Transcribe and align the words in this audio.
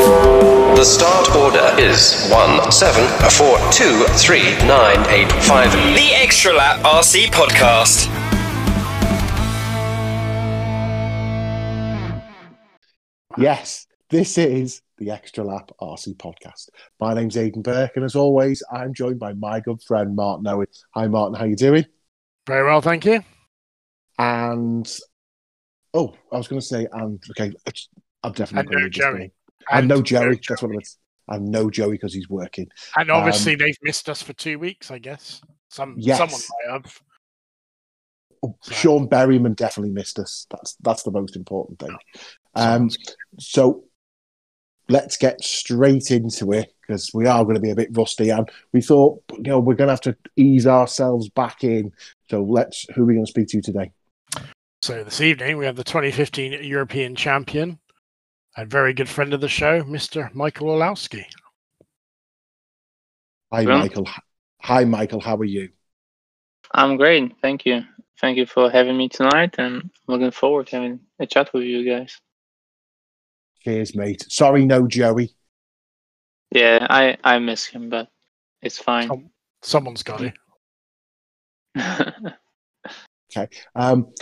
The 0.00 0.84
start 0.84 1.36
order 1.36 1.78
is 1.78 2.26
one 2.30 2.72
seven 2.72 3.06
four 3.28 3.58
two 3.70 4.04
three 4.16 4.56
nine 4.66 4.98
eight 5.10 5.30
five. 5.42 5.70
The 5.72 6.12
Extra 6.14 6.54
Lap 6.54 6.80
RC 6.86 7.26
Podcast. 7.26 8.06
Yes, 13.36 13.86
this 14.08 14.38
is 14.38 14.80
the 14.96 15.10
Extra 15.10 15.44
Lap 15.44 15.70
RC 15.82 16.16
podcast. 16.16 16.70
My 16.98 17.12
name's 17.12 17.36
Aidan 17.36 17.60
Burke, 17.60 17.92
and 17.96 18.04
as 18.06 18.16
always, 18.16 18.62
I'm 18.72 18.94
joined 18.94 19.18
by 19.18 19.34
my 19.34 19.60
good 19.60 19.82
friend 19.82 20.16
Martin 20.16 20.46
Owen. 20.46 20.66
Hi, 20.94 21.08
Martin. 21.08 21.38
How 21.38 21.44
you 21.44 21.56
doing? 21.56 21.84
Very 22.46 22.64
well, 22.64 22.80
thank 22.80 23.04
you. 23.04 23.22
And 24.18 24.90
oh, 25.92 26.14
I 26.32 26.38
was 26.38 26.48
going 26.48 26.60
to 26.60 26.66
say, 26.66 26.86
and 26.90 27.22
okay, 27.32 27.52
I'm 28.22 28.32
definitely 28.32 28.60
And 28.60 28.68
going 28.70 28.82
no 28.84 28.88
to 28.88 29.30
Jerry. 29.68 29.78
And 29.78 29.88
no 29.88 29.96
And 29.96 30.06
Jerry. 30.06 30.34
no 30.36 30.40
That's 30.48 30.62
what 30.62 30.72
it 30.72 30.76
was. 30.76 30.96
And 31.28 31.48
no 31.48 31.70
Joey 31.70 31.92
because 31.92 32.12
he's 32.14 32.28
working. 32.28 32.68
And 32.96 33.10
obviously, 33.10 33.52
Um, 33.52 33.58
they've 33.60 33.78
missed 33.82 34.08
us 34.08 34.20
for 34.22 34.32
two 34.32 34.58
weeks. 34.58 34.90
I 34.90 34.98
guess 34.98 35.40
some 35.68 35.94
Yes. 35.98 36.18
someone 36.18 36.40
might 36.66 36.72
have. 36.72 37.00
Oh, 38.42 38.56
So- 38.62 38.72
Sean 38.74 39.08
Berryman 39.08 39.54
definitely 39.54 39.92
missed 39.92 40.18
us. 40.18 40.46
That's 40.50 40.74
that's 40.80 41.02
the 41.02 41.10
most 41.12 41.36
important 41.36 41.78
thing. 41.78 41.96
Um, 42.54 42.90
so 43.38 43.84
let's 44.88 45.16
get 45.16 45.40
straight 45.44 46.10
into 46.10 46.52
it 46.52 46.74
because 46.80 47.10
we 47.14 47.26
are 47.26 47.44
going 47.44 47.54
to 47.54 47.60
be 47.60 47.70
a 47.70 47.76
bit 47.76 47.90
rusty, 47.92 48.30
and 48.30 48.50
we 48.72 48.80
thought 48.80 49.22
you 49.36 49.42
know 49.42 49.60
we're 49.60 49.74
going 49.74 49.88
to 49.88 49.92
have 49.92 50.00
to 50.00 50.16
ease 50.36 50.66
ourselves 50.66 51.28
back 51.28 51.62
in. 51.62 51.92
So 52.28 52.42
let's. 52.42 52.86
Who 52.94 53.02
are 53.02 53.06
we 53.06 53.14
going 53.14 53.26
to 53.26 53.30
speak 53.30 53.48
to 53.48 53.60
today? 53.60 53.92
So 54.82 55.04
this 55.04 55.20
evening 55.20 55.58
we 55.58 55.66
have 55.66 55.76
the 55.76 55.84
2015 55.84 56.64
European 56.64 57.14
champion 57.14 57.78
and 58.56 58.70
very 58.70 58.92
good 58.92 59.08
friend 59.08 59.32
of 59.34 59.40
the 59.40 59.48
show, 59.48 59.82
Mr. 59.82 60.32
Michael 60.34 60.68
Orlowski. 60.68 61.24
Hi, 63.52 63.64
Well- 63.64 63.78
Michael. 63.78 64.08
Hi, 64.62 64.84
Michael. 64.84 65.20
How 65.20 65.36
are 65.36 65.44
you? 65.44 65.70
I'm 66.72 66.96
great. 66.96 67.34
Thank 67.40 67.64
you. 67.66 67.84
Thank 68.20 68.36
you 68.36 68.46
for 68.46 68.70
having 68.70 68.96
me 68.96 69.08
tonight, 69.08 69.54
and 69.58 69.76
I'm 69.76 69.90
looking 70.06 70.30
forward 70.30 70.66
to 70.68 70.76
having 70.76 71.00
a 71.18 71.26
chat 71.26 71.52
with 71.54 71.64
you 71.64 71.84
guys. 71.84 72.20
Cheers, 73.62 73.96
mate. 73.96 74.24
Sorry, 74.28 74.64
no 74.66 74.86
Joey. 74.86 75.34
Yeah, 76.50 76.86
I 76.90 77.16
I 77.24 77.38
miss 77.38 77.64
him, 77.64 77.88
but 77.88 78.08
it's 78.60 78.78
fine. 78.78 79.08
Some, 79.08 79.30
someone's 79.62 80.02
got 80.02 80.20
it. 80.22 80.34
Okay. 83.36 83.48
Um, 83.76 84.12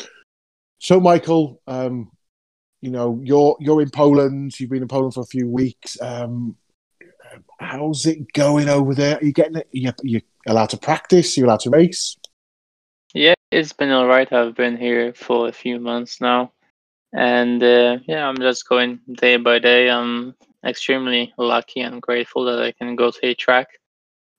so, 0.79 1.01
Michael, 1.01 1.63
um, 1.67 2.11
you 2.81 2.91
know 2.91 3.21
you're 3.23 3.57
you're 3.61 3.83
in 3.83 3.91
Poland. 3.91 4.59
You've 4.59 4.71
been 4.71 4.83
in 4.83 4.89
Poland 4.89 5.15
for 5.15 5.21
a 5.21 5.27
few 5.27 5.49
weeks. 5.49 6.01
Um, 6.01 6.57
how's 7.59 8.07
it 8.07 8.33
going 8.33 8.69
over 8.69 8.95
there? 8.95 9.17
Are 9.17 9.25
you 9.25 9.33
getting 9.33 9.57
it? 9.57 9.69
You, 9.73 9.93
you 10.03 10.21
allowed 10.47 10.71
to 10.71 10.79
practice? 10.79 11.37
Are 11.37 11.41
you 11.41 11.47
allowed 11.47 11.61
to 11.61 11.71
race? 11.71 12.17
yeah, 13.15 13.35
it's 13.51 13.73
been 13.73 13.91
alright. 13.91 14.33
I've 14.33 14.55
been 14.55 14.77
here 14.77 15.13
for 15.15 15.49
a 15.49 15.53
few 15.53 15.81
months 15.81 16.21
now, 16.21 16.53
and 17.13 17.63
uh, 17.63 17.99
yeah, 18.07 18.29
I'm 18.29 18.39
just 18.39 18.69
going 18.69 19.01
day 19.13 19.37
by 19.37 19.59
day. 19.59 19.91
I'm 19.91 20.35
extremely 20.65 21.33
lucky 21.39 21.81
and 21.81 22.03
grateful 22.03 22.45
that 22.45 22.63
I 22.63 22.73
can 22.73 22.97
go 22.97 23.11
to 23.11 23.27
a 23.27 23.35
track, 23.35 23.69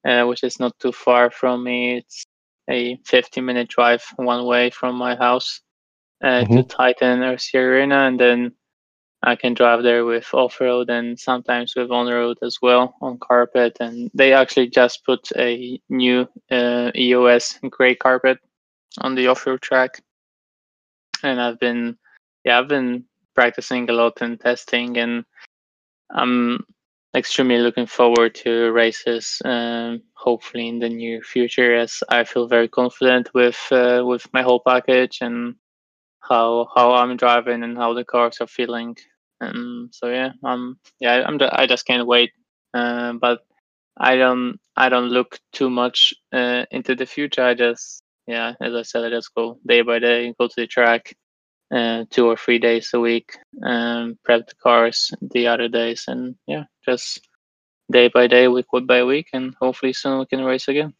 uh, 0.06 0.26
which 0.26 0.44
is 0.44 0.60
not 0.60 0.78
too 0.80 0.92
far 0.92 1.32
from 1.32 1.64
me. 1.64 1.98
It's 1.98 2.26
a 2.70 2.98
50 3.06 3.42
minute 3.42 3.67
drive 3.67 4.04
one 4.17 4.45
way 4.45 4.70
from 4.70 4.95
my 4.95 5.16
house 5.16 5.62
uh, 6.23 6.44
to 6.45 6.64
Titan 6.64 7.20
RC 7.20 7.56
Arena, 7.56 8.08
and 8.08 8.20
then 8.20 8.52
I 9.22 9.36
can 9.36 9.53
drive 9.53 9.84
there 9.84 10.06
with 10.06 10.34
off 10.34 10.61
road 10.61 10.89
and 10.89 11.20
sometimes 11.20 11.73
with 11.76 11.92
on 11.92 12.08
road 12.08 12.38
as 12.42 12.58
well 12.61 12.95
on 13.02 13.20
carpet. 13.20 13.78
And 13.80 14.09
they 14.14 14.34
actually 14.34 14.70
just 14.70 15.06
put 15.06 15.30
a 15.36 15.80
new 15.89 16.28
uh, 16.50 16.92
EOS 16.95 17.59
gray 17.70 17.95
carpet 17.95 18.39
on 18.99 19.16
the 19.16 19.27
off 19.27 19.45
road 19.45 19.61
track, 19.61 20.02
and 21.23 21.39
I've 21.42 21.60
been 21.60 21.98
yeah 22.43 22.60
I've 22.60 22.67
been 22.67 23.05
practicing 23.36 23.89
a 23.89 23.93
lot 23.93 24.22
and 24.22 24.39
testing, 24.39 24.98
and 24.98 25.26
I'm 26.11 26.66
extremely 27.16 27.58
looking 27.58 27.88
forward 27.88 28.36
to 28.36 28.72
races. 28.72 29.42
Um, 29.45 30.02
hopefully 30.14 30.67
in 30.67 30.80
the 30.80 30.89
near 30.89 31.22
future, 31.22 31.76
as 31.76 32.04
I 32.10 32.23
feel 32.23 32.48
very 32.48 32.67
confident 32.67 33.33
with 33.33 33.60
uh, 33.72 34.04
with 34.05 34.27
my 34.33 34.42
whole 34.42 34.61
package 34.66 35.20
and 35.22 35.55
how 36.30 36.67
how 36.76 36.94
I'm 36.94 37.17
driving 37.17 37.64
and 37.64 37.78
how 37.78 37.94
the 37.94 38.06
cars 38.06 38.38
are 38.42 38.48
feeling. 38.48 38.95
Um, 39.42 39.90
so 39.92 40.10
yeah, 40.10 40.32
um, 40.44 40.80
yeah, 41.00 41.23
I'm 41.26 41.40
I 41.42 41.66
just 41.66 41.86
can't 41.86 42.08
wait. 42.08 42.32
Uh, 42.73 43.14
but 43.14 43.40
I 43.98 44.16
don't 44.16 44.60
I 44.76 44.90
don't 44.90 45.10
look 45.10 45.40
too 45.54 45.70
much 45.70 46.14
uh, 46.32 46.66
into 46.72 46.95
the 46.95 47.06
future. 47.06 47.44
I 47.44 47.54
just 47.54 48.04
yeah, 48.28 48.54
as 48.62 48.76
I 48.76 48.84
said, 48.84 49.06
I 49.06 49.10
just 49.10 49.34
go 49.34 49.60
day 49.67 49.82
by 49.82 50.00
day, 50.00 50.34
go 50.40 50.48
to 50.48 50.54
the 50.56 50.67
track, 50.67 51.16
uh, 51.73 52.06
two 52.10 52.28
or 52.28 52.38
three 52.38 52.60
days 52.60 52.92
a 52.94 53.00
week, 53.00 53.38
um, 53.64 54.17
prep 54.23 54.48
the 54.48 54.56
cars 54.61 55.11
the 55.22 55.48
other 55.48 55.67
days, 55.67 56.06
and 56.08 56.36
yeah, 56.48 56.66
just 56.86 57.28
day 57.92 58.08
by 58.08 58.28
day, 58.28 58.48
week 58.48 58.67
by 58.86 59.04
week, 59.04 59.28
and 59.34 59.56
hopefully 59.60 59.94
soon 59.94 60.20
we 60.20 60.26
can 60.28 60.44
race 60.44 60.67
again. 60.67 60.94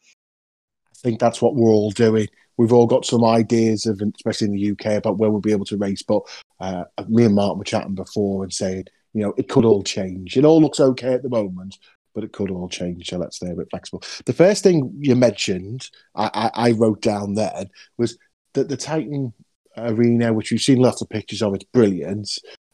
I 0.88 0.96
think 0.96 1.20
that's 1.20 1.42
what 1.42 1.56
we're 1.56 1.72
all 1.72 1.92
doing. 1.92 2.28
We've 2.60 2.74
all 2.74 2.88
got 2.88 3.06
some 3.06 3.24
ideas 3.24 3.86
of, 3.86 4.02
especially 4.18 4.48
in 4.48 4.54
the 4.54 4.72
UK, 4.72 4.98
about 4.98 5.18
where 5.18 5.32
we'll 5.32 5.40
be 5.40 5.54
able 5.54 5.64
to 5.68 5.78
race. 5.78 6.04
But 6.04 6.24
uh, 6.60 6.84
me 7.08 7.24
and 7.24 7.34
Martin 7.34 7.58
were 7.58 7.64
chatting 7.64 7.96
before 7.96 8.44
and 8.44 8.52
saying, 8.52 8.84
you 9.14 9.22
know, 9.22 9.34
it 9.38 9.48
could 9.48 9.64
all 9.64 9.82
change. 9.82 10.36
It 10.36 10.44
all 10.44 10.62
looks 10.62 10.82
okay 10.82 11.14
at 11.14 11.24
the 11.24 11.30
moment, 11.30 11.78
but 12.14 12.26
it 12.26 12.34
could 12.34 12.52
all 12.52 12.68
change. 12.68 13.08
So 13.08 13.18
let's 13.18 13.38
stay 13.38 13.50
a 13.50 13.56
bit 13.56 13.70
flexible. 13.70 14.04
The 14.26 14.34
first 14.34 14.62
thing 14.62 14.94
you 15.00 15.16
mentioned, 15.16 15.90
I, 16.16 16.30
I, 16.34 16.68
I 16.68 16.72
wrote 16.72 17.02
down 17.02 17.36
then, 17.36 17.70
was 17.98 18.18
that 18.56 18.68
the 18.68 18.76
Titan 18.76 19.32
Arena, 19.78 20.34
which 20.34 20.52
we've 20.52 20.60
seen 20.60 20.80
lots 20.80 21.02
of 21.02 21.08
pictures 21.08 21.42
of, 21.42 21.56
it's 21.56 21.64
brilliant, 21.64 22.30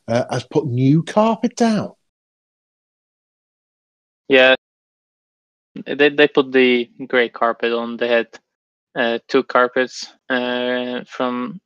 uh, 0.08 0.26
has 0.32 0.46
put 0.46 0.66
new 0.66 1.04
carpet 1.04 1.56
down. 1.56 1.92
Yeah, 4.30 4.56
they 5.86 6.10
they 6.10 6.28
put 6.28 6.52
the 6.52 6.90
gray 7.06 7.30
carpet 7.30 7.72
on. 7.72 7.98
They 7.98 8.08
had 8.08 8.40
uh, 8.96 9.20
two 9.28 9.44
carpets 9.44 10.08
uh, 10.30 11.04
from 11.08 11.60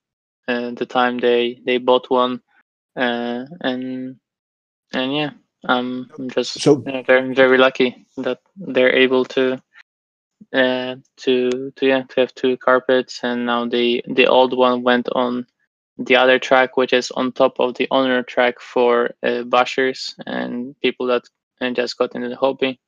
uh, 0.48 0.72
the 0.72 0.86
time 0.86 1.18
they 1.20 1.62
they 1.66 1.78
bought 1.78 2.10
one, 2.10 2.42
uh, 2.96 3.46
and 3.62 4.16
and 4.94 5.16
yeah, 5.16 5.32
um, 5.68 6.10
I'm 6.18 6.30
just 6.30 6.60
So- 6.62 6.84
uh, 6.88 7.04
very 7.04 7.34
very 7.34 7.58
lucky 7.58 8.06
that 8.18 8.40
they're 8.58 8.96
able 8.96 9.26
to 9.26 9.62
uh, 10.54 10.96
to 11.18 11.72
to 11.76 11.86
yeah 11.86 12.04
to 12.10 12.20
have 12.22 12.34
two 12.36 12.58
carpets, 12.58 13.20
and 13.24 13.46
now 13.46 13.66
the 13.68 14.04
the 14.08 14.28
old 14.28 14.58
one 14.58 14.84
went 14.84 15.08
on 15.14 15.46
the 15.98 16.16
other 16.16 16.40
track, 16.40 16.78
which 16.78 16.94
is 16.94 17.12
on 17.12 17.32
top 17.32 17.60
of 17.60 17.76
the 17.76 17.88
honor 17.92 18.24
track 18.24 18.60
for 18.60 19.12
uh, 19.22 19.44
bashers 19.44 20.16
and 20.26 20.80
people 20.82 21.06
that 21.08 21.24
uh, 21.62 21.70
just 21.72 21.98
got 21.98 22.16
into 22.16 22.30
the 22.30 22.38
hobby. 22.38 22.80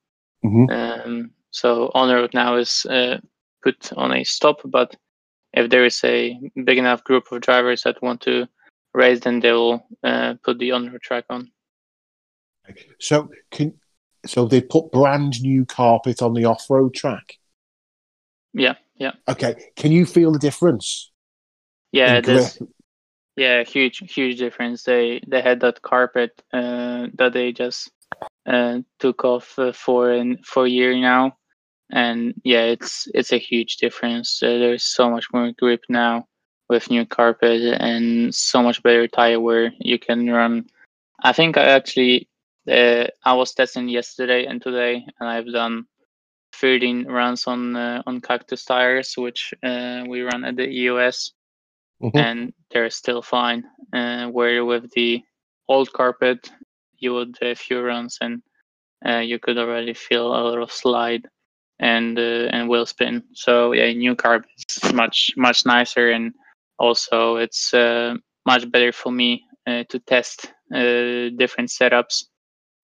Mhm. 0.44 0.72
Um, 0.72 1.32
so 1.52 1.92
on 1.94 2.10
road 2.10 2.34
now 2.34 2.56
is 2.56 2.86
uh, 2.90 3.18
put 3.64 3.92
on 3.94 4.14
a 4.14 4.24
stop, 4.24 4.62
but 4.66 4.96
if 5.54 5.70
there 5.70 5.86
is 5.86 6.04
a 6.04 6.40
big 6.64 6.78
enough 6.78 7.04
group 7.04 7.32
of 7.32 7.42
drivers 7.42 7.84
that 7.84 8.02
want 8.02 8.22
to 8.22 8.48
race, 8.94 9.20
then 9.22 9.40
they 9.40 9.52
will 9.52 9.86
uh, 10.04 10.36
put 10.44 10.60
the 10.60 10.72
on 10.72 10.92
road 10.92 11.02
track 11.02 11.26
on. 11.30 11.52
So 13.00 13.30
can 13.50 13.74
so 14.26 14.46
they 14.46 14.62
put 14.62 14.92
brand 14.92 15.42
new 15.42 15.66
carpet 15.66 16.22
on 16.22 16.34
the 16.34 16.46
off 16.46 16.70
road 16.70 16.94
track. 16.94 17.38
Yeah, 18.54 18.76
yeah, 18.96 19.14
Okay, 19.28 19.56
can 19.76 19.92
you 19.92 20.06
feel 20.06 20.32
the 20.32 20.40
difference? 20.40 21.12
yeah. 21.92 22.22
There's 22.22 22.60
yeah, 23.38 23.64
huge, 23.64 24.00
huge 24.14 24.38
difference. 24.38 24.84
They 24.84 25.22
they 25.28 25.42
had 25.42 25.62
that 25.62 25.82
carpet 25.82 26.42
uh, 26.54 27.08
that 27.16 27.32
they 27.34 27.52
just 27.54 27.90
uh, 28.46 28.80
took 29.00 29.24
off 29.24 29.58
uh, 29.58 29.72
for 29.72 30.12
an, 30.12 30.40
for 30.44 30.66
a 30.66 30.70
year 30.70 30.96
now, 30.96 31.38
and 31.92 32.34
yeah, 32.44 32.64
it's 32.64 33.08
it's 33.14 33.32
a 33.34 33.38
huge 33.38 33.78
difference. 33.78 34.42
Uh, 34.44 34.58
there's 34.60 34.84
so 34.84 35.10
much 35.10 35.26
more 35.34 35.52
grip 35.60 35.82
now 35.90 36.26
with 36.70 36.90
new 36.90 37.06
carpet 37.06 37.62
and 37.80 38.34
so 38.34 38.62
much 38.62 38.82
better 38.84 39.08
tire 39.08 39.40
wear. 39.40 39.72
You 39.80 40.00
can 40.00 40.30
run. 40.30 40.66
I 41.24 41.34
think 41.34 41.58
I 41.58 41.64
actually 41.66 42.28
uh, 42.70 43.06
I 43.26 43.34
was 43.34 43.54
testing 43.54 43.90
yesterday 43.90 44.46
and 44.46 44.62
today, 44.62 45.06
and 45.20 45.30
I've 45.30 45.52
done 45.52 45.86
13 46.54 47.06
runs 47.08 47.48
on 47.48 47.76
uh, 47.76 48.02
on 48.06 48.22
cactus 48.22 48.66
tires, 48.66 49.14
which 49.18 49.54
uh, 49.64 50.04
we 50.08 50.22
run 50.22 50.44
at 50.46 50.56
the 50.56 50.68
EOS 50.70 51.34
Mhm. 52.02 52.28
and 52.28 52.54
they're 52.72 52.90
still 52.90 53.22
fine. 53.22 53.64
Uh, 53.94 54.28
where 54.28 54.64
with 54.66 54.92
the 54.92 55.22
old 55.68 55.92
carpet, 55.94 56.52
you 56.98 57.14
would 57.14 57.34
do 57.34 57.48
a 57.48 57.56
few 57.56 57.82
runs 57.82 58.18
and 58.22 58.42
uh, 59.06 59.20
you 59.20 59.40
could 59.40 59.58
already 59.58 59.94
feel 59.94 60.34
a 60.36 60.44
little 60.48 60.68
slide 60.68 61.28
and 61.82 62.18
uh, 62.18 62.48
and 62.54 62.70
wheel 62.70 62.86
spin. 62.86 63.24
So 63.34 63.74
yeah, 63.74 63.92
new 63.92 64.16
carpet 64.16 64.50
is 64.70 64.94
much 64.94 65.34
much 65.36 65.66
nicer 65.66 66.12
and 66.12 66.34
also 66.80 67.36
it's 67.36 67.74
uh, 67.74 68.16
much 68.46 68.70
better 68.72 68.92
for 68.92 69.12
me 69.12 69.44
uh, 69.68 69.84
to 69.90 70.00
test 70.00 70.46
uh, 70.74 71.30
different 71.36 71.70
setups 71.70 72.26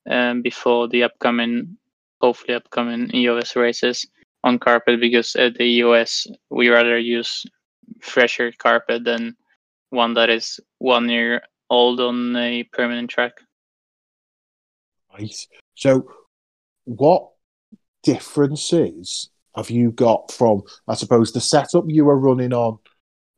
um, 0.09 0.41
before 0.41 0.87
the 0.87 1.03
upcoming, 1.03 1.77
hopefully 2.21 2.55
upcoming 2.55 3.13
EOS 3.15 3.55
races 3.55 4.05
on 4.43 4.59
carpet 4.59 4.99
because 4.99 5.35
at 5.35 5.55
the 5.55 5.63
EOS 5.63 6.27
we 6.49 6.69
rather 6.69 6.97
use 6.97 7.45
fresher 8.01 8.51
carpet 8.57 9.03
than 9.03 9.35
one 9.89 10.13
that 10.15 10.29
is 10.29 10.59
one 10.79 11.07
year 11.09 11.41
old 11.69 11.99
on 11.99 12.35
a 12.35 12.63
permanent 12.73 13.09
track. 13.09 13.33
Nice. 15.17 15.47
So, 15.75 16.07
what 16.85 17.31
differences 18.03 19.29
have 19.55 19.71
you 19.71 19.91
got 19.91 20.31
from, 20.31 20.61
I 20.87 20.93
suppose, 20.93 21.31
the 21.31 21.41
setup 21.41 21.85
you 21.87 22.05
were 22.05 22.17
running 22.17 22.53
on, 22.53 22.77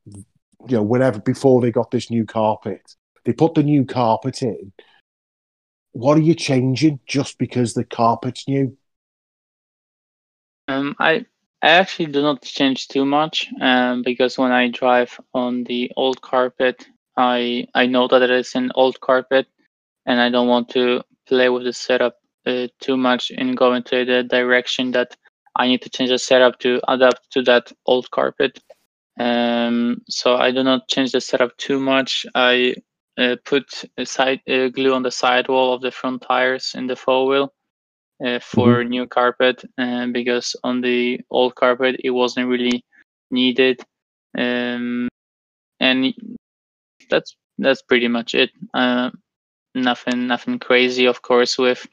you 0.05 0.25
know, 0.67 0.83
whenever 0.83 1.19
before 1.19 1.61
they 1.61 1.71
got 1.71 1.91
this 1.91 2.11
new 2.11 2.25
carpet? 2.25 2.95
They 3.23 3.33
put 3.33 3.53
the 3.53 3.63
new 3.63 3.85
carpet 3.85 4.41
in. 4.41 4.73
What 5.93 6.17
are 6.17 6.21
you 6.21 6.35
changing 6.35 6.99
just 7.07 7.37
because 7.37 7.73
the 7.73 7.85
carpet's 7.85 8.47
new? 8.47 8.77
Um, 10.67 10.95
I 10.99 11.25
I 11.61 11.69
actually 11.71 12.07
do 12.07 12.21
not 12.21 12.41
change 12.41 12.87
too 12.87 13.05
much 13.05 13.47
um, 13.59 14.01
because 14.03 14.37
when 14.37 14.51
I 14.51 14.69
drive 14.69 15.19
on 15.33 15.63
the 15.63 15.91
old 15.95 16.21
carpet, 16.21 16.85
I 17.17 17.67
I 17.73 17.85
know 17.85 18.07
that 18.07 18.21
it 18.21 18.29
is 18.29 18.55
an 18.55 18.71
old 18.75 18.99
carpet, 18.99 19.47
and 20.05 20.19
I 20.19 20.29
don't 20.29 20.47
want 20.47 20.69
to 20.69 21.03
play 21.27 21.49
with 21.49 21.63
the 21.63 21.73
setup 21.73 22.17
uh, 22.49 22.67
too 22.81 22.97
much 22.97 23.31
in 23.31 23.55
going 23.55 23.83
to 23.83 24.05
the 24.05 24.23
direction 24.23 24.91
that 24.91 25.15
I 25.55 25.67
need 25.67 25.81
to 25.83 25.89
change 25.89 26.09
the 26.09 26.19
setup 26.19 26.59
to 26.59 26.81
adapt 26.87 27.31
to 27.31 27.41
that 27.43 27.71
old 27.85 28.09
carpet. 28.11 28.59
Um, 29.19 30.01
so 30.09 30.35
I 30.35 30.51
do 30.51 30.63
not 30.63 30.87
change 30.87 31.11
the 31.11 31.21
setup 31.21 31.55
too 31.57 31.79
much. 31.79 32.25
I 32.35 32.75
uh, 33.17 33.35
put 33.45 33.65
a 33.97 34.05
side 34.05 34.41
uh, 34.49 34.69
glue 34.69 34.93
on 34.93 35.03
the 35.03 35.11
sidewall 35.11 35.73
of 35.73 35.81
the 35.81 35.91
front 35.91 36.21
tires 36.21 36.73
in 36.75 36.87
the 36.87 36.95
four 36.95 37.27
wheel 37.27 37.53
uh, 38.25 38.39
for 38.39 38.83
new 38.83 39.07
carpet 39.07 39.63
uh, 39.77 40.07
because 40.07 40.55
on 40.63 40.81
the 40.81 41.19
old 41.29 41.55
carpet 41.55 41.99
it 42.03 42.11
wasn't 42.11 42.47
really 42.47 42.83
needed 43.31 43.81
um, 44.37 45.07
and 45.79 46.13
that's 47.09 47.35
that's 47.57 47.81
pretty 47.81 48.07
much 48.07 48.35
it 48.35 48.51
uh, 48.73 49.09
nothing 49.75 50.27
nothing 50.27 50.59
crazy 50.59 51.05
of 51.05 51.21
course 51.21 51.57
with 51.57 51.87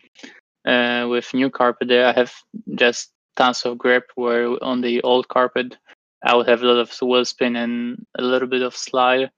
uh, 0.67 1.07
with 1.09 1.33
new 1.35 1.51
carpet 1.51 1.89
there. 1.89 2.07
I 2.07 2.13
have 2.13 2.33
just 2.75 3.13
tons 3.37 3.65
of 3.65 3.79
grip 3.79 4.11
where 4.17 4.63
on 4.65 4.81
the 4.83 5.03
old 5.03 5.29
carpet 5.29 5.77
i 6.25 6.35
would 6.35 6.47
have 6.49 6.63
a 6.63 6.67
lot 6.67 6.79
of 6.79 6.91
wheel 7.03 7.25
spin 7.25 7.57
and 7.57 8.05
a 8.19 8.23
little 8.23 8.49
bit 8.49 8.63
of 8.63 8.75
slide 8.77 9.31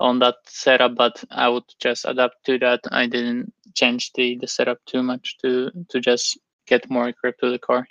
on 0.00 0.18
that 0.18 0.36
setup 0.46 0.94
but 0.96 1.24
i 1.30 1.48
would 1.48 1.64
just 1.80 2.04
adapt 2.06 2.36
to 2.44 2.58
that. 2.58 2.80
I 2.92 3.06
didn't 3.06 3.52
change 3.74 4.12
the 4.14 4.36
the 4.40 4.46
setup 4.46 4.78
too 4.86 5.02
much 5.02 5.36
to 5.42 5.70
to 5.90 6.00
just 6.00 6.38
get 6.66 6.90
more 6.90 7.12
grip 7.12 7.38
to 7.40 7.50
the 7.50 7.58
car. 7.58 7.86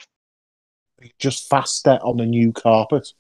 Just 1.20 1.50
faster 1.50 2.00
on 2.04 2.18
the 2.18 2.26
new 2.26 2.52
carpet. 2.52 3.14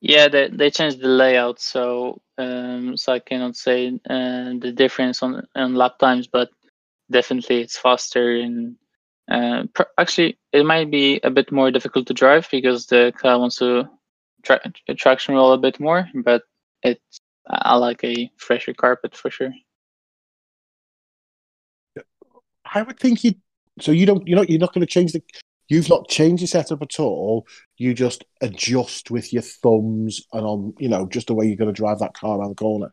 yeah 0.00 0.28
they 0.28 0.48
they 0.48 0.70
changed 0.70 1.00
the 1.00 1.08
layout 1.08 1.60
so 1.60 2.20
um 2.38 2.96
so 2.96 3.12
i 3.12 3.18
cannot 3.18 3.56
say 3.56 3.88
uh, 4.08 4.50
the 4.64 4.72
difference 4.74 5.22
on 5.22 5.46
on 5.54 5.74
lap 5.74 5.98
times 5.98 6.26
but 6.26 6.48
definitely 7.10 7.60
it's 7.60 7.78
faster 7.78 8.36
and 8.36 8.76
uh, 9.30 9.64
pr- 9.74 9.94
actually 9.98 10.38
it 10.52 10.64
might 10.64 10.90
be 10.90 11.20
a 11.22 11.30
bit 11.30 11.52
more 11.52 11.70
difficult 11.70 12.06
to 12.06 12.14
drive 12.14 12.48
because 12.50 12.86
the 12.86 13.12
car 13.16 13.38
wants 13.38 13.56
to 13.56 13.88
tra- 14.42 14.60
traction 14.96 15.34
roll 15.34 15.52
a 15.52 15.58
bit 15.58 15.78
more 15.78 16.08
but 16.24 16.42
it's 16.82 17.20
i 17.48 17.74
like 17.76 18.02
a 18.04 18.30
fresher 18.36 18.74
carpet 18.74 19.16
for 19.16 19.30
sure 19.30 19.52
I 22.72 22.82
would 22.82 22.98
think 22.98 23.24
you. 23.24 23.34
So 23.80 23.92
you 23.92 24.06
don't. 24.06 24.26
You're 24.26 24.36
not. 24.36 24.50
You're 24.50 24.60
not 24.60 24.72
going 24.72 24.86
to 24.86 24.92
change 24.92 25.12
the. 25.12 25.22
You've 25.68 25.88
not 25.88 26.08
changed 26.08 26.40
your 26.40 26.48
setup 26.48 26.82
at 26.82 26.98
all. 26.98 27.46
You 27.76 27.94
just 27.94 28.24
adjust 28.40 29.10
with 29.10 29.32
your 29.32 29.42
thumbs 29.42 30.22
and 30.32 30.44
on. 30.44 30.74
You 30.78 30.88
know, 30.88 31.06
just 31.06 31.28
the 31.28 31.34
way 31.34 31.46
you're 31.46 31.56
going 31.56 31.72
to 31.72 31.76
drive 31.78 31.98
that 32.00 32.14
car 32.14 32.38
around 32.38 32.50
the 32.50 32.56
corner. 32.56 32.92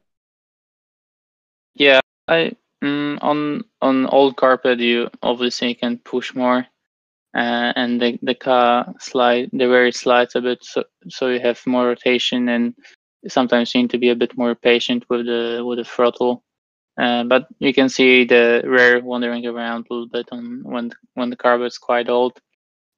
Yeah, 1.75 1.99
I 2.27 2.53
mm, 2.83 3.17
on 3.21 3.63
on 3.81 4.07
old 4.07 4.37
carpet 4.37 4.79
you 4.79 5.09
obviously 5.21 5.73
can 5.75 5.99
push 5.99 6.35
more, 6.35 6.65
uh, 7.35 7.73
and 7.75 8.01
the 8.01 8.19
the 8.23 8.35
car 8.35 8.93
slide 8.99 9.49
the 9.53 9.69
rear 9.69 9.91
slides 9.91 10.35
a 10.35 10.41
bit, 10.41 10.63
so 10.63 10.83
so 11.09 11.29
you 11.29 11.39
have 11.39 11.61
more 11.67 11.87
rotation, 11.87 12.49
and 12.49 12.75
sometimes 13.27 13.73
you 13.75 13.81
need 13.81 13.91
to 13.91 13.97
be 13.99 14.09
a 14.09 14.15
bit 14.15 14.37
more 14.37 14.55
patient 14.55 15.05
with 15.09 15.25
the 15.25 15.63
with 15.65 15.79
the 15.79 15.85
throttle. 15.85 16.43
Uh, 16.99 17.23
but 17.25 17.47
you 17.59 17.73
can 17.73 17.89
see 17.89 18.25
the 18.25 18.61
rear 18.65 19.01
wandering 19.03 19.45
around 19.45 19.87
a 19.89 19.93
little 19.93 20.09
bit 20.09 20.27
on 20.31 20.61
when 20.63 20.91
when 21.15 21.29
the 21.29 21.35
carpet's 21.37 21.77
quite 21.77 22.09
old. 22.09 22.33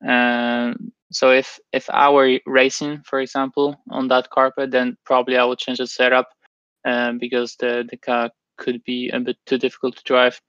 Um, 0.08 0.92
so 1.12 1.32
if 1.32 1.60
if 1.74 1.90
I 1.90 2.10
were 2.10 2.40
racing, 2.46 3.02
for 3.06 3.20
example, 3.20 3.76
on 3.90 4.08
that 4.10 4.30
carpet, 4.30 4.72
then 4.72 4.98
probably 5.06 5.38
I 5.38 5.44
would 5.46 5.60
change 5.60 5.80
the 5.80 5.88
setup 5.88 6.30
um, 6.86 7.18
because 7.20 7.56
the 7.60 7.86
the 7.90 7.98
car 7.98 8.30
could 8.60 8.84
be 8.84 9.10
a 9.10 9.20
bit 9.20 9.38
too 9.46 9.58
difficult 9.58 9.96
to 9.98 10.04
drive. 10.04 10.40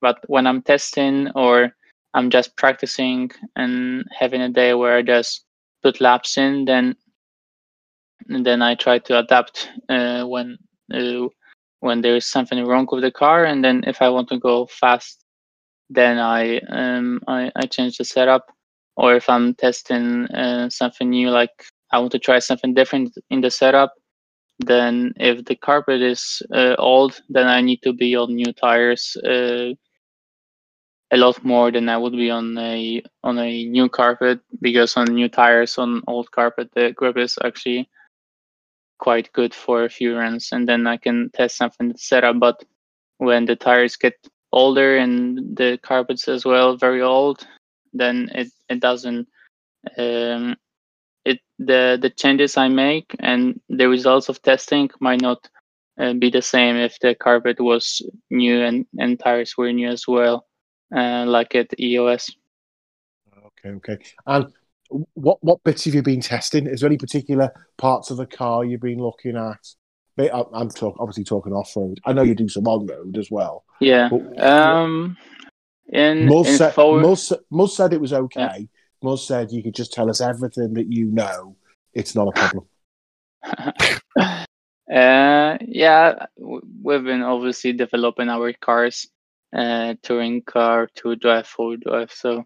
But 0.00 0.18
when 0.28 0.46
I'm 0.46 0.62
testing 0.62 1.30
or 1.34 1.72
I'm 2.14 2.30
just 2.30 2.56
practicing 2.56 3.30
and 3.56 4.04
having 4.18 4.40
a 4.42 4.48
day 4.48 4.74
where 4.74 4.96
I 4.96 5.02
just 5.02 5.44
put 5.82 6.00
laps 6.00 6.38
in, 6.38 6.64
then 6.64 6.96
then 8.28 8.62
I 8.62 8.74
try 8.74 8.98
to 8.98 9.18
adapt 9.18 9.68
uh, 9.88 10.24
when 10.24 10.56
uh, 10.92 11.28
when 11.80 12.00
there 12.00 12.16
is 12.16 12.26
something 12.26 12.64
wrong 12.64 12.88
with 12.90 13.02
the 13.02 13.12
car, 13.12 13.44
and 13.44 13.62
then 13.62 13.84
if 13.86 14.00
I 14.02 14.08
want 14.08 14.28
to 14.30 14.38
go 14.38 14.66
fast, 14.66 15.24
then 15.90 16.18
I 16.18 16.58
um 16.70 17.20
I, 17.28 17.50
I 17.56 17.66
change 17.66 17.98
the 17.98 18.04
setup. 18.04 18.44
Or 18.96 19.14
if 19.14 19.28
I'm 19.28 19.54
testing 19.54 20.24
uh, 20.34 20.70
something 20.70 21.10
new, 21.10 21.28
like 21.30 21.52
I 21.92 21.98
want 21.98 22.12
to 22.12 22.18
try 22.18 22.38
something 22.38 22.72
different 22.74 23.12
in 23.28 23.42
the 23.42 23.50
setup, 23.50 23.92
then 24.58 25.12
if 25.16 25.44
the 25.44 25.56
carpet 25.56 26.00
is 26.02 26.42
uh, 26.54 26.74
old, 26.78 27.20
then 27.28 27.46
I 27.46 27.60
need 27.60 27.82
to 27.82 27.92
be 27.92 28.16
on 28.16 28.34
new 28.34 28.52
tires 28.52 29.16
uh, 29.24 29.72
a 31.12 31.16
lot 31.16 31.44
more 31.44 31.70
than 31.70 31.88
I 31.88 31.96
would 31.96 32.12
be 32.12 32.30
on 32.30 32.56
a 32.58 33.02
on 33.22 33.38
a 33.38 33.64
new 33.66 33.88
carpet 33.88 34.40
because 34.60 34.96
on 34.96 35.06
new 35.14 35.28
tires 35.28 35.78
on 35.78 36.02
old 36.08 36.30
carpet 36.32 36.70
the 36.74 36.92
grip 36.92 37.16
is 37.16 37.38
actually 37.44 37.88
quite 38.98 39.32
good 39.32 39.54
for 39.54 39.84
a 39.84 39.90
few 39.90 40.16
runs, 40.16 40.50
and 40.52 40.68
then 40.68 40.86
I 40.86 40.96
can 40.96 41.30
test 41.34 41.56
something 41.56 41.94
up. 42.12 42.38
But 42.40 42.64
when 43.18 43.44
the 43.44 43.56
tires 43.56 43.96
get 43.96 44.14
older 44.52 44.96
and 44.96 45.56
the 45.56 45.78
carpets 45.82 46.28
as 46.28 46.44
well 46.44 46.76
very 46.76 47.02
old, 47.02 47.46
then 47.92 48.30
it 48.34 48.48
it 48.68 48.80
doesn't 48.80 49.28
um, 49.98 50.56
it 51.26 51.40
the 51.58 51.98
the 52.00 52.10
changes 52.10 52.56
I 52.56 52.68
make 52.68 53.14
and 53.18 53.60
the 53.68 53.88
results 53.88 54.28
of 54.28 54.40
testing 54.40 54.90
might 55.00 55.20
not 55.20 55.48
uh, 55.98 56.14
be 56.14 56.30
the 56.30 56.42
same 56.42 56.76
if 56.76 56.98
the 57.00 57.14
carpet 57.14 57.60
was 57.60 58.00
new 58.30 58.62
and 58.62 58.86
and 58.98 59.18
tires 59.18 59.56
were 59.58 59.72
new 59.72 59.88
as 59.88 60.06
well, 60.06 60.46
uh, 60.94 61.24
like 61.26 61.54
at 61.54 61.78
EOS. 61.78 62.30
Okay, 63.46 63.70
okay. 63.70 63.98
And 64.26 64.52
what 65.14 65.38
what 65.42 65.64
bits 65.64 65.84
have 65.84 65.94
you 65.94 66.02
been 66.02 66.20
testing? 66.20 66.66
Is 66.66 66.80
there 66.80 66.88
any 66.88 66.98
particular 66.98 67.50
parts 67.76 68.10
of 68.10 68.18
the 68.18 68.26
car 68.26 68.64
you've 68.64 68.80
been 68.80 69.02
looking 69.02 69.36
at? 69.36 69.66
I'm 70.18 70.70
talk, 70.70 70.96
obviously 70.98 71.24
talking 71.24 71.52
off 71.52 71.76
road. 71.76 72.00
I 72.06 72.14
know 72.14 72.22
you 72.22 72.34
do 72.34 72.48
some 72.48 72.66
on 72.66 72.86
road 72.86 73.18
as 73.18 73.30
well. 73.30 73.64
Yeah. 73.80 74.08
But 74.08 74.42
Um. 74.42 75.16
In, 75.88 76.26
most, 76.26 76.48
in 76.48 76.56
said, 76.56 76.74
forward, 76.74 77.04
Muzz, 77.04 77.32
Muzz 77.52 77.70
said 77.70 77.92
it 77.92 78.00
was 78.00 78.12
okay. 78.12 78.68
Muzz 79.06 79.26
said 79.26 79.52
you 79.52 79.62
could 79.62 79.74
just 79.74 79.92
tell 79.92 80.10
us 80.10 80.20
everything 80.20 80.74
that 80.74 80.92
you 80.92 81.06
know. 81.06 81.56
It's 81.94 82.14
not 82.14 82.28
a 82.28 82.32
problem. 82.32 82.66
uh, 84.92 85.58
yeah, 85.60 86.26
we've 86.36 87.04
been 87.04 87.22
obviously 87.22 87.72
developing 87.72 88.28
our 88.28 88.52
cars, 88.54 89.06
uh, 89.56 89.94
touring 90.02 90.42
car, 90.42 90.88
two 90.94 91.14
drive, 91.16 91.46
four 91.46 91.76
drive. 91.76 92.10
So 92.10 92.44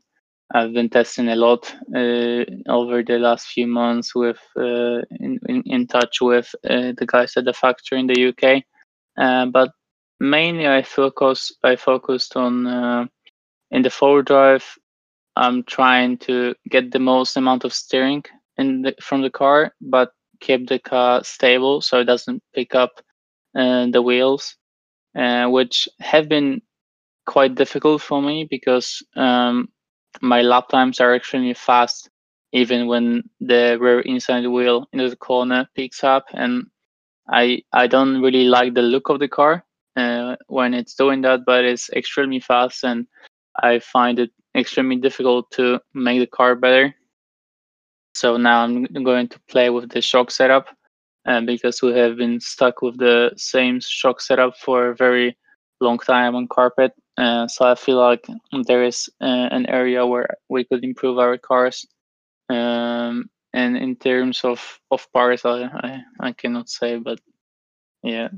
I've 0.53 0.75
been 0.75 0.91
testing 0.91 1.29
a 1.29 1.37
lot 1.37 1.75
uh, 1.95 2.45
over 2.69 3.03
the 3.03 3.19
last 3.19 3.47
few 3.47 3.67
months 3.67 4.15
with 4.15 4.41
uh, 4.59 5.01
in, 5.19 5.39
in 5.49 5.63
in 5.65 5.87
touch 5.87 6.21
with 6.21 6.55
uh, 6.69 6.93
the 6.99 7.07
guys 7.07 7.37
at 7.37 7.47
the 7.47 7.55
factory 7.55 8.01
in 8.01 8.07
the 8.07 8.29
UK. 8.29 8.65
Uh, 9.17 9.47
but 9.47 9.71
mainly, 10.19 10.69
I 10.69 10.83
focus 10.83 11.53
I 11.65 11.77
focused 11.77 12.37
on 12.37 12.67
uh, 12.67 13.07
in 13.71 13.83
the 13.83 13.91
four 13.91 14.23
drive. 14.23 14.65
I'm 15.41 15.65
trying 15.65 16.19
to 16.29 16.55
get 16.69 16.93
the 16.93 16.99
most 16.99 17.37
amount 17.37 17.65
of 17.65 17.73
steering 17.73 18.25
in 18.59 18.83
the, 18.83 18.95
from 19.01 19.23
the 19.23 19.31
car, 19.31 19.73
but 19.81 20.13
keep 20.41 20.69
the 20.69 20.79
car 20.79 21.25
stable 21.25 21.81
so 21.81 22.01
it 22.01 22.05
doesn't 22.05 22.43
pick 22.55 22.75
up 22.75 22.91
uh, 23.57 23.87
the 23.87 24.03
wheels, 24.03 24.57
uh, 25.17 25.47
which 25.49 25.89
have 26.01 26.29
been 26.29 26.61
quite 27.27 27.55
difficult 27.55 28.03
for 28.03 28.21
me 28.21 28.47
because 28.51 29.03
um, 29.17 29.69
my 30.21 30.43
lap 30.43 30.69
times 30.69 31.01
are 31.01 31.15
extremely 31.17 31.55
fast, 31.55 32.11
even 32.53 32.87
when 32.87 33.23
the 33.41 33.79
rear 33.81 34.01
inside 34.01 34.47
wheel 34.47 34.87
into 34.93 35.09
the 35.09 35.17
corner 35.17 35.67
picks 35.75 36.05
up, 36.05 36.27
and 36.35 36.67
I 37.31 37.63
I 37.73 37.87
don't 37.87 38.21
really 38.21 38.45
like 38.45 38.75
the 38.75 38.83
look 38.83 39.09
of 39.09 39.21
the 39.21 39.29
car 39.29 39.65
uh, 39.97 40.37
when 40.49 40.75
it's 40.75 40.95
doing 40.95 41.23
that, 41.23 41.41
but 41.47 41.65
it's 41.65 41.89
extremely 41.91 42.41
fast, 42.41 42.85
and 42.85 43.07
I 43.63 43.79
find 43.79 44.19
it 44.19 44.31
extremely 44.57 44.97
difficult 44.97 45.51
to 45.53 45.81
make 45.95 46.21
the 46.21 46.27
car 46.27 46.55
better. 46.55 46.95
So 48.15 48.37
now 48.37 48.65
I'm 48.65 48.85
going 48.85 49.29
to 49.29 49.41
play 49.49 49.71
with 49.71 49.91
the 49.91 50.01
shock 50.01 50.31
setup, 50.31 50.67
uh, 51.27 51.41
because 51.43 51.83
we 51.83 51.93
have 51.93 52.17
been 52.17 52.41
stuck 52.41 52.83
with 52.83 52.99
the 52.99 53.33
same 53.37 53.81
shock 53.81 54.21
setup 54.21 54.57
for 54.57 54.89
a 54.89 54.97
very 54.97 55.37
long 55.81 55.99
time 55.99 56.35
on 56.35 56.49
carpet. 56.49 56.93
Uh, 57.17 57.47
so 57.47 57.67
I 57.67 57.75
feel 57.75 57.99
like 57.99 58.27
there 58.67 58.83
is 58.83 59.09
uh, 59.21 59.49
an 59.51 59.67
area 59.67 60.07
where 60.07 60.29
we 60.49 60.65
could 60.65 60.85
improve 60.85 61.19
our 61.19 61.39
cars. 61.39 61.87
Um, 62.49 63.31
and 63.53 63.77
in 63.77 63.97
terms 63.97 64.45
of 64.45 64.81
of 64.91 65.07
parts, 65.13 65.45
I, 65.45 65.63
I, 65.65 66.03
I 66.21 66.33
cannot 66.33 66.69
say, 66.69 66.99
but 66.99 67.21
yeah, 68.03 68.29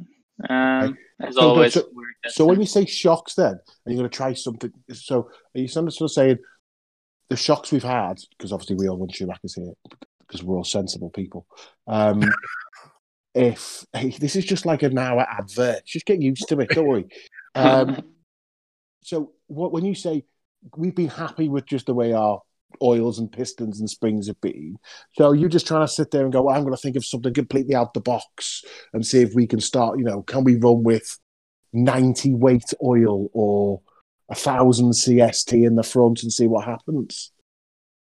um, 0.48 0.96
as 1.20 1.34
So, 1.34 1.40
always. 1.40 1.74
so- 1.74 1.88
So 2.28 2.44
when 2.46 2.60
you 2.60 2.66
say 2.66 2.84
shocks, 2.86 3.34
then 3.34 3.52
and 3.52 3.60
you're 3.86 3.96
going 3.96 4.08
to 4.10 4.16
try 4.16 4.32
something. 4.32 4.72
So 4.92 5.28
are 5.54 5.60
you 5.60 5.66
sort 5.68 6.00
of 6.00 6.10
saying 6.10 6.38
the 7.28 7.36
shocks 7.36 7.72
we've 7.72 7.82
had? 7.82 8.18
Because 8.36 8.52
obviously 8.52 8.76
we 8.76 8.88
all 8.88 8.96
want 8.96 9.12
Schumacher's 9.14 9.54
here 9.54 9.72
because 10.20 10.42
we're 10.42 10.56
all 10.56 10.64
sensible 10.64 11.10
people. 11.10 11.46
Um, 11.88 12.22
if 13.34 13.84
hey, 13.92 14.10
this 14.10 14.36
is 14.36 14.44
just 14.44 14.66
like 14.66 14.82
an 14.82 14.98
hour 14.98 15.26
advert, 15.28 15.84
just 15.86 16.06
get 16.06 16.20
used 16.22 16.48
to 16.48 16.60
it. 16.60 16.68
Don't 16.70 16.86
worry. 16.86 17.06
Um, 17.54 18.02
so 19.02 19.32
what 19.48 19.72
when 19.72 19.84
you 19.84 19.94
say 19.94 20.24
we've 20.74 20.94
been 20.94 21.08
happy 21.08 21.50
with 21.50 21.66
just 21.66 21.84
the 21.84 21.92
way 21.92 22.14
our 22.14 22.40
oils 22.82 23.18
and 23.18 23.30
pistons 23.32 23.80
and 23.80 23.90
springs 23.90 24.26
have 24.28 24.40
been, 24.40 24.78
so 25.12 25.32
you're 25.32 25.48
just 25.48 25.66
trying 25.66 25.86
to 25.86 25.92
sit 25.92 26.10
there 26.10 26.24
and 26.24 26.32
go, 26.32 26.42
well, 26.42 26.54
I'm 26.56 26.62
going 26.62 26.74
to 26.74 26.80
think 26.80 26.96
of 26.96 27.04
something 27.04 27.34
completely 27.34 27.74
out 27.74 27.94
the 27.94 28.00
box 28.00 28.64
and 28.92 29.06
see 29.06 29.20
if 29.20 29.34
we 29.34 29.46
can 29.46 29.60
start. 29.60 29.98
You 29.98 30.04
know, 30.04 30.22
can 30.22 30.44
we 30.44 30.56
run 30.56 30.82
with 30.82 31.18
90 31.72 32.34
weight 32.34 32.72
oil 32.82 33.28
or 33.32 33.80
a 34.28 34.34
thousand 34.34 34.90
CST 34.90 35.66
in 35.66 35.76
the 35.76 35.82
front 35.82 36.22
and 36.22 36.32
see 36.32 36.46
what 36.46 36.64
happens? 36.64 37.32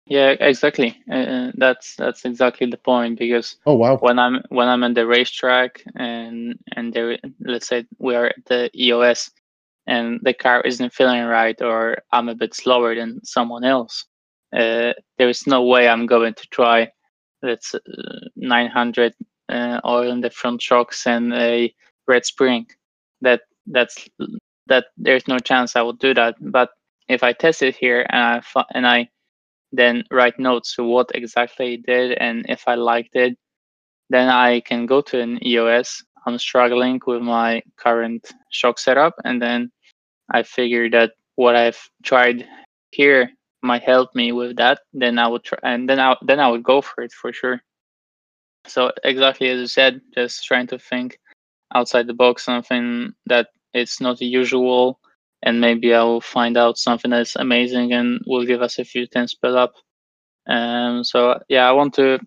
yeah, 0.07 0.35
exactly. 0.39 0.97
Uh, 1.11 1.51
that's 1.55 1.97
that's 1.97 2.25
exactly 2.25 2.71
the 2.71 2.79
point 2.79 3.19
because 3.19 3.57
Oh 3.67 3.75
wow! 3.75 3.97
when 3.97 4.19
I'm 4.21 4.41
when 4.51 4.69
I'm 4.69 4.85
at 4.85 4.95
the 4.95 5.07
racetrack 5.07 5.83
and 5.97 6.59
and 6.77 6.93
there 6.93 7.19
let's 7.41 7.67
say 7.67 7.87
we 7.99 8.15
are 8.15 8.27
at 8.27 8.45
the 8.47 8.71
EOS 8.75 9.31
and 9.87 10.21
the 10.23 10.33
car 10.33 10.61
isn't 10.61 10.93
feeling 10.95 11.25
right 11.25 11.61
or 11.61 11.99
I'm 12.13 12.29
a 12.29 12.37
bit 12.37 12.55
slower 12.55 12.95
than 12.95 13.25
someone 13.25 13.65
else, 13.65 14.07
there 14.57 15.29
is 15.29 15.47
no 15.47 15.63
way 15.63 15.89
I'm 15.89 16.07
going 16.07 16.35
to 16.35 16.47
try 16.51 16.91
let's 17.43 17.75
uh, 17.75 17.81
900 18.37 19.15
uh, 19.49 19.81
oil 19.85 20.11
in 20.11 20.21
the 20.21 20.31
front 20.31 20.63
shocks 20.63 21.07
and 21.07 21.33
a 21.33 21.73
red 22.09 22.25
spring. 22.25 22.67
That 23.21 23.43
that's 23.67 24.09
that 24.67 24.87
there's 24.97 25.29
no 25.29 25.39
chance 25.39 25.77
I 25.77 25.83
will 25.83 25.93
do 25.93 26.15
that. 26.15 26.37
But 26.41 26.71
if 27.09 27.23
I 27.23 27.33
test 27.33 27.63
it 27.63 27.77
here 27.77 28.07
and 28.11 28.21
I 28.23 28.63
and 28.75 28.87
I 28.87 29.09
then 29.73 30.05
write 30.11 30.39
notes 30.39 30.75
to 30.77 30.85
what 30.85 31.11
exactly 31.15 31.75
it 31.75 31.87
did 31.87 32.17
and 32.19 32.47
if 32.49 32.67
I 32.67 32.75
liked 32.75 33.15
it, 33.15 33.37
then 34.11 34.29
I 34.29 34.61
can 34.61 34.87
go 34.87 35.01
to 35.03 35.21
an 35.21 35.45
EOS. 35.45 36.03
I'm 36.27 36.39
struggling 36.39 37.01
with 37.07 37.23
my 37.23 37.63
current 37.77 38.33
shock 38.51 38.81
setup, 38.81 39.15
and 39.25 39.41
then 39.41 39.71
I 40.33 40.43
figure 40.43 40.91
that 40.91 41.13
what 41.37 41.55
I've 41.55 41.79
tried 42.03 42.49
here 42.91 43.31
might 43.63 43.83
help 43.83 44.15
me 44.15 44.33
with 44.33 44.57
that. 44.57 44.81
Then 44.93 45.19
I 45.19 45.29
would 45.29 45.45
try, 45.45 45.59
and 45.63 45.89
then 45.89 46.01
I 46.01 46.17
then 46.23 46.41
I 46.41 46.49
would 46.49 46.63
go 46.63 46.81
for 46.81 47.03
it 47.03 47.13
for 47.13 47.33
sure. 47.33 47.61
So 48.67 48.93
exactly 49.05 49.49
as 49.49 49.61
you 49.61 49.67
said, 49.67 50.01
just 50.15 50.45
trying 50.45 50.67
to 50.69 50.79
think 50.79 51.19
outside 51.75 52.07
the 52.07 52.15
box, 52.15 52.45
something 52.45 53.13
that 53.27 53.49
it's 53.75 54.01
not 54.01 54.21
usual, 54.21 55.01
and 55.43 55.61
maybe 55.61 55.95
I 55.95 56.03
will 56.03 56.21
find 56.21 56.57
out 56.57 56.79
something 56.79 57.11
that's 57.11 57.37
amazing 57.37 57.93
and 57.93 58.21
will 58.27 58.45
give 58.45 58.63
us 58.63 58.79
a 58.79 58.85
few 58.85 59.07
tenths 59.07 59.33
split 59.33 59.55
up. 59.55 59.75
Um, 60.49 61.05
so 61.05 61.39
yeah, 61.49 61.69
I 61.69 61.73
want 61.73 61.95
to. 61.95 62.19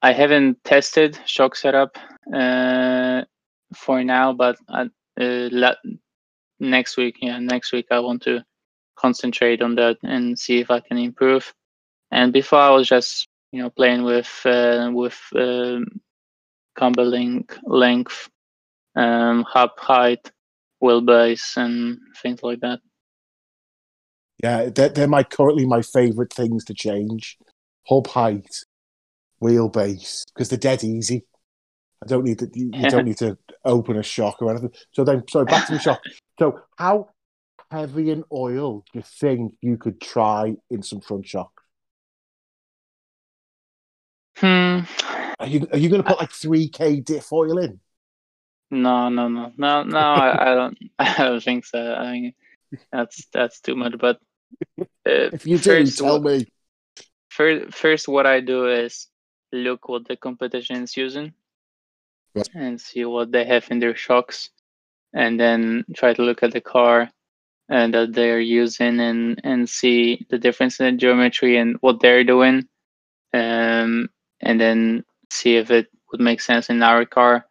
I 0.00 0.12
haven't 0.12 0.62
tested 0.64 1.18
shock 1.26 1.56
setup 1.56 1.96
uh, 2.32 3.22
for 3.74 4.04
now, 4.04 4.32
but 4.32 4.56
I, 4.68 4.82
uh, 5.20 5.48
la- 5.50 5.74
next 6.60 6.96
week, 6.96 7.16
yeah, 7.20 7.38
next 7.38 7.72
week 7.72 7.86
I 7.90 7.98
want 8.00 8.22
to 8.22 8.44
concentrate 9.02 9.60
on 9.60 9.74
that 9.74 9.98
and 10.02 10.38
see 10.38 10.60
if 10.60 10.70
I 10.70 10.80
can 10.80 10.96
improve. 10.96 11.52
And 12.10 12.32
before 12.32 12.60
I 12.60 12.70
was 12.70 12.88
just 12.88 13.28
you 13.50 13.62
know 13.62 13.70
playing 13.70 14.02
with 14.04 14.30
uh, 14.44 14.90
with 14.92 15.20
um, 15.34 15.86
combo 16.78 17.02
link 17.02 17.56
length, 17.64 18.28
um, 18.96 19.44
hub 19.44 19.70
height, 19.78 20.30
wheelbase, 20.82 21.56
and 21.56 21.98
things 22.22 22.42
like 22.42 22.60
that. 22.60 22.80
Yeah, 24.42 24.70
they're, 24.74 24.88
they're 24.88 25.08
my 25.08 25.22
currently 25.22 25.66
my 25.66 25.82
favourite 25.82 26.32
things 26.32 26.64
to 26.66 26.74
change: 26.74 27.36
hub 27.88 28.06
height, 28.06 28.50
wheelbase, 29.42 30.24
because 30.34 30.48
they're 30.48 30.58
dead 30.58 30.84
easy. 30.84 31.24
I 32.02 32.06
don't 32.06 32.24
need 32.24 32.38
to. 32.40 32.50
You, 32.54 32.70
you 32.74 32.90
don't 32.90 33.04
need 33.10 33.18
to 33.18 33.38
open 33.64 33.96
a 33.96 34.02
shock 34.02 34.42
or 34.42 34.50
anything. 34.50 34.72
So 34.92 35.04
then, 35.04 35.22
sorry, 35.28 35.44
back 35.44 35.66
to 35.66 35.74
the 35.74 35.78
shock. 35.78 36.00
So, 36.38 36.60
how 36.76 37.10
heavy 37.72 38.10
an 38.10 38.22
oil 38.30 38.84
do 38.92 38.98
you 38.98 39.02
think 39.02 39.54
you 39.62 39.78
could 39.78 39.98
try 40.00 40.54
in 40.70 40.82
some 40.82 41.00
front 41.00 41.26
shock? 41.26 41.62
Hmm. 44.36 44.80
Are 45.40 45.46
you 45.46 45.66
are 45.72 45.78
you 45.78 45.88
going 45.88 46.02
to 46.02 46.08
put 46.08 46.18
like 46.18 46.32
three 46.32 46.68
k 46.68 47.00
diff 47.00 47.32
oil 47.32 47.58
in? 47.58 47.80
No, 48.70 49.08
no, 49.08 49.28
no, 49.28 49.52
no, 49.56 49.82
no. 49.82 49.98
I, 49.98 50.52
I 50.52 50.54
don't. 50.54 50.78
I 50.98 51.14
don't 51.18 51.42
think 51.42 51.64
so. 51.64 51.94
I 51.98 52.04
think 52.12 52.34
that's 52.90 53.26
that's 53.32 53.60
too 53.60 53.76
much. 53.76 53.94
But 53.98 54.18
uh, 54.80 55.32
If 55.32 55.46
you 55.46 55.58
do, 55.58 55.70
first, 55.70 55.98
tell 55.98 56.20
what, 56.20 56.38
me. 56.38 56.46
first, 57.30 57.74
first, 57.74 58.08
what 58.08 58.26
I 58.26 58.40
do 58.40 58.68
is 58.68 59.08
look 59.52 59.88
what 59.88 60.08
the 60.08 60.16
competition 60.16 60.82
is 60.82 60.96
using 60.96 61.32
Right. 62.34 62.48
and 62.54 62.80
see 62.80 63.04
what 63.04 63.30
they 63.30 63.44
have 63.44 63.70
in 63.70 63.78
their 63.78 63.94
shocks, 63.94 64.48
and 65.12 65.38
then 65.38 65.84
try 65.94 66.14
to 66.14 66.22
look 66.22 66.42
at 66.42 66.52
the 66.52 66.62
car 66.62 67.10
and 67.68 67.94
that 67.94 68.12
they're 68.12 68.40
using 68.40 69.00
and 69.00 69.40
and 69.44 69.68
see 69.68 70.26
the 70.30 70.38
difference 70.38 70.80
in 70.80 70.86
the 70.86 70.98
geometry 70.98 71.56
and 71.56 71.76
what 71.80 72.00
they're 72.00 72.24
doing, 72.24 72.68
um, 73.34 74.08
and 74.40 74.60
then 74.60 75.04
see 75.30 75.56
if 75.56 75.70
it 75.70 75.88
would 76.10 76.20
make 76.20 76.40
sense 76.40 76.68
in 76.70 76.82
our 76.82 77.04
car 77.06 77.46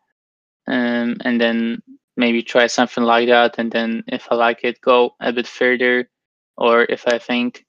um, 0.68 1.18
and 1.22 1.40
then 1.40 1.82
maybe 2.18 2.44
try 2.44 2.68
something 2.68 3.04
like 3.04 3.28
that. 3.28 3.56
And 3.58 3.72
then 3.72 4.04
if 4.08 4.28
I 4.32 4.36
like 4.36 4.64
it, 4.64 4.82
go 4.82 5.16
a 5.20 5.34
bit 5.34 5.48
further, 5.48 6.10
or 6.58 6.84
if 6.84 7.08
I 7.08 7.18
think 7.18 7.66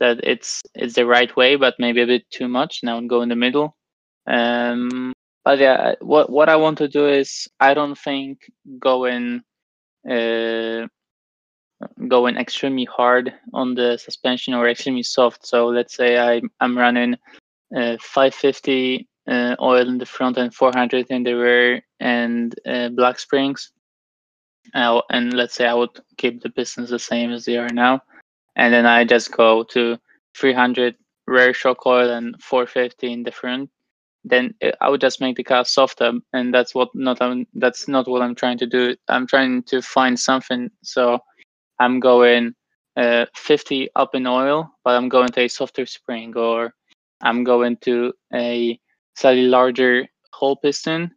that 0.00 0.20
it's 0.24 0.60
it's 0.74 0.94
the 0.94 1.06
right 1.06 1.34
way, 1.36 1.56
but 1.56 1.74
maybe 1.78 2.02
a 2.02 2.06
bit 2.06 2.28
too 2.30 2.48
much, 2.48 2.80
now 2.82 3.00
go 3.00 3.22
in 3.22 3.28
the 3.28 3.36
middle. 3.36 3.76
Um, 4.26 5.12
but 5.44 5.58
yeah, 5.58 5.94
what 6.00 6.30
what 6.30 6.48
I 6.48 6.56
want 6.56 6.78
to 6.78 6.88
do 6.88 7.08
is 7.08 7.48
I 7.60 7.74
don't 7.74 7.98
think 7.98 8.38
going 8.78 9.42
uh, 10.08 10.86
going 12.08 12.36
extremely 12.36 12.84
hard 12.84 13.32
on 13.52 13.74
the 13.74 13.96
suspension 13.96 14.54
or 14.54 14.68
extremely 14.68 15.02
soft. 15.02 15.46
So 15.46 15.66
let's 15.68 15.94
say 15.94 16.18
I 16.18 16.42
I'm 16.60 16.76
running 16.76 17.16
uh, 17.76 17.96
550 18.00 19.08
uh, 19.28 19.56
oil 19.60 19.88
in 19.88 19.98
the 19.98 20.06
front 20.06 20.36
and 20.36 20.54
400 20.54 21.06
in 21.10 21.22
the 21.22 21.34
rear 21.34 21.82
and 22.00 22.54
uh, 22.66 22.88
black 22.90 23.18
springs. 23.18 23.72
And 24.74 25.32
let's 25.32 25.54
say 25.54 25.66
I 25.66 25.74
would 25.74 26.00
keep 26.16 26.42
the 26.42 26.50
pistons 26.50 26.90
the 26.90 26.98
same 26.98 27.32
as 27.32 27.44
they 27.44 27.56
are 27.56 27.68
now, 27.68 28.00
and 28.56 28.72
then 28.72 28.86
I 28.86 29.04
just 29.04 29.32
go 29.32 29.64
to 29.64 29.98
300 30.36 30.94
rear 31.26 31.52
shock 31.52 31.84
oil 31.86 32.10
and 32.10 32.40
450 32.42 33.12
in 33.12 33.22
the 33.22 33.32
front. 33.32 33.70
Then 34.24 34.54
uh, 34.62 34.70
I 34.80 34.88
would 34.88 35.00
just 35.00 35.20
make 35.20 35.36
the 35.36 35.44
car 35.44 35.64
softer, 35.64 36.12
and 36.32 36.54
that's 36.54 36.74
what 36.74 36.88
not 36.94 37.20
I'm, 37.20 37.46
that's 37.54 37.88
not 37.88 38.08
what 38.08 38.22
I'm 38.22 38.34
trying 38.34 38.58
to 38.58 38.66
do. 38.66 38.96
I'm 39.08 39.26
trying 39.26 39.64
to 39.64 39.82
find 39.82 40.18
something. 40.18 40.70
So 40.82 41.18
I'm 41.82 41.98
going 41.98 42.54
uh, 42.96 43.26
50 43.34 43.88
up 43.96 44.14
in 44.14 44.26
oil, 44.26 44.70
but 44.84 44.96
I'm 44.96 45.08
going 45.08 45.30
to 45.30 45.42
a 45.42 45.48
softer 45.48 45.84
spring, 45.84 46.36
or 46.36 46.72
I'm 47.20 47.42
going 47.42 47.76
to 47.78 48.12
a 48.32 48.78
slightly 49.16 49.48
larger 49.48 50.06
hole 50.32 50.56
piston 50.56 51.10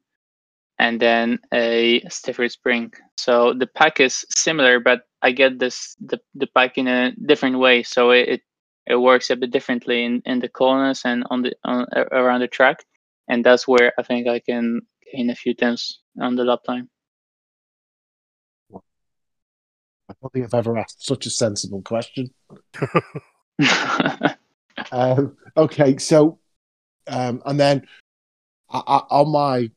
and 0.79 1.00
then 1.00 1.38
a 1.53 2.01
stiffer 2.10 2.50
spring. 2.50 2.91
So 3.17 3.53
the 3.53 3.67
pack 3.67 4.00
is 4.00 4.25
similar, 4.36 4.79
but 4.79 5.01
I 5.22 5.31
get 5.31 5.60
this 5.60 5.95
the, 6.00 6.19
the 6.34 6.48
pack 6.48 6.79
in 6.79 6.88
a 6.88 7.12
different 7.27 7.60
way. 7.60 7.84
So 7.84 8.10
it, 8.10 8.27
it, 8.27 8.41
it 8.88 8.95
works 8.95 9.29
a 9.29 9.36
bit 9.36 9.51
differently 9.51 10.03
in, 10.03 10.24
in 10.25 10.39
the 10.39 10.50
corners 10.50 11.03
and 11.05 11.24
on 11.29 11.43
the 11.43 11.53
on, 11.63 11.86
around 12.12 12.41
the 12.41 12.48
track, 12.48 12.84
and 13.29 13.45
that's 13.45 13.67
where 13.67 13.93
I 14.00 14.03
think 14.03 14.27
I 14.27 14.39
can 14.39 14.81
gain 15.13 15.29
a 15.29 15.36
few 15.36 15.53
tenths 15.53 16.01
on 16.19 16.36
the 16.36 16.43
lap 16.43 16.63
time. 16.65 16.89
I 20.09 20.13
don't 20.21 20.33
think 20.33 20.45
I've 20.45 20.53
ever 20.53 20.77
asked 20.77 21.05
such 21.05 21.25
a 21.25 21.29
sensible 21.29 21.81
question. 21.81 22.31
Um, 24.91 25.38
okay, 25.55 25.97
so 25.97 26.39
um, 27.07 27.41
and 27.45 27.59
then 27.59 27.88
I, 28.69 28.81
I, 28.85 28.97
on 29.09 29.31
my 29.31 29.71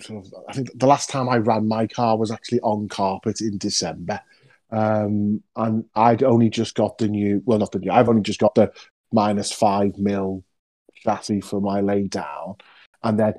sort 0.00 0.26
of, 0.26 0.34
I 0.48 0.52
think 0.52 0.70
the 0.74 0.86
last 0.86 1.10
time 1.10 1.28
I 1.28 1.36
ran 1.36 1.68
my 1.68 1.86
car 1.86 2.16
was 2.16 2.30
actually 2.30 2.60
on 2.60 2.88
carpet 2.88 3.40
in 3.40 3.58
December. 3.58 4.20
Um, 4.70 5.42
and 5.54 5.84
I'd 5.94 6.22
only 6.22 6.50
just 6.50 6.74
got 6.74 6.98
the 6.98 7.08
new, 7.08 7.42
well, 7.44 7.58
not 7.58 7.72
the 7.72 7.78
new, 7.78 7.90
I've 7.90 8.08
only 8.08 8.22
just 8.22 8.40
got 8.40 8.54
the 8.54 8.72
minus 9.12 9.52
five 9.52 9.96
mil 9.98 10.44
chassis 10.94 11.40
for 11.40 11.60
my 11.60 11.80
lay 11.80 12.08
down. 12.08 12.56
And 13.02 13.18
then 13.18 13.34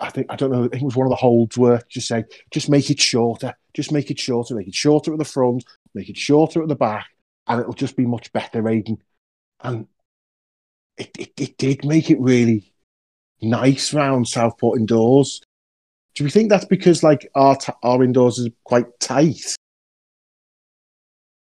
I 0.00 0.10
think, 0.10 0.26
I 0.30 0.36
don't 0.36 0.50
know, 0.50 0.64
I 0.64 0.68
think 0.68 0.82
it 0.82 0.84
was 0.84 0.96
one 0.96 1.06
of 1.06 1.10
the 1.10 1.16
Holdsworth 1.16 1.88
just 1.88 2.08
say, 2.08 2.24
just 2.50 2.68
make 2.68 2.90
it 2.90 3.00
shorter, 3.00 3.54
just 3.74 3.92
make 3.92 4.10
it 4.10 4.18
shorter, 4.18 4.54
make 4.54 4.68
it 4.68 4.74
shorter 4.74 5.12
at 5.12 5.18
the 5.18 5.24
front, 5.24 5.64
make 5.94 6.08
it 6.08 6.16
shorter 6.16 6.62
at 6.62 6.68
the 6.68 6.76
back, 6.76 7.06
and 7.46 7.60
it'll 7.60 7.72
just 7.72 7.96
be 7.96 8.06
much 8.06 8.32
better, 8.32 8.68
Aidan. 8.68 8.98
And 9.60 9.86
it, 10.96 11.10
it, 11.18 11.32
it 11.36 11.58
did 11.58 11.84
make 11.84 12.10
it 12.10 12.20
really 12.20 12.72
nice 13.40 13.94
round 13.94 14.28
Southport 14.28 14.78
indoors. 14.78 15.40
Do 16.14 16.24
we 16.24 16.30
think 16.30 16.50
that's 16.50 16.64
because 16.64 17.02
like 17.02 17.30
our 17.34 17.56
t- 17.56 17.72
our 17.82 18.02
indoors 18.02 18.38
is 18.38 18.48
quite 18.64 18.98
tight? 18.98 19.56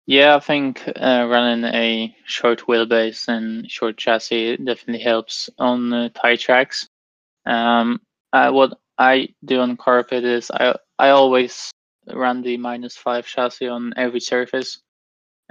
Yeah, 0.07 0.37
I 0.37 0.41
think 0.41 0.83
uh, 0.89 1.27
running 1.29 1.65
a 1.65 2.15
short 2.27 2.67
wheelbase 2.67 3.29
and 3.29 3.71
short 3.71 3.97
chassis 3.97 4.57
definitely 4.57 5.03
helps 5.03 5.49
on 5.59 5.93
uh, 5.93 6.09
tight 6.15 6.41
tracks. 6.41 6.89
Um, 7.47 8.01
uh, 8.33 8.51
what 8.53 8.79
I 8.99 9.29
do 9.45 9.61
on 9.61 9.77
carpet 9.77 10.25
is 10.25 10.51
I 10.51 10.77
I 10.99 11.11
always 11.11 11.71
run 12.13 12.43
the 12.43 12.57
minus 12.57 12.97
five 12.97 13.27
chassis 13.27 13.69
on 13.69 13.93
every 13.97 14.21
surface. 14.21 14.81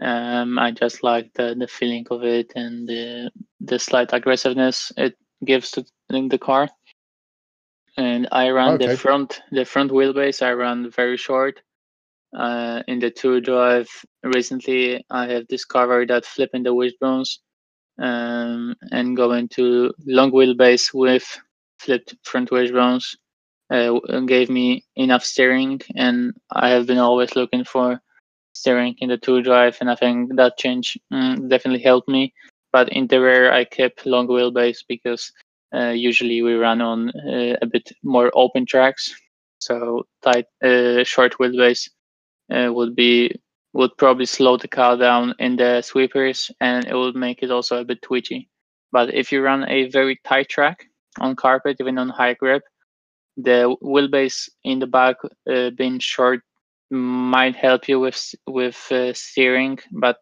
Um, 0.02 0.58
I 0.60 0.72
just 0.72 1.04
like 1.04 1.32
the, 1.36 1.56
the 1.58 1.68
feeling 1.68 2.06
of 2.12 2.24
it 2.24 2.54
and 2.56 2.88
the 2.88 3.32
the 3.60 3.80
slight 3.80 4.14
aggressiveness 4.14 4.92
it 4.98 5.16
gives 5.46 5.72
to 5.72 5.86
the 6.10 6.38
car. 6.40 6.70
And 7.98 8.28
I 8.32 8.50
run 8.52 8.78
Okay. 8.78 8.88
the 8.88 8.98
front 8.98 9.42
the 9.52 9.66
front 9.66 9.92
wheelbase. 9.92 10.42
I 10.42 10.54
run 10.54 10.90
very 10.92 11.18
short. 11.18 11.62
Uh, 12.38 12.82
in 12.88 13.00
the 13.00 13.12
two 13.12 13.42
drive 13.42 13.90
recently, 14.24 15.04
I 15.10 15.28
have 15.28 15.48
discovered 15.48 16.10
that 16.10 16.26
flipping 16.26 16.64
the 16.64 16.74
wishbones 16.74 17.40
um, 18.00 18.76
and 18.92 19.18
going 19.18 19.50
to 19.50 19.94
long 20.06 20.32
wheelbase 20.32 20.94
with 20.94 21.26
flipped 21.82 22.16
front 22.24 22.52
wishbones 22.52 23.16
uh, 23.72 24.00
gave 24.28 24.50
me 24.50 24.84
enough 24.96 25.24
steering, 25.24 25.82
and 25.96 26.34
I 26.52 26.70
have 26.70 26.86
been 26.88 26.98
always 26.98 27.36
looking 27.36 27.64
for 27.64 28.02
steering 28.54 28.96
in 29.00 29.10
the 29.10 29.18
two 29.18 29.42
drive, 29.42 29.78
and 29.80 29.90
I 29.90 29.96
think 29.96 30.36
that 30.36 30.58
change 30.58 30.98
mm, 31.12 31.50
definitely 31.50 31.82
helped 31.82 32.10
me. 32.10 32.34
But 32.74 32.90
in 32.90 33.08
the 33.08 33.22
rear, 33.22 33.52
I 33.52 33.66
kept 33.66 34.06
long 34.06 34.28
wheelbase 34.28 34.80
because 34.88 35.32
uh, 35.74 35.90
usually 35.90 36.42
we 36.42 36.54
run 36.54 36.82
on 36.82 37.10
uh, 37.10 37.56
a 37.62 37.66
bit 37.66 37.92
more 38.04 38.32
open 38.34 38.66
tracks, 38.66 39.14
so 39.60 40.04
tight 40.22 40.46
uh, 40.64 41.04
short 41.04 41.36
wheelbase 41.40 41.90
uh, 42.54 42.72
would 42.74 42.96
be 42.96 43.34
would 43.74 43.96
probably 43.98 44.26
slow 44.26 44.58
the 44.58 44.68
car 44.68 44.98
down 44.98 45.34
in 45.40 45.56
the 45.56 45.82
sweepers, 45.82 46.52
and 46.60 46.86
it 46.88 46.96
would 46.96 47.16
make 47.16 47.42
it 47.42 47.52
also 47.52 47.80
a 47.80 47.86
bit 47.86 48.02
twitchy. 48.02 48.50
But 48.92 49.14
if 49.14 49.32
you 49.32 49.42
run 49.42 49.64
a 49.70 49.90
very 49.90 50.20
tight 50.26 50.50
track 50.50 50.88
on 51.20 51.36
carpet, 51.36 51.78
even 51.80 51.98
on 51.98 52.10
high 52.10 52.34
grip, 52.34 52.64
the 53.38 53.76
wheelbase 53.84 54.50
in 54.64 54.80
the 54.80 54.88
back 54.88 55.18
uh, 55.52 55.70
being 55.72 56.00
short 56.00 56.42
might 56.90 57.56
help 57.56 57.88
you 57.88 58.00
with 58.00 58.36
with 58.48 58.80
uh, 58.92 59.14
steering, 59.14 59.80
but 59.92 60.18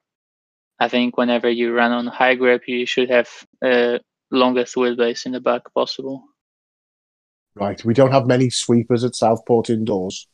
I 0.80 0.88
think 0.88 1.18
whenever 1.18 1.50
you 1.50 1.74
run 1.74 1.92
on 1.92 2.08
high 2.08 2.36
grip, 2.36 2.64
you 2.68 2.86
should 2.86 3.10
have 3.10 3.30
uh, 3.66 3.98
longest 4.32 4.76
wheelbase 4.76 5.26
in 5.26 5.32
the 5.34 5.40
back 5.42 5.64
possible. 5.74 6.24
Right. 7.56 7.84
We 7.84 7.94
don't 7.94 8.12
have 8.12 8.28
many 8.28 8.50
sweepers 8.50 9.04
at 9.04 9.16
Southport 9.16 9.70
indoors. 9.70 10.28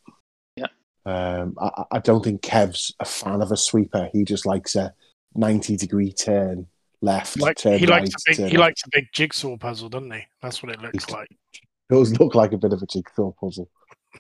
Yeah. 0.55 0.67
Um, 1.05 1.55
I, 1.59 1.65
I- 1.77 1.85
I 1.93 2.00
don't 2.00 2.24
think 2.24 2.41
Kev's 2.41 2.93
a 3.00 3.05
fan 3.05 3.41
of 3.41 3.51
a 3.51 3.57
sweeper. 3.57 4.09
He 4.12 4.24
just 4.25 4.45
likes 4.45 4.75
a 4.75 4.93
ninety 5.33 5.77
degree 5.77 6.12
turn 6.12 6.67
left, 7.05 7.39
Like 7.39 7.57
turn 7.57 7.79
he 7.79 7.85
right. 7.85 8.01
likes 8.01 8.13
a 8.13 8.31
big 8.41 8.51
he 8.51 8.57
likes 8.57 8.81
a 8.85 8.89
big 8.91 9.07
jigsaw 9.13 9.55
puzzle, 9.57 9.87
doesn't 9.89 10.11
he? 10.11 10.22
That's 10.41 10.61
what 10.61 10.72
it 10.72 10.81
looks 10.81 11.09
like. 11.09 11.29
It 11.31 11.94
does 11.94 12.20
look 12.20 12.35
like 12.35 12.51
a 12.51 12.57
bit 12.57 12.74
of 12.74 12.81
a 12.81 12.85
jigsaw 12.87 13.31
puzzle. 13.39 13.70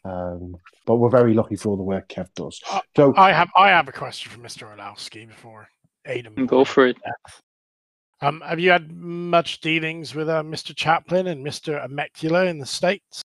Um, 0.03 0.55
but 0.85 0.95
we're 0.95 1.09
very 1.09 1.33
lucky 1.33 1.55
for 1.55 1.69
all 1.69 1.77
the 1.77 1.83
work 1.83 2.07
Kev 2.09 2.27
does. 2.35 2.61
Uh, 2.71 2.81
So 2.95 3.13
I 3.17 3.31
have 3.33 3.49
I 3.55 3.69
have 3.69 3.87
a 3.87 3.91
question 3.91 4.31
for 4.31 4.39
Mr. 4.39 4.69
Orlowski 4.69 5.25
before 5.25 5.67
Adam. 6.05 6.45
Go 6.45 6.63
for 6.63 6.87
it. 6.87 6.97
Um, 8.21 8.41
have 8.41 8.59
you 8.59 8.71
had 8.71 8.91
much 8.91 9.59
dealings 9.59 10.15
with 10.15 10.29
uh, 10.29 10.41
Mr. 10.41 10.73
Chaplin 10.75 11.27
and 11.27 11.45
Mr. 11.45 11.85
Amecula 11.85 12.47
in 12.47 12.59
the 12.59 12.65
states? 12.65 13.21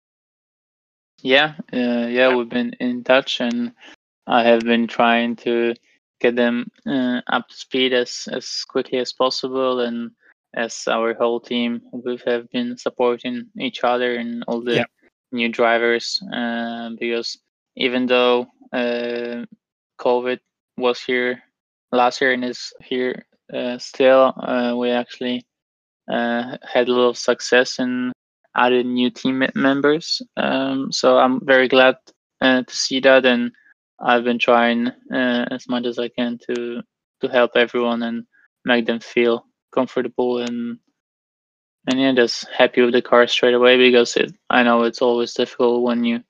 Yeah, 1.23 1.55
uh, 1.73 2.07
yeah, 2.09 2.35
we've 2.35 2.49
been 2.49 2.73
in 2.81 3.05
touch, 3.05 3.41
and 3.41 3.73
I 4.27 4.45
have 4.45 4.61
been 4.61 4.87
trying 4.87 5.37
to 5.37 5.75
get 6.21 6.37
them 6.37 6.71
uh, 6.87 7.21
up 7.27 7.49
to 7.49 7.57
speed 7.57 7.93
as 7.93 8.29
as 8.33 8.65
quickly 8.69 8.99
as 8.99 9.13
possible, 9.13 9.81
and 9.81 10.11
as 10.55 10.89
our 10.89 11.15
whole 11.15 11.41
team, 11.41 11.81
we 11.93 12.19
have 12.27 12.49
been 12.51 12.77
supporting 12.77 13.47
each 13.59 13.85
other 13.85 14.17
and 14.17 14.45
all 14.49 14.61
the 14.63 14.77
Yeah. 14.77 14.85
new 15.33 15.49
drivers, 15.49 16.21
uh, 16.33 16.91
because 16.99 17.39
even 17.77 18.07
though 18.07 18.47
uh, 18.73 19.45
COVID 20.01 20.39
was 20.77 21.01
here 21.05 21.43
last 21.93 22.21
year 22.21 22.33
and 22.33 22.45
is 22.45 22.73
here 22.83 23.27
uh, 23.53 23.79
still, 23.79 24.33
uh, 24.43 24.75
we 24.77 24.91
actually 24.91 25.47
uh, 26.11 26.57
had 26.65 26.89
a 26.89 26.93
lot 26.93 27.09
of 27.11 27.19
success 27.19 27.79
in 27.79 28.13
added 28.57 28.87
new 28.87 29.11
team 29.11 29.45
members. 29.55 30.23
Um, 30.37 30.91
so 30.91 31.19
I'm 31.19 31.41
very 31.45 31.69
glad 31.69 31.97
uh, 32.41 32.63
to 32.63 32.75
see 32.75 33.01
that, 33.01 33.25
and 33.27 33.53
I've 34.01 34.25
been 34.25 34.39
trying 34.39 34.89
uh, 34.89 35.47
as 35.51 35.69
much 35.69 35.87
as 35.87 35.99
I 35.99 36.09
can 36.09 36.39
to 36.49 36.83
to 37.21 37.29
help 37.29 37.53
everyone 37.57 38.03
and 38.03 38.25
make 38.65 38.87
them 38.87 39.01
feel 39.01 39.45
comfortable 39.73 40.39
and 40.39 40.79
and 41.91 42.01
yeah, 42.01 42.13
just 42.13 42.47
happy 42.57 42.83
with 42.83 42.93
the 42.93 43.03
car 43.03 43.27
straight 43.27 43.55
away 43.55 43.77
because 43.79 44.17
it, 44.17 44.33
I 44.51 44.63
know 44.63 44.83
it's 44.83 45.01
always 45.01 45.33
difficult 45.33 45.83
when 45.83 46.05
you 46.05 46.23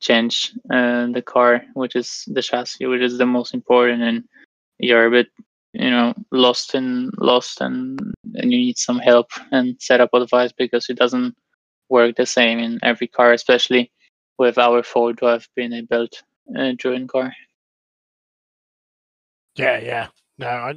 change 0.00 0.52
uh, 0.72 1.08
the 1.08 1.22
car, 1.22 1.62
which 1.74 1.96
is 1.96 2.24
the 2.28 2.42
chassis, 2.42 2.86
which 2.86 3.02
is 3.02 3.18
the 3.18 3.26
most 3.26 3.54
important, 3.54 4.02
and 4.02 4.24
you're 4.78 5.06
a 5.06 5.10
bit 5.10 5.28
you 5.72 5.90
know 5.90 6.14
lost 6.32 6.74
and 6.74 7.12
lost 7.18 7.60
and 7.60 8.00
and 8.34 8.52
you 8.52 8.58
need 8.58 8.78
some 8.78 8.98
help 8.98 9.28
and 9.52 9.76
setup 9.80 10.10
advice 10.14 10.52
because 10.52 10.88
it 10.90 10.98
doesn't 10.98 11.34
work 11.88 12.16
the 12.16 12.26
same 12.26 12.58
in 12.58 12.78
every 12.82 13.08
car, 13.08 13.32
especially 13.32 13.90
with 14.38 14.58
our 14.58 14.82
four 14.82 15.12
drive 15.12 15.48
being 15.56 15.84
belt 15.86 16.22
uh, 16.56 16.72
driven 16.76 17.06
car. 17.08 17.32
Yeah, 19.56 19.78
yeah. 19.80 20.06
No, 20.38 20.46
I, 20.46 20.74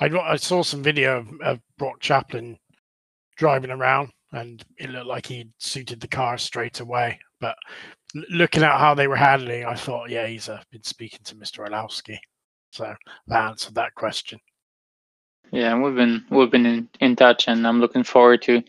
I, 0.00 0.32
I 0.32 0.36
saw 0.36 0.62
some 0.62 0.82
video 0.82 1.18
of, 1.18 1.28
of 1.42 1.60
Brock 1.78 2.00
Chaplin 2.00 2.58
driving 3.36 3.70
around, 3.70 4.10
and 4.32 4.64
it 4.78 4.90
looked 4.90 5.06
like 5.06 5.26
he 5.26 5.48
suited 5.58 6.00
the 6.00 6.08
car 6.08 6.36
straight 6.38 6.80
away. 6.80 7.18
But 7.40 7.56
looking 8.30 8.62
at 8.62 8.78
how 8.78 8.94
they 8.94 9.06
were 9.06 9.16
handling, 9.16 9.64
I 9.66 9.74
thought, 9.74 10.10
yeah, 10.10 10.26
he's 10.26 10.48
uh, 10.48 10.60
been 10.72 10.82
speaking 10.82 11.20
to 11.24 11.36
Mr. 11.36 11.60
Orlowski. 11.60 12.18
So 12.70 12.92
that 13.28 13.44
answered 13.50 13.76
that 13.76 13.94
question. 13.94 14.40
Yeah, 15.52 15.78
we've 15.78 15.94
been 15.94 16.24
we've 16.30 16.50
been 16.50 16.66
in, 16.66 16.88
in 17.00 17.14
touch, 17.14 17.46
and 17.46 17.64
I'm 17.66 17.80
looking 17.80 18.02
forward 18.02 18.42
to 18.42 18.62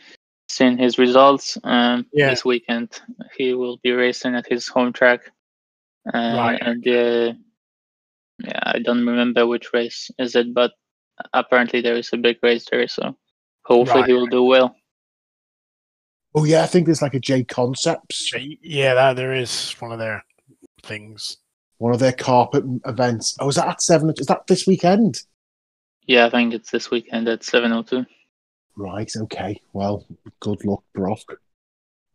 seeing 0.47 0.77
his 0.77 0.99
results. 0.99 1.57
Um, 1.63 2.05
Yeah. 2.13 2.29
this 2.29 2.45
weekend 2.45 2.99
he 3.35 3.55
will 3.55 3.77
be 3.77 3.91
racing 3.93 4.35
at 4.35 4.45
his 4.47 4.67
home 4.67 4.93
track. 4.93 5.21
Uh, 6.13 6.35
Right. 6.37 6.61
And 6.61 6.87
uh, 6.87 7.33
yeah, 8.39 8.59
I 8.63 8.79
don't 8.79 9.05
remember 9.05 9.47
which 9.47 9.73
race 9.73 10.11
is 10.19 10.35
it, 10.35 10.53
but 10.53 10.71
apparently 11.33 11.81
there 11.81 11.95
is 11.95 12.09
a 12.13 12.17
big 12.17 12.37
race 12.43 12.65
there, 12.69 12.87
so 12.87 13.15
hopefully 13.63 14.03
he 14.03 14.13
will 14.13 14.27
do 14.27 14.43
well. 14.43 14.75
oh 16.35 16.43
yeah, 16.43 16.63
I 16.63 16.67
think 16.67 16.85
there's 16.85 17.01
like 17.01 17.13
a 17.13 17.19
JConcepts, 17.19 18.57
yeah, 18.61 18.93
that, 18.93 19.15
there 19.15 19.33
is 19.33 19.71
one 19.79 19.91
of 19.93 19.99
their 19.99 20.23
things. 20.83 21.37
one 21.77 21.93
of 21.93 21.99
their 21.99 22.11
carpet 22.13 22.63
events. 22.85 23.35
Oh, 23.39 23.47
is 23.49 23.55
that 23.55 23.67
at 23.67 23.81
seven? 23.81 24.13
Is 24.17 24.27
that 24.27 24.45
this 24.47 24.67
weekend? 24.67 25.21
Yeah, 26.07 26.25
I 26.27 26.29
think 26.29 26.53
it's 26.53 26.69
this 26.71 26.91
weekend 26.91 27.27
at 27.27 27.41
7:02. 27.41 28.05
Right. 28.77 29.11
Okay. 29.15 29.59
Well, 29.73 30.05
good 30.41 30.63
luck, 30.65 30.83
Brock. 30.93 31.21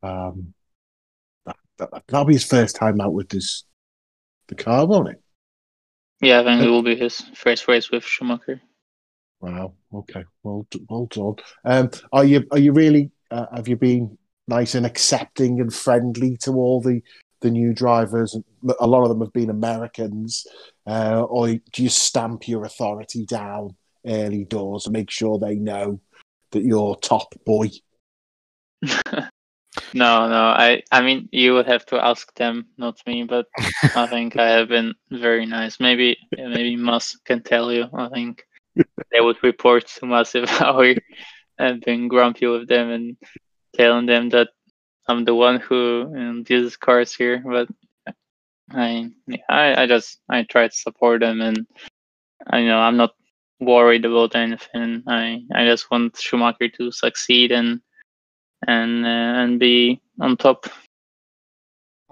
Um, 0.02 0.52
that, 1.46 1.56
that, 1.78 2.04
that'll 2.06 2.26
be 2.26 2.34
his 2.34 2.44
first 2.44 2.76
time 2.76 3.00
out 3.00 3.14
with 3.14 3.30
this 3.30 3.64
the 4.50 4.62
car, 4.62 4.86
won't 4.86 5.08
it? 5.08 5.22
Yeah, 6.20 6.40
I 6.40 6.44
think 6.44 6.62
it 6.62 6.68
will 6.68 6.82
be 6.82 6.96
his 6.96 7.22
first 7.34 7.66
race 7.66 7.90
with 7.90 8.04
Schumacher. 8.04 8.60
Wow. 9.40 9.72
Okay. 9.94 10.24
Well, 10.42 10.66
well 10.90 11.06
done. 11.06 11.36
Um, 11.64 11.90
are 12.12 12.24
you 12.24 12.44
are 12.52 12.58
you 12.58 12.72
really? 12.72 13.10
Uh, 13.30 13.46
have 13.54 13.68
you 13.68 13.76
been 13.76 14.18
nice 14.46 14.74
and 14.74 14.84
accepting 14.84 15.60
and 15.60 15.72
friendly 15.72 16.36
to 16.38 16.52
all 16.52 16.82
the 16.82 17.00
the 17.40 17.50
new 17.50 17.72
drivers? 17.72 18.36
A 18.80 18.86
lot 18.86 19.02
of 19.02 19.08
them 19.08 19.20
have 19.20 19.32
been 19.32 19.48
Americans. 19.48 20.46
Uh, 20.86 21.22
or 21.22 21.48
do 21.48 21.82
you 21.82 21.88
stamp 21.88 22.46
your 22.46 22.64
authority 22.64 23.24
down 23.24 23.74
early 24.06 24.44
doors 24.44 24.84
and 24.86 24.92
make 24.92 25.10
sure 25.10 25.38
they 25.38 25.54
know 25.54 26.00
that 26.50 26.64
you're 26.64 26.96
top 26.96 27.34
boy? 27.46 27.70
No, 29.94 30.28
no. 30.28 30.42
I, 30.56 30.82
I 30.92 31.00
mean, 31.02 31.28
you 31.32 31.54
would 31.54 31.66
have 31.66 31.84
to 31.86 32.04
ask 32.04 32.34
them, 32.34 32.66
not 32.76 32.98
me. 33.06 33.24
But 33.24 33.46
I 33.96 34.06
think 34.06 34.36
I 34.36 34.48
have 34.48 34.68
been 34.68 34.94
very 35.10 35.46
nice. 35.46 35.80
Maybe, 35.80 36.16
maybe 36.36 36.76
Muzz 36.76 37.16
can 37.24 37.42
tell 37.42 37.72
you. 37.72 37.86
I 37.92 38.08
think 38.08 38.44
they 39.12 39.20
would 39.20 39.42
report 39.42 39.86
to 39.88 40.06
Muzz 40.06 40.34
if 40.34 40.50
I 40.62 40.96
have 41.58 41.80
been 41.80 42.08
grumpy 42.08 42.46
with 42.46 42.68
them 42.68 42.90
and 42.90 43.16
telling 43.74 44.06
them 44.06 44.28
that 44.30 44.48
I'm 45.08 45.24
the 45.24 45.34
one 45.34 45.60
who 45.60 46.10
you 46.12 46.18
know, 46.18 46.44
uses 46.48 46.76
cars 46.76 47.14
here. 47.14 47.42
But 47.44 47.68
I, 48.70 49.10
I, 49.48 49.82
I 49.82 49.86
just 49.86 50.20
I 50.28 50.44
try 50.44 50.68
to 50.68 50.74
support 50.74 51.20
them, 51.20 51.40
and 51.40 51.66
I 52.46 52.62
know 52.62 52.78
I'm 52.78 52.96
not 52.96 53.12
worried 53.58 54.04
about 54.04 54.34
anything. 54.34 55.02
I, 55.06 55.42
I 55.54 55.64
just 55.66 55.90
want 55.90 56.16
Schumacher 56.16 56.68
to 56.68 56.90
succeed 56.92 57.52
and 57.52 57.80
and 58.66 59.04
uh, 59.04 59.42
and 59.42 59.58
be 59.58 60.00
on 60.20 60.36
top. 60.36 60.66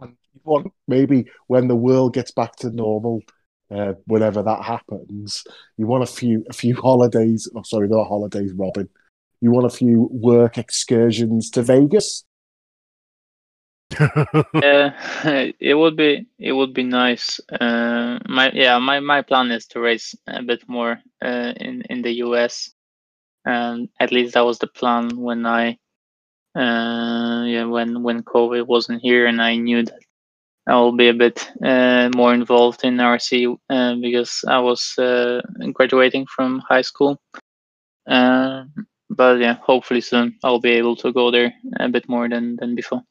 And 0.01 0.17
you 0.35 0.41
want 0.45 0.73
maybe 0.87 1.27
when 1.47 1.69
the 1.69 1.77
world 1.77 2.15
gets 2.15 2.31
back 2.31 2.57
to 2.57 2.71
normal, 2.71 3.23
uh, 3.71 3.95
whenever 4.07 4.43
that 4.43 4.63
happens, 4.63 5.45
you 5.77 5.87
want 5.87 6.03
a 6.03 6.07
few 6.07 6.45
a 6.49 6.53
few 6.53 6.75
holidays. 6.75 7.49
Oh, 7.55 7.63
sorry, 7.63 7.89
not 7.89 8.09
holidays, 8.09 8.53
Robin. 8.53 8.89
You 9.41 9.51
want 9.51 9.67
a 9.67 9.77
few 9.77 10.09
work 10.11 10.59
excursions 10.59 11.51
to 11.51 11.63
Vegas. 11.63 12.25
yeah, 14.55 14.93
it 15.61 15.75
would 15.75 15.97
be 15.97 16.27
it 16.39 16.53
would 16.53 16.75
be 16.75 16.83
nice. 16.83 17.41
Uh, 17.61 18.19
my 18.29 18.51
yeah, 18.53 18.79
my, 18.79 19.01
my 19.01 19.23
plan 19.23 19.51
is 19.51 19.67
to 19.67 19.81
race 19.81 20.15
a 20.27 20.43
bit 20.43 20.63
more 20.69 20.99
uh, 21.23 21.53
in 21.57 21.83
in 21.89 22.03
the 22.03 22.13
US, 22.25 22.71
and 23.45 23.89
at 24.01 24.13
least 24.13 24.35
that 24.35 24.45
was 24.45 24.59
the 24.59 24.67
plan 24.67 25.17
when 25.17 25.47
I 25.47 25.79
uh, 26.59 27.45
yeah 27.47 27.65
when 27.65 28.03
when 28.03 28.23
COVID 28.23 28.67
wasn't 28.67 29.03
here, 29.03 29.27
and 29.27 29.41
I 29.41 29.57
knew 29.57 29.85
that 29.85 29.99
I 30.67 30.75
will 30.77 30.97
be 30.97 31.09
a 31.09 31.15
bit 31.15 31.51
uh, 31.65 32.11
more 32.15 32.35
involved 32.35 32.85
in 32.85 32.97
RC 32.97 33.57
uh, 33.71 33.95
because 33.97 34.45
I 34.47 34.59
was 34.59 34.99
uh, 34.99 35.41
graduating 35.73 36.27
from 36.27 36.63
high 36.69 36.83
school. 36.83 37.21
Uh, 38.07 38.65
but 39.09 39.39
yeah, 39.39 39.55
hopefully 39.63 40.01
soon 40.01 40.39
I'll 40.45 40.61
be 40.61 40.73
able 40.73 40.97
to 40.97 41.13
go 41.13 41.31
there 41.31 41.55
a 41.81 41.89
bit 41.89 42.09
more 42.09 42.29
than 42.29 42.57
than 42.57 42.75
before. 42.75 43.03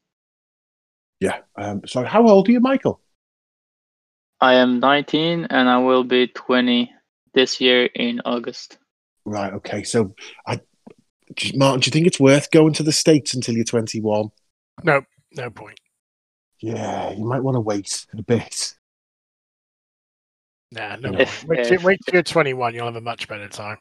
Yeah. 1.19 1.39
Um, 1.57 1.81
so, 1.86 2.03
how 2.03 2.27
old 2.27 2.47
are 2.47 2.51
you, 2.51 2.60
Michael? 2.60 3.01
I 4.39 4.55
am 4.55 4.79
19 4.79 5.47
and 5.49 5.69
I 5.69 5.79
will 5.79 6.03
be 6.03 6.27
20 6.27 6.91
this 7.33 7.60
year 7.60 7.86
in 7.86 8.21
August. 8.23 8.77
Right. 9.25 9.51
Okay. 9.53 9.83
So, 9.83 10.13
I, 10.45 10.62
Martin, 11.55 11.79
do 11.79 11.87
you 11.87 11.91
think 11.91 12.07
it's 12.07 12.19
worth 12.19 12.51
going 12.51 12.73
to 12.73 12.83
the 12.83 12.91
states 12.91 13.33
until 13.33 13.55
you're 13.55 13.65
21? 13.65 14.29
No, 14.83 15.01
no 15.35 15.49
point. 15.49 15.79
Yeah, 16.59 17.11
you 17.11 17.25
might 17.25 17.43
want 17.43 17.55
to 17.55 17.61
wait 17.61 18.05
a 18.17 18.21
bit. 18.23 18.73
Nah, 20.71 20.95
no. 20.97 21.19
If- 21.19 21.41
point. 21.41 21.49
wait, 21.49 21.63
till, 21.65 21.73
if- 21.73 21.83
wait 21.83 21.99
till 22.05 22.13
you're 22.13 22.23
21. 22.23 22.73
You'll 22.73 22.85
have 22.85 22.95
a 22.95 23.01
much 23.01 23.27
better 23.27 23.47
time. 23.47 23.77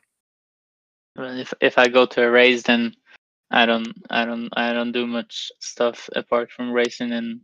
If 1.18 1.54
if 1.62 1.78
I 1.78 1.88
go 1.88 2.04
to 2.04 2.24
a 2.24 2.30
race, 2.30 2.62
then 2.62 2.94
I 3.50 3.64
don't 3.64 3.88
I 4.10 4.26
don't 4.26 4.50
I 4.54 4.74
don't 4.74 4.92
do 4.92 5.06
much 5.06 5.50
stuff 5.60 6.10
apart 6.14 6.50
from 6.50 6.70
racing 6.72 7.12
and 7.12 7.40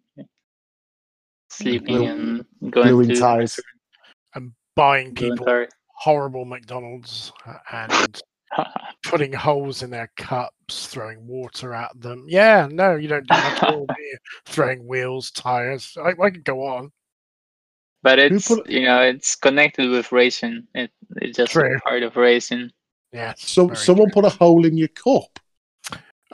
sleeping 1.48 1.96
Glue- 1.96 2.06
and 2.06 2.44
going 2.70 2.88
Gluing 2.88 3.08
to 3.08 3.16
tires. 3.16 3.58
Buying 4.74 5.14
people 5.14 5.66
horrible 5.96 6.44
McDonald's 6.44 7.32
and 7.70 8.20
putting 9.04 9.32
holes 9.32 9.82
in 9.82 9.90
their 9.90 10.10
cups, 10.16 10.86
throwing 10.86 11.26
water 11.26 11.74
at 11.74 11.98
them. 12.00 12.24
Yeah, 12.28 12.68
no, 12.70 12.94
you 12.96 13.08
don't 13.08 13.26
do 13.26 13.34
much 13.34 13.62
at 13.62 13.74
all. 13.74 13.86
do? 13.86 13.94
Throwing 14.46 14.86
wheels, 14.86 15.30
tires. 15.30 15.96
I, 16.02 16.10
I 16.10 16.30
could 16.30 16.44
go 16.44 16.64
on. 16.66 16.92
but 18.02 18.18
it's 18.18 18.48
put- 18.48 18.68
you 18.68 18.82
know 18.82 19.00
it's 19.00 19.34
connected 19.36 19.90
with 19.90 20.12
racing. 20.12 20.66
It 20.74 20.90
it's 21.16 21.36
just 21.36 21.52
True. 21.52 21.78
part 21.80 22.02
of 22.02 22.16
racing. 22.16 22.70
Yeah. 23.12 23.34
So, 23.36 23.72
someone 23.74 24.08
true. 24.10 24.22
put 24.22 24.32
a 24.32 24.36
hole 24.36 24.64
in 24.64 24.76
your 24.76 24.88
cup. 24.88 25.38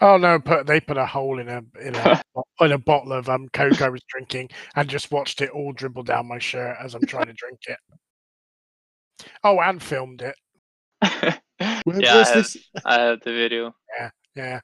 Oh 0.01 0.17
no! 0.17 0.39
Put 0.39 0.67
they 0.67 0.79
put 0.81 0.97
a 0.97 1.05
hole 1.07 1.41
in 1.41 1.49
a 1.49 1.63
in 1.81 1.95
a 1.97 2.23
in 2.61 2.73
a 2.73 2.79
bottle 2.79 3.13
of 3.13 3.29
um 3.29 3.49
Coke 3.53 3.83
I 3.83 3.89
was 3.89 4.01
drinking 4.09 4.51
and 4.77 4.89
just 4.89 5.11
watched 5.11 5.41
it 5.41 5.51
all 5.51 5.73
dribble 5.73 6.05
down 6.05 6.29
my 6.29 6.39
shirt 6.39 6.77
as 6.81 6.95
I'm 6.95 7.05
trying 7.07 7.27
to 7.27 7.33
drink 7.33 7.59
it. 7.67 7.79
Oh, 9.43 9.59
and 9.61 9.83
filmed 9.83 10.23
it. 10.23 11.41
Where, 11.85 12.01
yeah, 12.01 12.15
I 12.17 12.25
have, 12.25 12.35
this? 12.35 12.57
I 12.85 13.01
have 13.01 13.21
the 13.21 13.33
video. 13.33 13.75
Yeah, 13.99 14.11
yeah. 14.37 14.61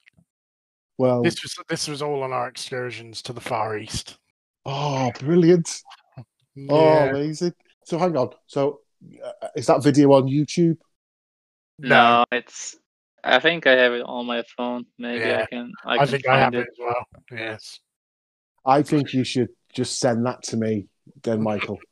Well, 0.98 1.22
this 1.22 1.42
was 1.42 1.56
this 1.68 1.88
was 1.88 2.02
all 2.02 2.22
on 2.22 2.32
our 2.32 2.48
excursions 2.48 3.20
to 3.22 3.32
the 3.32 3.40
Far 3.40 3.78
East. 3.78 4.16
oh, 4.64 5.10
brilliant. 5.20 5.82
Oh, 6.70 6.80
Yeah. 6.80 7.10
amazing. 7.10 7.52
So, 7.84 7.98
hang 7.98 8.16
on. 8.16 8.30
So, 8.46 8.78
uh, 9.24 9.48
is 9.56 9.66
that 9.66 9.82
video 9.82 10.12
on 10.12 10.28
YouTube? 10.28 10.76
No, 11.80 12.24
it's. 12.30 12.76
I 13.24 13.40
think 13.40 13.66
I 13.66 13.72
have 13.72 13.92
it 13.92 14.02
on 14.06 14.24
my 14.26 14.44
phone. 14.56 14.84
Maybe 14.96 15.24
Yeah, 15.24 15.42
I 15.42 15.46
can. 15.46 15.72
I, 15.84 15.94
I, 15.94 15.98
can 15.98 16.06
think 16.06 16.28
I 16.28 16.38
have 16.38 16.52
find 16.52 16.54
it 16.54 16.68
as 16.70 16.78
well. 16.78 17.06
Yes. 17.32 17.80
I 18.64 18.82
think 18.82 19.12
you 19.12 19.24
should 19.24 19.48
just 19.74 19.98
send 19.98 20.24
that 20.26 20.44
to 20.44 20.56
me, 20.56 20.86
then, 21.22 21.42
Michael. 21.42 21.78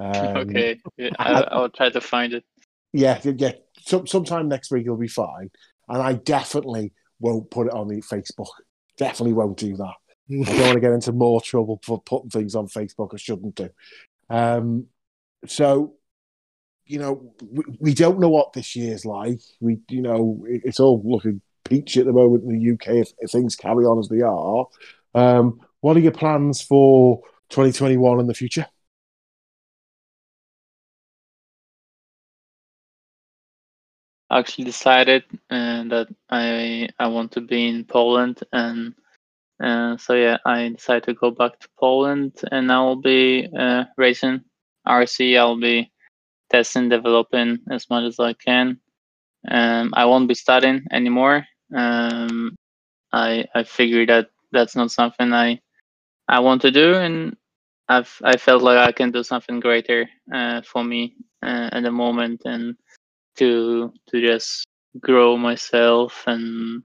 Um, 0.00 0.14
okay, 0.36 0.78
yeah, 0.96 1.10
I, 1.18 1.32
I- 1.42 1.48
I'll 1.50 1.70
try 1.70 1.90
to 1.90 2.00
find 2.00 2.32
it. 2.32 2.44
Yeah, 2.92 3.20
yeah. 3.24 3.50
Some, 3.88 4.06
sometime 4.06 4.48
next 4.48 4.70
week 4.70 4.84
it'll 4.84 4.98
be 4.98 5.08
fine. 5.08 5.50
And 5.88 6.02
I 6.02 6.12
definitely 6.12 6.92
won't 7.20 7.50
put 7.50 7.68
it 7.68 7.72
on 7.72 7.88
the 7.88 8.02
Facebook. 8.02 8.48
Definitely 8.98 9.32
won't 9.32 9.56
do 9.56 9.76
that. 9.76 9.94
I 10.30 10.44
don't 10.44 10.60
want 10.60 10.74
to 10.74 10.80
get 10.80 10.92
into 10.92 11.12
more 11.12 11.40
trouble 11.40 11.80
for 11.82 12.02
putting 12.02 12.28
things 12.28 12.54
on 12.54 12.66
Facebook 12.68 13.14
I 13.14 13.16
shouldn't 13.16 13.54
do. 13.54 13.70
Um, 14.28 14.86
so, 15.46 15.94
you 16.84 16.98
know, 16.98 17.32
we, 17.50 17.64
we 17.80 17.94
don't 17.94 18.20
know 18.20 18.28
what 18.28 18.52
this 18.52 18.76
year's 18.76 19.06
like. 19.06 19.40
We, 19.60 19.78
you 19.88 20.02
know, 20.02 20.44
it- 20.46 20.62
it's 20.66 20.80
all 20.80 21.02
looking 21.02 21.40
peachy 21.64 22.00
at 22.00 22.06
the 22.06 22.12
moment 22.12 22.44
in 22.44 22.58
the 22.58 22.72
UK 22.72 22.96
if, 22.96 23.12
if 23.20 23.30
things 23.30 23.56
carry 23.56 23.84
on 23.86 23.98
as 23.98 24.08
they 24.08 24.20
are. 24.20 24.66
Um, 25.14 25.60
what 25.80 25.96
are 25.96 26.00
your 26.00 26.12
plans 26.12 26.60
for 26.60 27.22
2021 27.48 28.20
and 28.20 28.28
the 28.28 28.34
future? 28.34 28.66
Actually 34.30 34.64
decided 34.64 35.24
uh, 35.50 35.84
that 35.84 36.08
I 36.30 36.88
I 36.98 37.06
want 37.08 37.32
to 37.32 37.40
be 37.40 37.68
in 37.68 37.84
Poland, 37.84 38.40
and 38.52 38.94
uh, 39.62 39.96
so 39.96 40.14
yeah, 40.14 40.38
I 40.44 40.68
decided 40.70 41.04
to 41.04 41.14
go 41.14 41.30
back 41.30 41.58
to 41.60 41.68
Poland, 41.78 42.40
and 42.52 42.70
I 42.70 42.80
will 42.80 42.96
be 43.00 43.48
uh, 43.58 43.84
racing 43.96 44.42
RC. 44.86 45.38
I'll 45.38 45.60
be 45.60 45.90
testing, 46.50 46.88
developing 46.88 47.58
as 47.70 47.88
much 47.90 48.04
as 48.04 48.20
I 48.20 48.32
can. 48.34 48.80
Um, 49.50 49.92
I 49.94 50.04
won't 50.04 50.28
be 50.28 50.34
studying 50.34 50.84
anymore. 50.92 51.46
Um, 51.74 52.56
I 53.12 53.46
I 53.54 53.64
figured 53.64 54.08
that 54.10 54.28
that's 54.52 54.76
not 54.76 54.90
something 54.90 55.32
I 55.32 55.60
I 56.28 56.40
want 56.40 56.62
to 56.62 56.70
do, 56.70 56.94
and 56.94 57.36
I've 57.88 58.14
I 58.24 58.36
felt 58.36 58.62
like 58.62 58.78
I 58.78 58.92
can 58.92 59.10
do 59.10 59.22
something 59.22 59.60
greater 59.60 60.08
uh, 60.32 60.62
for 60.62 60.84
me 60.84 61.16
uh, 61.42 61.70
at 61.72 61.82
the 61.82 61.90
moment, 61.90 62.42
and 62.44 62.76
to 63.38 63.92
to 64.08 64.20
just 64.20 64.66
grow 65.00 65.36
myself 65.36 66.24
and 66.26 66.82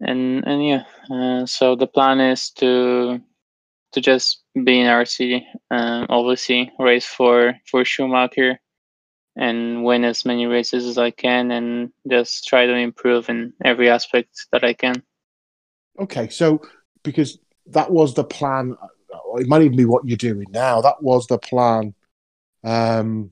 and 0.00 0.44
and 0.46 0.66
yeah 0.66 0.84
uh, 1.10 1.46
so 1.46 1.76
the 1.76 1.86
plan 1.86 2.20
is 2.20 2.50
to 2.50 3.20
to 3.92 4.00
just 4.00 4.42
be 4.54 4.80
in 4.80 4.86
RC 4.86 5.42
um, 5.70 6.06
obviously 6.08 6.72
race 6.78 7.06
for 7.06 7.54
for 7.70 7.84
Schumacher 7.84 8.58
and 9.36 9.84
win 9.84 10.04
as 10.04 10.24
many 10.24 10.46
races 10.46 10.86
as 10.86 10.98
I 10.98 11.10
can 11.10 11.50
and 11.50 11.92
just 12.08 12.46
try 12.46 12.66
to 12.66 12.74
improve 12.74 13.28
in 13.28 13.52
every 13.64 13.88
aspect 13.90 14.46
that 14.52 14.64
I 14.64 14.74
can 14.74 15.02
Okay, 15.98 16.28
so 16.28 16.60
because 17.02 17.38
that 17.66 17.90
was 17.90 18.14
the 18.14 18.24
plan, 18.24 18.76
it 19.36 19.46
might 19.46 19.62
even 19.62 19.76
be 19.76 19.84
what 19.84 20.06
you're 20.06 20.16
doing 20.16 20.46
now. 20.50 20.80
That 20.80 21.02
was 21.02 21.26
the 21.26 21.38
plan 21.38 21.94
um, 22.64 23.30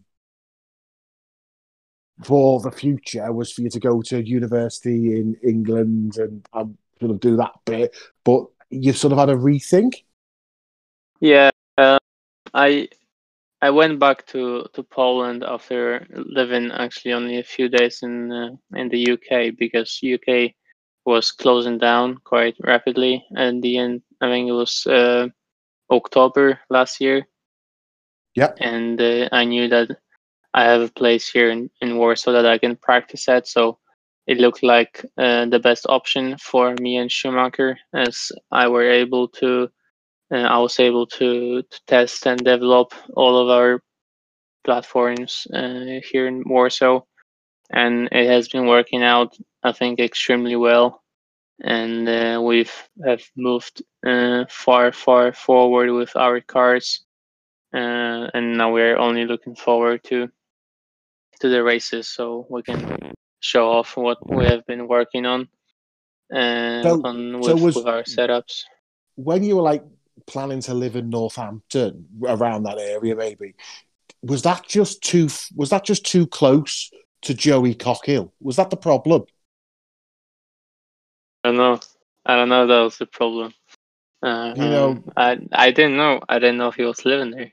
for 2.22 2.61
the 2.61 2.70
future 2.70 3.32
was 3.32 3.52
for 3.52 3.62
you 3.62 3.70
to 3.70 3.80
go 3.80 4.02
to 4.02 4.26
university 4.26 5.18
in 5.18 5.37
England 5.42 6.16
and, 6.18 6.46
and 6.52 6.76
sort 7.00 7.11
of 7.11 7.20
do 7.20 7.37
that 7.37 7.52
bit. 7.64 7.94
But 8.24 8.46
you've 8.70 8.96
sort 8.96 9.12
of 9.12 9.18
had 9.18 9.30
a 9.30 9.37
rethink. 9.37 10.04
Yeah, 11.20 11.50
uh, 11.78 11.98
I 12.54 12.88
I 13.61 13.70
went 13.70 14.00
back 14.00 14.26
to, 14.28 14.66
to 14.72 14.82
Poland 14.82 15.44
after 15.44 16.06
living 16.11 16.72
actually 16.72 17.12
only 17.12 17.38
a 17.38 17.44
few 17.44 17.68
days 17.68 18.00
in 18.02 18.32
uh, 18.32 18.50
in 18.74 18.88
the 18.88 19.12
UK 19.12 19.56
because 19.56 20.00
UK 20.02 20.52
was 21.04 21.32
closing 21.32 21.78
down 21.78 22.18
quite 22.24 22.56
rapidly. 22.61 23.24
And 23.37 23.62
the 23.62 23.78
end, 23.78 24.02
I 24.20 24.28
think 24.28 24.48
it 24.48 24.52
was 24.52 24.87
uh, 24.87 25.28
October 25.90 26.61
last 26.70 27.00
year. 27.00 27.26
Yeah. 28.35 28.52
and 28.61 29.00
uh, 29.00 29.28
I 29.30 29.44
knew 29.44 29.68
that 29.68 29.90
I 30.55 30.65
have 30.65 30.83
a 30.83 30.88
place 30.88 31.31
here 31.31 31.51
in, 31.51 31.71
in 31.81 31.97
Warsaw 31.97 32.33
that 32.33 32.47
I 32.47 32.59
can 32.59 32.77
practice 32.77 33.29
at. 33.29 33.49
So 33.49 33.79
it 34.27 34.38
looked 34.38 34.62
like 34.62 35.05
uh, 35.19 35.47
the 35.47 35.59
best 35.59 35.87
option 35.88 36.37
for 36.38 36.75
me 36.81 36.97
and 36.97 37.11
Schumacher, 37.11 37.79
as 37.95 38.31
I 38.51 38.69
were 38.69 38.88
able 38.91 39.29
to, 39.29 39.69
uh, 40.33 40.37
I 40.37 40.59
was 40.59 40.79
able 40.79 41.07
to, 41.07 41.62
to 41.62 41.81
test 41.87 42.27
and 42.27 42.38
develop 42.43 42.95
all 43.15 43.37
of 43.38 43.49
our 43.49 43.83
platforms 44.65 45.47
uh, 45.53 46.01
here 46.11 46.27
in 46.29 46.45
Warsaw, 46.47 47.01
and 47.73 48.09
it 48.12 48.29
has 48.29 48.49
been 48.49 48.67
working 48.67 49.03
out, 49.03 49.37
I 49.62 49.73
think, 49.73 49.99
extremely 49.99 50.57
well. 50.57 51.03
And 51.65 52.09
uh, 52.09 52.41
we've 52.43 52.73
have 53.05 53.23
moved 53.37 53.83
uh, 54.07 54.45
far, 54.49 54.93
far 54.93 55.33
forward 55.33 55.91
with 55.91 56.15
our 56.17 56.41
cars, 56.41 57.05
uh, 57.75 58.31
and 58.35 58.57
now 58.57 58.73
we're 58.73 58.97
only 58.97 59.25
looking 59.27 59.57
forward 59.57 60.03
to 60.05 60.29
to 61.42 61.48
the 61.48 61.62
races 61.62 62.09
so 62.09 62.46
we 62.48 62.62
can 62.62 63.12
show 63.40 63.68
off 63.70 63.96
what 63.96 64.18
we 64.31 64.44
have 64.44 64.64
been 64.66 64.87
working 64.88 65.26
on 65.26 65.48
and 66.31 66.85
So- 66.85 67.02
on 67.05 67.38
with, 67.40 67.46
so 67.46 67.57
was- 67.57 67.76
with 67.76 67.87
our 67.87 68.05
setups. 68.05 68.62
when 69.16 69.42
you 69.44 69.57
were 69.57 69.62
like 69.72 69.85
planning 70.26 70.61
to 70.62 70.74
live 70.74 70.94
in 70.96 71.11
Northampton 71.11 72.07
around 72.24 72.62
that 72.64 72.78
area, 72.78 73.14
maybe 73.16 73.55
was 74.22 74.42
that 74.42 74.64
just 74.66 75.02
too 75.02 75.26
was 75.57 75.70
that 75.70 75.85
just 75.85 76.07
too 76.07 76.26
close 76.28 76.90
to 77.22 77.35
Joey 77.35 77.74
Cockhill? 77.74 78.33
Was 78.40 78.57
that 78.57 78.70
the 78.70 78.76
problem? 78.76 79.24
I 81.44 81.48
don't 81.48 81.57
know. 81.57 81.81
I 82.24 82.37
don't 82.37 82.48
know. 82.48 82.66
That 82.68 82.81
was 82.83 82.98
the 82.98 83.07
problem. 83.07 83.52
Uh, 84.22 84.55
You 84.57 84.62
know- 84.62 84.90
um, 84.90 85.12
I 85.16 85.38
I 85.52 85.70
didn't 85.72 85.96
know. 85.96 86.20
I 86.28 86.38
didn't 86.38 86.59
know 86.59 86.68
if 86.68 86.76
he 86.76 86.85
was 86.85 87.05
living 87.05 87.33
there. 87.33 87.52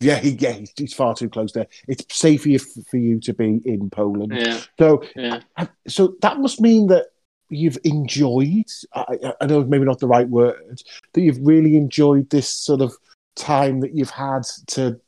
Yeah, 0.00 0.16
he, 0.18 0.30
yeah, 0.30 0.52
he's, 0.52 0.72
he's 0.76 0.94
far 0.94 1.14
too 1.14 1.28
close 1.28 1.52
there. 1.52 1.66
It's 1.88 2.04
safer 2.14 2.58
for 2.90 2.96
you 2.98 3.18
to 3.20 3.32
be 3.32 3.60
in 3.64 3.88
Poland. 3.90 4.32
Yeah, 4.34 4.60
So, 4.78 5.02
yeah. 5.14 5.40
so 5.88 6.16
that 6.20 6.38
must 6.38 6.60
mean 6.60 6.88
that 6.88 7.06
you've 7.48 7.78
enjoyed. 7.84 8.66
I, 8.94 9.34
I- 9.40 9.46
know 9.46 9.64
maybe 9.64 9.84
not 9.84 10.00
the 10.00 10.06
right 10.08 10.28
word. 10.28 10.82
That 11.14 11.20
you've 11.22 11.40
really 11.40 11.76
enjoyed 11.76 12.28
this 12.30 12.48
sort 12.48 12.80
of 12.82 12.92
time 13.36 13.80
that 13.80 13.94
you've 13.94 14.10
had 14.10 14.42
to 14.68 15.00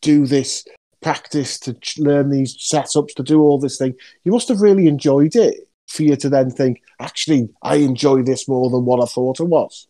do 0.00 0.26
this 0.26 0.64
practice, 1.02 1.58
to 1.60 1.74
ch- 1.74 1.98
learn 1.98 2.30
these 2.30 2.56
setups, 2.56 3.14
to 3.14 3.22
do 3.22 3.40
all 3.40 3.58
this 3.58 3.78
thing. 3.78 3.94
You 4.24 4.32
must 4.32 4.48
have 4.48 4.60
really 4.60 4.86
enjoyed 4.86 5.34
it 5.34 5.68
for 5.88 6.02
you 6.04 6.14
to 6.16 6.28
then 6.28 6.50
think, 6.50 6.82
actually, 7.00 7.48
I 7.62 7.76
enjoy 7.76 8.22
this 8.22 8.46
more 8.46 8.70
than 8.70 8.84
what 8.84 9.02
I 9.02 9.06
thought 9.06 9.40
it 9.40 9.44
was. 9.44 9.88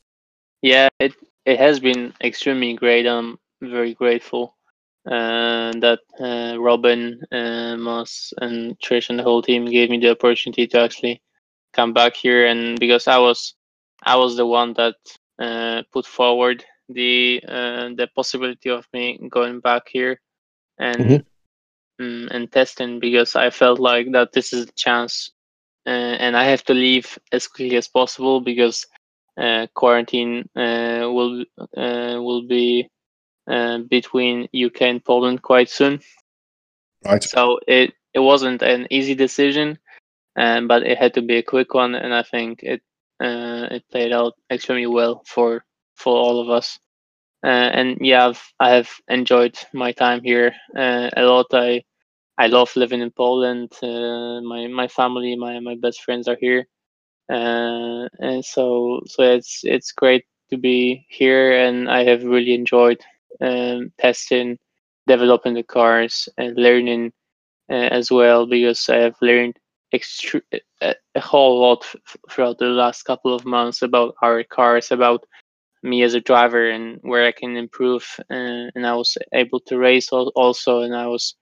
Yeah, 0.62 0.88
it 0.98 1.14
it 1.44 1.58
has 1.58 1.80
been 1.80 2.12
extremely 2.22 2.74
great. 2.74 3.06
I'm 3.06 3.38
very 3.62 3.94
grateful 3.94 4.56
uh, 5.06 5.72
that 5.80 6.00
uh, 6.20 6.56
Robin, 6.60 7.20
uh, 7.32 7.76
Moss, 7.76 8.32
and 8.38 8.78
Trish 8.80 9.10
and 9.10 9.18
the 9.18 9.22
whole 9.24 9.42
team 9.42 9.66
gave 9.66 9.90
me 9.90 9.98
the 9.98 10.10
opportunity 10.10 10.66
to 10.68 10.80
actually 10.80 11.22
come 11.72 11.92
back 11.92 12.16
here. 12.16 12.46
And 12.46 12.78
because 12.78 13.06
I 13.08 13.18
was 13.18 13.54
I 14.04 14.16
was 14.16 14.36
the 14.36 14.46
one 14.46 14.74
that 14.74 14.96
uh, 15.38 15.82
put 15.92 16.06
forward 16.06 16.64
the 16.88 17.42
uh, 17.48 17.90
the 17.96 18.08
possibility 18.14 18.70
of 18.70 18.86
me 18.92 19.18
going 19.30 19.60
back 19.60 19.88
here 19.88 20.20
and 20.78 21.10
Mhm. 21.10 21.24
mm, 22.00 22.28
and 22.30 22.50
testing 22.52 23.00
because 23.00 23.36
I 23.36 23.50
felt 23.50 23.78
like 23.78 24.12
that 24.12 24.32
this 24.32 24.52
is 24.52 24.68
a 24.68 24.72
chance 24.72 25.30
uh, 25.86 25.90
and 26.24 26.36
I 26.36 26.44
have 26.44 26.64
to 26.64 26.74
leave 26.74 27.18
as 27.32 27.46
quickly 27.48 27.76
as 27.76 27.88
possible 27.88 28.40
because 28.40 28.86
uh, 29.38 29.66
quarantine 29.74 30.48
uh, 30.56 31.08
will 31.10 31.44
uh, 31.76 32.18
will 32.22 32.46
be 32.46 32.88
between 33.88 34.48
UK 34.52 34.82
and 34.82 35.04
Poland 35.04 35.42
quite 35.42 35.68
soon. 35.68 36.00
Right. 37.04 37.22
So 37.22 37.58
it 37.66 37.94
it 38.14 38.20
wasn't 38.20 38.62
an 38.62 38.86
easy 38.90 39.14
decision, 39.14 39.78
um, 40.36 40.68
but 40.68 40.82
it 40.82 40.98
had 40.98 41.14
to 41.14 41.22
be 41.22 41.36
a 41.36 41.42
quick 41.42 41.74
one, 41.74 41.94
and 41.94 42.14
I 42.14 42.22
think 42.22 42.62
it 42.62 42.82
uh, 43.20 43.68
it 43.70 43.84
played 43.90 44.12
out 44.12 44.34
extremely 44.50 44.86
well 44.86 45.22
for 45.26 45.64
for 45.96 46.16
all 46.16 46.40
of 46.40 46.50
us. 46.50 46.78
Uh, 47.42 47.70
and 47.72 47.98
yeah, 48.00 48.28
I've, 48.28 48.52
I 48.60 48.70
have 48.70 48.90
enjoyed 49.08 49.58
my 49.72 49.92
time 49.92 50.22
here 50.22 50.54
uh, 50.76 51.08
a 51.16 51.22
lot. 51.22 51.46
I 51.52 51.84
I 52.36 52.48
love 52.48 52.74
living 52.76 53.00
in 53.00 53.10
Poland. 53.10 53.72
Uh, 53.82 54.40
my 54.42 54.66
my 54.66 54.88
family, 54.88 55.36
my 55.36 55.60
my 55.60 55.76
best 55.76 56.02
friends 56.02 56.28
are 56.28 56.38
here, 56.40 56.66
uh, 57.32 58.08
and 58.18 58.44
so 58.44 59.00
so 59.06 59.22
it's 59.22 59.60
it's 59.64 59.92
great 59.92 60.24
to 60.50 60.58
be 60.58 61.06
here. 61.08 61.52
And 61.64 61.88
I 61.88 62.04
have 62.04 62.24
really 62.24 62.54
enjoyed 62.54 63.00
um, 63.40 63.92
testing, 63.98 64.58
developing 65.06 65.54
the 65.54 65.62
cars, 65.62 66.28
and 66.38 66.56
learning 66.56 67.12
uh, 67.70 67.74
as 67.98 68.10
well 68.10 68.46
because 68.46 68.88
I 68.88 68.96
have 68.96 69.16
learned 69.22 69.56
extre- 69.94 70.42
a, 70.80 70.94
whole 71.20 71.60
lot 71.60 71.84
f- 71.94 72.16
throughout 72.30 72.58
the 72.58 72.66
last 72.66 73.02
couple 73.04 73.34
of 73.34 73.44
months 73.44 73.82
about 73.82 74.14
our 74.22 74.42
cars, 74.44 74.90
about 74.90 75.24
me 75.82 76.02
as 76.02 76.14
a 76.14 76.20
driver, 76.20 76.70
and 76.70 76.98
where 77.02 77.26
I 77.26 77.32
can 77.32 77.56
improve. 77.56 78.04
Uh, 78.30 78.70
and 78.74 78.86
I 78.86 78.94
was 78.94 79.16
able 79.32 79.60
to 79.60 79.78
race 79.78 80.12
al- 80.12 80.32
also, 80.36 80.80
and 80.80 80.94
I 80.94 81.06
was 81.06 81.34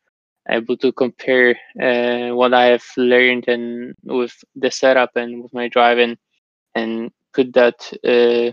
able 0.49 0.77
to 0.79 0.93
compare 0.93 1.57
uh, 1.81 2.35
what 2.35 2.55
I 2.55 2.67
have 2.67 2.85
learned 2.97 3.47
and 3.49 3.95
with 4.05 4.35
the 4.55 4.71
setup 4.71 5.17
and 5.17 5.43
with 5.43 5.53
my 5.55 5.69
driving, 5.69 6.17
and 6.75 7.11
put 7.35 7.53
that 7.55 7.77
uh, 8.05 8.53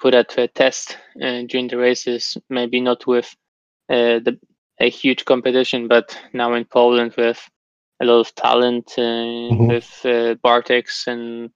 put 0.00 0.12
that 0.12 0.28
to 0.30 0.42
a 0.42 0.48
test 0.48 0.96
uh, 1.22 1.42
during 1.48 1.68
the 1.68 1.78
races. 1.78 2.36
Maybe 2.48 2.80
not 2.80 3.06
with 3.06 3.34
uh, 3.88 4.20
the 4.20 4.38
a 4.80 4.88
huge 4.88 5.24
competition, 5.26 5.88
but 5.88 6.16
now 6.32 6.54
in 6.54 6.64
Poland 6.64 7.14
with 7.16 7.40
a 8.00 8.04
lot 8.06 8.20
of 8.20 8.34
talent 8.34 8.92
uh, 8.98 9.48
with 9.66 10.00
uh, 10.04 10.34
Bartex 10.42 11.06
and 11.06 11.50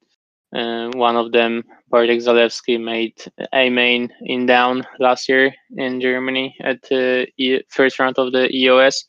uh, 0.54 0.90
one 0.94 1.16
of 1.16 1.32
them, 1.32 1.64
Bartek 1.90 2.20
Zalewski, 2.20 2.80
made 2.80 3.14
a 3.52 3.70
main 3.70 4.12
in 4.22 4.46
down 4.46 4.86
last 5.00 5.28
year 5.28 5.52
in 5.76 6.00
Germany 6.00 6.54
at 6.60 6.82
the 6.82 7.26
e- 7.38 7.62
first 7.70 7.98
round 7.98 8.18
of 8.18 8.32
the 8.32 8.54
EOS, 8.54 9.04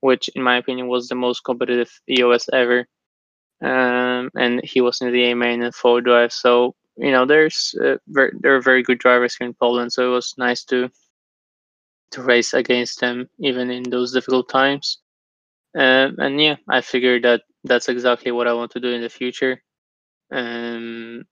which 0.00 0.28
in 0.34 0.42
my 0.42 0.56
opinion 0.56 0.88
was 0.88 1.08
the 1.08 1.14
most 1.14 1.44
competitive 1.44 1.90
EOS 2.08 2.48
ever. 2.52 2.86
Um, 3.62 4.30
and 4.36 4.60
he 4.64 4.80
was 4.80 5.00
in 5.00 5.12
the 5.12 5.30
A 5.30 5.34
main 5.34 5.62
and 5.62 5.74
four 5.74 6.00
drive. 6.00 6.32
So 6.32 6.74
you 6.98 7.12
know, 7.12 7.24
there's 7.24 7.74
uh, 7.82 7.96
ver- 8.08 8.32
there 8.40 8.56
are 8.56 8.60
very 8.60 8.82
good 8.82 8.98
drivers 8.98 9.36
here 9.36 9.46
in 9.46 9.54
Poland. 9.54 9.92
So 9.92 10.10
it 10.10 10.14
was 10.14 10.34
nice 10.36 10.64
to 10.64 10.90
to 12.10 12.22
race 12.22 12.54
against 12.54 13.00
them 13.00 13.28
even 13.38 13.70
in 13.70 13.82
those 13.90 14.12
difficult 14.12 14.48
times. 14.48 14.98
Um, 15.76 16.16
and 16.18 16.40
yeah, 16.40 16.56
I 16.68 16.80
figured 16.80 17.24
that 17.24 17.42
that's 17.64 17.88
exactly 17.88 18.32
what 18.32 18.48
I 18.48 18.54
want 18.54 18.70
to 18.72 18.80
do 18.80 18.88
in 18.88 19.02
the 19.02 19.10
future, 19.10 19.62
um, 20.32 21.24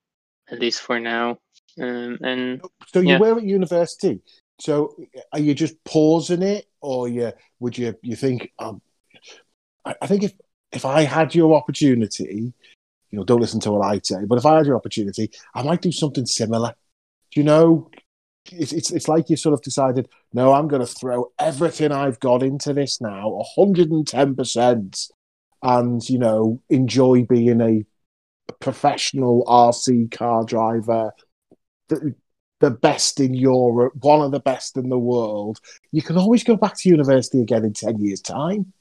at 0.51 0.61
least 0.61 0.83
for 0.83 1.01
now. 1.01 1.39
Um, 1.81 2.19
and 2.23 2.61
So 2.93 3.01
you 3.01 3.09
Yeah. 3.13 3.19
were 3.19 3.39
at 3.39 3.45
university. 3.45 4.21
So 4.61 4.97
are 5.33 5.41
you 5.41 5.55
just 5.55 5.83
pausing 5.85 6.43
it, 6.43 6.67
or 6.81 7.09
you 7.09 7.33
would 7.61 7.77
you 7.79 7.95
you 8.03 8.17
think? 8.17 8.53
Um, 8.59 8.81
I, 9.85 9.95
I 10.01 10.07
think 10.07 10.23
if 10.23 10.33
if 10.73 10.85
I 10.85 11.03
had 11.03 11.35
your 11.35 11.55
opportunity, 11.55 12.53
you 13.11 13.19
know, 13.19 13.25
don't 13.25 13.41
listen 13.41 13.61
to 13.61 13.73
what 13.73 13.87
I 13.87 14.01
say, 14.03 14.25
but 14.27 14.39
if 14.39 14.47
I 14.47 14.57
had 14.57 14.67
your 14.67 14.77
opportunity, 14.77 15.31
I 15.55 15.63
might 15.63 15.83
do 15.83 15.93
something 15.93 16.27
similar. 16.27 16.75
Do 17.33 17.41
you 17.41 17.45
know? 17.45 17.91
It's 18.53 18.73
it's 18.73 18.93
it's 18.93 19.09
like 19.09 19.29
you 19.29 19.37
sort 19.37 19.55
of 19.55 19.63
decided, 19.63 20.09
no, 20.33 20.53
I'm 20.53 20.69
going 20.69 20.85
to 20.85 20.87
throw 20.87 21.33
everything 21.39 21.91
I've 21.91 22.21
got 22.21 22.43
into 22.43 22.73
this 22.73 23.01
now, 23.01 23.43
hundred 23.57 23.91
and 23.91 24.07
ten 24.07 24.37
percent, 24.37 25.09
and 25.63 26.09
you 26.09 26.19
know, 26.19 26.61
enjoy 26.71 27.25
being 27.25 27.61
a 27.61 27.85
professional 28.61 29.45
RC 29.47 30.13
car 30.13 30.45
driver. 30.45 31.13
The, 31.89 32.15
the 32.61 32.71
best 32.71 33.21
in 33.21 33.35
Europe, 33.35 33.93
one 34.01 34.23
of 34.23 34.31
the 34.31 34.41
best 34.41 34.77
in 34.77 34.89
the 34.89 34.99
world. 34.99 35.61
You 35.93 36.03
can 36.03 36.17
always 36.17 36.43
go 36.43 36.57
back 36.57 36.77
to 36.79 36.89
university 36.89 37.41
again 37.41 37.65
in 37.65 37.75
10 37.75 37.99
years' 37.99 38.21
time. 38.21 38.73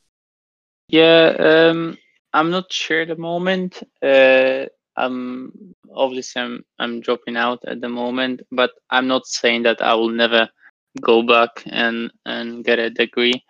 yeah, 0.88 1.35
um, 1.38 1.97
I'm 2.35 2.51
not 2.51 2.71
sure 2.71 3.01
at 3.03 3.07
the 3.07 3.15
moment. 3.15 3.81
Uh, 4.03 4.65
I'm 4.97 5.75
obviously 5.95 6.41
I'm 6.41 6.65
I'm 6.79 7.01
dropping 7.01 7.37
out 7.37 7.59
at 7.65 7.81
the 7.81 7.89
moment, 7.89 8.41
but 8.51 8.71
I'm 8.89 9.07
not 9.07 9.25
saying 9.25 9.63
that 9.63 9.81
I 9.81 9.95
will 9.95 10.09
never 10.09 10.49
go 11.01 11.23
back 11.23 11.63
and 11.67 12.11
and 12.25 12.63
get 12.65 12.79
a 12.79 12.89
degree. 12.89 13.43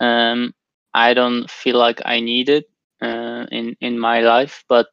Um, 0.00 0.54
I 0.94 1.14
don't 1.14 1.50
feel 1.50 1.78
like 1.78 2.02
I 2.04 2.20
need 2.20 2.48
it 2.48 2.66
uh, 3.02 3.46
in 3.52 3.76
in 3.80 3.98
my 3.98 4.20
life, 4.22 4.64
but 4.68 4.88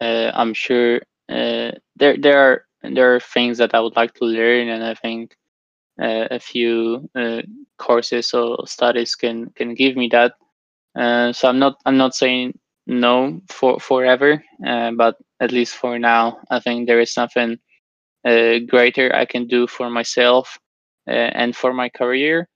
uh, 0.00 0.30
I'm 0.34 0.54
sure 0.54 1.02
uh, 1.28 1.72
there 1.96 2.16
there 2.18 2.38
are 2.38 2.66
there 2.82 3.14
are 3.16 3.20
things 3.20 3.58
that 3.58 3.74
I 3.74 3.80
would 3.80 3.96
like 3.96 4.14
to 4.14 4.24
learn, 4.26 4.68
and 4.68 4.84
I 4.84 4.94
think 4.94 5.36
uh, 6.00 6.28
a 6.30 6.40
few 6.40 7.08
uh, 7.14 7.42
courses 7.78 8.34
or 8.34 8.66
studies 8.66 9.14
can 9.14 9.50
can 9.56 9.74
give 9.74 9.96
me 9.96 10.08
that. 10.12 10.34
Uh, 10.96 11.32
so 11.32 11.48
I'm 11.48 11.58
not 11.58 11.76
I'm 11.86 11.96
not 11.98 12.14
saying 12.14 12.58
no 12.86 13.40
for 13.50 13.80
forever, 13.80 14.42
uh, 14.66 14.92
but 14.92 15.16
at 15.40 15.52
least 15.52 15.76
for 15.76 15.98
now, 15.98 16.38
I 16.50 16.60
think 16.60 16.86
there 16.86 17.00
is 17.00 17.12
something 17.12 17.58
uh, 18.24 18.58
greater 18.68 19.14
I 19.14 19.26
can 19.26 19.46
do 19.46 19.66
for 19.66 19.90
myself 19.90 20.58
uh, 21.08 21.12
and 21.12 21.56
for 21.56 21.72
my 21.74 21.88
career. 21.90 22.48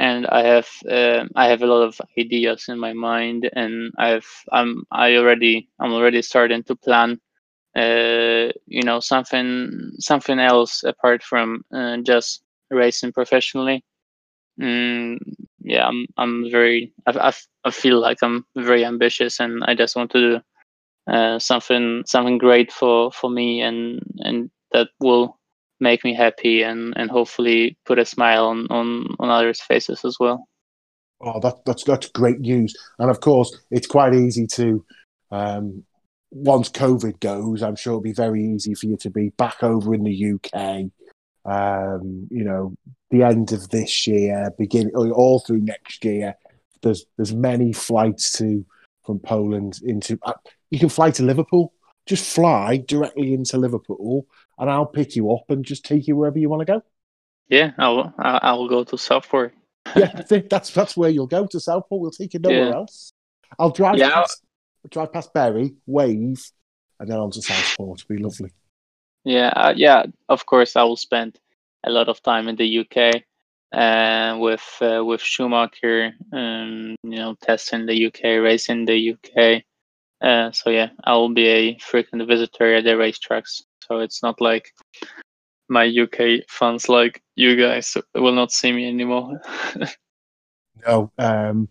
and 0.00 0.26
I 0.28 0.42
have 0.44 0.68
uh, 0.90 1.24
I 1.36 1.48
have 1.48 1.62
a 1.62 1.66
lot 1.74 1.82
of 1.88 2.00
ideas 2.18 2.66
in 2.68 2.78
my 2.80 2.92
mind, 2.94 3.50
and 3.54 3.92
I've 3.98 4.28
I'm 4.52 4.84
I 4.92 5.16
already 5.16 5.68
I'm 5.80 5.92
already 5.92 6.22
starting 6.22 6.64
to 6.64 6.76
plan, 6.76 7.20
you 8.66 8.82
know, 8.82 9.00
something 9.00 9.92
something 9.98 10.38
else 10.38 10.82
apart 10.84 11.22
from 11.22 11.64
just 12.04 12.42
racing 12.70 13.12
professionally. 13.12 13.84
Mm, 14.60 15.18
yeah, 15.62 15.86
I'm 15.86 16.06
I'm 16.16 16.50
very 16.50 16.92
I, 17.06 17.32
I, 17.64 17.70
feel 17.70 18.00
like 18.00 18.18
I'm 18.22 18.44
very 18.56 18.84
ambitious, 18.84 19.40
and 19.40 19.62
I 19.64 19.74
just 19.74 19.96
want 19.96 20.10
to 20.12 20.20
do 20.20 21.12
uh, 21.12 21.38
something 21.38 22.02
something 22.06 22.38
great 22.38 22.72
for 22.72 23.12
for 23.12 23.30
me, 23.30 23.60
and 23.60 24.00
and 24.18 24.50
that 24.72 24.88
will 25.00 25.38
make 25.80 26.04
me 26.04 26.14
happy 26.14 26.62
and 26.62 26.94
and 26.96 27.10
hopefully 27.10 27.76
put 27.86 27.98
a 27.98 28.04
smile 28.04 28.46
on 28.46 28.66
on, 28.70 29.14
on 29.18 29.28
others' 29.28 29.60
faces 29.60 30.04
as 30.04 30.16
well. 30.18 30.46
Oh, 31.20 31.38
that, 31.40 31.64
that's 31.66 31.84
that's 31.84 32.08
great 32.08 32.40
news, 32.40 32.74
and 32.98 33.10
of 33.10 33.20
course, 33.20 33.56
it's 33.70 33.86
quite 33.86 34.14
easy 34.14 34.46
to. 34.48 34.84
Um, 35.30 35.84
once 36.32 36.70
COVID 36.70 37.18
goes, 37.18 37.60
I'm 37.60 37.74
sure 37.74 37.92
it'll 37.92 38.02
be 38.02 38.12
very 38.12 38.44
easy 38.44 38.74
for 38.74 38.86
you 38.86 38.96
to 38.98 39.10
be 39.10 39.30
back 39.30 39.64
over 39.64 39.92
in 39.94 40.04
the 40.04 40.34
UK. 40.34 40.90
Um, 41.44 42.28
you 42.30 42.44
know, 42.44 42.74
the 43.10 43.22
end 43.22 43.52
of 43.52 43.68
this 43.70 44.06
year, 44.06 44.52
beginning 44.58 44.94
all 44.94 45.40
through 45.40 45.60
next 45.60 46.04
year. 46.04 46.34
There's 46.82 47.04
there's 47.16 47.34
many 47.34 47.72
flights 47.72 48.32
to 48.38 48.64
from 49.04 49.18
Poland 49.18 49.80
into. 49.82 50.18
Uh, 50.22 50.32
you 50.70 50.78
can 50.78 50.88
fly 50.88 51.10
to 51.12 51.22
Liverpool. 51.22 51.72
Just 52.06 52.34
fly 52.34 52.78
directly 52.78 53.34
into 53.34 53.58
Liverpool, 53.58 54.26
and 54.58 54.70
I'll 54.70 54.86
pick 54.86 55.16
you 55.16 55.32
up 55.32 55.50
and 55.50 55.64
just 55.64 55.84
take 55.84 56.08
you 56.08 56.16
wherever 56.16 56.38
you 56.38 56.48
want 56.48 56.60
to 56.60 56.72
go. 56.72 56.82
Yeah, 57.48 57.72
I'll 57.78 58.14
I'll 58.18 58.68
go 58.68 58.84
to 58.84 58.96
Southport. 58.96 59.54
yeah, 59.96 60.22
that's 60.48 60.70
that's 60.70 60.96
where 60.96 61.10
you'll 61.10 61.26
go 61.26 61.46
to 61.46 61.60
Southport. 61.60 62.00
We'll 62.00 62.10
take 62.10 62.34
you 62.34 62.40
nowhere 62.40 62.68
yeah. 62.68 62.74
else. 62.74 63.12
I'll 63.58 63.70
drive 63.70 63.98
yeah. 63.98 64.10
past 64.10 64.42
drive 64.90 65.12
past 65.12 65.34
Bury, 65.34 65.74
wave, 65.86 66.42
and 66.98 67.10
then 67.10 67.18
on 67.18 67.30
to 67.32 67.42
Southport. 67.42 68.00
It'll 68.00 68.16
be 68.16 68.22
lovely. 68.22 68.50
Yeah, 69.24 69.48
uh, 69.48 69.74
yeah. 69.76 70.04
Of 70.28 70.46
course, 70.46 70.76
I 70.76 70.82
will 70.82 70.96
spend 70.96 71.38
a 71.84 71.90
lot 71.90 72.08
of 72.08 72.22
time 72.22 72.48
in 72.48 72.56
the 72.56 72.80
UK 72.80 73.22
uh, 73.72 74.38
with 74.38 74.64
uh, 74.80 75.04
with 75.04 75.20
Schumacher. 75.20 76.12
Um, 76.32 76.96
you 77.02 77.16
know, 77.16 77.34
testing 77.40 77.86
the 77.86 78.06
UK, 78.06 78.42
racing 78.42 78.86
the 78.86 79.12
UK. 79.12 79.62
Uh, 80.20 80.52
so 80.52 80.70
yeah, 80.70 80.90
I 81.04 81.14
will 81.14 81.32
be 81.32 81.48
a 81.48 81.78
frequent 81.78 82.26
visitor 82.26 82.74
at 82.74 82.84
the 82.84 82.90
racetracks. 82.90 83.62
So 83.86 83.98
it's 83.98 84.22
not 84.22 84.40
like 84.40 84.72
my 85.68 85.86
UK 85.86 86.44
fans 86.48 86.88
like 86.88 87.22
you 87.36 87.56
guys 87.56 87.96
will 88.14 88.34
not 88.34 88.52
see 88.52 88.72
me 88.72 88.88
anymore. 88.88 89.40
no. 90.86 91.10
Um, 91.16 91.68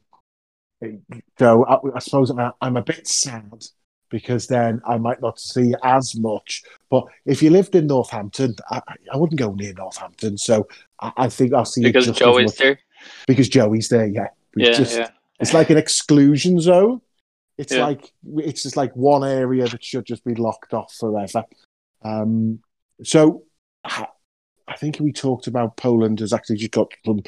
so 1.38 1.66
I, 1.66 1.78
I 1.96 2.00
suppose 2.00 2.32
I'm 2.62 2.78
a 2.78 2.82
bit 2.82 3.08
sad 3.08 3.66
because 4.10 4.48
then 4.48 4.82
I 4.88 4.98
might 4.98 5.22
not 5.22 5.40
see 5.40 5.74
as 5.84 6.16
much. 6.16 6.64
But 6.90 7.06
if 7.26 7.42
you 7.42 7.50
lived 7.50 7.76
in 7.76 7.88
Northampton, 7.88 8.56
I, 8.70 8.82
I 9.12 9.18
wouldn't 9.18 9.40
go 9.40 9.54
near 9.54 9.74
Northampton. 9.74 10.38
So 10.38 10.68
I, 11.00 11.12
I 11.18 11.30
think 11.30 11.54
I'll 11.54 11.66
see 11.66 11.84
because 11.84 12.10
Joey's 12.12 12.56
there. 12.56 12.80
Because 13.28 13.50
Joey's 13.50 13.90
there, 13.90 14.08
yeah. 14.08 14.28
yeah, 14.56 14.74
just, 14.74 14.98
yeah. 14.98 15.10
It's 15.40 15.54
like 15.54 15.70
an 15.70 15.78
exclusion 15.78 16.60
zone. 16.60 17.02
It's 17.58 17.74
yeah. 17.74 17.86
like 17.86 18.12
it's 18.38 18.64
just 18.64 18.78
like 18.78 18.96
one 18.96 19.24
area 19.24 19.68
that 19.68 19.84
should 19.84 20.06
just 20.06 20.24
be 20.24 20.36
locked 20.36 20.74
off 20.74 20.94
forever. 20.94 21.44
Um, 22.04 22.60
so 23.04 23.44
I 24.70 24.76
think 24.78 25.00
we 25.00 25.12
talked 25.12 25.48
about 25.48 25.78
Poland 25.78 26.20
has 26.20 26.32
actually 26.32 26.58
just 26.58 26.72
got 26.72 26.92
some 27.06 27.22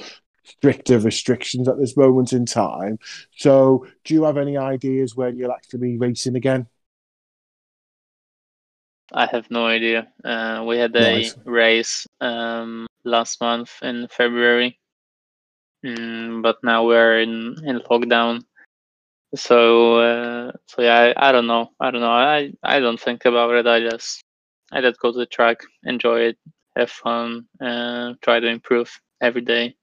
stricter 0.43 0.99
restrictions 0.99 1.67
at 1.67 1.77
this 1.77 1.97
moment 1.97 2.33
in 2.33 2.45
time. 2.45 2.99
So, 3.35 3.85
do 4.03 4.13
you 4.13 4.23
have 4.23 4.37
any 4.37 4.57
ideas 4.57 5.15
when 5.15 5.37
you'll 5.37 5.51
actually 5.51 5.79
be 5.79 5.97
racing 5.97 6.35
again? 6.35 6.67
I 9.13 9.25
have 9.27 9.49
no 9.51 9.65
idea. 9.67 10.07
Uh, 10.23 10.63
we 10.67 10.77
had 10.77 10.95
a 10.95 11.11
nice. 11.15 11.35
race 11.45 12.07
um, 12.21 12.87
last 13.03 13.41
month 13.41 13.71
in 13.81 14.07
February, 14.07 14.79
mm, 15.85 16.41
but 16.41 16.57
now 16.63 16.85
we're 16.85 17.19
in, 17.21 17.55
in 17.65 17.79
lockdown. 17.89 18.41
So, 19.35 19.97
uh, 19.97 20.51
so 20.67 20.81
yeah, 20.81 21.13
I, 21.15 21.29
I 21.29 21.31
don't 21.31 21.47
know. 21.47 21.71
I 21.79 21.91
don't 21.91 22.01
know. 22.01 22.11
I, 22.11 22.51
I 22.63 22.79
don't 22.79 22.99
think 22.99 23.25
about 23.25 23.55
it. 23.55 23.67
I 23.67 23.79
just 23.79 24.23
I 24.71 24.81
just 24.81 24.99
go 24.99 25.11
to 25.11 25.17
the 25.17 25.25
track, 25.25 25.61
enjoy 25.83 26.21
it, 26.21 26.37
have 26.75 26.89
fun, 26.89 27.45
uh, 27.61 28.13
try 28.21 28.39
to 28.39 28.47
improve 28.47 28.91
every 29.21 29.41
day, 29.41 29.75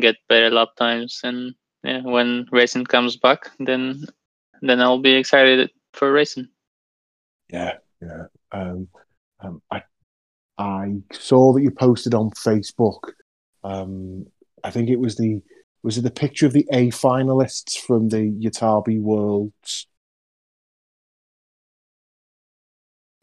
get 0.00 0.16
better 0.28 0.50
lap 0.50 0.68
times, 0.76 1.20
and 1.24 1.54
yeah, 1.84 2.02
when 2.02 2.46
racing 2.52 2.84
comes 2.84 3.16
back, 3.16 3.50
then 3.60 4.04
then 4.62 4.80
I'll 4.80 5.00
be 5.00 5.14
excited 5.14 5.70
for 5.94 6.12
racing. 6.12 6.48
Yeah, 7.50 7.78
yeah. 8.00 8.26
Um, 8.52 8.88
um, 9.40 9.62
I 9.70 9.82
I 10.56 10.96
saw 11.12 11.52
that 11.52 11.62
you 11.62 11.70
posted 11.70 12.14
on 12.14 12.30
Facebook. 12.30 13.12
Um, 13.62 14.26
I 14.64 14.70
think 14.70 14.88
it 14.88 14.98
was 14.98 15.16
the 15.16 15.40
was 15.82 15.98
it 15.98 16.02
the 16.02 16.10
picture 16.10 16.46
of 16.46 16.52
the 16.52 16.66
A 16.72 16.88
finalists 16.88 17.78
from 17.78 18.08
the 18.08 18.30
Yatabe 18.30 19.00
Worlds? 19.00 19.86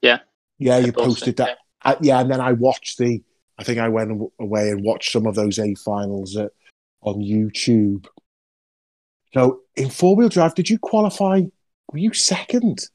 Yeah. 0.02 0.20
Yeah, 0.58 0.78
you 0.78 0.94
posted, 0.94 1.38
that. 1.38 1.58
I, 1.84 1.98
yeah, 2.02 2.22
and 2.22 2.32
then 2.32 2.40
I 2.40 2.54
watched 2.54 2.98
the. 2.98 3.22
I 3.58 3.64
think 3.64 3.80
I 3.80 3.90
went 3.90 4.12
away 4.40 4.70
and 4.70 4.84
watched 4.84 5.12
some 5.12 5.26
of 5.26 5.36
those 5.36 5.60
A 5.60 5.76
finals 5.76 6.38
at, 6.38 6.52
on 7.02 7.16
YouTube. 7.16 8.08
So 9.34 9.62
in 9.76 9.90
four 9.90 10.16
wheel 10.16 10.30
drive, 10.30 10.56
did 10.56 10.70
you 10.70 10.80
qualify? 10.80 11.42
Were 11.92 12.00
you 12.00 12.14
second? 12.14 12.88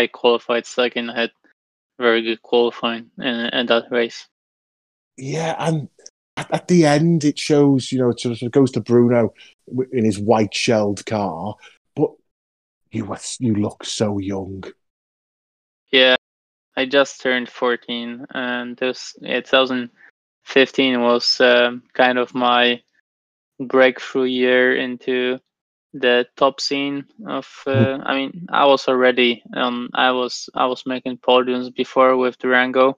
I 0.00 0.06
qualified 0.06 0.66
second. 0.66 1.10
I 1.10 1.20
had 1.20 1.30
very 1.98 2.22
good 2.22 2.42
qualifying 2.42 3.10
in, 3.18 3.24
in 3.24 3.66
that 3.66 3.90
race. 3.90 4.26
Yeah, 5.16 5.54
and 5.58 5.88
at, 6.36 6.52
at, 6.52 6.68
the 6.68 6.86
end, 6.86 7.24
it 7.24 7.38
shows 7.38 7.92
you 7.92 7.98
know 7.98 8.10
it 8.10 8.20
sort 8.20 8.40
of 8.40 8.50
goes 8.52 8.70
to 8.72 8.80
Bruno 8.80 9.34
in 9.92 10.04
his 10.04 10.18
white 10.18 10.54
shelled 10.54 11.04
car, 11.04 11.54
but 11.94 12.10
you 12.90 13.04
was 13.04 13.36
you 13.40 13.54
look 13.54 13.84
so 13.84 14.18
young. 14.18 14.64
Yeah, 15.92 16.16
I 16.76 16.86
just 16.86 17.20
turned 17.20 17.50
14, 17.50 18.26
and 18.30 18.76
this 18.78 19.14
yeah, 19.20 19.40
2015 19.40 21.00
was 21.02 21.40
um, 21.40 21.82
kind 21.92 22.18
of 22.18 22.34
my 22.34 22.80
breakthrough 23.58 24.24
year 24.24 24.74
into 24.74 25.38
the 25.92 26.26
top 26.36 26.60
scene 26.60 27.04
of 27.26 27.48
uh, 27.66 27.70
mm. 27.70 28.02
i 28.06 28.14
mean 28.14 28.46
i 28.50 28.64
was 28.64 28.86
already 28.86 29.42
um 29.56 29.88
i 29.94 30.10
was 30.10 30.48
i 30.54 30.64
was 30.64 30.86
making 30.86 31.18
podiums 31.18 31.74
before 31.74 32.16
with 32.16 32.38
durango 32.38 32.96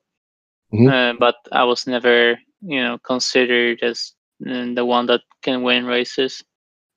mm-hmm. 0.73 0.89
uh, 0.89 1.13
but 1.19 1.37
i 1.53 1.65
was 1.65 1.87
never 1.87 2.39
you 2.63 2.81
know 2.81 2.99
considered 2.99 3.79
as 3.83 4.13
uh, 4.49 4.75
the 4.75 4.85
one 4.85 5.07
that 5.07 5.21
can 5.43 5.63
win 5.63 5.85
races. 5.87 6.43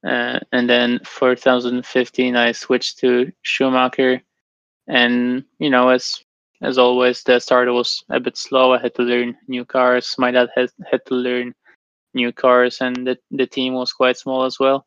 Uh, 0.08 0.40
and 0.52 0.70
then 0.70 1.00
for 1.04 1.36
2015 1.36 2.36
i 2.36 2.52
switched 2.52 3.00
to 3.00 3.32
schumacher. 3.42 4.22
And 4.88 5.44
you 5.60 5.70
know 5.70 5.90
as 5.90 6.20
as 6.62 6.78
always 6.78 7.24
the 7.24 7.40
start 7.40 7.68
was 7.72 8.04
a 8.10 8.20
bit 8.20 8.38
slow. 8.38 8.74
I 8.74 8.82
had 8.82 8.96
to 8.96 9.02
learn 9.02 9.36
new 9.48 9.66
cars. 9.66 10.16
My 10.18 10.32
dad 10.32 10.50
had, 10.56 10.70
had 10.90 11.06
to 11.08 11.16
learn 11.16 11.54
new 12.14 12.32
cars 12.32 12.82
and 12.82 13.06
the, 13.06 13.18
the 13.32 13.46
team 13.46 13.74
was 13.74 13.92
quite 13.92 14.18
small 14.18 14.46
as 14.46 14.58
well 14.60 14.86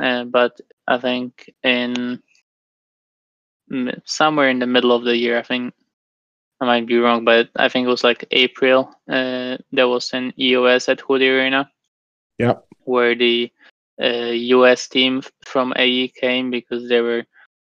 uh, 0.00 0.24
but 0.24 0.60
i 0.88 0.98
think 0.98 1.52
in 1.62 2.20
somewhere 4.04 4.48
in 4.48 4.58
the 4.58 4.66
middle 4.66 4.92
of 4.92 5.04
the 5.04 5.16
year 5.16 5.38
i 5.38 5.42
think 5.42 5.72
i 6.60 6.64
might 6.66 6.86
be 6.86 6.98
wrong 6.98 7.24
but 7.24 7.48
i 7.56 7.68
think 7.68 7.86
it 7.86 7.90
was 7.90 8.04
like 8.04 8.24
april 8.30 8.90
uh, 9.10 9.56
there 9.72 9.88
was 9.88 10.12
an 10.12 10.32
eos 10.38 10.88
at 10.88 11.00
Hudy 11.00 11.28
arena 11.28 11.70
yeah 12.38 12.54
where 12.84 13.14
the 13.14 13.50
uh, 14.00 14.32
us 14.32 14.88
team 14.88 15.22
from 15.44 15.72
ae 15.76 16.08
came 16.08 16.50
because 16.50 16.88
they 16.88 17.00
were 17.00 17.24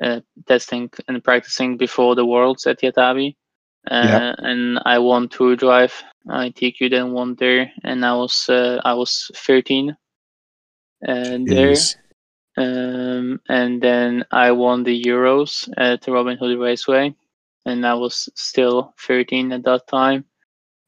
uh, 0.02 0.20
testing 0.46 0.90
and 1.08 1.22
practicing 1.22 1.76
before 1.76 2.14
the 2.14 2.24
Worlds 2.24 2.66
at 2.66 2.80
Yatabe. 2.80 3.34
Uh, 3.90 4.06
yeah. 4.06 4.34
And 4.38 4.78
I 4.84 4.98
won 4.98 5.28
Tour 5.28 5.56
Drive. 5.56 5.94
I 6.28 6.50
TQ 6.50 6.90
then 6.90 7.12
won 7.12 7.36
there, 7.36 7.72
and 7.84 8.04
I 8.04 8.14
was 8.14 8.48
uh, 8.48 8.80
I 8.84 8.94
was 8.94 9.30
13 9.34 9.96
and 11.02 11.46
there. 11.46 11.74
Um, 12.58 13.40
and 13.48 13.80
then 13.80 14.24
I 14.32 14.50
won 14.50 14.82
the 14.82 15.00
Euros 15.00 15.68
at 15.76 16.02
the 16.02 16.10
Robin 16.10 16.36
Hood 16.36 16.58
Raceway, 16.58 17.14
and 17.64 17.86
I 17.86 17.94
was 17.94 18.28
still 18.34 18.94
13 19.06 19.52
at 19.52 19.62
that 19.62 19.86
time. 19.86 20.24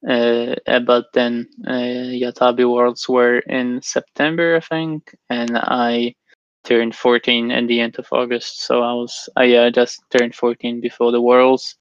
Uh, 0.08 0.56
but 0.84 1.06
then 1.14 1.46
uh, 1.68 2.10
Yatabe 2.22 2.68
Worlds 2.68 3.08
were 3.08 3.38
in 3.40 3.80
September, 3.82 4.56
I 4.56 4.60
think, 4.60 5.14
and 5.28 5.50
I 5.54 6.14
turned 6.64 6.96
14 6.96 7.52
at 7.52 7.68
the 7.68 7.80
end 7.80 7.98
of 7.98 8.08
August. 8.10 8.62
So 8.62 8.82
I 8.82 8.92
was 8.94 9.28
I 9.36 9.54
uh, 9.54 9.70
just 9.70 10.02
turned 10.10 10.34
14 10.34 10.80
before 10.80 11.12
the 11.12 11.20
Worlds, 11.20 11.76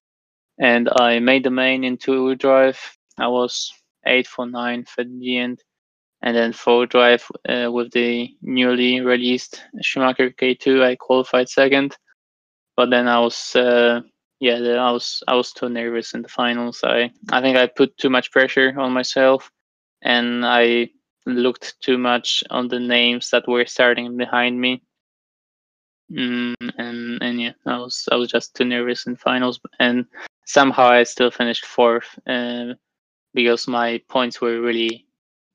and 0.59 0.87
I 0.99 1.19
made 1.19 1.45
the 1.45 1.49
main 1.49 1.83
in 1.83 1.97
two-wheel 1.97 2.35
drive. 2.35 2.79
I 3.17 3.27
was 3.27 3.73
eighth 4.05 4.27
for 4.27 4.45
ninth 4.45 4.91
at 4.99 5.07
the 5.19 5.37
end, 5.37 5.63
and 6.21 6.35
then 6.35 6.53
four 6.53 6.85
drive 6.85 7.25
uh, 7.47 7.69
with 7.71 7.91
the 7.91 8.29
newly 8.41 9.01
released 9.01 9.63
Schumacher 9.81 10.31
K2, 10.31 10.83
I 10.83 10.95
qualified 10.95 11.49
second. 11.49 11.95
But 12.75 12.89
then 12.89 13.07
I 13.07 13.19
was, 13.19 13.55
uh, 13.55 14.01
yeah, 14.39 14.55
I 14.55 14.91
was 14.91 15.23
I 15.27 15.35
was 15.35 15.51
too 15.51 15.69
nervous 15.69 16.13
in 16.13 16.21
the 16.21 16.29
finals. 16.29 16.81
I 16.83 17.11
I 17.31 17.41
think 17.41 17.57
I 17.57 17.67
put 17.67 17.97
too 17.97 18.09
much 18.09 18.31
pressure 18.31 18.73
on 18.77 18.93
myself, 18.93 19.51
and 20.01 20.45
I 20.45 20.89
looked 21.25 21.75
too 21.81 21.97
much 21.97 22.43
on 22.49 22.67
the 22.67 22.79
names 22.79 23.29
that 23.31 23.47
were 23.47 23.65
starting 23.65 24.17
behind 24.17 24.59
me. 24.59 24.81
Mm, 26.11 26.55
and 26.77 27.21
and 27.21 27.41
yeah, 27.41 27.53
I 27.65 27.77
was 27.77 28.07
I 28.11 28.15
was 28.15 28.29
just 28.29 28.55
too 28.55 28.65
nervous 28.65 29.07
in 29.07 29.15
finals, 29.15 29.59
and 29.79 30.05
somehow 30.45 30.87
I 30.87 31.03
still 31.03 31.31
finished 31.31 31.65
fourth 31.65 32.17
uh, 32.27 32.73
because 33.33 33.67
my 33.67 34.01
points 34.09 34.41
were 34.41 34.61
really 34.61 35.05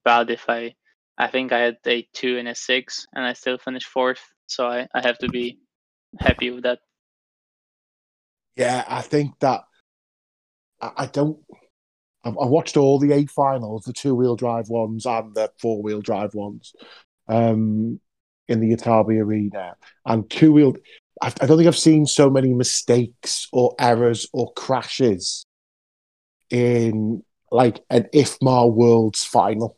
bad. 0.05 0.31
If 0.31 0.45
I 0.49 0.75
I 1.17 1.29
think 1.29 1.53
I 1.53 1.61
had 1.61 1.79
a 1.87 2.07
two 2.13 2.39
and 2.39 2.49
a 2.49 2.55
six, 2.55 3.07
and 3.15 3.25
I 3.25 3.33
still 3.33 3.59
finished 3.59 3.87
fourth, 3.87 4.23
so 4.47 4.67
I 4.67 4.87
I 4.95 5.01
have 5.03 5.19
to 5.19 5.29
be 5.29 5.59
happy 6.19 6.51
with 6.51 6.65
that. 6.65 6.81
Yeah, 8.57 8.85
I 8.87 9.01
think 9.03 9.39
that 9.41 9.63
I, 10.81 10.91
I 10.97 11.07
don't. 11.07 11.39
I 12.27 12.31
watched 12.31 12.79
all 12.79 12.99
the 12.99 13.13
eight 13.13 13.31
finals, 13.31 13.85
the 13.85 13.93
two 13.93 14.15
wheel 14.15 14.35
drive 14.35 14.71
ones 14.71 15.05
and 15.05 15.35
the 15.35 15.51
four 15.61 15.83
wheel 15.83 16.01
drive 16.01 16.35
ones. 16.35 16.73
Um, 17.29 18.01
in 18.49 18.61
the 18.61 18.75
Yatabe 18.75 19.23
Arena, 19.23 19.75
and 20.05 20.29
two 20.31 20.53
wheel, 20.53 20.75
I, 21.21 21.33
I 21.41 21.47
don't 21.47 21.57
think 21.57 21.67
I've 21.67 21.77
seen 21.77 22.07
so 22.07 22.31
many 22.31 22.53
mistakes 22.53 23.49
or 23.53 23.75
errors 23.79 24.27
or 24.33 24.53
crashes 24.53 25.47
in 26.51 27.23
like 27.51 27.81
an 27.91 28.07
IFMAR 28.15 28.73
Worlds 28.73 29.25
final. 29.25 29.77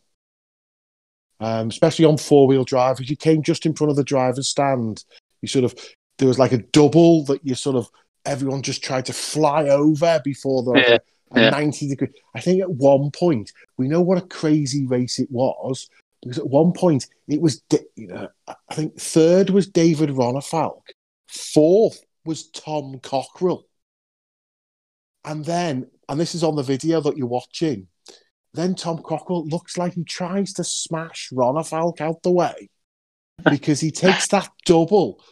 Um, 1.38 1.68
especially 1.68 2.06
on 2.06 2.16
four 2.16 2.46
wheel 2.46 2.64
drive, 2.64 3.00
as 3.00 3.10
you 3.10 3.16
came 3.16 3.42
just 3.42 3.66
in 3.66 3.74
front 3.74 3.90
of 3.90 3.96
the 3.96 4.04
driver's 4.04 4.48
stand, 4.48 5.04
you 5.42 5.48
sort 5.48 5.64
of 5.64 5.74
there 6.18 6.28
was 6.28 6.38
like 6.38 6.52
a 6.52 6.58
double 6.58 7.24
that 7.26 7.44
you 7.44 7.54
sort 7.54 7.76
of 7.76 7.90
everyone 8.24 8.62
just 8.62 8.82
tried 8.82 9.06
to 9.06 9.12
fly 9.12 9.68
over 9.68 10.20
before 10.24 10.62
the 10.62 10.72
Yeah, 10.72 10.98
yeah. 11.34 11.50
90 11.50 11.88
degree. 11.88 12.08
I 12.34 12.40
think 12.40 12.60
at 12.60 12.70
one 12.70 13.10
point, 13.10 13.52
we 13.76 13.88
know 13.88 14.00
what 14.00 14.18
a 14.18 14.26
crazy 14.26 14.86
race 14.86 15.18
it 15.18 15.30
was 15.30 15.88
because 16.22 16.38
at 16.38 16.48
one 16.48 16.72
point 16.72 17.06
it 17.28 17.40
was, 17.40 17.62
you 17.96 18.08
know, 18.08 18.28
I 18.48 18.74
think 18.74 18.98
third 18.98 19.50
was 19.50 19.66
David 19.66 20.10
Ronnefalk, 20.10 20.80
fourth 21.26 22.00
was 22.24 22.48
Tom 22.50 22.98
Cockrell. 23.02 23.66
And 25.24 25.44
then, 25.44 25.88
and 26.08 26.20
this 26.20 26.34
is 26.34 26.44
on 26.44 26.56
the 26.56 26.62
video 26.62 27.00
that 27.00 27.16
you're 27.16 27.26
watching, 27.26 27.88
then 28.56 28.74
Tom 28.74 28.98
Cockrell 28.98 29.46
looks 29.46 29.76
like 29.76 29.94
he 29.94 30.04
tries 30.04 30.52
to 30.54 30.64
smash 30.64 31.30
Ronnefalk 31.32 32.00
out 32.00 32.22
the 32.22 32.30
way 32.30 32.70
because 33.50 33.80
he 33.80 33.90
takes 33.90 34.28
that 34.28 34.50
double 34.64 35.22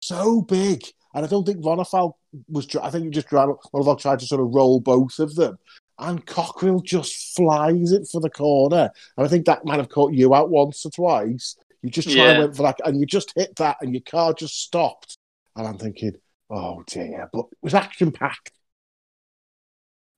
so 0.00 0.42
big. 0.42 0.84
And 1.14 1.24
I 1.24 1.28
don't 1.28 1.44
think 1.44 1.64
Ronnefalk 1.64 2.14
was, 2.48 2.66
tr- 2.66 2.80
I 2.82 2.90
think 2.90 3.04
he 3.04 3.10
just 3.10 3.28
tried, 3.28 3.48
Ronnefalk 3.74 4.00
tried 4.00 4.20
to 4.20 4.26
sort 4.26 4.40
of 4.40 4.54
roll 4.54 4.80
both 4.80 5.18
of 5.18 5.34
them. 5.34 5.58
And 5.98 6.24
Cockrell 6.24 6.80
just 6.80 7.36
flies 7.36 7.92
it 7.92 8.08
for 8.10 8.20
the 8.20 8.30
corner. 8.30 8.90
And 9.16 9.26
I 9.26 9.28
think 9.28 9.44
that 9.46 9.64
might 9.64 9.78
have 9.78 9.90
caught 9.90 10.14
you 10.14 10.34
out 10.34 10.48
once 10.48 10.86
or 10.86 10.90
twice. 10.90 11.56
You 11.82 11.90
just 11.90 12.10
try 12.10 12.26
and 12.26 12.38
went 12.40 12.56
for 12.56 12.62
that, 12.64 12.78
and 12.84 13.00
you 13.00 13.06
just 13.06 13.32
hit 13.34 13.56
that, 13.56 13.78
and 13.80 13.94
your 13.94 14.02
car 14.02 14.34
just 14.34 14.60
stopped. 14.60 15.16
And 15.56 15.66
I'm 15.66 15.78
thinking, 15.78 16.12
oh 16.50 16.82
dear, 16.86 17.28
but 17.32 17.46
it 17.50 17.58
was 17.62 17.74
action 17.74 18.12
packed. 18.12 18.52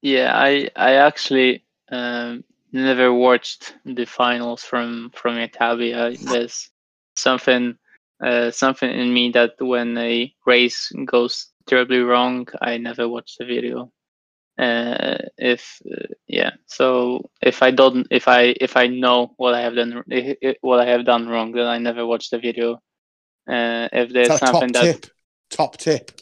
Yeah, 0.00 0.32
I 0.34 0.70
I 0.74 0.94
actually 0.94 1.64
um, 1.88 2.42
never 2.72 3.12
watched 3.12 3.74
the 3.84 4.04
finals 4.04 4.62
from 4.62 5.10
from 5.14 5.38
Italy. 5.38 5.92
There's 5.92 6.70
something 7.16 7.76
uh, 8.24 8.50
something 8.50 8.90
in 8.90 9.12
me 9.12 9.30
that 9.32 9.52
when 9.58 9.96
a 9.98 10.32
race 10.46 10.92
goes 11.04 11.48
terribly 11.66 11.98
wrong, 11.98 12.46
I 12.60 12.78
never 12.78 13.08
watch 13.08 13.36
the 13.38 13.44
video. 13.44 13.92
Uh, 14.58 15.16
if 15.38 15.80
uh, 15.90 16.06
yeah, 16.28 16.50
so 16.66 17.30
if 17.40 17.62
I 17.62 17.70
don't, 17.70 18.06
if 18.10 18.28
I 18.28 18.54
if 18.60 18.76
I 18.76 18.86
know 18.86 19.32
what 19.36 19.54
I 19.54 19.60
have 19.62 19.74
done, 19.74 20.04
i- 20.12 20.36
i- 20.44 20.56
what 20.60 20.80
I 20.80 20.86
have 20.86 21.04
done 21.04 21.28
wrong, 21.28 21.52
then 21.52 21.66
I 21.66 21.78
never 21.78 22.06
watch 22.06 22.30
the 22.30 22.38
video. 22.38 22.74
Uh, 23.48 23.88
if 23.92 24.12
there's 24.12 24.28
That's 24.28 24.40
top 24.40 24.50
something 24.54 24.72
that 24.72 25.02
tip. 25.02 25.06
Top 25.50 25.76
tip. 25.78 26.12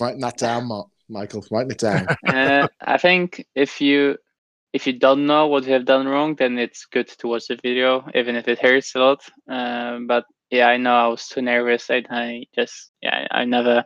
Writing 0.00 0.20
that 0.20 0.38
down, 0.38 0.66
Mark. 0.66 0.88
Michael. 1.08 1.44
Writing 1.50 1.72
it 1.72 1.78
down. 1.78 2.06
uh, 2.28 2.68
I 2.80 2.96
think 2.96 3.44
if 3.54 3.80
you 3.80 4.16
if 4.72 4.86
you 4.86 4.94
don't 4.98 5.26
know 5.26 5.46
what 5.48 5.64
you 5.66 5.72
have 5.72 5.84
done 5.84 6.06
wrong, 6.08 6.34
then 6.36 6.58
it's 6.58 6.86
good 6.86 7.08
to 7.08 7.28
watch 7.28 7.48
the 7.48 7.56
video, 7.62 8.08
even 8.14 8.36
if 8.36 8.48
it 8.48 8.58
hurts 8.60 8.94
a 8.94 8.98
lot. 9.00 9.22
Um, 9.48 10.06
but 10.06 10.24
yeah, 10.50 10.68
I 10.68 10.76
know 10.76 10.94
I 10.94 11.08
was 11.08 11.26
too 11.28 11.42
nervous. 11.42 11.90
I, 11.90 12.04
I 12.10 12.44
just 12.54 12.92
yeah, 13.02 13.26
I 13.30 13.44
never 13.44 13.84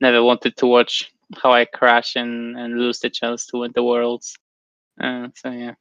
never 0.00 0.22
wanted 0.22 0.56
to 0.58 0.66
watch 0.66 1.12
how 1.42 1.52
I 1.52 1.64
crash 1.66 2.16
and, 2.16 2.58
and 2.58 2.78
lose 2.78 3.00
the 3.00 3.10
chance 3.10 3.46
to 3.48 3.58
win 3.58 3.72
the 3.74 3.84
worlds. 3.84 4.36
Uh, 5.00 5.28
so 5.36 5.50
yeah, 5.50 5.74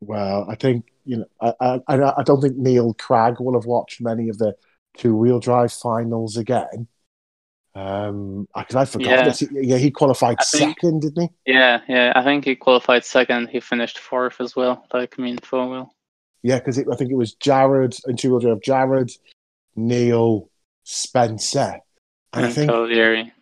Well, 0.00 0.46
I 0.48 0.54
think 0.54 0.86
you 1.04 1.18
know. 1.18 1.26
I, 1.40 1.80
I 1.88 2.12
I 2.18 2.22
don't 2.22 2.40
think 2.40 2.56
Neil 2.56 2.94
Cragg 2.94 3.40
will 3.40 3.54
have 3.54 3.66
watched 3.66 4.00
many 4.00 4.28
of 4.28 4.38
the 4.38 4.54
two 4.96 5.14
wheel 5.16 5.40
drive 5.40 5.72
finals 5.72 6.36
again. 6.36 6.88
Um, 7.74 8.48
because 8.56 8.74
I 8.76 8.84
forgot 8.84 9.10
Yeah. 9.10 9.24
this. 9.24 9.42
Yeah, 9.52 9.76
he 9.76 9.90
qualified 9.90 10.38
think- 10.38 10.78
second, 10.80 11.02
didn't 11.02 11.30
he? 11.44 11.52
yeah, 11.52 11.80
yeah. 11.88 12.12
I 12.16 12.24
think 12.24 12.44
he 12.44 12.56
qualified 12.56 13.04
second. 13.04 13.48
He 13.48 13.60
finished 13.60 13.98
fourth 13.98 14.40
as 14.40 14.56
well, 14.56 14.84
like 14.92 15.18
me 15.18 15.30
in 15.32 15.38
four 15.38 15.68
wheel. 15.68 15.94
Yeah, 16.42 16.58
because 16.58 16.78
I 16.78 16.96
think 16.96 17.10
it 17.12 17.16
was 17.16 17.34
Jared 17.34 17.96
and 18.06 18.18
two 18.18 18.30
wheel 18.30 18.40
drive. 18.40 18.62
Jared, 18.62 19.12
Neil, 19.76 20.48
Spencer, 20.84 21.78
and 22.32 22.46
I 22.46 22.50
think 22.50 22.70
Cavalieri. 22.70 23.32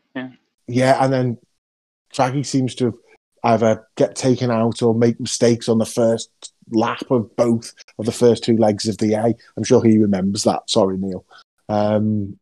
yeah, 0.67 1.03
and 1.03 1.13
then 1.13 1.39
Craggy 2.15 2.43
seems 2.43 2.75
to 2.77 2.87
have 2.87 2.95
either 3.45 3.87
get 3.97 4.15
taken 4.17 4.51
out 4.51 4.83
or 4.83 4.95
make 4.95 5.19
mistakes 5.21 5.69
on 5.69 5.79
the 5.79 5.87
first 5.87 6.31
lap 6.71 7.03
of 7.11 7.35
both 7.37 7.73
of 7.99 8.05
the 8.05 8.13
first 8.13 8.45
two 8.45 8.57
legs 8.57 8.87
of 8.89 8.99
the 8.99 9.15
A. 9.15 9.35
I'm 9.57 9.65
sure 9.65 9.83
he 9.83 9.97
remembers 9.99 10.43
that. 10.45 10.69
Sorry, 10.69 10.99
Neil. 10.99 11.25
Um, 11.69 12.39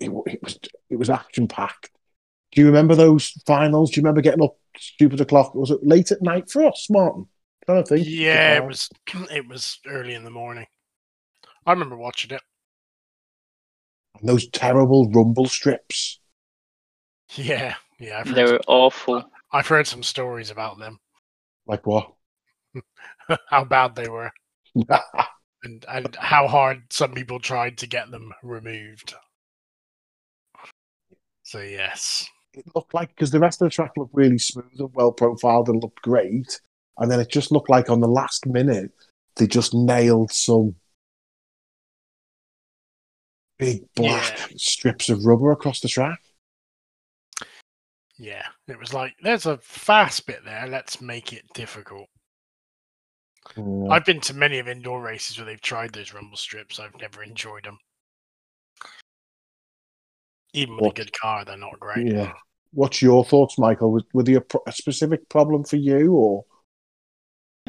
it, 0.00 0.10
it 0.26 0.42
was 0.42 0.58
it 0.90 0.96
was 0.96 1.10
action 1.10 1.48
packed. 1.48 1.90
Do 2.52 2.60
you 2.62 2.68
remember 2.68 2.94
those 2.94 3.30
finals? 3.46 3.90
Do 3.90 4.00
you 4.00 4.04
remember 4.04 4.22
getting 4.22 4.42
up 4.44 4.56
stupid 4.78 5.20
o'clock? 5.20 5.54
Was 5.54 5.70
it 5.70 5.80
late 5.86 6.12
at 6.12 6.22
night 6.22 6.50
for 6.50 6.64
us, 6.66 6.88
Martin? 6.90 7.28
trying 7.66 7.84
to 7.84 7.88
think. 7.88 8.08
Yeah, 8.08 8.56
it 8.56 8.64
was 8.64 8.88
it 9.30 9.46
was 9.48 9.78
early 9.86 10.14
in 10.14 10.24
the 10.24 10.30
morning. 10.30 10.66
I 11.66 11.72
remember 11.72 11.96
watching 11.96 12.32
it. 12.32 12.42
And 14.20 14.28
those 14.28 14.46
terrible 14.48 15.10
rumble 15.10 15.46
strips. 15.46 16.20
Yeah, 17.34 17.76
yeah. 17.98 18.18
I've 18.20 18.28
They 18.34 18.44
heard, 18.44 18.44
were 18.44 18.60
awful. 18.66 19.30
I've 19.52 19.68
heard 19.68 19.86
some 19.86 20.02
stories 20.02 20.50
about 20.50 20.78
them, 20.78 21.00
Like 21.66 21.86
what? 21.86 22.14
how 23.48 23.64
bad 23.64 23.94
they 23.96 24.08
were, 24.08 24.32
and 25.62 25.84
and 25.88 26.16
how 26.16 26.46
hard 26.46 26.92
some 26.92 27.14
people 27.14 27.38
tried 27.40 27.78
to 27.78 27.86
get 27.86 28.10
them 28.10 28.32
removed. 28.42 29.14
So 31.50 31.58
yes, 31.60 32.28
it 32.54 32.64
looked 32.76 32.94
like 32.94 33.08
because 33.08 33.32
the 33.32 33.40
rest 33.40 33.60
of 33.60 33.66
the 33.66 33.70
track 33.74 33.90
looked 33.96 34.14
really 34.14 34.38
smooth 34.38 34.70
and 34.78 34.94
well 34.94 35.10
profiled 35.10 35.68
and 35.68 35.82
looked 35.82 36.00
great, 36.00 36.60
and 36.96 37.10
then 37.10 37.18
it 37.18 37.28
just 37.28 37.50
looked 37.50 37.68
like 37.68 37.90
on 37.90 37.98
the 37.98 38.06
last 38.06 38.46
minute 38.46 38.92
they 39.34 39.48
just 39.48 39.74
nailed 39.74 40.30
some 40.30 40.76
big 43.58 43.82
black 43.96 44.38
Yeah. 44.38 44.56
strips 44.58 45.08
of 45.08 45.24
rubber 45.24 45.50
across 45.50 45.80
the 45.80 45.88
track. 45.88 46.20
yeah. 48.16 48.46
It 48.68 48.78
was 48.78 48.94
like 48.94 49.16
there's 49.20 49.46
a 49.46 49.58
fast 49.58 50.26
bit 50.28 50.44
there. 50.44 50.68
Let's 50.68 51.00
make 51.00 51.32
it 51.32 51.42
difficult. 51.52 52.06
Yeah. 53.56 53.88
I've 53.90 54.04
been 54.04 54.20
to 54.20 54.34
many 54.34 54.60
of 54.60 54.68
indoor 54.68 55.00
races 55.02 55.36
where 55.36 55.46
they've 55.46 55.60
tried 55.60 55.94
those 55.94 56.14
rumble 56.14 56.36
strips. 56.36 56.78
I've 56.78 56.94
never 57.00 57.24
enjoyed 57.24 57.64
them. 57.64 57.78
Even 60.52 60.74
with 60.76 60.84
What? 60.84 60.98
a 60.98 61.02
good 61.02 61.12
car, 61.12 61.44
they're 61.44 61.56
not 61.56 61.78
great. 61.78 62.06
Yeah. 62.06 62.32
What's 62.72 63.02
your 63.02 63.24
thoughts, 63.24 63.58
Michael? 63.58 63.92
Was, 63.92 64.04
were 64.12 64.22
they 64.22 64.34
a, 64.34 64.40
pro- 64.40 64.62
a 64.66 64.72
specific 64.72 65.28
problem 65.28 65.64
for 65.64 65.76
you, 65.76 66.14
or 66.14 66.44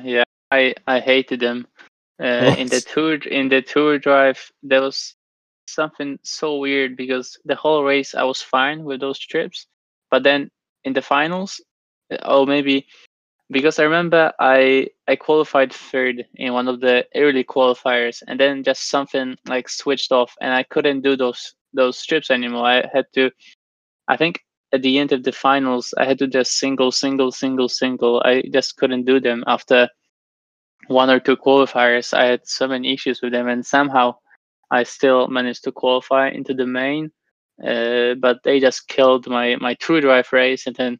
Yeah, 0.04 0.24
I 0.52 0.76
I 0.88 1.00
hated 1.00 1.40
them. 1.40 1.68
Uh, 2.20 2.56
in 2.58 2.68
the 2.68 2.82
tour 2.82 3.16
in 3.16 3.50
the 3.50 3.62
tour 3.62 3.98
drive, 3.98 4.52
there 4.62 4.82
was 4.82 5.16
something 5.68 6.20
so 6.22 6.58
weird 6.58 6.96
because 6.96 7.38
the 7.46 7.56
whole 7.56 7.84
race 7.84 8.14
I 8.14 8.24
was 8.24 8.42
fine 8.42 8.84
with 8.84 9.00
those 9.00 9.18
trips, 9.20 9.66
but 10.12 10.24
then 10.24 10.52
in 10.84 10.94
the 10.94 11.02
finals, 11.02 11.62
uh, 12.12 12.18
or 12.26 12.46
maybe 12.46 12.86
because 13.50 13.80
I 13.80 13.84
remember 13.84 14.32
I 14.40 14.88
I 15.08 15.16
qualified 15.16 15.74
third 15.74 16.26
in 16.36 16.54
one 16.54 16.68
of 16.68 16.80
the 16.80 17.08
early 17.16 17.44
qualifiers, 17.44 18.22
and 18.28 18.40
then 18.40 18.64
just 18.64 18.90
something 18.90 19.36
like 19.48 19.68
switched 19.68 20.12
off, 20.12 20.36
and 20.42 20.54
I 20.54 20.64
couldn't 20.64 21.02
do 21.02 21.16
those 21.16 21.56
those 21.74 21.98
strips 21.98 22.30
anymore. 22.32 22.66
I 22.66 22.86
had 22.94 23.06
to, 23.14 23.32
I 24.08 24.18
think 24.18 24.42
at 24.74 24.82
the 24.82 25.00
end 25.00 25.12
of 25.12 25.24
the 25.24 25.32
finals, 25.32 25.94
I 25.98 26.06
had 26.06 26.20
to 26.20 26.28
just 26.28 26.58
single, 26.58 26.92
single, 26.92 27.32
single, 27.32 27.70
single. 27.70 28.22
I 28.24 28.44
just 28.54 28.78
couldn't 28.78 29.06
do 29.06 29.20
them 29.20 29.44
after 29.48 29.90
one 30.88 31.10
or 31.10 31.20
two 31.20 31.38
qualifiers, 31.38 32.14
I 32.14 32.26
had 32.26 32.48
so 32.48 32.68
many 32.68 32.94
issues 32.94 33.22
with 33.22 33.32
them, 33.32 33.48
and 33.48 33.66
somehow 33.66 34.16
I 34.70 34.84
still 34.84 35.28
managed 35.28 35.64
to 35.66 35.72
qualify 35.72 36.30
into 36.30 36.54
the 36.54 36.66
main. 36.66 37.12
Uh, 37.64 38.16
but 38.16 38.40
they 38.44 38.60
just 38.60 38.88
killed 38.88 39.28
my 39.28 39.56
my 39.58 39.76
true 39.76 40.02
drive 40.02 40.32
race, 40.34 40.68
and 40.68 40.76
then 40.76 41.00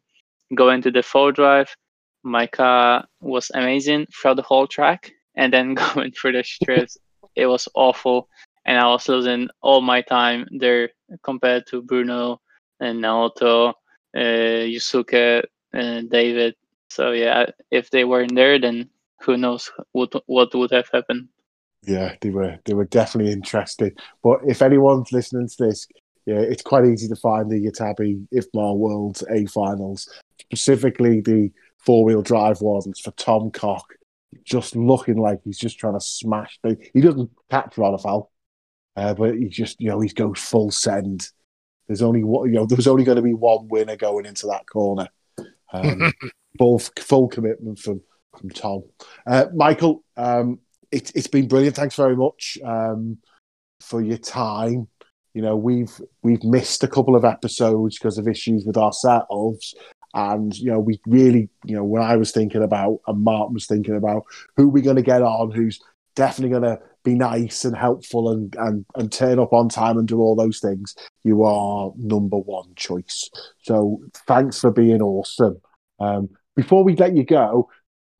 go 0.54 0.70
into 0.70 0.90
the 0.90 1.02
four 1.02 1.32
drive. 1.32 1.74
My 2.22 2.46
car 2.46 3.04
was 3.20 3.50
amazing 3.54 4.06
throughout 4.14 4.36
the 4.36 4.42
whole 4.42 4.66
track, 4.66 5.12
and 5.36 5.52
then 5.52 5.74
going 5.94 6.12
through 6.12 6.32
the 6.32 6.44
strips, 6.44 6.96
it 7.34 7.46
was 7.46 7.68
awful, 7.74 8.28
and 8.64 8.78
I 8.78 8.86
was 8.86 9.08
losing 9.08 9.48
all 9.60 9.80
my 9.80 10.02
time 10.02 10.46
there 10.50 10.90
compared 11.22 11.66
to 11.68 11.82
Bruno 11.82 12.40
and 12.80 13.02
Naoto, 13.02 13.70
uh, 14.14 14.18
Yusuke, 14.18 15.44
and 15.72 16.10
David. 16.10 16.54
So 16.90 17.12
yeah, 17.12 17.46
if 17.70 17.90
they 17.90 18.04
weren't 18.04 18.34
there, 18.34 18.58
then 18.58 18.90
who 19.20 19.36
knows 19.36 19.70
what 19.92 20.12
what 20.26 20.54
would 20.54 20.70
have 20.72 20.88
happened. 20.92 21.28
Yeah, 21.84 22.14
they 22.20 22.30
were 22.30 22.58
they 22.64 22.74
were 22.74 22.84
definitely 22.84 23.32
interested. 23.32 23.98
But 24.22 24.40
if 24.46 24.62
anyone's 24.62 25.12
listening 25.12 25.48
to 25.48 25.56
this, 25.58 25.88
yeah, 26.26 26.38
it's 26.38 26.62
quite 26.62 26.86
easy 26.86 27.08
to 27.08 27.16
find 27.16 27.50
the 27.50 27.66
Yatabe 27.66 28.26
IFMAR 28.32 28.76
Worlds 28.76 29.24
A 29.30 29.46
finals, 29.46 30.08
specifically 30.40 31.20
the 31.20 31.50
four 31.78 32.04
wheel 32.04 32.22
drive 32.22 32.60
ones 32.60 33.00
for 33.00 33.10
Tom 33.12 33.50
Cock. 33.50 33.94
Just 34.44 34.76
looking 34.76 35.18
like 35.18 35.40
he's 35.44 35.58
just 35.58 35.78
trying 35.78 35.94
to 35.94 36.00
smash. 36.00 36.58
The, 36.62 36.78
he 36.94 37.00
doesn't 37.00 37.30
catch 37.50 37.74
Rodafal, 37.74 38.28
uh, 38.96 39.14
but 39.14 39.34
he 39.34 39.48
just 39.48 39.80
you 39.80 39.88
know 39.88 40.00
he 40.00 40.08
goes 40.08 40.38
full 40.38 40.70
send. 40.70 41.28
There's 41.86 42.02
only 42.02 42.24
one, 42.24 42.48
you 42.48 42.54
know 42.54 42.66
there's 42.66 42.86
only 42.86 43.04
going 43.04 43.16
to 43.16 43.22
be 43.22 43.34
one 43.34 43.68
winner 43.68 43.96
going 43.96 44.26
into 44.26 44.46
that 44.48 44.68
corner. 44.68 45.08
Um, 45.72 46.12
full 46.58 46.78
full 46.78 47.28
commitment 47.28 47.78
from 47.78 48.02
from 48.38 48.50
Tom. 48.50 48.82
Uh, 49.26 49.46
Michael, 49.54 50.04
um, 50.16 50.58
it, 50.90 51.12
it's 51.14 51.26
been 51.26 51.48
brilliant. 51.48 51.76
Thanks 51.76 51.96
very 51.96 52.16
much 52.16 52.58
um, 52.64 53.18
for 53.80 54.02
your 54.02 54.18
time. 54.18 54.88
You 55.34 55.42
know, 55.42 55.56
we've 55.56 56.00
we've 56.22 56.44
missed 56.44 56.84
a 56.84 56.88
couple 56.88 57.16
of 57.16 57.24
episodes 57.24 57.98
because 57.98 58.18
of 58.18 58.28
issues 58.28 58.64
with 58.66 58.76
ourselves, 58.76 59.74
and 60.14 60.56
you 60.58 60.70
know, 60.70 60.78
we 60.78 61.00
really, 61.06 61.48
you 61.64 61.74
know, 61.74 61.84
when 61.84 62.02
I 62.02 62.16
was 62.16 62.32
thinking 62.32 62.62
about, 62.62 63.00
and 63.06 63.24
Mark 63.24 63.50
was 63.50 63.66
thinking 63.66 63.96
about, 63.96 64.24
who 64.56 64.68
we're 64.68 64.82
going 64.82 64.96
to 64.96 65.02
get 65.02 65.22
on, 65.22 65.50
who's 65.50 65.80
definitely 66.14 66.50
going 66.50 66.76
to 66.76 66.82
be 67.04 67.14
nice 67.14 67.64
and 67.64 67.76
helpful 67.76 68.30
and, 68.30 68.54
and 68.56 68.84
and 68.94 69.10
turn 69.12 69.38
up 69.38 69.52
on 69.52 69.68
time 69.68 69.98
and 69.98 70.06
do 70.06 70.20
all 70.20 70.36
those 70.36 70.60
things. 70.60 70.94
You 71.24 71.42
are 71.44 71.92
number 71.96 72.36
one 72.36 72.74
choice. 72.76 73.30
So 73.62 74.02
thanks 74.26 74.60
for 74.60 74.70
being 74.70 75.02
awesome. 75.02 75.60
Um, 75.98 76.30
before 76.54 76.84
we 76.84 76.96
let 76.96 77.16
you 77.16 77.24
go, 77.24 77.68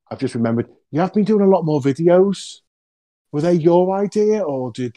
I've 0.09 0.19
just 0.19 0.35
remembered 0.35 0.67
you 0.91 0.99
have 0.99 1.13
been 1.13 1.23
doing 1.23 1.45
a 1.45 1.49
lot 1.49 1.65
more 1.65 1.81
videos. 1.81 2.59
Were 3.31 3.41
they 3.41 3.53
your 3.53 3.97
idea, 3.97 4.41
or 4.43 4.71
did 4.71 4.95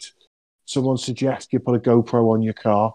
someone 0.65 0.97
suggest 0.97 1.51
you 1.53 1.59
put 1.59 1.75
a 1.75 1.79
GoPro 1.79 2.33
on 2.33 2.41
your 2.43 2.53
car? 2.53 2.93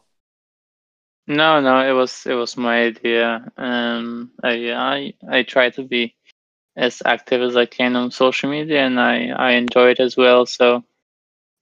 No, 1.27 1.61
no, 1.61 1.89
it 1.89 1.93
was 1.93 2.27
it 2.27 2.35
was 2.35 2.57
my 2.57 2.83
idea. 2.83 3.51
Um, 3.57 4.33
I 4.43 4.73
I 4.73 5.15
I 5.29 5.43
try 5.43 5.71
to 5.71 5.83
be 5.83 6.15
as 6.77 7.03
active 7.05 7.43
as 7.43 7.57
I 7.57 7.67
can 7.67 7.97
on 7.97 8.11
social 8.11 8.51
media, 8.51 8.81
and 8.87 9.01
I 9.01 9.29
I 9.37 9.53
enjoy 9.53 9.91
it 9.91 10.01
as 10.01 10.17
well. 10.17 10.47
So, 10.47 10.85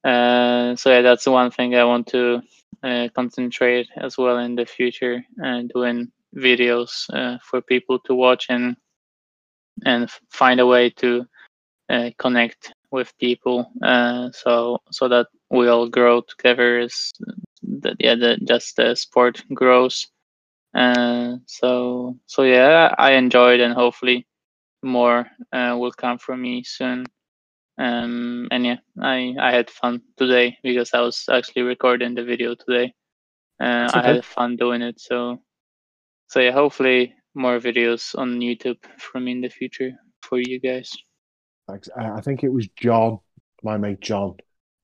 uh, 0.05 0.77
so 0.77 0.91
yeah, 0.91 1.03
that's 1.03 1.25
the 1.25 1.33
one 1.33 1.51
thing 1.51 1.75
I 1.75 1.85
want 1.85 2.07
to 2.09 2.41
uh, 2.83 3.09
concentrate 3.15 3.89
as 3.97 4.17
well 4.19 4.39
in 4.39 4.57
the 4.57 4.67
future, 4.67 5.25
and 5.39 5.71
uh, 5.71 5.75
doing 5.75 6.13
videos 6.37 7.07
uh, 7.13 7.39
for 7.43 7.61
people 7.63 7.99
to 8.07 8.15
watch 8.15 8.47
and 8.51 8.77
and 9.85 10.11
find 10.31 10.61
a 10.61 10.67
way 10.67 10.91
to 10.91 11.25
uh, 11.91 12.11
connect 12.19 12.73
with 12.91 13.17
people 13.19 13.71
so 14.33 14.79
so 14.91 15.09
that 15.09 15.27
we 15.51 15.69
all 15.69 15.89
grow 15.89 16.21
together 16.23 16.79
as 16.79 17.13
that 17.63 17.97
yeah 18.01 18.15
the, 18.15 18.39
just 18.47 18.77
the 18.77 18.95
sport 18.95 19.43
grows 19.55 20.09
uh, 20.75 21.37
so 21.47 22.17
so 22.27 22.43
yeah 22.43 22.95
i 22.99 23.13
enjoyed 23.13 23.61
and 23.61 23.75
hopefully 23.75 24.27
more 24.83 25.27
uh, 25.53 25.77
will 25.79 25.93
come 25.93 26.19
from 26.19 26.43
me 26.43 26.63
soon 26.65 27.07
um, 27.79 28.49
and 28.51 28.65
yeah 28.67 28.77
i 29.01 29.35
i 29.41 29.53
had 29.53 29.71
fun 29.71 30.01
today 30.17 30.57
because 30.63 30.91
i 30.95 31.01
was 31.01 31.25
actually 31.31 31.63
recording 31.63 32.15
the 32.15 32.25
video 32.25 32.55
today 32.55 32.93
uh, 33.61 33.89
okay. 33.91 33.99
i 33.99 34.15
had 34.15 34.25
fun 34.25 34.57
doing 34.57 34.83
it 34.83 35.01
so 35.01 35.39
so 36.29 36.41
yeah 36.41 36.53
hopefully 36.53 37.15
more 37.35 37.59
videos 37.59 38.19
on 38.19 38.41
youtube 38.41 38.79
from 38.99 39.25
me 39.25 39.33
in 39.33 39.41
the 39.41 39.49
future 39.49 39.93
for 40.23 40.39
you 40.39 40.59
guys 40.61 40.91
Thanks. 41.71 41.89
I 41.97 42.21
think 42.21 42.43
it 42.43 42.49
was 42.49 42.69
John, 42.69 43.21
my 43.63 43.77
mate 43.77 44.01
John, 44.01 44.37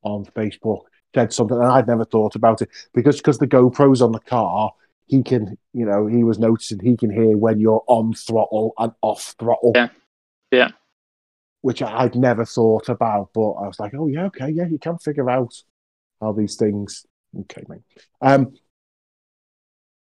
on 0.03 0.25
Facebook 0.25 0.83
said 1.15 1.33
something, 1.33 1.57
and 1.57 1.67
I'd 1.67 1.87
never 1.87 2.05
thought 2.05 2.37
about 2.37 2.63
it 2.63 2.69
because 2.95 3.17
because 3.17 3.39
the 3.39 3.47
GoPro's 3.47 4.03
on 4.03 4.13
the 4.13 4.21
car, 4.21 4.73
he 5.07 5.23
can, 5.23 5.57
you 5.73 5.87
know, 5.87 6.07
he 6.07 6.25
was 6.25 6.39
noticing 6.39 6.81
he 6.81 6.97
can 6.97 7.11
hear 7.11 7.37
when 7.37 7.61
you're 7.61 7.85
on 7.87 8.13
throttle 8.13 8.75
and 8.79 8.93
off 9.03 9.35
throttle. 9.39 9.73
Yeah, 9.75 9.89
yeah. 10.51 10.69
Which 11.61 11.83
I'd 11.83 12.15
never 12.15 12.45
thought 12.45 12.89
about, 12.89 13.31
but 13.35 13.53
I 13.53 13.67
was 13.67 13.81
like, 13.81 13.95
oh 13.95 14.09
yeah, 14.09 14.25
okay, 14.27 14.51
yeah, 14.51 14.67
you 14.67 14.79
can 14.79 14.99
figure 14.99 15.31
out 15.31 15.55
how 16.21 16.33
these 16.33 16.57
things. 16.57 17.07
Okay, 17.41 17.63
mate. 17.69 17.83
Um, 18.21 18.55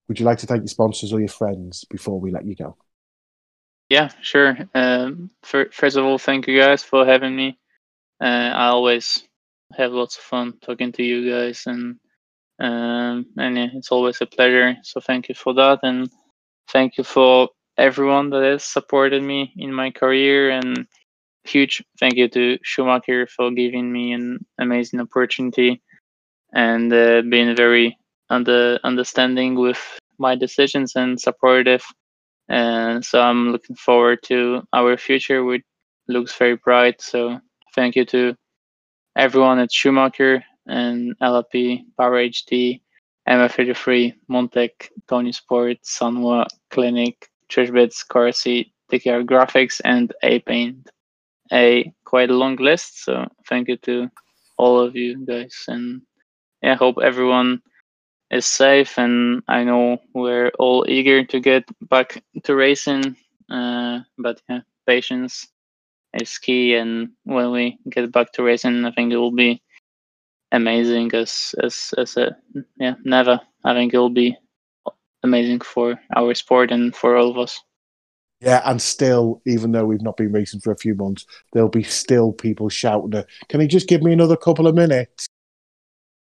would 0.09 0.21
you 0.21 0.27
like 0.27 0.39
to 0.39 0.47
thank 0.47 0.61
your 0.61 0.69
sponsors 0.69 1.13
or 1.13 1.21
your 1.21 1.29
friends 1.29 1.85
before 1.89 2.21
we 2.21 2.31
let 2.31 2.45
you 2.45 2.55
go? 2.55 2.77
Yeah, 3.89 4.11
sure. 4.21 4.57
Um, 4.75 5.31
for, 5.43 5.67
first 5.71 5.97
of 5.97 6.05
all, 6.05 6.19
thank 6.19 6.47
you 6.47 6.59
guys 6.61 6.83
for 6.83 7.05
having 7.05 7.37
me. 7.37 7.59
Uh, 8.21 8.25
I 8.55 8.67
always 8.69 9.27
have 9.77 9.93
lots 9.93 10.17
of 10.17 10.23
fun 10.23 10.55
talking 10.61 10.93
to 10.93 11.03
you 11.03 11.31
guys, 11.31 11.65
and 11.67 11.99
um, 12.63 13.27
and 13.37 13.57
yeah, 13.57 13.69
it's 13.75 13.93
always 13.93 14.21
a 14.21 14.27
pleasure. 14.27 14.77
So 14.83 15.01
thank 15.01 15.29
you 15.29 15.35
for 15.35 15.55
that, 15.55 15.81
and 15.83 16.11
thank 16.71 16.97
you 16.99 17.05
for 17.05 17.49
everyone 17.79 18.31
that 18.31 18.45
has 18.45 18.65
supported 18.65 19.23
me 19.23 19.53
in 19.57 19.73
my 19.73 19.91
career, 19.91 20.51
and 20.51 20.87
huge 21.45 21.83
thank 21.99 22.15
you 22.17 22.29
to 22.29 22.59
Schumacher 22.63 23.27
for 23.27 23.51
giving 23.51 23.93
me 23.93 24.13
an 24.13 24.47
amazing 24.59 25.01
opportunity 25.01 25.83
and 26.55 26.93
uh, 26.93 27.23
being 27.29 27.57
very 27.57 27.99
under 28.31 28.79
understanding 28.85 29.57
with 29.57 29.81
my 30.19 30.37
decisions 30.37 30.95
and 30.97 31.21
supportive 31.21 31.85
and 32.49 33.05
so 33.05 33.21
I'm 33.21 33.51
looking 33.53 33.77
forward 33.77 34.23
to 34.25 34.63
our 34.75 34.97
future, 34.99 35.45
which 35.45 35.63
looks 36.09 36.35
very 36.35 36.57
bright. 36.57 37.01
So 37.01 37.41
thank 37.75 37.97
you 37.97 38.05
to 38.07 38.37
everyone 39.17 39.59
at 39.59 39.73
Schumacher 39.73 40.45
and 40.67 41.19
LLP, 41.21 41.85
Power 41.97 42.25
HD, 42.29 42.81
MF33, 43.29 44.15
Montech, 44.31 44.91
Tony 45.09 45.33
Sport, 45.33 45.79
Sanwa, 45.85 46.47
Clinic, 46.71 47.29
Trishbits, 47.49 48.07
Corsi, 48.07 48.73
TKR 48.91 49.25
Graphics, 49.25 49.81
and 49.85 50.13
A 50.23 50.39
Paint. 50.41 50.89
A 51.53 51.93
quite 52.05 52.31
long 52.31 52.57
list. 52.57 53.05
So 53.05 53.27
thank 53.49 53.69
you 53.69 53.77
to 53.79 54.11
all 54.59 54.81
of 54.81 54.97
you 54.97 55.25
guys, 55.27 55.65
and 55.69 56.03
yeah, 56.63 56.77
hope 56.77 56.97
everyone 57.03 57.61
is 58.31 58.47
safe, 58.47 58.99
and 58.99 59.43
I 59.49 59.65
know 59.65 59.99
we're 60.15 60.51
all 60.59 60.85
eager 60.89 61.25
to 61.25 61.41
get 61.41 61.65
back 61.89 62.23
to 62.45 62.55
racing. 62.55 63.17
Uh, 63.51 64.01
but 64.19 64.41
yeah, 64.49 64.61
patience 64.87 65.49
is 66.15 66.39
key, 66.39 66.75
and 66.77 67.11
when 67.25 67.51
we 67.51 67.79
get 67.91 68.11
back 68.13 68.33
to 68.33 68.43
racing, 68.43 68.85
I 68.85 68.93
think 68.93 69.13
it 69.13 69.19
will 69.19 69.33
be 69.33 69.63
amazing 70.53 71.13
as 71.15 71.55
as 71.63 71.93
as 71.99 72.17
a 72.17 72.37
yeah 72.79 72.95
never. 73.05 73.41
I 73.65 73.75
think 73.75 73.95
it 73.95 73.99
will 73.99 74.11
be 74.11 74.37
amazing 75.23 75.61
for 75.61 75.99
our 76.15 76.35
sport 76.35 76.71
and 76.71 76.95
for 76.95 77.17
all 77.17 77.31
of 77.31 77.39
us. 77.39 77.61
Yeah, 78.41 78.61
and 78.65 78.83
still, 78.83 79.41
even 79.47 79.71
though 79.71 79.85
we've 79.85 80.03
not 80.03 80.17
been 80.17 80.33
racing 80.33 80.61
for 80.61 80.73
a 80.73 80.77
few 80.77 80.97
months, 80.97 81.25
there'll 81.53 81.69
be 81.69 81.85
still 81.85 82.33
people 82.33 82.69
shouting, 82.69 83.25
"Can 83.49 83.61
you 83.61 83.69
just 83.69 83.89
give 83.89 84.03
me 84.03 84.13
another 84.13 84.37
couple 84.37 84.67
of 84.67 84.75
minutes?" 84.75 85.29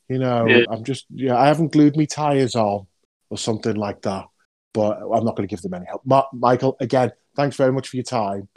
You 0.07 0.19
know, 0.19 0.47
yeah. 0.47 0.65
I'm 0.69 0.83
just 0.83 1.05
yeah, 1.09 1.35
I 1.35 1.47
haven't 1.47 1.71
glued 1.71 1.97
my 1.97 2.05
tires 2.05 2.55
on 2.55 2.85
or 3.29 3.37
something 3.37 3.75
like 3.75 4.01
that. 4.03 4.25
But 4.73 4.99
I'm 5.01 5.25
not 5.25 5.35
going 5.35 5.47
to 5.47 5.53
give 5.53 5.61
them 5.61 5.73
any 5.73 5.85
help. 5.85 6.01
Ma- 6.05 6.27
Michael, 6.31 6.77
again, 6.79 7.11
thanks 7.35 7.57
very 7.57 7.73
much 7.73 7.89
for 7.89 7.97
your 7.97 8.03
time. 8.03 8.47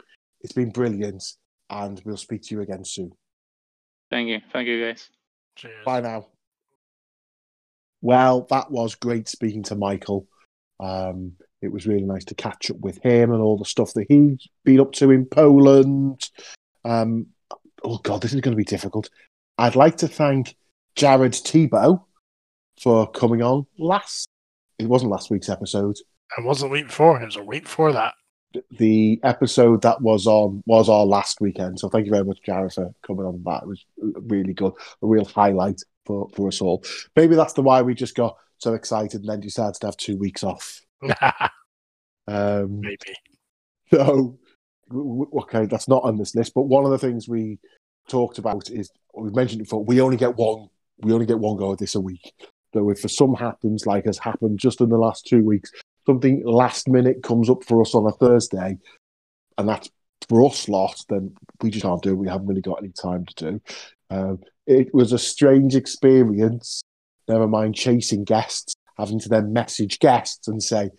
It's 0.41 0.53
been 0.53 0.69
brilliant, 0.69 1.23
and 1.69 2.01
we'll 2.05 2.17
speak 2.17 2.43
to 2.43 2.55
you 2.55 2.61
again 2.61 2.85
soon. 2.85 3.11
Thank 4.11 4.29
you, 4.29 4.41
thank 4.53 4.67
you, 4.67 4.85
guys. 4.85 5.09
Cheers. 5.55 5.85
Bye 5.85 6.01
now. 6.01 6.27
Well, 8.01 8.45
that 8.49 8.71
was 8.71 8.95
great 8.95 9.27
speaking 9.27 9.63
to 9.63 9.75
Michael. 9.75 10.27
Um, 10.79 11.33
it 11.61 11.71
was 11.71 11.87
really 11.87 12.03
nice 12.03 12.25
to 12.25 12.35
catch 12.35 12.69
up 12.69 12.77
with 12.79 13.01
him 13.01 13.31
and 13.31 13.41
all 13.41 13.57
the 13.57 13.65
stuff 13.65 13.93
that 13.93 14.05
he's 14.07 14.47
been 14.63 14.79
up 14.79 14.91
to 14.93 15.11
in 15.11 15.25
Poland. 15.25 16.29
Um, 16.83 17.27
oh 17.83 17.97
God, 17.97 18.21
this 18.21 18.33
is 18.33 18.41
going 18.41 18.51
to 18.51 18.57
be 18.57 18.63
difficult. 18.63 19.09
I'd 19.57 19.75
like 19.75 19.97
to 19.97 20.07
thank 20.07 20.55
Jared 20.95 21.31
Tebo 21.31 22.03
for 22.81 23.09
coming 23.09 23.41
on 23.41 23.65
last. 23.79 24.27
It 24.77 24.87
wasn't 24.87 25.11
last 25.11 25.31
week's 25.31 25.49
episode. 25.49 25.95
It 26.37 26.43
wasn't 26.43 26.71
week 26.71 26.87
before. 26.87 27.21
It 27.21 27.25
was 27.25 27.37
a 27.37 27.43
week 27.43 27.63
before 27.63 27.93
that. 27.93 28.13
The 28.71 29.19
episode 29.23 29.81
that 29.83 30.01
was 30.01 30.27
on 30.27 30.63
was 30.65 30.89
our 30.89 31.05
last 31.05 31.41
weekend. 31.41 31.79
So 31.79 31.89
thank 31.89 32.05
you 32.05 32.11
very 32.11 32.23
much, 32.23 32.39
Jared, 32.45 32.73
for 32.73 32.93
coming 33.05 33.25
on 33.25 33.41
that. 33.45 33.63
It 33.63 33.67
was 33.67 33.85
really 33.97 34.53
good, 34.53 34.73
a 35.01 35.07
real 35.07 35.25
highlight 35.25 35.81
for, 36.05 36.29
for 36.35 36.47
us 36.47 36.61
all. 36.61 36.83
Maybe 37.15 37.35
that's 37.35 37.53
the 37.53 37.61
why 37.61 37.81
we 37.81 37.93
just 37.93 38.15
got 38.15 38.37
so 38.57 38.73
excited 38.73 39.21
and 39.21 39.29
then 39.29 39.39
decided 39.39 39.75
to 39.75 39.87
have 39.87 39.97
two 39.97 40.17
weeks 40.17 40.43
off. 40.43 40.81
Um, 42.27 42.81
Maybe. 42.81 42.97
so, 43.91 44.39
okay, 44.91 45.65
that's 45.65 45.87
not 45.87 46.03
on 46.03 46.17
this 46.17 46.35
list. 46.35 46.53
But 46.53 46.63
one 46.63 46.85
of 46.85 46.91
the 46.91 46.97
things 46.97 47.27
we 47.27 47.59
talked 48.07 48.37
about 48.37 48.69
is 48.69 48.89
we've 49.13 49.35
mentioned 49.35 49.61
it 49.61 49.65
before. 49.65 49.83
We 49.83 50.01
only 50.01 50.17
get 50.17 50.35
one. 50.35 50.67
We 50.99 51.13
only 51.13 51.25
get 51.25 51.39
one 51.39 51.57
go 51.57 51.73
at 51.73 51.79
this 51.79 51.95
a 51.95 52.01
week. 52.01 52.33
So 52.73 52.89
if 52.89 52.99
for 52.99 53.07
some 53.07 53.35
happens, 53.35 53.85
like 53.85 54.05
has 54.05 54.17
happened 54.17 54.59
just 54.59 54.81
in 54.81 54.89
the 54.89 54.97
last 54.97 55.25
two 55.25 55.43
weeks, 55.43 55.71
something 56.05 56.43
last 56.45 56.87
minute 56.87 57.23
comes 57.23 57.49
up 57.49 57.63
for 57.63 57.81
us 57.81 57.95
on 57.95 58.05
a 58.05 58.11
Thursday, 58.11 58.77
and 59.57 59.69
that's 59.69 59.89
for 60.29 60.45
us 60.45 60.67
lost, 60.67 61.07
then 61.09 61.35
we 61.61 61.69
just 61.69 61.83
can't 61.83 62.01
do 62.01 62.11
it. 62.11 62.17
We 62.17 62.27
haven't 62.27 62.47
really 62.47 62.61
got 62.61 62.79
any 62.79 62.91
time 62.91 63.25
to 63.25 63.35
do. 63.35 63.61
Um, 64.09 64.39
it 64.65 64.93
was 64.93 65.11
a 65.11 65.19
strange 65.19 65.75
experience. 65.75 66.81
Never 67.27 67.47
mind 67.47 67.75
chasing 67.75 68.23
guests, 68.23 68.73
having 68.97 69.19
to 69.19 69.29
then 69.29 69.53
message 69.53 69.99
guests 69.99 70.47
and 70.47 70.61
say, 70.61 70.89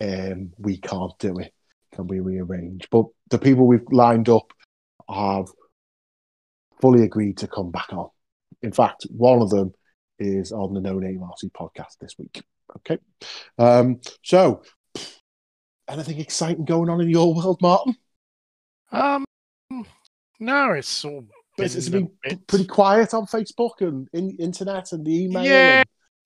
um, 0.00 0.52
"We 0.58 0.78
can't 0.78 1.16
do 1.18 1.38
it. 1.38 1.52
Can 1.94 2.06
we 2.06 2.20
rearrange?" 2.20 2.88
But 2.90 3.06
the 3.30 3.38
people 3.38 3.66
we've 3.66 3.86
lined 3.90 4.28
up 4.28 4.52
have 5.08 5.46
fully 6.80 7.04
agreed 7.04 7.38
to 7.38 7.48
come 7.48 7.70
back 7.70 7.92
on. 7.92 8.10
In 8.62 8.72
fact, 8.72 9.06
one 9.10 9.40
of 9.40 9.50
them 9.50 9.72
is 10.18 10.52
on 10.52 10.74
the 10.74 10.80
No 10.80 10.98
Name 10.98 11.20
RC 11.20 11.50
podcast 11.50 11.98
this 12.00 12.16
week. 12.18 12.42
Okay. 12.76 12.98
Um, 13.58 14.00
so, 14.22 14.62
anything 15.88 16.18
exciting 16.18 16.64
going 16.64 16.88
on 16.88 17.00
in 17.00 17.10
your 17.10 17.34
world, 17.34 17.60
Martin? 17.60 17.96
Um, 18.90 19.24
no, 20.40 20.72
it's 20.72 21.04
all. 21.04 21.24
It's, 21.58 21.74
it's 21.74 21.88
been 21.88 22.06
been 22.06 22.12
bit- 22.22 22.46
pretty 22.46 22.66
quiet 22.66 23.12
on 23.14 23.26
Facebook 23.26 23.80
and 23.80 24.08
in, 24.12 24.36
internet 24.38 24.92
and 24.92 25.04
the 25.04 25.24
email. 25.24 25.44
Yeah, 25.44 25.82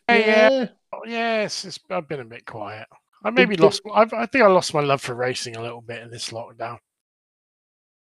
and, 0.09 0.25
yeah, 0.25 0.67
yes. 1.05 1.65
It's, 1.65 1.81
I've 1.91 2.09
been 2.09 2.21
a 2.21 2.25
bit 2.25 2.47
quiet. 2.47 2.87
I 3.25 3.31
maybe 3.31 3.57
lost. 3.57 3.83
I've, 3.93 4.13
I 4.13 4.27
think 4.27 4.45
I 4.45 4.49
lost 4.49 4.73
my 4.73 4.81
love 4.81 5.01
for 5.01 5.15
racing 5.15 5.57
a 5.57 5.63
little 5.63 5.81
bit 5.81 6.03
in 6.03 6.11
this 6.11 6.31
lockdown. 6.31 6.79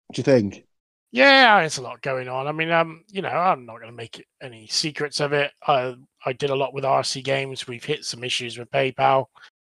What 0.07 0.15
do 0.15 0.21
you 0.21 0.25
think? 0.25 0.65
Yeah, 1.13 1.61
there's 1.61 1.77
a 1.77 1.83
lot 1.83 2.01
going 2.01 2.29
on. 2.29 2.47
I 2.47 2.53
mean, 2.53 2.71
um, 2.71 3.05
you 3.11 3.21
know, 3.21 3.29
I'm 3.29 3.67
not 3.67 3.77
going 3.77 3.91
to 3.91 3.97
make 3.97 4.25
any 4.43 4.67
secrets 4.69 5.21
of 5.21 5.35
it. 5.35 5.53
I 5.67 5.95
I 6.25 6.33
did 6.33 6.49
a 6.51 6.55
lot 6.55 6.73
with 6.73 6.85
RC 6.85 7.23
games. 7.23 7.67
We've 7.67 7.85
hit 7.85 8.05
some 8.05 8.25
issues 8.25 8.59
with 8.59 8.71
PayPal. 8.71 9.27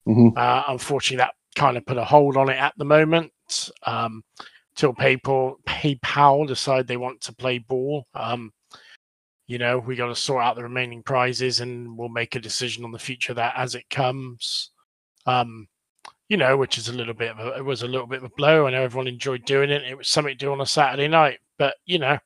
Mhm. 0.07 0.37
Uh, 0.37 0.63
unfortunately, 0.69 1.17
that 1.17 1.33
kind 1.55 1.75
of 1.77 1.85
put 1.85 1.97
a 1.97 2.05
hold 2.05 2.37
on 2.37 2.49
it 2.49 2.57
at 2.57 2.73
the 2.77 2.85
moment. 2.85 3.31
Um, 3.85 4.23
till 4.75 4.93
PayPal 4.93 5.55
PayPal 5.67 6.47
decide 6.47 6.87
they 6.87 6.97
want 6.97 7.19
to 7.21 7.35
play 7.35 7.59
ball. 7.59 8.07
Um, 8.13 8.53
you 9.45 9.57
know, 9.57 9.79
we 9.79 9.97
got 9.97 10.07
to 10.07 10.15
sort 10.15 10.43
out 10.43 10.55
the 10.55 10.63
remaining 10.63 11.03
prizes, 11.03 11.59
and 11.59 11.97
we'll 11.97 12.07
make 12.09 12.35
a 12.35 12.39
decision 12.39 12.85
on 12.85 12.91
the 12.93 12.99
future 12.99 13.33
of 13.33 13.35
that 13.35 13.55
as 13.57 13.75
it 13.75 13.89
comes. 13.89 14.71
Um, 15.25 15.67
you 16.29 16.37
know, 16.37 16.57
which 16.57 16.77
is 16.77 16.87
a 16.89 16.93
little 16.93 17.13
bit 17.13 17.31
of 17.31 17.39
a, 17.39 17.57
it 17.57 17.65
was 17.65 17.83
a 17.83 17.87
little 17.87 18.07
bit 18.07 18.19
of 18.19 18.25
a 18.25 18.35
blow. 18.35 18.67
I 18.67 18.71
know 18.71 18.83
everyone 18.83 19.07
enjoyed 19.07 19.45
doing 19.45 19.69
it. 19.69 19.83
It 19.83 19.97
was 19.97 20.07
something 20.09 20.33
to 20.33 20.45
do 20.45 20.51
on 20.51 20.61
a 20.61 20.65
Saturday 20.65 21.07
night, 21.07 21.39
but 21.57 21.75
you 21.85 21.99
know, 21.99 22.17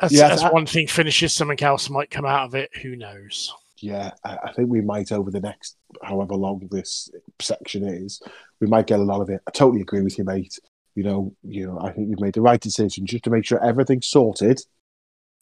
as, 0.00 0.12
Yeah, 0.12 0.34
that- 0.36 0.52
one 0.52 0.66
thing 0.66 0.86
finishes, 0.86 1.32
something 1.32 1.62
else 1.62 1.88
might 1.90 2.10
come 2.10 2.24
out 2.26 2.46
of 2.46 2.54
it. 2.54 2.70
Who 2.82 2.96
knows? 2.96 3.52
Yeah, 3.80 4.12
I, 4.24 4.38
I 4.44 4.52
think 4.52 4.68
we 4.70 4.80
might 4.80 5.10
over 5.10 5.30
the 5.30 5.40
next 5.40 5.76
however 6.02 6.34
long 6.34 6.68
this 6.70 7.10
section 7.40 7.84
is, 7.84 8.22
we 8.60 8.66
might 8.68 8.86
get 8.86 9.00
a 9.00 9.04
lot 9.04 9.20
of 9.20 9.28
it. 9.30 9.40
I 9.46 9.50
totally 9.50 9.80
agree 9.82 10.02
with 10.02 10.18
you, 10.18 10.24
mate. 10.24 10.58
You 10.94 11.02
know, 11.04 11.34
you 11.42 11.66
know, 11.66 11.80
I 11.80 11.90
think 11.92 12.08
you've 12.10 12.20
made 12.20 12.34
the 12.34 12.42
right 12.42 12.60
decision 12.60 13.06
just 13.06 13.24
to 13.24 13.30
make 13.30 13.44
sure 13.44 13.64
everything's 13.64 14.06
sorted 14.06 14.60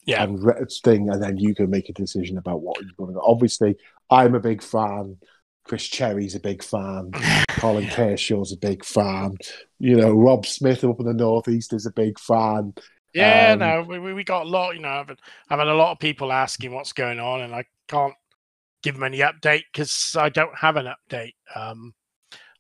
Yeah, 0.07 0.23
and 0.25 0.43
re- 0.43 0.55
thing, 0.85 1.11
and 1.11 1.23
then 1.23 1.37
you 1.37 1.55
can 1.55 1.69
make 1.71 1.89
a 1.89 1.93
decision 1.93 2.39
about 2.39 2.63
what 2.63 2.81
you're 2.81 2.91
going 2.97 3.15
to. 3.15 3.21
Obviously, 3.21 3.77
I'm 4.11 4.35
a 4.35 4.41
big 4.41 4.63
fan. 4.63 5.19
Chris 5.65 5.87
Cherry's 5.87 6.35
a 6.35 6.41
big 6.41 6.63
fan. 6.63 7.13
Colin 7.51 7.89
Kershaw's 7.89 8.53
a 8.53 8.57
big 8.57 8.85
fan. 8.85 9.37
You 9.79 9.97
know, 9.97 10.13
Rob 10.13 10.47
Smith 10.47 10.83
up 10.85 10.99
in 11.01 11.07
the 11.07 11.15
northeast 11.15 11.73
is 11.73 11.87
a 11.87 11.93
big 11.93 12.19
fan. 12.19 12.75
yeah. 13.15 13.53
Um, 13.53 13.59
no, 13.61 13.83
we, 13.83 14.13
we 14.15 14.25
got 14.25 14.47
a 14.47 14.49
lot. 14.49 14.75
You 14.75 14.81
know, 14.83 14.89
I've 14.89 15.09
had, 15.09 15.19
I've 15.49 15.59
had 15.59 15.69
a 15.69 15.75
lot 15.75 15.93
of 15.93 15.99
people 15.99 16.33
asking 16.33 16.73
what's 16.73 16.93
going 16.93 17.21
on, 17.21 17.43
and 17.43 17.55
I 17.55 17.65
can't 17.89 18.15
give 18.83 18.95
them 18.95 19.05
any 19.05 19.19
update 19.19 19.65
because 19.73 20.17
I 20.19 20.29
don't 20.31 20.57
have 20.57 20.77
an 20.77 20.87
update. 20.87 21.35
Um, 21.55 21.95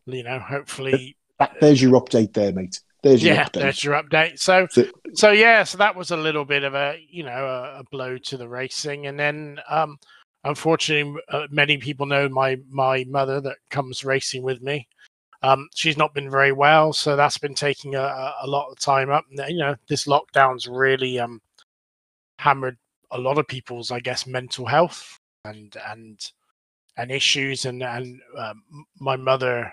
you 0.06 0.22
know, 0.22 0.38
hopefully 0.38 1.16
That, 1.38 1.56
there's 1.60 1.80
your 1.80 1.92
update 2.00 2.32
there, 2.34 2.52
mate. 2.52 2.80
There's 3.02 3.22
your 3.24 3.34
yeah, 3.34 3.44
update. 3.46 3.52
there's 3.60 3.82
your 3.84 3.94
update. 3.94 4.38
So, 4.38 4.66
So- 4.70 4.86
so 5.14 5.30
yeah, 5.32 5.64
so 5.64 5.78
that 5.78 5.96
was 5.96 6.10
a 6.10 6.16
little 6.16 6.44
bit 6.44 6.62
of 6.62 6.74
a 6.74 6.96
you 7.10 7.22
know 7.24 7.30
a, 7.46 7.80
a 7.80 7.84
blow 7.90 8.18
to 8.18 8.36
the 8.36 8.48
racing, 8.48 9.06
and 9.06 9.18
then 9.18 9.58
um, 9.68 9.98
unfortunately, 10.44 11.20
uh, 11.28 11.46
many 11.50 11.78
people 11.78 12.06
know 12.06 12.28
my 12.28 12.58
my 12.68 13.04
mother 13.08 13.40
that 13.40 13.58
comes 13.70 14.04
racing 14.04 14.42
with 14.42 14.62
me. 14.62 14.88
Um, 15.42 15.68
she's 15.74 15.96
not 15.96 16.14
been 16.14 16.30
very 16.30 16.52
well, 16.52 16.92
so 16.92 17.16
that's 17.16 17.38
been 17.38 17.54
taking 17.54 17.94
a, 17.94 18.34
a 18.42 18.46
lot 18.46 18.70
of 18.70 18.78
time 18.78 19.10
up. 19.10 19.24
And, 19.30 19.50
you 19.50 19.58
know, 19.58 19.76
this 19.88 20.06
lockdown's 20.06 20.66
really 20.68 21.18
um 21.18 21.40
hammered 22.38 22.78
a 23.10 23.18
lot 23.18 23.38
of 23.38 23.46
people's, 23.48 23.90
I 23.90 24.00
guess, 24.00 24.26
mental 24.26 24.66
health 24.66 25.18
and 25.44 25.76
and 25.88 26.20
and 26.96 27.10
issues, 27.10 27.64
and 27.64 27.82
and 27.82 28.20
um, 28.36 28.62
my 28.98 29.16
mother 29.16 29.72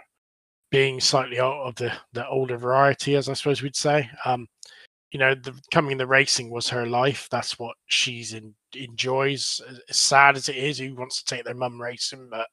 being 0.69 0.99
slightly 0.99 1.39
o- 1.39 1.63
of 1.63 1.75
the 1.75 1.91
the 2.13 2.27
older 2.27 2.57
variety, 2.57 3.15
as 3.15 3.29
I 3.29 3.33
suppose 3.33 3.61
we'd 3.61 3.75
say. 3.75 4.09
You 5.17 5.23
know, 5.25 5.33
the 5.33 5.59
coming 5.71 5.97
the 5.97 6.05
racing 6.05 6.51
was 6.51 6.69
her 6.69 6.85
life. 6.85 7.27
That's 7.31 7.57
what 7.57 7.75
she's 7.87 8.35
in, 8.35 8.53
enjoys. 8.75 9.59
As 9.89 9.97
sad 9.97 10.35
as 10.37 10.47
it 10.47 10.57
is, 10.57 10.77
who 10.77 10.93
wants 10.93 11.23
to 11.23 11.25
take 11.35 11.43
their 11.43 11.55
mum 11.55 11.81
racing, 11.81 12.27
but 12.29 12.45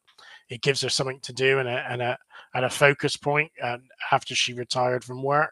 it 0.49 0.63
gives 0.63 0.81
her 0.81 0.89
something 0.89 1.21
to 1.21 1.35
do 1.35 1.59
and 1.59 1.69
a 1.69 1.85
and 1.91 2.01
a 2.01 2.17
and 2.55 2.65
a 2.65 2.71
focus 2.71 3.19
point. 3.19 3.53
And 3.63 3.83
after 4.13 4.35
she 4.35 4.55
retired 4.55 5.05
from 5.05 5.23
work, 5.23 5.51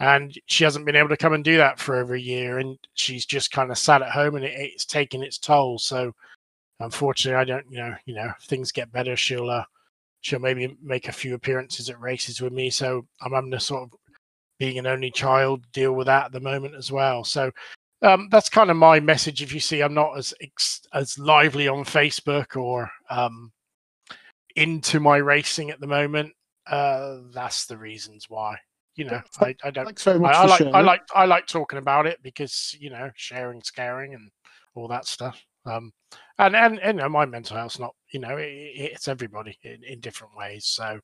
and 0.00 0.32
she 0.46 0.64
hasn't 0.64 0.86
been 0.86 0.96
able 0.96 1.10
to 1.10 1.16
come 1.18 1.34
and 1.34 1.44
do 1.44 1.58
that 1.58 1.78
for 1.78 1.96
over 1.96 2.14
a 2.14 2.18
year, 2.18 2.58
and 2.58 2.78
she's 2.94 3.26
just 3.26 3.50
kind 3.50 3.70
of 3.70 3.76
sat 3.76 4.00
at 4.00 4.10
home, 4.10 4.36
and 4.36 4.46
it, 4.46 4.54
it's 4.58 4.86
taken 4.86 5.22
its 5.22 5.36
toll. 5.36 5.78
So, 5.78 6.14
unfortunately, 6.80 7.38
I 7.38 7.44
don't, 7.44 7.70
you 7.70 7.76
know, 7.76 7.94
you 8.06 8.14
know, 8.14 8.32
things 8.44 8.72
get 8.72 8.90
better, 8.92 9.14
she'll 9.14 9.50
uh, 9.50 9.64
she'll 10.22 10.40
maybe 10.40 10.74
make 10.82 11.06
a 11.06 11.12
few 11.12 11.34
appearances 11.34 11.90
at 11.90 12.00
races 12.00 12.40
with 12.40 12.54
me. 12.54 12.70
So 12.70 13.06
I'm 13.20 13.32
having 13.32 13.50
to 13.50 13.60
sort 13.60 13.82
of 13.82 13.90
being 14.58 14.78
an 14.78 14.86
only 14.86 15.10
child 15.10 15.64
deal 15.72 15.92
with 15.92 16.06
that 16.06 16.26
at 16.26 16.32
the 16.32 16.40
moment 16.40 16.74
as 16.74 16.92
well. 16.92 17.24
So 17.24 17.50
um, 18.02 18.28
that's 18.30 18.48
kind 18.48 18.70
of 18.70 18.76
my 18.76 19.00
message. 19.00 19.42
If 19.42 19.52
you 19.52 19.60
see, 19.60 19.80
I'm 19.82 19.94
not 19.94 20.16
as 20.16 20.34
as 20.92 21.18
lively 21.18 21.68
on 21.68 21.84
Facebook 21.84 22.56
or 22.56 22.90
um, 23.10 23.52
into 24.56 25.00
my 25.00 25.16
racing 25.16 25.70
at 25.70 25.80
the 25.80 25.86
moment. 25.86 26.32
Uh, 26.66 27.18
that's 27.32 27.66
the 27.66 27.76
reasons 27.76 28.26
why. 28.28 28.56
You 28.96 29.06
know, 29.06 29.20
I, 29.40 29.54
I 29.64 29.70
don't. 29.70 29.86
Thanks 29.86 30.04
very 30.04 30.18
I, 30.18 30.20
much 30.20 30.34
I 30.36 30.42
for 30.42 30.48
like 30.48 30.58
sharing. 30.58 30.74
I 30.74 30.80
like 30.82 31.02
I 31.14 31.24
like 31.24 31.46
talking 31.46 31.78
about 31.78 32.06
it 32.06 32.22
because 32.22 32.76
you 32.78 32.90
know 32.90 33.10
sharing's 33.16 33.70
caring 33.70 34.14
and 34.14 34.30
all 34.74 34.86
that 34.88 35.06
stuff. 35.06 35.42
Um, 35.66 35.92
and 36.38 36.54
and 36.54 36.78
and 36.80 36.98
you 36.98 37.02
know, 37.02 37.08
my 37.08 37.26
mental 37.26 37.56
health's 37.56 37.80
not 37.80 37.94
you 38.12 38.20
know 38.20 38.36
it, 38.36 38.44
it- 38.48 38.92
it's 38.92 39.08
everybody 39.08 39.58
in, 39.62 39.82
in 39.82 40.00
different 40.00 40.36
ways. 40.36 40.66
So 40.66 41.00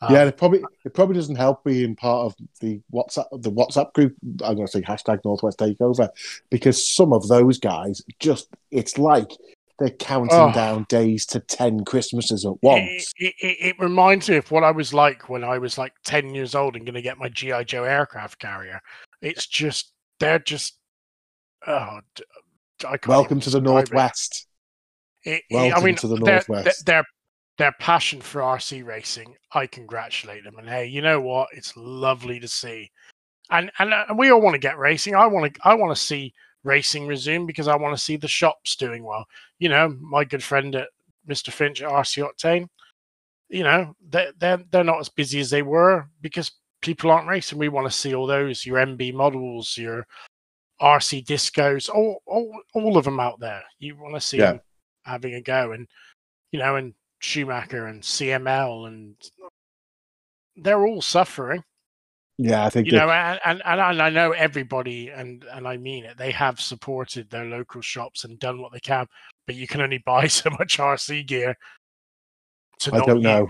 um, 0.00 0.14
yeah, 0.14 0.24
it 0.24 0.36
probably 0.36 0.62
it 0.84 0.94
probably 0.94 1.14
doesn't 1.16 1.36
help 1.36 1.64
being 1.64 1.96
part 1.96 2.26
of 2.26 2.34
the 2.60 2.80
WhatsApp 2.92 3.26
the 3.42 3.50
WhatsApp 3.50 3.92
group. 3.94 4.14
I'm 4.44 4.54
going 4.54 4.66
to 4.66 4.72
say 4.72 4.80
hashtag 4.82 5.20
Northwest 5.24 5.58
Takeover 5.58 6.08
because 6.50 6.86
some 6.88 7.12
of 7.12 7.26
those 7.28 7.58
guys 7.58 8.02
just 8.20 8.48
it's 8.70 8.96
like 8.98 9.30
they're 9.78 9.90
counting 9.90 10.30
Oh. 10.32 10.52
down 10.52 10.86
days 10.88 11.24
to 11.26 11.40
ten 11.40 11.84
Christmases 11.84 12.44
at 12.44 12.62
once. 12.62 13.12
it, 13.16 13.34
it, 13.40 13.56
it 13.60 13.76
reminds 13.78 14.28
me 14.28 14.36
of 14.36 14.50
what 14.50 14.64
I 14.64 14.70
was 14.72 14.92
like 14.92 15.28
when 15.28 15.44
I 15.44 15.58
was 15.58 15.78
like 15.78 15.92
10 16.04 16.34
years 16.34 16.56
old 16.56 16.74
and 16.74 16.84
going 16.84 16.94
to 16.96 17.02
get 17.02 17.16
my 17.18 17.28
GI 17.28 17.64
Joe 17.64 17.84
aircraft 17.84 18.40
carrier. 18.40 18.80
It's 19.22 19.46
just 19.46 19.92
they're 20.18 20.40
just 20.40 20.78
oh, 21.66 22.00
I 22.84 22.96
can't 22.96 23.06
Welcome 23.08 23.40
to 23.40 23.50
the. 23.50 23.60
Northwest. 23.60 24.46
It, 25.24 25.42
Welcome 25.50 25.82
I 25.82 25.84
mean, 25.84 25.94
to 25.96 26.06
the 26.08 26.16
their, 26.16 26.24
their- 26.24 26.34
Northwest. 26.34 26.86
Their, 27.58 27.72
passion 27.72 28.20
for 28.20 28.40
RC 28.40 28.84
racing, 28.84 29.34
I 29.52 29.66
congratulate 29.66 30.44
them. 30.44 30.58
And 30.58 30.68
hey, 30.68 30.86
you 30.86 31.02
know 31.02 31.20
what? 31.20 31.48
It's 31.52 31.76
lovely 31.76 32.38
to 32.40 32.48
see. 32.48 32.90
And 33.50 33.70
and, 33.78 33.92
uh, 33.92 34.06
and 34.08 34.18
we 34.18 34.30
all 34.30 34.40
want 34.40 34.54
to 34.54 34.58
get 34.58 34.78
racing. 34.78 35.14
I 35.14 35.26
want 35.26 35.52
to 35.54 35.60
I 35.64 35.74
want 35.74 35.94
to 35.94 36.00
see 36.00 36.32
racing 36.64 37.06
resume 37.06 37.46
because 37.46 37.68
I 37.68 37.76
want 37.76 37.96
to 37.96 38.02
see 38.02 38.16
the 38.16 38.28
shops 38.28 38.76
doing 38.76 39.04
well. 39.04 39.26
You 39.58 39.68
know, 39.70 39.96
my 40.00 40.24
good 40.24 40.42
friend 40.42 40.74
at 40.74 40.88
Mr. 41.28 41.52
Finch 41.52 41.82
at 41.82 41.90
RC 41.90 42.28
Octane, 42.28 42.68
you 43.48 43.62
know, 43.62 43.94
they're, 44.10 44.32
they're, 44.38 44.62
they're 44.70 44.84
not 44.84 45.00
as 45.00 45.08
busy 45.08 45.40
as 45.40 45.50
they 45.50 45.62
were 45.62 46.06
because 46.20 46.50
people 46.82 47.10
aren't 47.10 47.28
racing. 47.28 47.58
We 47.58 47.68
want 47.68 47.86
to 47.86 47.96
see 47.96 48.14
all 48.14 48.26
those, 48.26 48.66
your 48.66 48.78
MB 48.78 49.14
models, 49.14 49.76
your 49.76 50.06
RC 50.80 51.24
discos, 51.24 51.88
all, 51.88 52.22
all, 52.26 52.52
all 52.74 52.96
of 52.96 53.04
them 53.04 53.20
out 53.20 53.40
there. 53.40 53.62
You 53.78 53.96
want 53.96 54.14
to 54.14 54.20
see 54.20 54.38
Yeah. 54.38 54.52
them 54.52 54.60
having 55.04 55.34
a 55.34 55.40
go. 55.40 55.72
And, 55.72 55.88
you 56.52 56.58
know, 56.58 56.76
and 56.76 56.94
Schumacher 57.18 57.86
and 57.86 58.02
CML 58.02 58.86
and 58.86 59.14
they're 60.56 60.86
all 60.86 61.02
suffering. 61.02 61.62
Yeah, 62.40 62.64
I 62.64 62.70
think 62.70 62.86
You 62.86 62.92
know, 62.92 63.10
and, 63.10 63.40
and 63.44 63.62
and 63.64 64.00
I 64.00 64.10
know 64.10 64.30
everybody, 64.30 65.08
and 65.08 65.44
and 65.52 65.66
I 65.66 65.76
mean 65.76 66.04
it. 66.04 66.16
They 66.18 66.30
have 66.30 66.60
supported 66.60 67.28
their 67.30 67.44
local 67.46 67.80
shops 67.80 68.22
and 68.22 68.38
done 68.38 68.62
what 68.62 68.72
they 68.72 68.78
can, 68.78 69.06
but 69.46 69.56
you 69.56 69.66
can 69.66 69.80
only 69.80 69.98
buy 70.06 70.28
so 70.28 70.50
much 70.50 70.78
RC 70.78 71.26
gear. 71.26 71.56
To 72.80 72.94
I 72.94 73.00
don't 73.00 73.22
know. 73.22 73.48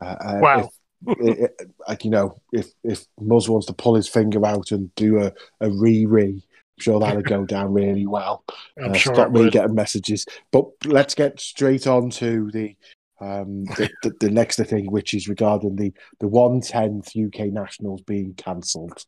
uh, 0.00 0.04
uh, 0.04 0.38
Well, 0.40 0.72
if, 1.06 1.18
it, 1.20 1.50
it- 1.58 1.70
like 1.88 2.04
you 2.04 2.10
know, 2.10 2.36
if 2.52 2.68
if 2.84 3.04
Muzz 3.20 3.48
wants 3.48 3.66
to 3.66 3.72
pull 3.72 3.96
his 3.96 4.08
finger 4.08 4.46
out 4.46 4.70
and 4.70 4.94
do 4.94 5.20
a 5.22 5.32
a 5.60 5.68
re 5.68 6.06
re, 6.06 6.28
I'm 6.34 6.82
sure 6.82 7.00
that'll 7.00 7.22
go 7.22 7.44
down 7.44 7.72
really 7.72 8.06
well. 8.06 8.44
I'm 8.80 8.92
uh, 8.92 8.94
sure 8.94 9.14
stop 9.14 9.32
me 9.32 9.40
would. 9.40 9.52
getting 9.52 9.74
messages. 9.74 10.24
But 10.52 10.66
let's 10.84 11.16
get 11.16 11.40
straight 11.40 11.88
on 11.88 12.10
to 12.10 12.48
the 12.52 12.76
um 13.20 13.72
the, 13.76 13.90
the, 14.02 14.14
the 14.20 14.30
next 14.30 14.56
thing, 14.58 14.90
which 14.90 15.14
is 15.14 15.28
regarding 15.28 15.76
the 15.76 15.92
the 16.20 16.28
one 16.28 16.60
tenth 16.60 17.14
UK 17.16 17.46
nationals 17.52 18.02
being 18.02 18.34
cancelled. 18.34 19.04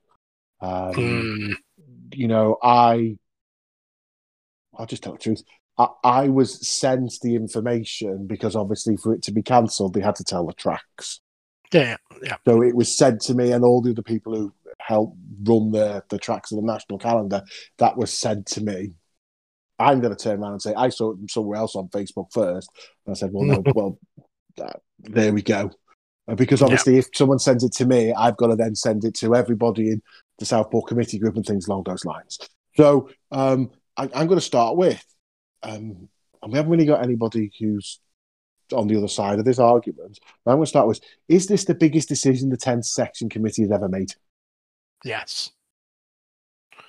Um, 0.61 1.29
Mm, 1.39 1.55
You 2.15 2.29
know, 2.29 2.59
I 2.63 3.19
I'll 4.77 4.87
just 4.87 5.03
tell 5.03 5.13
the 5.13 5.19
truth. 5.19 5.43
I, 5.79 5.89
I 6.05 6.29
was 6.29 6.67
sent 6.69 7.15
the 7.23 7.35
information 7.35 8.27
because 8.27 8.57
obviously 8.57 8.97
for 8.97 9.15
it 9.15 9.23
to 9.23 9.33
be 9.33 9.43
cancelled, 9.43 9.95
they 9.95 10.01
had 10.01 10.17
to 10.17 10.25
tell 10.25 10.47
the 10.47 10.53
tracks. 10.55 11.21
yeah, 11.73 11.97
yeah, 12.23 12.37
So 12.47 12.63
it 12.63 12.75
was 12.75 12.97
sent 12.97 13.21
to 13.23 13.35
me 13.35 13.53
and 13.53 13.65
all 13.65 13.81
the 13.83 13.91
other 13.91 14.03
people 14.03 14.35
who 14.35 14.53
helped 14.81 15.17
run 15.45 15.71
the, 15.71 16.03
the 16.09 16.19
tracks 16.19 16.51
of 16.51 16.57
the 16.57 16.67
national 16.67 16.99
calendar. 16.99 17.43
That 17.79 17.97
was 17.97 18.13
sent 18.13 18.47
to 18.49 18.63
me. 18.63 18.95
I'm 19.83 20.01
going 20.01 20.15
to 20.15 20.23
turn 20.23 20.41
around 20.41 20.53
and 20.53 20.63
say 20.63 20.75
I 20.75 20.89
saw 20.89 21.13
it 21.13 21.31
somewhere 21.31 21.59
else 21.59 21.77
on 21.77 21.89
Facebook 21.89 22.33
first, 22.33 22.71
and 23.07 23.15
I 23.15 23.19
said, 23.19 23.31
"Well, 23.33 23.45
no, 23.45 23.63
well, 23.75 23.99
uh, 24.61 24.73
there 25.01 25.33
we 25.33 25.43
go." 25.43 25.71
Uh, 26.29 26.35
because 26.35 26.63
obviously, 26.63 26.99
if 26.99 27.09
someone 27.15 27.39
sends 27.39 27.65
it 27.65 27.73
to 27.73 27.87
me, 27.87 28.13
I've 28.13 28.37
got 28.37 28.49
to 28.49 28.57
then 28.57 28.75
send 28.75 29.05
it 29.05 29.15
to 29.17 29.35
everybody 29.35 29.91
in 29.91 30.03
the 30.39 30.45
Southport 30.45 30.87
committee 30.87 31.19
group 31.19 31.37
and 31.37 31.45
things 31.45 31.67
along 31.67 31.85
those 31.85 32.05
lines. 32.05 32.39
So 32.77 33.11
um, 33.33 33.71
I, 33.97 34.05
I'm 34.15 34.27
going 34.27 34.39
to 34.39 34.41
start 34.41 34.77
with, 34.77 35.05
um, 35.63 36.09
and 36.43 36.53
we 36.53 36.57
haven't 36.57 36.71
really 36.71 36.87
got 36.87 37.03
anybody 37.03 37.51
who's 37.59 37.99
on 38.73 38.87
the 38.87 38.97
other 38.97 39.09
side 39.09 39.39
of 39.39 39.45
this 39.45 39.59
argument. 39.59 40.19
But 40.45 40.53
I'm 40.53 40.59
going 40.59 40.67
to 40.67 40.71
start 40.71 40.89
with: 40.89 41.01
Is 41.29 41.47
this 41.47 41.65
the 41.65 41.75
biggest 41.75 42.09
decision 42.09 42.51
the 42.51 42.57
10th 42.57 42.85
section 42.85 43.29
committee 43.29 43.63
has 43.63 43.73
ever 43.73 43.89
made? 43.89 44.13
yes, 45.05 45.51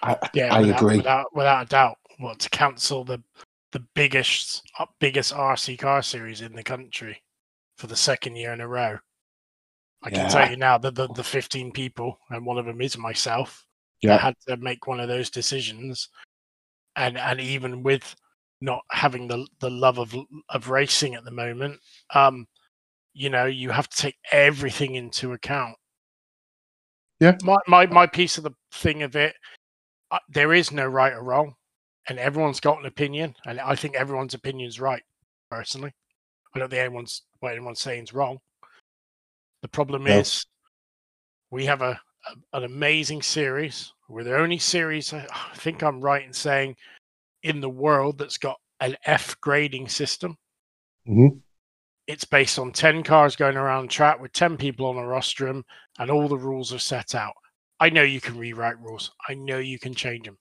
I, 0.01 0.17
yeah. 0.33 0.53
I 0.53 0.61
without, 0.61 0.77
agree. 0.77 0.97
without 0.97 1.35
without 1.35 1.63
a 1.63 1.69
doubt. 1.69 1.97
What 2.19 2.39
to 2.39 2.49
cancel 2.49 3.03
the 3.03 3.21
the 3.71 3.83
biggest 3.95 4.61
uh, 4.79 4.85
biggest 4.99 5.33
RC 5.33 5.79
car 5.79 6.01
series 6.03 6.41
in 6.41 6.53
the 6.53 6.63
country 6.63 7.21
for 7.77 7.87
the 7.87 7.95
second 7.95 8.35
year 8.35 8.53
in 8.53 8.61
a 8.61 8.67
row. 8.67 8.97
I 10.03 10.09
can 10.09 10.29
tell 10.29 10.49
you 10.49 10.57
now 10.57 10.77
that 10.79 10.95
the, 10.95 11.07
the 11.07 11.23
15 11.23 11.71
people, 11.71 12.19
and 12.29 12.45
one 12.45 12.57
of 12.57 12.65
them 12.65 12.81
is 12.81 12.97
myself, 12.97 13.65
Yeah. 14.01 14.17
had 14.17 14.35
to 14.47 14.57
make 14.57 14.85
one 14.85 14.99
of 14.99 15.07
those 15.07 15.29
decisions. 15.29 16.09
And 16.97 17.17
and 17.17 17.39
even 17.39 17.83
with 17.83 18.13
not 18.61 18.83
having 18.91 19.27
the 19.27 19.47
the 19.59 19.69
love 19.69 19.97
of 19.97 20.13
of 20.49 20.69
racing 20.69 21.15
at 21.15 21.23
the 21.23 21.31
moment, 21.31 21.79
um, 22.13 22.45
you 23.13 23.29
know, 23.29 23.45
you 23.45 23.71
have 23.71 23.89
to 23.89 23.97
take 23.97 24.17
everything 24.31 24.95
into 24.95 25.33
account. 25.33 25.75
Yeah. 27.19 27.37
My 27.41 27.57
my 27.67 27.85
my 27.87 28.05
piece 28.05 28.37
of 28.37 28.43
the 28.43 28.53
thing 28.73 29.03
of 29.03 29.15
it, 29.15 29.35
uh, 30.11 30.19
there 30.29 30.53
is 30.53 30.71
no 30.71 30.85
right 30.85 31.13
or 31.13 31.23
wrong, 31.23 31.55
and 32.09 32.19
everyone's 32.19 32.59
got 32.59 32.79
an 32.79 32.85
opinion, 32.85 33.35
and 33.45 33.59
I 33.59 33.75
think 33.75 33.95
everyone's 33.95 34.33
opinion 34.33 34.67
is 34.67 34.79
right. 34.79 35.03
Personally, 35.49 35.93
I 36.55 36.59
don't 36.59 36.69
think 36.69 36.79
anyone's 36.81 37.23
what 37.39 37.51
anyone's 37.51 37.81
saying 37.81 38.03
is 38.03 38.13
wrong. 38.13 38.39
The 39.61 39.67
problem 39.67 40.03
No. 40.03 40.19
is 40.19 40.45
we 41.51 41.65
have 41.65 41.81
a, 41.81 41.99
a 42.27 42.57
an 42.57 42.63
amazing 42.63 43.21
series. 43.21 43.93
We're 44.09 44.23
the 44.23 44.37
only 44.37 44.57
series 44.59 45.13
I 45.13 45.25
think 45.55 45.81
I'm 45.83 46.01
right 46.01 46.23
in 46.23 46.33
saying 46.33 46.75
in 47.43 47.61
the 47.61 47.69
world 47.69 48.17
that's 48.17 48.37
got 48.37 48.59
an 48.79 48.97
F 49.05 49.39
grading 49.41 49.89
system. 49.89 50.37
Mhm. 51.07 51.41
It's 52.07 52.25
based 52.25 52.59
on 52.59 52.71
10 52.73 53.03
cars 53.03 53.35
going 53.35 53.55
around 53.55 53.89
track 53.89 54.19
with 54.19 54.33
10 54.33 54.57
people 54.57 54.87
on 54.87 54.97
a 54.97 55.07
rostrum, 55.07 55.63
and 55.99 56.11
all 56.11 56.27
the 56.27 56.37
rules 56.37 56.73
are 56.73 56.79
set 56.79 57.15
out. 57.15 57.35
I 57.79 57.89
know 57.89 58.03
you 58.03 58.19
can 58.19 58.37
rewrite 58.37 58.79
rules, 58.79 59.11
I 59.29 59.35
know 59.35 59.59
you 59.59 59.79
can 59.79 59.93
change 59.93 60.25
them. 60.25 60.37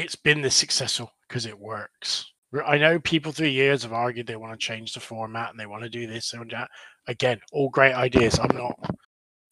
It's 0.00 0.16
been 0.16 0.40
this 0.40 0.56
successful 0.56 1.12
because 1.28 1.44
it 1.44 1.58
works. 1.58 2.32
I 2.66 2.78
know 2.78 2.98
people 2.98 3.32
through 3.32 3.48
years 3.48 3.82
have 3.82 3.92
argued 3.92 4.26
they 4.26 4.36
want 4.36 4.58
to 4.58 4.66
change 4.66 4.94
the 4.94 5.00
format 5.00 5.50
and 5.50 5.60
they 5.60 5.66
want 5.66 5.82
to 5.82 5.90
do 5.90 6.06
this 6.06 6.32
and 6.32 6.50
that. 6.50 6.70
Again, 7.06 7.38
all 7.52 7.68
great 7.68 7.92
ideas. 7.92 8.38
I'm 8.38 8.56
not 8.56 8.80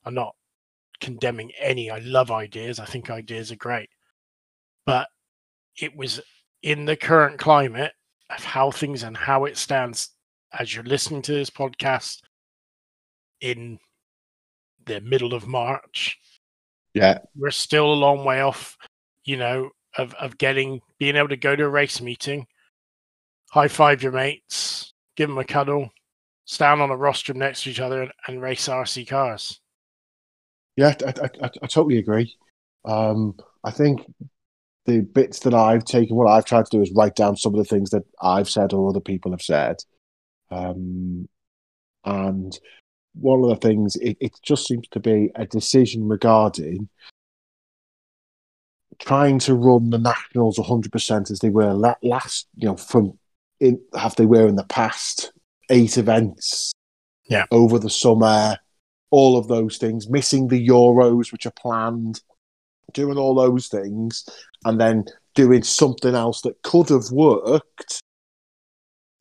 I'm 0.07 0.15
not 0.15 0.35
condemning 1.01 1.53
any. 1.61 1.91
I 1.91 1.99
love 1.99 2.31
ideas. 2.31 2.81
I 2.81 2.87
think 2.87 3.11
ideas 3.11 3.53
are 3.53 3.57
great. 3.57 3.91
But 4.87 5.09
it 5.77 5.95
was 5.95 6.19
in 6.63 6.87
the 6.87 6.97
current 6.97 7.39
climate 7.39 7.93
of 8.31 8.43
how 8.43 8.71
things 8.71 9.03
and 9.03 9.19
how 9.19 9.45
it 9.45 9.59
stands 9.59 10.11
as 10.59 10.75
you're 10.75 10.85
listening 10.85 11.21
to 11.23 11.33
this 11.33 11.51
podcast 11.51 12.23
in 13.43 13.79
the 14.87 15.03
middle 15.03 15.35
of 15.35 15.47
March. 15.47 16.19
Yeah. 16.95 17.19
We're 17.37 17.51
still 17.51 17.93
a 17.93 17.95
long 17.95 18.25
way 18.25 18.41
off, 18.41 18.79
you 19.25 19.37
know, 19.37 19.71
of, 19.99 20.15
of 20.15 20.39
getting 20.39 20.81
being 20.99 21.17
able 21.17 21.29
to 21.29 21.37
go 21.37 21.55
to 21.55 21.65
a 21.65 21.69
race 21.69 22.01
meeting, 22.01 22.47
high 23.51 23.69
five 23.69 24.03
your 24.03 24.13
mates, 24.13 24.95
give 25.17 25.29
them 25.29 25.39
a 25.39 25.45
cuddle, 25.45 25.91
stand 26.45 26.81
on 26.81 26.91
a 26.91 26.97
rostrum 26.97 27.39
next 27.39 27.65
to 27.65 27.71
each 27.71 27.81
other 27.81 28.03
and, 28.03 28.13
and 28.27 28.41
race 28.41 28.69
RC 28.69 29.07
cars. 29.09 29.61
Yeah, 30.77 30.95
I, 31.05 31.11
I, 31.25 31.51
I, 31.63 31.67
totally 31.67 31.99
agree. 31.99 32.35
Um, 32.85 33.35
I 33.65 33.73
think 33.73 34.01
the 34.87 35.01
bits 35.01 35.41
that 35.41 35.53
I've 35.53 35.85
taken, 35.85 36.17
what 36.17 36.31
I've 36.31 36.45
tried 36.45 36.67
to 36.67 36.77
do 36.79 36.83
is 36.83 36.93
write 36.93 37.17
down 37.17 37.37
some 37.37 37.53
of 37.53 37.59
the 37.59 37.69
things 37.69 37.91
that 37.91 38.05
I've 38.23 38.49
said 38.49 38.73
or 38.73 38.89
other 38.89 39.01
people 39.01 39.33
have 39.33 39.43
said. 39.43 39.77
Um, 40.51 41.29
and 42.05 42.59
one 43.15 43.43
of 43.43 43.51
the 43.51 43.57
things, 43.57 43.97
it, 43.97 44.17
it 44.21 44.39
just 44.43 44.67
seems 44.67 44.87
to 44.93 45.01
be 45.01 45.31
a 45.35 45.47
decision 45.47 46.09
regarding 46.09 46.89
trying 48.99 49.39
to 49.41 49.55
run 49.55 49.91
the 49.91 49.99
Nationals 49.99 50.59
100% 50.59 51.31
as 51.31 51.39
they 51.39 51.51
were 51.51 51.73
last, 52.03 52.49
you 52.57 52.67
know, 52.67 52.77
from 52.77 53.19
in, 53.61 53.81
have 53.97 54.17
they 54.17 54.27
were 54.27 54.47
in 54.47 54.57
the 54.57 54.65
past 54.65 55.33
eight 55.71 55.99
events 55.99 56.73
Yeah. 57.29 57.47
over 57.51 57.79
the 57.79 57.91
summer, 57.91 58.57
all 59.11 59.37
of 59.37 59.49
those 59.49 59.79
things, 59.79 60.09
missing 60.09 60.49
the 60.49 60.67
Euros, 60.67 61.33
which 61.33 61.47
are 61.47 61.53
planned, 61.53 62.21
doing 62.93 63.19
all 63.19 63.35
those 63.35 63.69
things, 63.69 64.25
and 64.65 64.81
then 64.81 65.05
doing 65.35 65.63
something 65.63 66.15
else 66.15 66.41
that 66.43 66.61
could 66.63 66.89
have 66.89 67.11
worked 67.11 68.03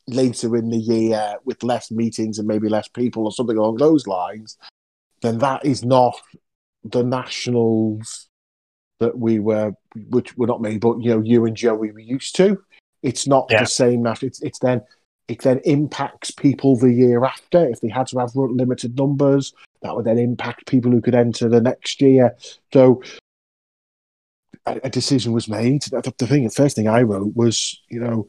later 0.07 0.55
in 0.55 0.69
the 0.69 0.77
year 0.77 1.35
with 1.43 1.63
less 1.63 1.91
meetings 1.91 2.39
and 2.39 2.47
maybe 2.47 2.69
less 2.69 2.87
people 2.87 3.25
or 3.25 3.31
something 3.31 3.57
along 3.57 3.75
those 3.77 4.07
lines, 4.07 4.57
then 5.21 5.37
that 5.39 5.65
is 5.65 5.83
not 5.83 6.15
the 6.83 7.03
nationals 7.03 8.26
that 8.99 9.17
we 9.17 9.39
were, 9.39 9.73
which 10.09 10.37
were 10.37 10.47
not 10.47 10.61
me, 10.61 10.77
but 10.77 10.99
you 10.99 11.11
know, 11.11 11.21
you 11.21 11.45
and 11.45 11.55
Joey 11.55 11.91
were 11.91 11.99
used 11.99 12.35
to. 12.37 12.61
It's 13.03 13.27
not 13.27 13.47
Yeah. 13.49 13.61
the 13.61 13.67
same 13.67 14.01
national. 14.01 14.27
It's, 14.27 14.41
it's 14.41 14.59
then 14.59 14.81
it 15.27 15.41
then 15.41 15.59
impacts 15.65 16.31
people 16.31 16.77
the 16.77 16.91
year 16.91 17.25
after. 17.25 17.67
If 17.67 17.81
they 17.81 17.89
had 17.89 18.07
to 18.07 18.19
have 18.19 18.35
limited 18.35 18.97
numbers, 18.97 19.53
that 19.81 19.95
would 19.95 20.05
then 20.05 20.17
impact 20.17 20.67
people 20.67 20.89
who 20.91 21.01
could 21.01 21.15
enter 21.15 21.49
the 21.49 21.59
next 21.59 22.01
year. 22.01 22.35
So 22.73 23.03
a, 24.65 24.79
a 24.85 24.89
decision 24.89 25.33
was 25.33 25.49
made. 25.49 25.83
The, 25.83 26.13
the 26.17 26.27
thing, 26.27 26.45
the 26.45 26.49
first 26.49 26.75
thing 26.75 26.87
I 26.87 27.01
wrote 27.01 27.35
was, 27.35 27.79
you 27.89 27.99
know, 27.99 28.27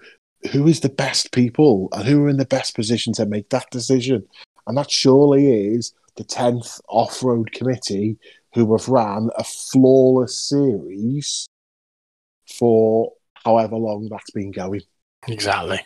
who 0.50 0.66
is 0.66 0.80
the 0.80 0.88
best 0.88 1.32
people 1.32 1.88
and 1.92 2.04
who 2.06 2.24
are 2.24 2.28
in 2.28 2.36
the 2.36 2.44
best 2.44 2.74
position 2.74 3.12
to 3.14 3.26
make 3.26 3.50
that 3.50 3.70
decision? 3.70 4.26
And 4.66 4.76
that 4.76 4.90
surely 4.90 5.74
is 5.74 5.94
the 6.16 6.24
10th 6.24 6.80
off 6.88 7.22
road 7.22 7.52
committee 7.52 8.18
who 8.54 8.76
have 8.76 8.88
ran 8.88 9.30
a 9.36 9.44
flawless 9.44 10.38
series 10.38 11.46
for 12.58 13.12
however 13.44 13.76
long 13.76 14.08
that's 14.10 14.30
been 14.30 14.50
going. 14.50 14.82
Exactly. 15.26 15.80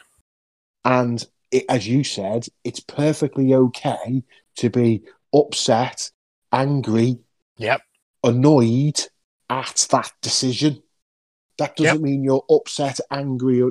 And 0.85 1.25
it, 1.51 1.65
as 1.69 1.87
you 1.87 2.05
said, 2.05 2.47
it's 2.65 2.81
perfectly 2.81 3.55
okay 3.55 4.23
to 4.57 4.71
be 4.71 5.03
upset, 5.35 6.11
angry, 6.53 7.19
Yep. 7.59 7.83
annoyed 8.25 9.01
at 9.51 9.87
that 9.91 10.13
decision. 10.21 10.83
That 11.59 11.77
doesn't 11.77 11.95
Yep. 11.97 12.03
mean 12.03 12.25
you're 12.25 12.45
upset, 12.51 13.01
angry 13.11 13.63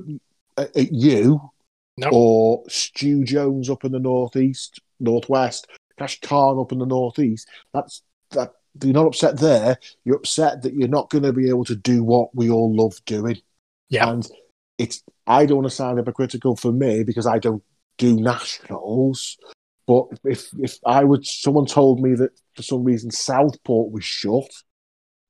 at, 0.57 0.75
at 0.75 0.91
you 0.91 1.51
Nope. 1.97 2.13
or 2.13 2.63
Stu 2.69 3.23
Jones 3.23 3.69
up 3.69 3.83
in 3.83 3.91
the 3.91 3.99
northeast, 3.99 4.79
northwest, 4.99 5.67
Cash 5.97 6.19
Khan 6.21 6.59
up 6.59 6.71
in 6.71 6.79
the 6.79 6.85
northeast. 6.85 7.47
That's 7.73 8.03
that. 8.31 8.53
You're 8.83 8.93
not 8.93 9.07
upset 9.07 9.37
there. 9.37 9.77
You're 10.05 10.17
upset 10.17 10.61
that 10.61 10.73
you're 10.73 10.87
not 10.87 11.09
going 11.09 11.23
to 11.23 11.33
be 11.33 11.49
able 11.49 11.65
to 11.65 11.75
do 11.75 12.03
what 12.03 12.33
we 12.35 12.49
all 12.49 12.75
love 12.75 12.93
doing. 13.05 13.41
Yeah. 13.89 14.09
And 14.09 14.27
it's 14.77 15.03
I 15.27 15.45
don't 15.45 15.57
want 15.57 15.69
to 15.69 15.75
sound 15.75 15.97
hypocritical 15.97 16.55
for 16.55 16.71
me 16.71 17.03
because 17.03 17.27
I 17.27 17.39
don't 17.39 17.63
do 17.97 18.19
nationals, 18.19 19.37
But 19.87 20.07
if 20.23 20.49
if 20.59 20.77
I 20.85 21.03
would, 21.03 21.25
someone 21.25 21.65
told 21.65 22.01
me 22.01 22.15
that 22.15 22.31
for 22.55 22.63
some 22.63 22.83
reason 22.83 23.11
Southport 23.11 23.91
was 23.91 24.03
shut, 24.05 24.49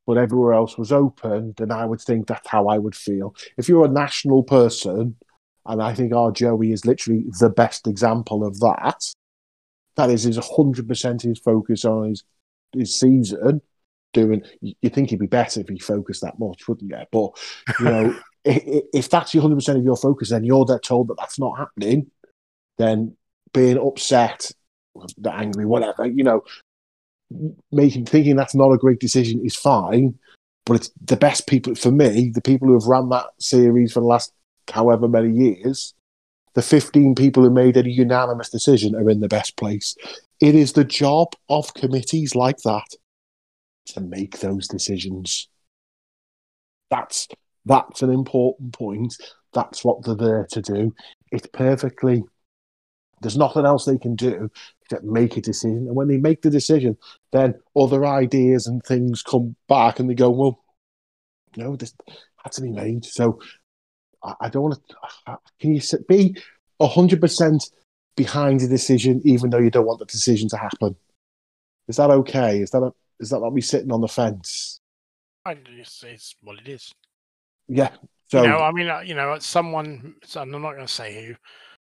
but 0.06 0.18
everywhere 0.18 0.54
else 0.54 0.78
was 0.78 0.92
open, 0.92 1.54
then 1.58 1.72
I 1.72 1.86
would 1.86 2.02
think 2.02 2.28
that's 2.28 2.48
how 2.48 2.68
I 2.68 2.78
would 2.78 2.96
feel. 2.96 3.36
If 3.58 3.68
you're 3.68 3.86
a 3.86 3.90
national 3.90 4.44
person, 4.44 5.16
and 5.66 5.82
I 5.82 5.94
think 5.94 6.14
our 6.14 6.32
Joey 6.32 6.72
is 6.72 6.86
literally 6.86 7.26
the 7.40 7.50
best 7.50 7.88
example 7.88 8.46
of 8.46 8.60
that. 8.60 9.02
That 9.98 10.10
is, 10.10 10.26
is 10.26 10.38
hundred 10.38 10.88
percent 10.88 11.24
his 11.24 11.40
focus 11.40 11.84
on 11.86 12.10
his 12.10 12.24
his 12.74 13.00
season. 13.00 13.62
Doing, 14.14 14.44
you 14.60 14.90
think 14.90 15.10
he'd 15.10 15.20
be 15.20 15.28
better 15.28 15.62
if 15.62 15.70
he 15.70 15.80
focused 15.80 16.22
that 16.22 16.38
much, 16.38 16.68
wouldn't 16.68 16.92
you? 16.92 16.98
But 17.14 17.32
you 17.80 17.86
know, 17.86 18.20
if, 18.44 18.84
if 18.94 19.10
that's 19.10 19.34
your 19.34 19.42
hundred 19.42 19.56
percent 19.56 19.78
of 19.78 19.86
your 19.86 19.96
focus, 19.96 20.32
then 20.32 20.44
you're 20.44 20.66
there 20.66 20.80
told 20.80 21.08
that 21.08 21.18
that's 21.18 21.40
not 21.40 21.58
happening. 21.58 22.12
Then 22.78 23.16
being 23.54 23.78
upset, 23.78 24.52
angry, 25.26 25.66
whatever, 25.66 26.06
you 26.06 26.24
know, 26.24 26.44
making 27.72 28.06
thinking 28.06 28.36
that's 28.36 28.56
not 28.56 28.72
a 28.72 28.78
great 28.78 29.00
decision 29.00 29.42
is 29.46 29.56
fine. 29.56 30.18
But 30.66 30.76
it's 30.76 30.92
the 31.04 31.18
best 31.18 31.48
people 31.48 31.76
for 31.76 31.92
me, 31.92 32.32
the 32.34 32.42
people 32.42 32.68
who 32.68 32.74
have 32.74 32.86
run 32.86 33.10
that 33.10 33.28
series 33.40 33.94
for 33.94 34.00
the 34.00 34.06
last 34.06 34.34
however 34.72 35.08
many 35.08 35.32
years, 35.32 35.94
the 36.54 36.62
15 36.62 37.16
people 37.16 37.44
who 37.44 37.50
made 37.50 37.78
a 37.78 37.90
unanimous 37.90 38.50
decision 38.50 38.96
are 38.96 39.10
in 39.10 39.20
the 39.20 39.28
best 39.28 39.58
place. 39.58 39.96
It 40.40 40.56
is 40.56 40.74
the 40.74 40.84
job 40.84 41.34
of 41.50 41.74
committees 41.74 42.36
like 42.36 42.58
that 42.60 42.88
to 43.88 44.02
make 44.02 44.40
those 44.40 44.68
decisions. 44.68 45.48
That's 46.90 47.28
that's 47.66 48.02
an 48.02 48.10
important 48.10 48.74
point. 48.74 49.16
That's 49.54 49.86
what 49.86 50.04
they're 50.04 50.16
there 50.16 50.48
to 50.52 50.62
do. 50.62 50.94
It's 51.32 51.48
perfectly 51.54 52.24
there's 53.22 53.38
nothing 53.38 53.66
else 53.66 53.86
they 53.86 53.98
can 53.98 54.16
do 54.16 54.50
except 54.82 55.04
make 55.04 55.38
a 55.38 55.42
decision. 55.42 55.88
And 55.88 55.96
when 55.96 56.08
they 56.08 56.18
make 56.18 56.42
the 56.42 56.50
decision, 56.50 56.98
then 57.32 57.54
other 57.76 58.06
ideas 58.06 58.68
and 58.68 58.84
things 58.84 59.22
come 59.22 59.56
back 59.70 60.00
and 60.00 60.10
they 60.10 60.16
go, 60.16 60.32
Well, 60.32 60.64
no, 61.56 61.76
this 61.76 61.94
had 62.44 62.52
to 62.54 62.62
be 62.62 62.72
made. 62.72 63.06
So 63.06 63.40
I, 64.24 64.50
don't 64.50 64.64
want 64.64 64.88
to. 64.88 65.38
Can 65.60 65.76
you 65.76 65.82
be 66.08 66.36
hundred 66.82 67.22
percent 67.22 67.70
behind 68.16 68.60
the 68.60 68.68
decision, 68.68 69.22
even 69.26 69.50
though 69.50 69.60
you 69.60 69.70
don't 69.70 69.86
want 69.86 70.00
the 70.00 70.06
decision 70.06 70.50
to 70.50 70.58
happen? 70.58 70.96
Is 71.88 71.98
that 71.98 72.10
okay? 72.10 72.60
Is 72.60 72.72
that 72.72 72.84
a, 72.84 72.94
is 73.20 73.30
that 73.30 73.40
like 73.40 73.54
me 73.54 73.62
sitting 73.62 73.92
on 73.92 74.02
the 74.02 74.08
fence? 74.08 74.80
It's, 75.46 76.04
it's 76.04 76.36
what 76.42 76.60
it 76.60 76.68
is. 76.68 76.92
Yeah. 77.68 77.90
So 78.30 78.44
you 78.44 78.50
know, 78.50 78.60
I 78.60 78.72
mean, 78.72 78.88
uh, 78.88 79.00
you 79.00 79.16
know, 79.16 79.38
someone. 79.40 80.16
I'm 80.36 80.52
not 80.52 80.74
going 80.74 80.86
to 80.86 80.88
say 80.88 81.26
who. 81.26 81.36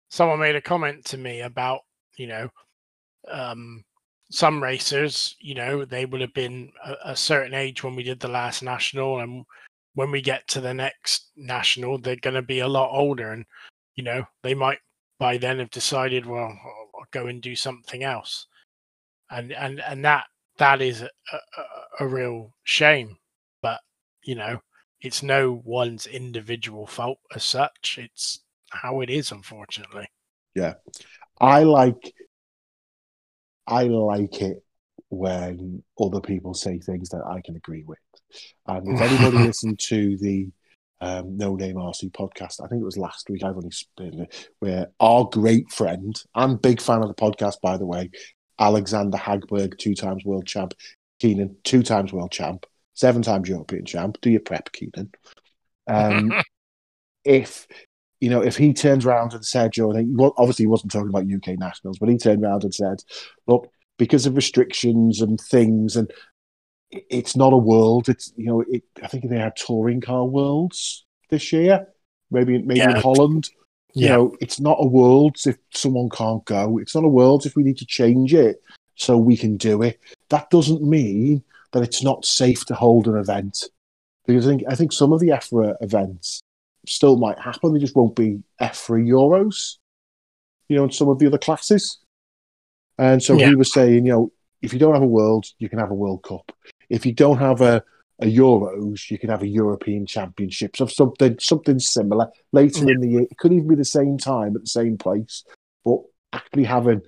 Someone 0.08 0.40
made 0.40 0.56
a 0.56 0.60
comment 0.60 1.04
to 1.06 1.18
me 1.18 1.42
about 1.42 1.80
you 2.16 2.26
know, 2.26 2.48
um, 3.30 3.84
some 4.30 4.62
racers. 4.62 5.36
You 5.40 5.54
know, 5.54 5.84
they 5.84 6.04
would 6.06 6.20
have 6.20 6.34
been 6.34 6.72
a, 6.84 6.96
a 7.06 7.16
certain 7.16 7.54
age 7.54 7.82
when 7.82 7.96
we 7.96 8.02
did 8.02 8.20
the 8.20 8.28
last 8.28 8.62
national, 8.62 9.20
and 9.20 9.44
when 9.94 10.10
we 10.10 10.20
get 10.20 10.46
to 10.48 10.60
the 10.60 10.74
next 10.74 11.30
national, 11.36 11.98
they're 11.98 12.16
going 12.16 12.34
to 12.34 12.42
be 12.42 12.60
a 12.60 12.68
lot 12.68 12.90
older, 12.92 13.32
and 13.32 13.44
you 13.96 14.04
know 14.04 14.24
they 14.42 14.54
might 14.54 14.78
by 15.18 15.36
then 15.36 15.58
have 15.58 15.70
decided, 15.70 16.26
well, 16.26 16.58
I'll 16.64 17.06
go 17.10 17.26
and 17.26 17.42
do 17.42 17.54
something 17.54 18.02
else, 18.02 18.46
and 19.30 19.52
and 19.52 19.80
and 19.80 20.04
that 20.04 20.24
that 20.58 20.80
is 20.80 21.02
a, 21.02 21.10
a, 21.32 22.04
a 22.04 22.08
real 22.08 22.52
shame. 22.64 23.16
But 23.62 23.80
you 24.22 24.34
know, 24.34 24.60
it's 25.00 25.22
no 25.22 25.60
one's 25.64 26.06
individual 26.06 26.86
fault 26.86 27.18
as 27.34 27.44
such. 27.44 27.98
It's 28.00 28.40
how 28.70 29.00
it 29.00 29.10
is, 29.10 29.32
unfortunately. 29.32 30.06
Yeah, 30.54 30.74
I 31.40 31.64
like 31.64 32.14
I 33.66 33.84
like 33.84 34.40
it 34.40 34.64
when 35.10 35.82
other 36.00 36.20
people 36.20 36.54
say 36.54 36.78
things 36.78 37.10
that 37.10 37.24
I 37.26 37.42
can 37.44 37.56
agree 37.56 37.84
with. 37.86 37.98
And 38.66 38.94
if 38.94 39.00
anybody 39.00 39.38
listened 39.46 39.78
to 39.88 40.16
the 40.16 40.48
um, 41.00 41.36
No 41.36 41.56
Name 41.56 41.76
RC 41.76 42.12
podcast, 42.12 42.64
I 42.64 42.68
think 42.68 42.80
it 42.80 42.84
was 42.84 42.96
last 42.96 43.28
week, 43.28 43.42
I've 43.42 43.56
only 43.56 43.70
been 43.96 44.26
where 44.60 44.86
our 45.00 45.24
great 45.24 45.70
friend 45.70 46.14
and 46.34 46.62
big 46.62 46.80
fan 46.80 47.02
of 47.02 47.08
the 47.08 47.14
podcast, 47.14 47.60
by 47.60 47.76
the 47.76 47.86
way, 47.86 48.10
Alexander 48.58 49.18
Hagberg, 49.18 49.78
two 49.78 49.94
times 49.94 50.24
world 50.24 50.46
champ, 50.46 50.74
Keenan, 51.18 51.56
two 51.64 51.82
times 51.82 52.12
world 52.12 52.30
champ, 52.30 52.66
seven 52.94 53.22
times 53.22 53.48
European 53.48 53.84
champ. 53.84 54.18
Do 54.20 54.30
your 54.30 54.40
prep, 54.40 54.70
Keenan. 54.72 55.10
Um, 55.88 56.32
if 57.24 57.66
you 58.20 58.28
know, 58.28 58.42
if 58.42 58.56
he 58.56 58.74
turns 58.74 59.06
around 59.06 59.32
and 59.32 59.44
said, 59.44 59.72
Joe, 59.72 59.92
obviously 60.36 60.64
he 60.64 60.68
wasn't 60.68 60.92
talking 60.92 61.08
about 61.08 61.24
UK 61.24 61.58
nationals, 61.58 61.98
but 61.98 62.10
he 62.10 62.18
turned 62.18 62.44
around 62.44 62.64
and 62.64 62.74
said, 62.74 62.98
look, 63.46 63.70
because 64.00 64.24
of 64.24 64.34
restrictions 64.34 65.20
and 65.20 65.38
things, 65.38 65.94
and 65.94 66.10
it's 66.90 67.36
not 67.36 67.52
a 67.52 67.58
world. 67.58 68.08
It's 68.08 68.32
you 68.34 68.46
know, 68.46 68.64
it, 68.66 68.82
I 69.02 69.08
think 69.08 69.28
they 69.28 69.38
had 69.38 69.56
touring 69.56 70.00
car 70.00 70.24
worlds 70.24 71.04
this 71.28 71.52
year, 71.52 71.86
maybe 72.30 72.62
maybe 72.62 72.80
yeah. 72.80 72.96
in 72.96 73.02
Holland. 73.02 73.50
You 73.92 74.06
yeah. 74.06 74.16
know, 74.16 74.36
it's 74.40 74.58
not 74.58 74.78
a 74.80 74.86
world 74.86 75.36
if 75.44 75.58
someone 75.74 76.08
can't 76.08 76.42
go. 76.46 76.78
It's 76.78 76.94
not 76.94 77.04
a 77.04 77.08
world 77.08 77.44
if 77.44 77.56
we 77.56 77.62
need 77.62 77.76
to 77.76 77.84
change 77.84 78.32
it 78.32 78.62
so 78.94 79.18
we 79.18 79.36
can 79.36 79.58
do 79.58 79.82
it. 79.82 80.00
That 80.30 80.48
doesn't 80.48 80.82
mean 80.82 81.44
that 81.72 81.82
it's 81.82 82.02
not 82.02 82.24
safe 82.24 82.64
to 82.66 82.74
hold 82.74 83.06
an 83.06 83.16
event 83.16 83.64
because 84.26 84.46
I 84.46 84.50
think 84.50 84.62
I 84.66 84.74
think 84.76 84.92
some 84.92 85.12
of 85.12 85.20
the 85.20 85.28
EFRA 85.28 85.76
events 85.82 86.40
still 86.86 87.18
might 87.18 87.38
happen. 87.38 87.74
They 87.74 87.80
just 87.80 87.96
won't 87.96 88.16
be 88.16 88.42
EFRA 88.62 89.06
Euros. 89.06 89.76
You 90.68 90.76
know, 90.76 90.84
in 90.84 90.90
some 90.90 91.10
of 91.10 91.18
the 91.18 91.26
other 91.26 91.36
classes. 91.36 91.98
And 93.00 93.22
so 93.22 93.38
yeah. 93.38 93.48
he 93.48 93.54
was 93.54 93.72
saying, 93.72 94.04
you 94.04 94.12
know, 94.12 94.32
if 94.60 94.74
you 94.74 94.78
don't 94.78 94.92
have 94.92 95.02
a 95.02 95.06
World, 95.06 95.46
you 95.58 95.70
can 95.70 95.78
have 95.78 95.90
a 95.90 95.94
World 95.94 96.22
Cup. 96.22 96.52
If 96.90 97.06
you 97.06 97.14
don't 97.14 97.38
have 97.38 97.62
a, 97.62 97.82
a 98.20 98.26
Euros, 98.26 99.10
you 99.10 99.18
can 99.18 99.30
have 99.30 99.42
a 99.42 99.48
European 99.48 100.04
Championships 100.04 100.80
of 100.80 100.92
something 100.92 101.38
something 101.40 101.78
similar 101.78 102.28
later 102.52 102.84
yeah. 102.84 102.92
in 102.92 103.00
the 103.00 103.08
year. 103.08 103.22
It 103.22 103.38
could 103.38 103.54
even 103.54 103.68
be 103.68 103.74
the 103.74 103.86
same 103.86 104.18
time 104.18 104.54
at 104.54 104.60
the 104.60 104.68
same 104.68 104.98
place, 104.98 105.44
but 105.82 106.00
actually 106.34 106.64
having 106.64 107.00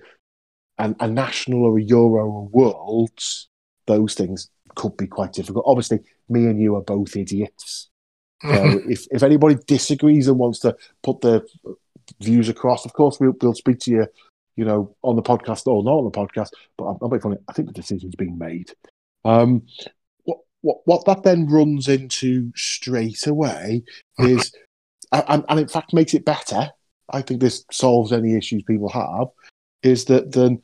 an, 0.79 0.95
a 0.99 1.07
national 1.07 1.63
or 1.63 1.77
a 1.77 1.83
Euro 1.83 2.25
or 2.27 2.47
Worlds, 2.47 3.49
those 3.85 4.15
things 4.15 4.49
could 4.73 4.97
be 4.97 5.05
quite 5.05 5.33
difficult. 5.33 5.65
Obviously, 5.67 5.99
me 6.27 6.45
and 6.47 6.59
you 6.59 6.75
are 6.75 6.81
both 6.81 7.15
idiots. 7.15 7.91
So 8.41 8.81
if 8.89 9.05
if 9.11 9.21
anybody 9.21 9.57
disagrees 9.67 10.27
and 10.27 10.39
wants 10.39 10.57
to 10.61 10.75
put 11.03 11.21
their 11.21 11.43
views 12.19 12.49
across, 12.49 12.83
of 12.83 12.93
course 12.93 13.19
we'll, 13.19 13.35
we'll 13.39 13.53
speak 13.53 13.77
to 13.81 13.91
you 13.91 14.07
you 14.55 14.65
know, 14.65 14.95
on 15.01 15.15
the 15.15 15.21
podcast 15.21 15.67
or 15.67 15.83
not 15.83 15.97
on 15.97 16.05
the 16.05 16.11
podcast, 16.11 16.49
but 16.77 16.85
I'll, 16.85 16.99
I'll 17.01 17.09
be 17.09 17.19
funny. 17.19 17.37
I 17.47 17.53
think 17.53 17.67
the 17.67 17.73
decision's 17.73 18.15
being 18.15 18.37
made. 18.37 18.71
Um, 19.25 19.63
what, 20.23 20.39
what, 20.61 20.77
what 20.85 21.05
that 21.05 21.23
then 21.23 21.47
runs 21.47 21.87
into 21.87 22.51
straight 22.55 23.25
away 23.27 23.83
is, 24.19 24.53
and, 25.11 25.43
and 25.47 25.59
in 25.59 25.67
fact 25.67 25.93
makes 25.93 26.13
it 26.13 26.25
better. 26.25 26.69
I 27.09 27.21
think 27.21 27.41
this 27.41 27.65
solves 27.71 28.11
any 28.11 28.35
issues 28.35 28.63
people 28.63 28.89
have. 28.89 29.27
Is 29.81 30.05
that 30.05 30.31
the 30.31 30.61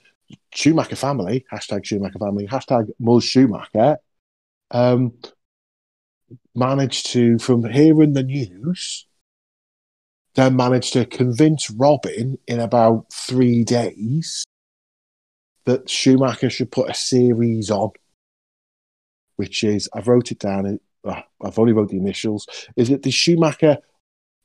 Schumacher 0.53 0.95
family 0.95 1.45
hashtag 1.51 1.85
Schumacher 1.85 2.19
family 2.19 2.47
hashtag 2.47 2.89
Muzz 3.01 3.23
Schumacher 3.23 3.97
um, 4.71 5.13
managed 6.55 7.07
to 7.07 7.39
from 7.39 7.63
hearing 7.69 8.13
the 8.13 8.23
news 8.23 9.05
then 10.35 10.55
managed 10.55 10.93
to 10.93 11.05
convince 11.05 11.69
Robin 11.71 12.37
in 12.47 12.59
about 12.59 13.11
three 13.11 13.63
days 13.63 14.45
that 15.65 15.89
Schumacher 15.89 16.49
should 16.49 16.71
put 16.71 16.89
a 16.89 16.93
series 16.93 17.69
on, 17.69 17.91
which 19.35 19.63
is 19.63 19.89
I've 19.93 20.07
wrote 20.07 20.31
it 20.31 20.39
down. 20.39 20.79
Uh, 21.03 21.21
I've 21.41 21.59
only 21.59 21.73
wrote 21.73 21.89
the 21.89 21.97
initials. 21.97 22.47
Is 22.75 22.89
it 22.89 23.03
the 23.03 23.11
Schumacher 23.11 23.77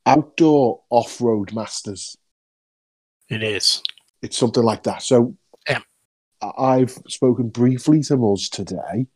Outdoor 0.06 0.82
Off 0.90 1.20
Road 1.20 1.52
Masters? 1.52 2.16
It 3.28 3.42
is. 3.42 3.82
It's 4.22 4.36
something 4.36 4.62
like 4.62 4.82
that. 4.84 5.02
So 5.02 5.36
yeah. 5.68 5.80
I've 6.58 6.98
spoken 7.08 7.48
briefly 7.48 8.02
to 8.02 8.16
Muzz 8.16 8.50
today, 8.50 9.06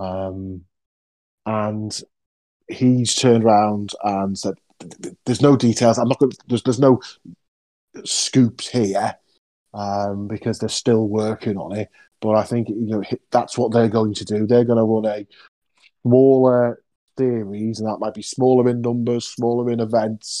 um, 0.00 0.62
and 1.44 2.00
he's 2.68 3.14
turned 3.14 3.44
around 3.44 3.92
and 4.02 4.38
said 4.38 4.54
there's 5.24 5.42
no 5.42 5.56
details. 5.56 5.98
I'm 5.98 6.08
not 6.08 6.18
going. 6.18 6.32
There's 6.46 6.62
there's 6.62 6.80
no 6.80 7.00
scoops 8.04 8.68
here 8.68 9.14
um, 9.74 10.28
because 10.28 10.58
they're 10.58 10.68
still 10.68 11.08
working 11.08 11.56
on 11.56 11.76
it. 11.76 11.88
But 12.20 12.36
I 12.36 12.44
think 12.44 12.68
you 12.68 12.86
know 12.86 13.02
that's 13.30 13.58
what 13.58 13.72
they're 13.72 13.88
going 13.88 14.14
to 14.14 14.24
do. 14.24 14.46
They're 14.46 14.64
going 14.64 14.78
to 14.78 14.84
run 14.84 15.06
a 15.06 15.26
smaller 16.02 16.82
series, 17.18 17.80
and 17.80 17.88
that 17.88 17.98
might 17.98 18.14
be 18.14 18.22
smaller 18.22 18.68
in 18.68 18.80
numbers, 18.80 19.26
smaller 19.26 19.70
in 19.70 19.80
events, 19.80 20.40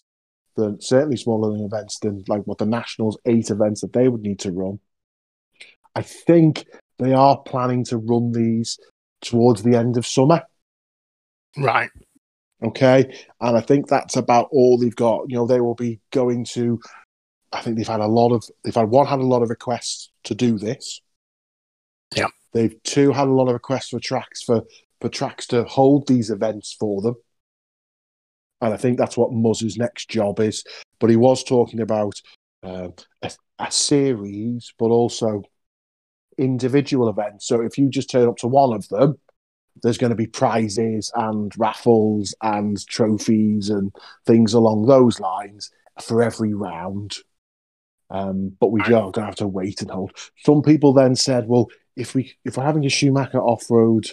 than 0.56 0.80
certainly 0.80 1.16
smaller 1.16 1.54
in 1.54 1.64
events 1.64 1.98
than 1.98 2.24
like 2.28 2.42
what 2.42 2.58
the 2.58 2.66
Nationals 2.66 3.18
eight 3.26 3.50
events 3.50 3.80
that 3.82 3.92
they 3.92 4.08
would 4.08 4.22
need 4.22 4.38
to 4.40 4.52
run. 4.52 4.80
I 5.94 6.02
think 6.02 6.66
they 6.98 7.12
are 7.12 7.38
planning 7.38 7.84
to 7.86 7.98
run 7.98 8.32
these 8.32 8.78
towards 9.22 9.62
the 9.62 9.76
end 9.76 9.96
of 9.96 10.06
summer. 10.06 10.42
Right. 11.56 11.90
Okay. 12.64 13.14
And 13.40 13.56
I 13.56 13.60
think 13.60 13.86
that's 13.86 14.16
about 14.16 14.48
all 14.50 14.78
they've 14.78 14.96
got. 14.96 15.28
You 15.28 15.36
know, 15.36 15.46
they 15.46 15.60
will 15.60 15.74
be 15.74 16.00
going 16.10 16.44
to 16.46 16.80
I 17.52 17.62
think 17.62 17.76
they've 17.76 17.86
had 17.86 18.00
a 18.00 18.06
lot 18.06 18.32
of 18.32 18.44
they've 18.64 18.74
had 18.74 18.88
one 18.88 19.06
had 19.06 19.18
a 19.18 19.26
lot 19.26 19.42
of 19.42 19.50
requests 19.50 20.10
to 20.24 20.34
do 20.34 20.58
this. 20.58 21.00
Yeah. 22.14 22.28
They've 22.52 22.74
two 22.82 23.12
had 23.12 23.28
a 23.28 23.32
lot 23.32 23.48
of 23.48 23.54
requests 23.54 23.90
for 23.90 24.00
tracks 24.00 24.42
for 24.42 24.62
for 25.00 25.08
tracks 25.08 25.46
to 25.48 25.64
hold 25.64 26.06
these 26.06 26.30
events 26.30 26.76
for 26.78 27.02
them. 27.02 27.14
And 28.60 28.72
I 28.72 28.76
think 28.76 28.98
that's 28.98 29.16
what 29.16 29.32
Muzz's 29.32 29.76
next 29.76 30.08
job 30.08 30.40
is. 30.40 30.64
But 30.98 31.10
he 31.10 31.16
was 31.16 31.44
talking 31.44 31.80
about 31.80 32.20
um, 32.62 32.94
a, 33.22 33.30
a 33.58 33.70
series, 33.70 34.72
but 34.78 34.86
also 34.86 35.42
individual 36.38 37.08
events. 37.08 37.46
So 37.46 37.60
if 37.60 37.76
you 37.76 37.90
just 37.90 38.10
turn 38.10 38.28
up 38.28 38.38
to 38.38 38.48
one 38.48 38.72
of 38.72 38.88
them, 38.88 39.18
there's 39.82 39.98
going 39.98 40.10
to 40.10 40.16
be 40.16 40.26
prizes 40.26 41.12
and 41.14 41.52
raffles 41.58 42.34
and 42.42 42.84
trophies 42.86 43.70
and 43.70 43.94
things 44.26 44.52
along 44.54 44.86
those 44.86 45.20
lines 45.20 45.70
for 46.00 46.22
every 46.22 46.54
round. 46.54 47.16
Um, 48.10 48.56
but 48.60 48.70
we 48.70 48.80
are 48.82 48.86
going 48.86 49.12
to 49.12 49.24
have 49.24 49.36
to 49.36 49.48
wait 49.48 49.82
and 49.82 49.90
hold. 49.90 50.12
Some 50.38 50.62
people 50.62 50.92
then 50.92 51.16
said, 51.16 51.48
"Well, 51.48 51.66
if 51.96 52.14
we 52.14 52.34
if 52.44 52.56
we're 52.56 52.64
having 52.64 52.86
a 52.86 52.88
Schumacher 52.88 53.40
off 53.40 53.68
road 53.70 54.06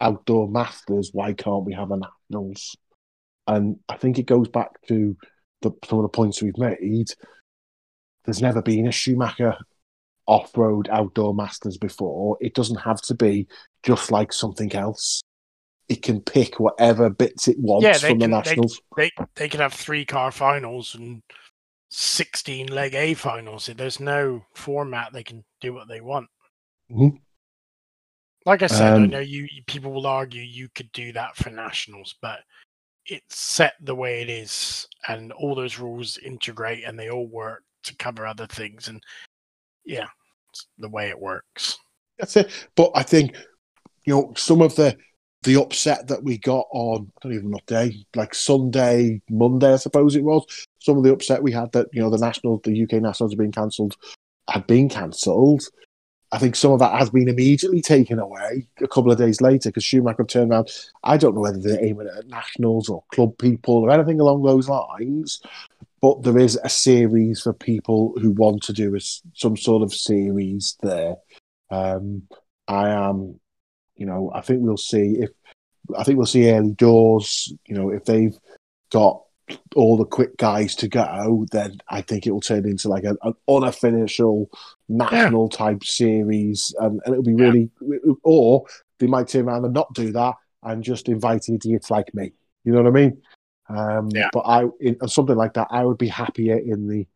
outdoor 0.00 0.48
masters, 0.48 1.10
why 1.12 1.34
can't 1.34 1.64
we 1.64 1.74
have 1.74 1.90
a 1.90 1.98
nationals?" 1.98 2.76
And 3.46 3.76
I 3.88 3.96
think 3.96 4.18
it 4.18 4.26
goes 4.26 4.48
back 4.48 4.80
to 4.88 5.16
the, 5.60 5.72
some 5.84 5.98
of 5.98 6.04
the 6.04 6.08
points 6.08 6.42
we've 6.42 6.56
made. 6.56 7.08
There's 8.24 8.40
never 8.40 8.62
been 8.62 8.86
a 8.86 8.92
Schumacher 8.92 9.56
off 10.26 10.56
road 10.56 10.88
outdoor 10.90 11.34
masters 11.34 11.76
before. 11.78 12.36
It 12.40 12.54
doesn't 12.54 12.76
have 12.80 13.00
to 13.02 13.14
be 13.14 13.46
just 13.82 14.10
like 14.10 14.32
something 14.32 14.72
else. 14.74 15.20
It 15.88 16.02
can 16.02 16.20
pick 16.20 16.60
whatever 16.60 17.10
bits 17.10 17.48
it 17.48 17.58
wants 17.58 17.84
Yeah, 17.84 17.94
from 17.94 18.18
the 18.18 18.24
can- 18.24 18.30
they- 18.30 18.36
nationals. 18.36 18.80
They 18.96 19.10
they 19.34 19.48
could 19.48 19.60
have 19.60 19.74
three 19.74 20.04
car 20.04 20.30
finals 20.30 20.94
and 20.94 21.22
sixteen 21.90 22.68
leg 22.68 22.94
A 22.94 23.14
finals. 23.14 23.66
There's 23.66 24.00
no 24.00 24.44
format. 24.54 25.12
They 25.12 25.24
can 25.24 25.44
do 25.60 25.74
what 25.74 25.88
they 25.88 26.00
want. 26.00 26.28
Mhm. 26.90 27.20
Like 28.46 28.62
I 28.62 28.66
said, 28.66 28.92
I 28.92 28.96
Um, 28.96 29.10
know 29.10 29.20
you 29.20 29.46
you- 29.50 29.62
people 29.66 29.92
will 29.92 30.06
argue 30.06 30.42
you 30.42 30.68
could 30.74 30.90
do 30.92 31.12
that 31.12 31.36
for 31.36 31.50
nationals, 31.50 32.14
but 32.22 32.40
it's 33.06 33.36
set 33.38 33.74
the 33.80 33.94
way 33.94 34.22
it 34.22 34.30
is, 34.30 34.86
and 35.08 35.32
all 35.32 35.54
those 35.54 35.78
rules 35.78 36.16
integrate 36.18 36.84
and 36.84 36.98
they 36.98 37.10
all 37.10 37.26
work 37.26 37.64
to 37.82 37.96
cover 37.96 38.26
other 38.26 38.46
things. 38.46 38.88
And 38.88 39.02
yeah, 39.84 40.06
the 40.78 40.88
way 40.88 41.08
it 41.08 41.20
works. 41.20 41.78
That's 42.18 42.36
it. 42.36 42.50
But 42.76 42.90
I 42.94 43.02
think 43.02 43.36
you 44.04 44.14
know 44.14 44.32
some 44.36 44.62
of 44.62 44.74
the 44.76 44.96
the 45.42 45.60
upset 45.60 46.06
that 46.06 46.22
we 46.22 46.38
got 46.38 46.66
on 46.70 47.10
I 47.16 47.18
don't 47.22 47.32
even 47.32 47.50
know 47.50 47.56
what 47.56 47.66
day, 47.66 48.04
like 48.14 48.34
Sunday, 48.34 49.20
Monday, 49.28 49.72
I 49.72 49.76
suppose 49.76 50.14
it 50.14 50.22
was. 50.22 50.44
Some 50.78 50.96
of 50.96 51.04
the 51.04 51.12
upset 51.12 51.42
we 51.42 51.52
had 51.52 51.72
that 51.72 51.88
you 51.92 52.00
know 52.00 52.10
the 52.10 52.18
national, 52.18 52.60
the 52.64 52.82
UK 52.82 53.02
nationals 53.02 53.32
had 53.32 53.38
been 53.38 53.52
cancelled, 53.52 53.96
had 54.48 54.66
been 54.66 54.88
cancelled. 54.88 55.64
I 56.32 56.38
think 56.38 56.56
some 56.56 56.72
of 56.72 56.78
that 56.78 56.98
has 56.98 57.10
been 57.10 57.28
immediately 57.28 57.82
taken 57.82 58.18
away 58.18 58.66
a 58.80 58.88
couple 58.88 59.12
of 59.12 59.18
days 59.18 59.42
later 59.42 59.68
because 59.68 59.84
Schumacher 59.84 60.24
turned 60.24 60.50
around. 60.50 60.70
I 61.04 61.18
don't 61.18 61.34
know 61.34 61.42
whether 61.42 61.58
they're 61.58 61.84
aiming 61.84 62.08
at 62.16 62.26
nationals 62.26 62.88
or 62.88 63.04
club 63.12 63.36
people 63.36 63.74
or 63.74 63.90
anything 63.90 64.18
along 64.18 64.42
those 64.42 64.66
lines, 64.66 65.42
but 66.02 66.22
there 66.24 66.38
is 66.38 66.58
a 66.64 66.68
series 66.68 67.40
for 67.40 67.52
people 67.54 68.12
who 68.20 68.32
want 68.32 68.62
to 68.64 68.72
do 68.72 68.94
a 68.94 69.00
some 69.34 69.56
sort 69.56 69.82
of 69.82 69.94
series 69.94 70.76
there. 70.82 71.14
Um, 71.70 72.24
I 72.68 72.90
am, 72.90 73.40
you 73.96 74.04
know, 74.04 74.30
I 74.34 74.40
think 74.42 74.60
we'll 74.62 74.76
see 74.76 75.16
if 75.20 75.30
I 75.96 76.02
think 76.04 76.18
we'll 76.18 76.26
see 76.26 76.50
early 76.50 76.72
doors. 76.72 77.52
You 77.66 77.76
know, 77.76 77.90
if 77.90 78.04
they've 78.04 78.36
got 78.90 79.22
all 79.74 79.96
the 79.96 80.04
quick 80.04 80.36
guys 80.36 80.74
to 80.76 80.88
go, 80.88 81.46
then 81.52 81.78
I 81.88 82.00
think 82.02 82.26
it 82.26 82.32
will 82.32 82.40
turn 82.40 82.66
into 82.66 82.88
like 82.88 83.04
a, 83.04 83.16
an 83.22 83.34
unofficial 83.48 84.50
national 84.88 85.48
type 85.48 85.84
series, 85.84 86.74
and, 86.78 87.00
and 87.04 87.14
it'll 87.14 87.24
be 87.24 87.32
Yeah. 87.32 87.48
really. 87.48 87.70
Or 88.24 88.64
they 88.98 89.06
might 89.06 89.28
turn 89.28 89.48
around 89.48 89.64
and 89.64 89.74
not 89.74 89.94
do 89.94 90.12
that 90.12 90.34
and 90.62 90.82
just 90.82 91.08
invite 91.08 91.48
idiots 91.48 91.90
like 91.90 92.12
me. 92.14 92.32
You 92.64 92.72
know 92.72 92.82
what 92.82 92.88
I 92.88 92.92
mean? 92.92 93.22
Um, 93.76 94.08
Yeah. 94.10 94.28
But 94.32 94.40
I, 94.40 94.64
in 94.80 94.96
something 95.08 95.36
like 95.36 95.54
that, 95.54 95.68
I 95.70 95.84
would 95.84 95.98
be 95.98 96.08
happier 96.08 96.58
in 96.58 96.86
the 96.88 97.06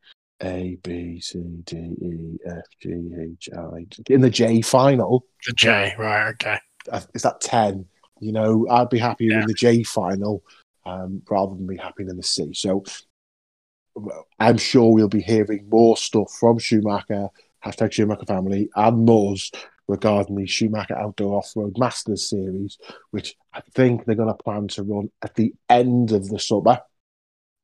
A, 0.43 0.77
B, 0.83 1.21
C, 1.21 1.41
D, 1.65 1.77
E, 1.77 2.39
F, 2.47 2.65
G, 2.83 2.93
H, 3.19 3.49
I, 3.57 3.87
in 4.11 4.21
the 4.21 4.31
J 4.31 4.61
final 4.63 5.25
The 5.47 5.53
J, 5.55 5.95
right? 5.99 6.29
Okay. 6.31 6.59
is 7.15 7.23
that 7.23 7.41
10 7.41 7.85
you 8.21 8.33
know 8.33 8.65
i'd 8.71 8.89
be 8.89 8.99
happier 8.99 9.33
Yeah. 9.33 9.41
in 9.41 9.47
the 9.47 9.53
j 9.53 9.83
final 9.83 10.43
um, 10.87 11.21
rather 11.29 11.55
than 11.55 11.67
be 11.67 11.77
happy 11.77 12.05
in 12.05 12.17
the 12.17 12.23
c 12.23 12.55
so 12.55 12.83
i'm 14.39 14.57
sure 14.57 14.93
we'll 14.93 15.09
be 15.09 15.21
hearing 15.21 15.69
more 15.69 15.97
stuff 15.97 16.31
from 16.39 16.59
schumacher 16.59 17.29
hashtag 17.65 17.93
schumacher 17.93 18.25
family 18.25 18.69
and 18.77 19.07
Muzz 19.09 19.53
regarding 19.89 20.37
the 20.37 20.47
schumacher 20.47 20.97
outdoor 20.99 21.39
off-road 21.39 21.77
masters 21.79 22.29
series 22.29 22.79
which 23.11 23.37
i 23.55 23.61
think 23.73 24.05
they're 24.05 24.15
going 24.15 24.29
to 24.29 24.43
plan 24.43 24.67
to 24.69 24.83
run 24.83 25.11
at 25.23 25.35
the 25.35 25.53
end 25.69 26.13
of 26.13 26.29
the 26.29 26.39
summer 26.39 26.81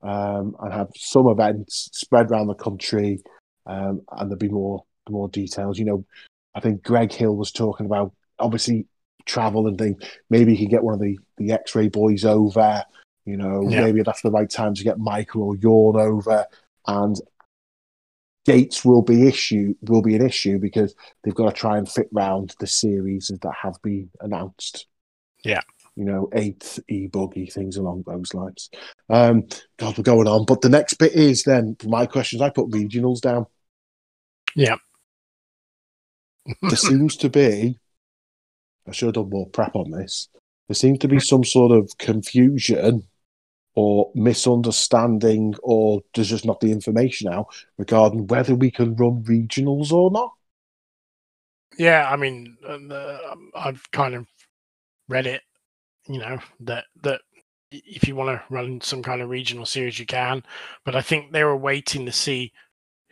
um, 0.02 0.56
and 0.60 0.72
have 0.72 0.88
some 0.96 1.28
events 1.28 1.88
spread 1.92 2.30
around 2.30 2.46
the 2.48 2.54
country 2.54 3.20
um, 3.66 4.00
and 4.12 4.30
there'll 4.30 4.36
be 4.36 4.48
more 4.48 4.84
more 5.08 5.28
details 5.28 5.78
you 5.78 5.84
know 5.84 6.04
i 6.54 6.60
think 6.60 6.82
greg 6.82 7.12
hill 7.12 7.36
was 7.36 7.50
talking 7.52 7.86
about 7.86 8.12
obviously 8.38 8.86
travel 9.24 9.66
and 9.66 9.78
things. 9.78 10.02
Maybe 10.30 10.54
he 10.54 10.64
can 10.64 10.70
get 10.70 10.82
one 10.82 10.94
of 10.94 11.00
the 11.00 11.18
the 11.38 11.52
X-ray 11.52 11.88
boys 11.88 12.24
over. 12.24 12.84
You 13.24 13.36
know, 13.36 13.62
Yeah. 13.68 13.82
maybe 13.82 14.02
that's 14.02 14.22
the 14.22 14.30
right 14.30 14.50
time 14.50 14.74
to 14.74 14.84
get 14.84 14.98
Michael 14.98 15.42
or 15.44 15.56
Yawn 15.56 15.96
over. 15.96 16.44
And 16.86 17.16
dates 18.44 18.84
will 18.84 19.02
be 19.02 19.26
issue 19.26 19.74
will 19.82 20.02
be 20.02 20.16
an 20.16 20.24
issue 20.26 20.58
because 20.58 20.94
they've 21.22 21.34
got 21.34 21.54
to 21.54 21.60
try 21.60 21.78
and 21.78 21.90
fit 21.90 22.08
round 22.12 22.54
the 22.58 22.66
series 22.66 23.28
that 23.28 23.54
have 23.62 23.80
been 23.82 24.10
announced. 24.20 24.86
Yeah. 25.44 25.60
You 25.94 26.04
know, 26.04 26.28
eighth 26.32 26.80
e 26.88 27.06
buggy 27.06 27.46
things 27.46 27.76
along 27.76 28.04
those 28.06 28.32
lines. 28.32 28.70
Um, 29.10 29.46
God, 29.76 29.96
we're 29.96 30.04
going 30.04 30.26
on. 30.26 30.46
But 30.46 30.62
the 30.62 30.70
next 30.70 30.94
bit 30.94 31.12
is 31.12 31.42
then 31.44 31.76
for 31.78 31.88
my 31.88 32.06
questions. 32.06 32.40
I 32.40 32.48
put 32.48 32.70
regionals 32.70 33.20
down. 33.20 33.46
Yeah. 34.56 34.76
there 36.62 36.70
seems 36.76 37.16
to 37.16 37.28
be, 37.28 37.78
I 38.88 38.92
should 38.92 39.06
have 39.06 39.14
done 39.14 39.30
more 39.30 39.48
prep 39.48 39.76
on 39.76 39.90
this. 39.90 40.28
There 40.68 40.74
seems 40.74 41.00
to 41.00 41.08
be 41.08 41.20
some 41.20 41.44
sort 41.44 41.72
of 41.72 41.98
confusion 41.98 43.06
or 43.74 44.10
misunderstanding, 44.14 45.54
or 45.62 46.02
there's 46.14 46.28
just 46.28 46.44
not 46.44 46.60
the 46.60 46.72
information 46.72 47.32
out 47.32 47.46
regarding 47.78 48.26
whether 48.26 48.54
we 48.54 48.70
can 48.70 48.94
run 48.96 49.22
regionals 49.24 49.92
or 49.92 50.10
not. 50.10 50.32
Yeah, 51.78 52.08
I 52.10 52.16
mean, 52.16 52.56
uh, 52.66 53.18
um, 53.30 53.50
I've 53.54 53.90
kind 53.92 54.14
of 54.14 54.26
read 55.08 55.26
it. 55.26 55.42
You 56.08 56.18
know 56.18 56.38
that 56.60 56.86
that 57.02 57.22
if 57.70 58.08
you 58.08 58.16
want 58.16 58.30
to 58.30 58.54
run 58.54 58.80
some 58.80 59.02
kind 59.02 59.22
of 59.22 59.30
regional 59.30 59.66
series, 59.66 59.98
you 59.98 60.06
can. 60.06 60.44
But 60.84 60.96
I 60.96 61.02
think 61.02 61.32
they 61.32 61.44
were 61.44 61.56
waiting 61.56 62.06
to 62.06 62.12
see 62.12 62.52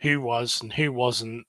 who 0.01 0.21
was 0.21 0.61
and 0.61 0.73
who 0.73 0.91
wasn't, 0.93 1.45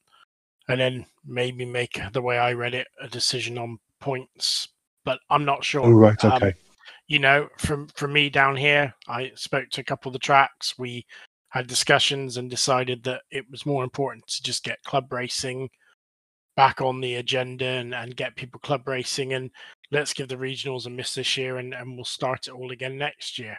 and 0.68 0.80
then 0.80 1.06
maybe 1.24 1.64
make 1.64 2.00
the 2.12 2.22
way 2.22 2.38
I 2.38 2.52
read 2.52 2.74
it 2.74 2.88
a 3.00 3.08
decision 3.08 3.58
on 3.58 3.78
points. 4.00 4.68
But 5.04 5.20
I'm 5.30 5.44
not 5.44 5.64
sure. 5.64 5.86
Oh, 5.86 5.92
right, 5.92 6.24
Um, 6.24 6.32
okay. 6.32 6.54
You 7.08 7.18
know, 7.18 7.48
from 7.58 7.88
from 7.88 8.12
me 8.12 8.30
down 8.30 8.56
here, 8.56 8.94
I 9.08 9.32
spoke 9.34 9.68
to 9.70 9.80
a 9.80 9.84
couple 9.84 10.08
of 10.08 10.14
the 10.14 10.18
tracks. 10.18 10.74
We 10.78 11.04
had 11.48 11.66
discussions 11.66 12.38
and 12.38 12.48
decided 12.48 13.02
that 13.04 13.22
it 13.30 13.44
was 13.50 13.66
more 13.66 13.84
important 13.84 14.26
to 14.26 14.42
just 14.42 14.64
get 14.64 14.82
club 14.84 15.12
racing 15.12 15.68
back 16.56 16.80
on 16.80 17.00
the 17.00 17.16
agenda 17.16 17.66
and, 17.66 17.94
and 17.94 18.16
get 18.16 18.36
people 18.36 18.60
club 18.60 18.86
racing 18.86 19.34
and 19.34 19.50
let's 19.90 20.14
give 20.14 20.28
the 20.28 20.36
regionals 20.36 20.86
a 20.86 20.90
miss 20.90 21.14
this 21.14 21.36
year 21.36 21.58
and, 21.58 21.74
and 21.74 21.94
we'll 21.94 22.04
start 22.04 22.46
it 22.46 22.52
all 22.52 22.72
again 22.72 22.96
next 22.96 23.38
year. 23.38 23.56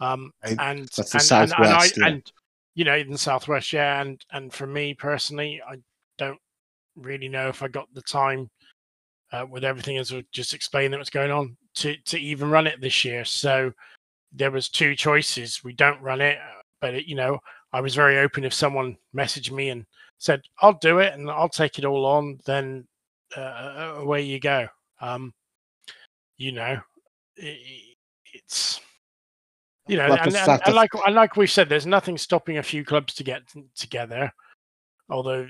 Um, 0.00 0.32
and 0.42 0.88
That's 0.96 1.12
the 1.12 1.34
and, 1.34 1.52
and, 1.52 1.64
and, 1.66 1.74
I, 1.74 1.84
yeah. 1.84 2.06
and 2.06 2.32
you 2.74 2.84
know 2.84 2.96
in 2.96 3.10
the 3.10 3.18
southwest, 3.18 3.72
yeah, 3.72 4.00
and 4.00 4.24
and 4.32 4.52
for 4.52 4.66
me 4.66 4.94
personally, 4.94 5.60
I 5.68 5.76
don't 6.16 6.40
really 6.96 7.28
know 7.28 7.48
if 7.48 7.62
I 7.62 7.68
got 7.68 7.92
the 7.92 8.02
time 8.02 8.48
uh, 9.32 9.44
with 9.48 9.62
everything 9.62 9.98
as 9.98 10.10
we 10.10 10.24
just 10.32 10.54
explained 10.54 10.94
that 10.94 10.98
was 10.98 11.10
going 11.10 11.30
on 11.30 11.56
to 11.76 11.96
to 11.96 12.18
even 12.18 12.50
run 12.50 12.66
it 12.66 12.80
this 12.80 13.04
year. 13.04 13.24
So 13.24 13.72
there 14.32 14.50
was 14.50 14.68
two 14.68 14.94
choices. 14.94 15.64
We 15.64 15.72
don't 15.72 16.00
run 16.00 16.20
it, 16.20 16.38
uh, 16.38 16.62
but 16.80 16.94
it, 16.94 17.06
you 17.06 17.14
know, 17.14 17.38
I 17.72 17.80
was 17.80 17.94
very 17.94 18.18
open. 18.18 18.44
If 18.44 18.54
someone 18.54 18.96
messaged 19.14 19.50
me 19.50 19.70
and 19.70 19.86
said, 20.18 20.42
"I'll 20.60 20.74
do 20.74 20.98
it 20.98 21.14
and 21.14 21.30
I'll 21.30 21.48
take 21.48 21.78
it 21.78 21.84
all 21.84 22.06
on," 22.06 22.38
then 22.46 22.86
uh, 23.36 23.94
away 23.96 24.22
you 24.22 24.40
go. 24.40 24.68
Um, 25.00 25.32
you 26.36 26.52
know, 26.52 26.80
i 27.42 27.58
it's 28.32 28.80
you 29.90 29.96
know, 29.96 30.06
Like 30.06 30.24
and, 30.26 30.36
and, 30.36 30.62
and 30.66 30.74
like 30.74 30.90
and 31.04 31.16
like 31.16 31.36
we 31.36 31.48
said, 31.48 31.68
there's 31.68 31.86
nothing 31.86 32.16
stopping 32.16 32.58
a 32.58 32.62
few 32.62 32.84
clubs 32.84 33.12
to 33.14 33.24
get 33.24 33.42
together. 33.74 34.32
Although, 35.08 35.48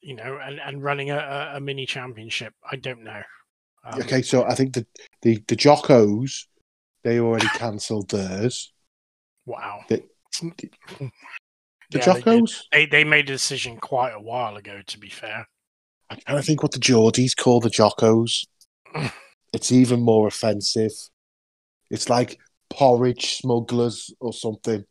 you 0.00 0.14
know, 0.14 0.38
and, 0.42 0.58
and 0.58 0.82
running 0.82 1.10
a, 1.10 1.52
a 1.54 1.60
mini 1.60 1.84
championship, 1.84 2.54
I 2.70 2.76
don't 2.76 3.04
know. 3.04 3.20
Um, 3.84 4.00
okay, 4.00 4.22
so 4.22 4.44
I 4.44 4.54
think 4.54 4.74
the 4.74 4.86
the, 5.22 5.42
the 5.48 5.56
Jockos 5.56 6.46
they 7.04 7.18
already 7.18 7.48
cancelled 7.48 8.10
theirs. 8.10 8.72
Wow. 9.46 9.80
The- 9.88 10.04
The 10.40 10.70
Yeah, 11.90 12.12
they. 12.14 12.20
Jocos? 12.22 12.62
They 12.72 12.86
they 12.86 13.04
made 13.04 13.28
a 13.28 13.32
decision 13.32 13.76
quite 13.76 14.12
a 14.12 14.20
while 14.20 14.56
ago. 14.56 14.80
To 14.86 14.98
be 14.98 15.10
fair, 15.10 15.46
trying 16.10 16.38
to 16.38 16.42
think 16.42 16.62
what 16.62 16.72
the 16.72 16.78
Geordies 16.78 17.36
call 17.36 17.60
the 17.60 17.68
Jocos. 17.70 18.46
it's 19.52 19.72
even 19.72 20.00
more 20.00 20.26
offensive. 20.26 20.92
It's 21.90 22.08
like 22.08 22.38
porridge 22.70 23.36
smugglers 23.36 24.14
or 24.20 24.32
something. 24.32 24.84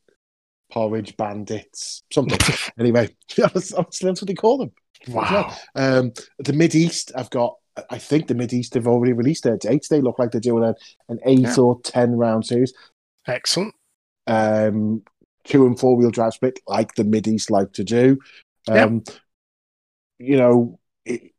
Porridge 0.72 1.18
bandits, 1.18 2.04
something. 2.14 2.40
anyway, 2.80 3.10
that's, 3.36 3.72
that's 3.74 4.04
what 4.04 4.28
they 4.28 4.34
call 4.36 4.60
them. 4.60 4.72
wow. 5.08 5.56
Um, 5.76 6.14
the 6.40 6.54
Mid 6.54 6.76
East, 6.76 7.12
I've 7.16 7.30
got. 7.32 7.56
I 7.90 7.98
think 7.98 8.28
the 8.28 8.36
Mid 8.36 8.52
East 8.54 8.74
have 8.74 8.88
already 8.88 9.14
released 9.14 9.44
their 9.44 9.58
dates. 9.58 9.88
They 9.88 10.02
look 10.02 10.20
like 10.20 10.32
they're 10.32 10.42
doing 10.42 10.64
a, 10.64 10.76
an 11.10 11.20
eight 11.26 11.40
Yeah. 11.40 11.56
or 11.58 11.80
ten 11.82 12.16
round 12.16 12.46
series. 12.46 12.74
Excellent. 13.28 13.74
Um, 14.28 15.04
two 15.46 15.66
and 15.66 15.80
four 15.80 15.96
wheel 15.96 16.12
drive 16.12 16.34
split, 16.34 16.60
like 16.68 16.96
the 16.96 17.04
Mid 17.04 17.28
East 17.28 17.50
like 17.50 17.74
to 17.74 17.84
do. 17.84 18.20
Yeah. 18.68 18.84
Um, 18.86 19.04
You 20.20 20.38
know, 20.38 20.80
it, 21.06 21.32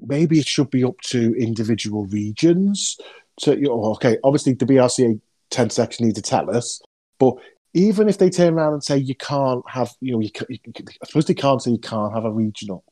maybe 0.00 0.38
it 0.38 0.46
should 0.46 0.70
be 0.70 0.84
up 0.84 1.00
to 1.02 1.34
individual 1.34 2.06
regions. 2.06 2.96
To 3.42 3.54
you 3.54 3.66
know, 3.68 3.84
okay, 3.92 4.18
obviously 4.24 4.54
the 4.54 4.66
BRCA 4.66 5.20
ten 5.50 5.70
section 5.70 6.06
need 6.06 6.16
to 6.16 6.22
tell 6.22 6.50
us, 6.54 6.80
but 7.18 7.34
even 7.74 8.08
if 8.08 8.18
they 8.18 8.30
turn 8.30 8.54
around 8.54 8.72
and 8.72 8.82
say 8.82 8.96
you 8.96 9.14
can't 9.14 9.62
have, 9.68 9.92
you 10.00 10.12
know, 10.12 10.20
you, 10.20 10.30
you, 10.48 10.58
I 11.02 11.06
suppose 11.06 11.26
they 11.26 11.34
can't 11.34 11.62
say 11.62 11.70
you 11.72 11.78
can't 11.78 12.12
have 12.14 12.24
a 12.24 12.32
regional. 12.32 12.82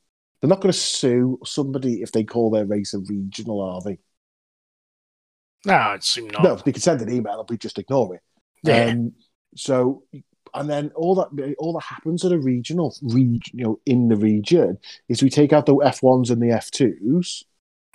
They're 0.41 0.49
not 0.51 0.61
going 0.61 0.73
to 0.73 0.79
sue 0.79 1.39
somebody 1.45 2.03
if 2.03 2.13
they 2.13 2.25
call 2.25 2.51
their 2.51 2.67
race 2.67 2.95
a 2.95 2.99
regional, 2.99 3.61
are 3.61 3.81
they? 3.81 3.99
No, 5.65 5.75
I'd 5.75 6.01
assume 6.01 6.29
not. 6.29 6.45
No, 6.45 6.55
they 6.57 6.73
can 6.73 6.81
send 6.83 7.01
an 7.03 7.13
email 7.13 7.41
and 7.41 7.49
we 7.49 7.57
just 7.59 7.79
ignore 7.79 8.15
it. 8.15 8.23
Yeah. 8.63 8.85
Um, 8.87 9.13
so, 9.57 10.05
and 10.55 10.71
then 10.71 10.93
all 10.95 11.15
that 11.17 11.55
all 11.59 11.73
that 11.73 11.83
happens 11.85 12.25
at 12.25 12.33
a 12.33 12.39
regional, 12.39 12.95
region, 13.03 13.59
you 13.59 13.65
know, 13.65 13.81
in 13.87 14.09
the 14.09 14.17
region 14.17 14.79
is 15.09 15.23
we 15.23 15.31
take 15.31 15.53
out 15.53 15.67
the 15.67 15.77
F 15.77 16.03
ones 16.03 16.31
and 16.31 16.41
the 16.41 16.51
F 16.51 16.71
twos, 16.71 17.45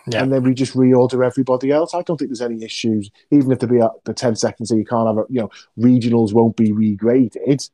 Yeah. 0.08 0.24
and 0.24 0.34
then 0.34 0.44
we 0.44 0.54
just 0.54 0.74
reorder 0.74 1.26
everybody 1.26 1.72
else. 1.72 1.94
I 1.94 2.02
don't 2.02 2.18
think 2.18 2.30
there's 2.30 2.42
any 2.42 2.64
issues, 2.64 3.10
even 3.32 3.52
if 3.52 3.60
there 3.60 3.70
be 3.70 3.80
a, 3.80 3.90
the 4.06 4.14
ten 4.14 4.36
seconds 4.36 4.70
so 4.70 4.76
you 4.76 4.86
can't 4.86 5.08
have, 5.08 5.18
a, 5.18 5.24
you 5.30 5.40
know, 5.42 5.50
regionals 5.80 6.34
won't 6.34 6.58
be 6.58 6.72
regraded. 6.72 7.70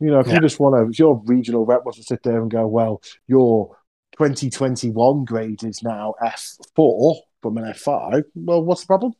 You 0.00 0.10
know, 0.10 0.20
if 0.20 0.26
Yeah. 0.26 0.34
you 0.34 0.40
just 0.40 0.58
want 0.58 0.76
to, 0.76 0.90
if 0.90 0.98
your 0.98 1.22
regional 1.26 1.64
rep 1.66 1.84
wants 1.84 1.98
to 1.98 2.04
sit 2.04 2.22
there 2.22 2.40
and 2.40 2.50
go, 2.50 2.66
well, 2.66 3.02
your 3.26 3.76
2021 4.12 5.24
grade 5.24 5.62
is 5.62 5.82
now 5.82 6.14
F4 6.22 7.20
from 7.42 7.58
an 7.58 7.64
F5. 7.64 8.24
Well, 8.34 8.64
what's 8.64 8.82
the 8.82 8.86
problem? 8.86 9.12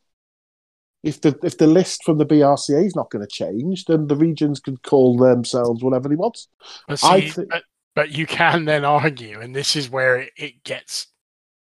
If 1.02 1.22
the 1.22 1.38
if 1.42 1.56
the 1.56 1.66
list 1.66 2.04
from 2.04 2.18
the 2.18 2.26
BRCA 2.26 2.84
is 2.84 2.94
not 2.94 3.10
going 3.10 3.26
to 3.26 3.30
change, 3.30 3.86
then 3.86 4.06
the 4.06 4.16
regions 4.16 4.60
can 4.60 4.76
call 4.78 5.16
themselves 5.16 5.82
whatever 5.82 6.08
they 6.08 6.16
want. 6.16 6.46
But, 6.86 7.02
I 7.04 7.20
see, 7.20 7.30
thi- 7.30 7.44
but, 7.48 7.62
but 7.94 8.10
you 8.10 8.26
can 8.26 8.66
then 8.66 8.84
argue, 8.84 9.40
and 9.40 9.56
this 9.56 9.76
is 9.76 9.88
where 9.88 10.16
it, 10.18 10.32
it 10.36 10.62
gets 10.64 11.06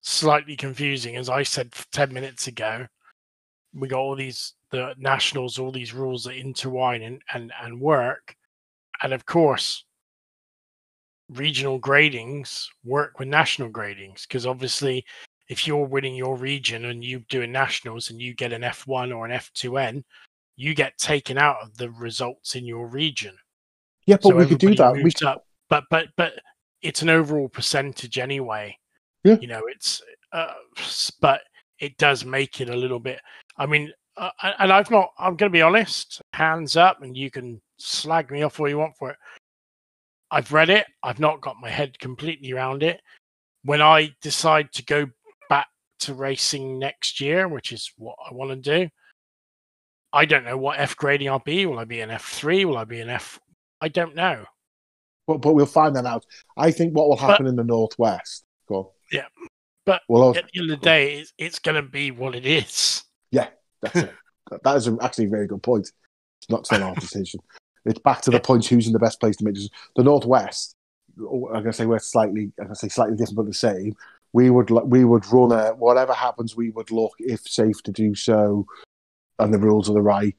slightly 0.00 0.56
confusing. 0.56 1.14
As 1.16 1.28
I 1.28 1.44
said 1.44 1.72
10 1.92 2.12
minutes 2.12 2.48
ago, 2.48 2.86
we 3.72 3.86
got 3.86 4.00
all 4.00 4.16
these, 4.16 4.54
the 4.72 4.94
nationals, 4.98 5.58
all 5.60 5.70
these 5.70 5.94
rules 5.94 6.24
that 6.24 6.34
intertwine 6.34 7.02
and, 7.02 7.22
and, 7.32 7.52
and 7.62 7.80
work. 7.80 8.34
And 9.02 9.12
of 9.12 9.26
course, 9.26 9.84
regional 11.28 11.80
gradings 11.80 12.66
work 12.84 13.18
with 13.18 13.28
national 13.28 13.70
gradings 13.70 14.26
because 14.26 14.46
obviously, 14.46 15.04
if 15.48 15.66
you're 15.66 15.86
winning 15.86 16.14
your 16.14 16.36
region 16.36 16.86
and 16.86 17.04
you're 17.04 17.20
doing 17.28 17.52
nationals 17.52 18.10
and 18.10 18.20
you 18.20 18.34
get 18.34 18.52
an 18.52 18.62
F1 18.62 19.14
or 19.14 19.26
an 19.26 19.32
F2N, 19.32 20.04
you 20.56 20.74
get 20.74 20.96
taken 20.98 21.38
out 21.38 21.56
of 21.62 21.76
the 21.76 21.90
results 21.90 22.54
in 22.54 22.64
your 22.66 22.86
region 22.86 23.34
Yeah, 24.06 24.16
but 24.16 24.28
so 24.28 24.36
we 24.36 24.46
could 24.46 24.58
do 24.58 24.74
that. 24.74 24.92
We 24.92 25.04
moves 25.04 25.22
up. 25.22 25.46
But 25.68 25.84
but 25.90 26.08
but 26.16 26.34
it's 26.82 27.02
an 27.02 27.08
overall 27.08 27.48
percentage 27.48 28.18
anyway. 28.18 28.76
Yeah. 29.24 29.36
You 29.40 29.48
know, 29.48 29.62
it's 29.66 30.02
uh, 30.32 30.52
but 31.20 31.42
it 31.78 31.96
does 31.96 32.24
make 32.24 32.60
it 32.60 32.68
a 32.68 32.76
little 32.76 33.00
bit. 33.00 33.20
I 33.56 33.66
mean, 33.66 33.92
uh, 34.16 34.30
and 34.42 34.54
and 34.58 34.72
I've 34.72 34.90
not. 34.90 35.10
I'm 35.18 35.36
going 35.36 35.50
to 35.50 35.56
be 35.56 35.62
honest. 35.62 36.20
Hands 36.32 36.76
up, 36.76 37.02
and 37.02 37.16
you 37.16 37.30
can 37.30 37.60
slag 37.80 38.30
me 38.30 38.42
off 38.42 38.60
all 38.60 38.68
you 38.68 38.78
want 38.78 38.96
for 38.98 39.10
it. 39.10 39.16
I've 40.30 40.52
read 40.52 40.70
it. 40.70 40.86
I've 41.02 41.18
not 41.20 41.40
got 41.40 41.56
my 41.60 41.70
head 41.70 41.98
completely 41.98 42.52
around 42.52 42.82
it. 42.82 43.00
When 43.64 43.82
I 43.82 44.14
decide 44.22 44.72
to 44.74 44.84
go 44.84 45.06
back 45.48 45.66
to 46.00 46.14
racing 46.14 46.78
next 46.78 47.20
year, 47.20 47.48
which 47.48 47.72
is 47.72 47.90
what 47.96 48.16
I 48.28 48.32
want 48.34 48.50
to 48.50 48.56
do, 48.56 48.88
I 50.12 50.24
don't 50.24 50.44
know 50.44 50.56
what 50.56 50.78
F 50.78 50.96
grading 50.96 51.28
I'll 51.28 51.38
be. 51.40 51.66
Will 51.66 51.78
I 51.78 51.84
be 51.84 52.00
an 52.00 52.10
F 52.10 52.24
three? 52.24 52.64
Will 52.64 52.78
I 52.78 52.84
be 52.84 53.00
an 53.00 53.08
F? 53.10 53.38
I 53.80 53.88
don't 53.88 54.14
know. 54.14 54.44
but, 55.26 55.38
but 55.38 55.54
we'll 55.54 55.66
find 55.66 55.94
that 55.96 56.06
out. 56.06 56.24
I 56.56 56.70
think 56.70 56.94
what 56.94 57.08
will 57.08 57.16
But- 57.16 57.30
happen 57.30 57.46
in 57.46 57.56
the 57.56 57.64
northwest. 57.64 58.44
Go. 58.68 58.92
Yeah, 59.10 59.26
but 59.84 60.02
well, 60.08 60.36
At 60.36 60.44
the 60.52 60.60
end 60.60 60.70
of 60.70 60.78
the 60.80 60.84
day, 60.84 61.14
it's, 61.18 61.32
it's 61.38 61.58
going 61.58 61.74
to 61.74 61.82
be 61.88 62.12
what 62.12 62.34
it 62.36 62.46
is. 62.46 63.02
Yeah. 63.32 63.48
That's 63.82 63.96
it. 63.96 64.12
That- 64.64 64.76
is 64.76 64.88
actually 65.00 65.26
a 65.26 65.30
very 65.30 65.46
good 65.46 65.62
point. 65.62 65.90
It's 66.40 66.50
not 66.50 66.66
still 66.66 66.82
our 66.84 66.94
decision. 66.96 67.40
It's 67.84 67.98
back 67.98 68.20
to 68.22 68.30
the 68.30 68.40
point: 68.40 68.66
who's 68.66 68.86
in 68.86 68.92
the 68.92 68.98
best 68.98 69.20
place 69.20 69.36
to 69.36 69.44
make 69.44 69.54
decisions. 69.54 69.76
The 69.96 70.04
northwest. 70.04 70.74
oh, 71.20 71.46
I'm 71.48 71.62
going 71.62 71.64
to 71.66 71.72
say 71.72 71.86
we're 71.86 71.98
slightly. 71.98 72.52
I'm 72.58 72.66
going 72.66 72.68
to 72.70 72.76
say 72.76 72.88
slightly 72.88 73.16
different, 73.16 73.36
but 73.36 73.46
the 73.46 73.54
same. 73.54 73.94
We 74.32 74.50
would 74.50 74.70
we 74.70 75.04
would 75.04 75.26
run 75.32 75.52
a 75.52 75.70
whatever 75.74 76.12
happens. 76.12 76.56
We 76.56 76.70
would 76.70 76.90
look 76.90 77.12
if 77.18 77.40
safe 77.40 77.82
to 77.84 77.92
do 77.92 78.14
so, 78.14 78.66
and 79.38 79.52
the 79.52 79.58
rules 79.58 79.90
are 79.90 79.94
the 79.94 80.02
right. 80.02 80.36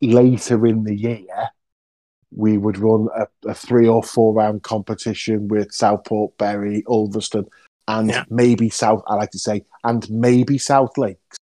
Later 0.00 0.66
in 0.66 0.84
the 0.84 0.94
year, 0.96 1.50
we 2.34 2.58
would 2.58 2.78
run 2.78 3.08
a, 3.16 3.26
a 3.48 3.54
three 3.54 3.86
or 3.88 4.02
four 4.02 4.34
round 4.34 4.62
competition 4.62 5.48
with 5.48 5.72
Southport, 5.72 6.36
Bury, 6.38 6.82
Ulverston, 6.88 7.46
and 7.86 8.08
Yeah. 8.10 8.24
maybe 8.28 8.70
South. 8.70 9.02
I 9.06 9.14
like 9.14 9.30
to 9.32 9.38
say, 9.38 9.64
and 9.84 10.08
maybe 10.10 10.58
South 10.58 10.96
Lakes, 10.98 11.36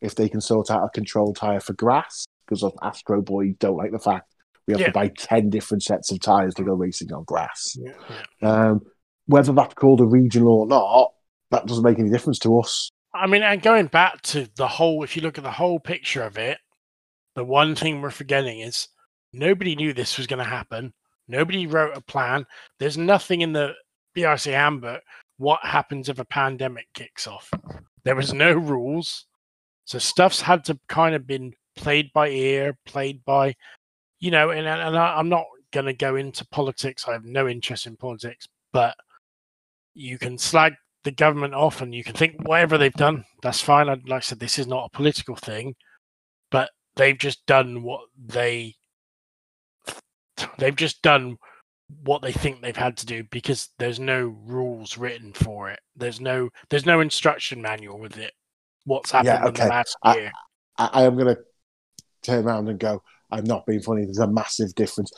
if 0.00 0.14
they 0.14 0.28
can 0.28 0.40
sort 0.40 0.70
out 0.70 0.84
a 0.84 0.90
control 0.90 1.34
tire 1.34 1.60
for 1.60 1.74
grass, 1.74 2.24
because 2.46 2.62
of 2.62 2.72
Astro 2.82 3.22
Boy 3.22 3.54
don't 3.58 3.76
like 3.76 3.92
the 3.92 3.98
fact 3.98 4.31
we 4.66 4.72
have 4.74 4.80
Yeah. 4.80 4.86
to 4.88 4.92
buy 4.92 5.08
ten 5.08 5.50
different 5.50 5.82
sets 5.82 6.10
of 6.12 6.20
tires 6.20 6.54
to 6.54 6.64
go 6.64 6.72
racing 6.72 7.12
on 7.12 7.24
grass. 7.24 7.76
Yeah, 7.80 7.92
Um, 8.42 8.80
whether 9.26 9.52
that's 9.52 9.74
called 9.74 10.00
a 10.00 10.06
regional 10.06 10.60
or 10.60 10.66
not, 10.66 11.12
that 11.50 11.66
doesn't 11.66 11.84
make 11.84 11.98
any 11.98 12.10
difference 12.10 12.38
to 12.40 12.58
us. 12.58 12.90
I 13.14 13.26
mean, 13.26 13.42
and 13.42 13.60
going 13.62 13.86
back 13.86 14.22
to 14.22 14.48
the 14.56 14.68
whole, 14.68 15.02
if 15.02 15.16
you 15.16 15.22
look 15.22 15.36
at 15.38 15.44
the 15.44 15.50
whole 15.50 15.78
picture 15.78 16.22
of 16.22 16.38
it, 16.38 16.58
the 17.34 17.44
one 17.44 17.74
thing 17.74 18.00
we're 18.00 18.10
forgetting 18.10 18.60
is 18.60 18.88
nobody 19.32 19.76
knew 19.76 19.92
this 19.92 20.16
was 20.16 20.26
going 20.26 20.38
to 20.42 20.48
happen. 20.48 20.92
Nobody 21.28 21.66
wrote 21.66 21.96
a 21.96 22.00
plan. 22.00 22.46
There's 22.78 22.96
nothing 22.98 23.42
in 23.42 23.52
the 23.52 23.74
BRC 24.16 24.52
handbook. 24.52 25.02
What 25.38 25.60
happens 25.64 26.08
if 26.08 26.18
a 26.18 26.24
pandemic 26.24 26.86
kicks 26.94 27.26
off? 27.26 27.50
There 28.04 28.16
was 28.16 28.32
no 28.34 28.52
rules, 28.52 29.26
so 29.84 29.98
stuff's 29.98 30.40
had 30.40 30.64
to 30.66 30.78
kind 30.88 31.14
of 31.14 31.26
been 31.26 31.52
played 31.76 32.12
by 32.12 32.28
ear, 32.28 32.76
played 32.86 33.24
by, 33.24 33.54
you 34.22 34.30
know. 34.30 34.48
And 34.50 34.66
and 34.66 34.96
I, 34.96 35.16
I'm 35.18 35.28
not 35.28 35.44
going 35.72 35.86
to 35.86 35.92
go 35.92 36.16
into 36.16 36.46
politics. 36.46 37.04
I 37.06 37.12
have 37.12 37.24
no 37.24 37.46
interest 37.48 37.86
in 37.86 37.96
politics, 37.96 38.46
but 38.72 38.94
you 39.94 40.16
can 40.18 40.38
slag 40.38 40.72
the 41.04 41.10
government 41.10 41.52
off 41.54 41.80
and 41.82 41.94
you 41.94 42.04
can 42.04 42.14
think 42.14 42.36
whatever 42.48 42.78
they've 42.78 42.92
done, 42.94 43.24
that's 43.42 43.60
fine. 43.60 43.88
I, 43.88 43.94
like 44.06 44.18
I 44.18 44.20
said, 44.20 44.38
this 44.38 44.58
is 44.58 44.66
not 44.68 44.86
a 44.86 44.96
political 44.96 45.34
thing, 45.34 45.74
but 46.50 46.70
they've 46.96 47.18
just 47.18 47.44
done 47.46 47.82
what 47.82 48.02
they 48.16 48.76
they've 50.58 50.76
just 50.76 51.02
done 51.02 51.36
what 52.04 52.22
they 52.22 52.32
think 52.32 52.60
they've 52.62 52.76
had 52.76 52.96
to 52.98 53.06
do 53.06 53.22
because 53.30 53.68
there's 53.78 54.00
no 54.00 54.34
rules 54.46 54.96
written 54.96 55.32
for 55.32 55.70
it. 55.70 55.80
There's 55.96 56.20
no 56.20 56.48
there's 56.70 56.86
no 56.86 57.00
instruction 57.00 57.60
manual 57.60 57.98
with 57.98 58.16
it. 58.16 58.32
What's 58.84 59.10
happened 59.10 59.26
Yeah, 59.28 59.42
in 59.42 59.48
okay. 59.48 59.62
the 59.64 59.68
last 59.68 59.96
I- 60.02 60.16
year? 60.16 60.32
I, 60.78 60.90
I 60.92 61.02
am 61.02 61.16
going 61.16 61.34
to 61.34 61.40
turn 62.22 62.46
around 62.46 62.68
and 62.68 62.78
go. 62.78 63.02
I'm 63.32 63.44
not 63.44 63.66
being 63.66 63.80
funny. 63.82 64.04
There's 64.04 64.18
a 64.18 64.26
massive 64.26 64.74
difference 64.74 65.10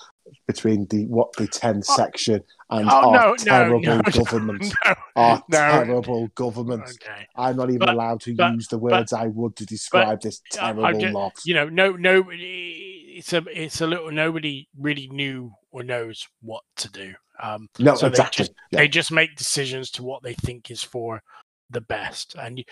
between 0.46 0.86
the 0.88 1.04
what 1.06 1.32
the 1.36 1.46
10 1.46 1.82
section 1.82 2.40
and 2.70 2.88
Oh 2.88 2.92
our 2.92 3.12
no, 3.12 3.28
no, 3.30 3.34
terrible 3.36 3.80
no, 3.80 4.00
government. 4.12 4.72
no, 4.86 4.94
Our 5.16 5.42
terrible 5.50 6.28
government. 6.28 6.82
Okay. 6.84 7.26
I'm 7.36 7.56
not 7.56 7.68
even 7.68 7.80
But- 7.80 7.90
allowed 7.90 8.20
to 8.22 8.34
but- 8.34 8.54
use 8.54 8.68
the 8.68 8.78
words 8.78 9.12
I 9.12 9.26
would 9.26 9.56
to 9.56 9.66
describe 9.66 10.22
this 10.22 10.40
terrible 10.50 10.98
ju- 10.98 11.10
lot. 11.10 11.32
you 11.44 11.54
know, 11.54 11.68
no, 11.68 11.92
no, 11.92 12.24
it's 12.30 13.32
a, 13.32 13.44
it's 13.50 13.80
a 13.80 13.86
little. 13.86 14.10
Nobody 14.10 14.68
really 14.78 15.08
knew 15.08 15.52
or 15.72 15.82
knows 15.82 16.26
what 16.40 16.62
to 16.76 16.90
do. 16.90 17.14
Um, 17.42 17.68
No, 17.78 17.94
so 17.96 18.06
they 18.06 18.10
exactly. 18.12 18.44
just- 18.44 18.52
Yeah. 18.70 18.78
they 18.78 18.88
just 18.88 19.10
make 19.12 19.36
decisions 19.36 19.90
to 19.92 20.04
what 20.04 20.22
they 20.22 20.34
think 20.34 20.70
is 20.70 20.82
for 20.82 21.22
the 21.70 21.80
best, 21.80 22.34
and 22.36 22.58
you, 22.58 22.64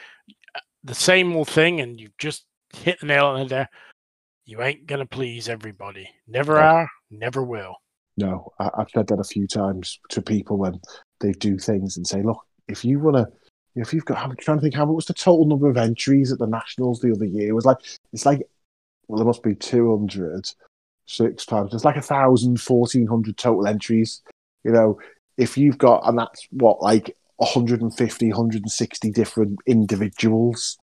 uh, 0.55 0.61
the 0.85 0.95
same 0.95 1.35
old 1.37 1.49
thing. 1.49 1.81
And 1.81 2.01
you 2.01 2.11
just 2.19 2.47
hit 2.75 3.01
the 3.01 3.07
nail 3.07 3.27
on 3.27 3.35
the 3.35 3.39
head 3.41 3.49
there. 3.51 3.69
You 4.53 4.61
ain't 4.61 4.87
gonna 4.87 5.07
please 5.07 5.49
everybody. 5.49 6.11
Never 6.29 6.59
are. 6.59 6.87
Never 7.11 7.43
will. 7.43 7.75
No, 8.19 8.53
I, 8.59 8.69
I've 8.77 8.91
said 8.91 9.07
that 9.07 9.19
a 9.19 9.25
few 9.25 9.47
times 9.47 9.99
to 10.11 10.21
people 10.21 10.59
when 10.59 10.79
they 11.21 11.33
do 11.33 11.57
things 11.57 11.97
and 11.97 12.07
say, 12.07 12.21
look, 12.21 12.39
if 12.69 12.85
you 12.85 12.99
want 12.99 13.17
to, 13.17 13.27
if 13.77 13.95
you've 13.95 14.05
got, 14.05 14.19
I'm 14.19 14.37
trying 14.37 14.59
to 14.59 14.61
think 14.61 14.75
how 14.75 14.85
was 14.85 15.07
the 15.07 15.15
total 15.15 15.47
number 15.47 15.71
of 15.71 15.79
entries 15.79 16.31
at 16.31 16.39
the 16.39 16.47
Nationals 16.47 17.01
the 17.01 17.13
other 17.13 17.25
year? 17.25 17.49
It 17.49 17.55
was 17.55 17.65
like, 17.65 17.79
it's 18.13 18.27
like, 18.27 18.43
well, 19.09 19.17
there 19.17 19.27
must 19.27 19.43
be 19.43 19.55
200. 19.55 20.47
six 21.07 21.47
times. 21.47 21.73
It's 21.73 21.87
like 21.87 21.97
a 21.97 22.03
thousand, 22.03 22.61
fourteen 22.61 23.07
hundred 23.07 23.39
total 23.39 23.67
entries. 23.67 24.21
You 24.65 24.73
know, 24.73 25.01
if 25.39 25.57
you've 25.57 25.79
got, 25.79 26.07
and 26.07 26.19
that's 26.19 26.47
what, 26.51 26.83
like 26.83 27.17
150, 27.37 28.29
160 28.29 29.11
different 29.13 29.61
individuals. 29.67 30.77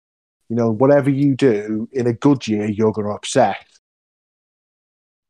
You 0.48 0.56
know, 0.56 0.70
whatever 0.70 1.10
you 1.10 1.34
do 1.34 1.88
in 1.92 2.06
a 2.06 2.12
good 2.12 2.46
year, 2.48 2.66
you're 2.66 2.92
going 2.92 3.06
to 3.06 3.12
upset 3.14 3.56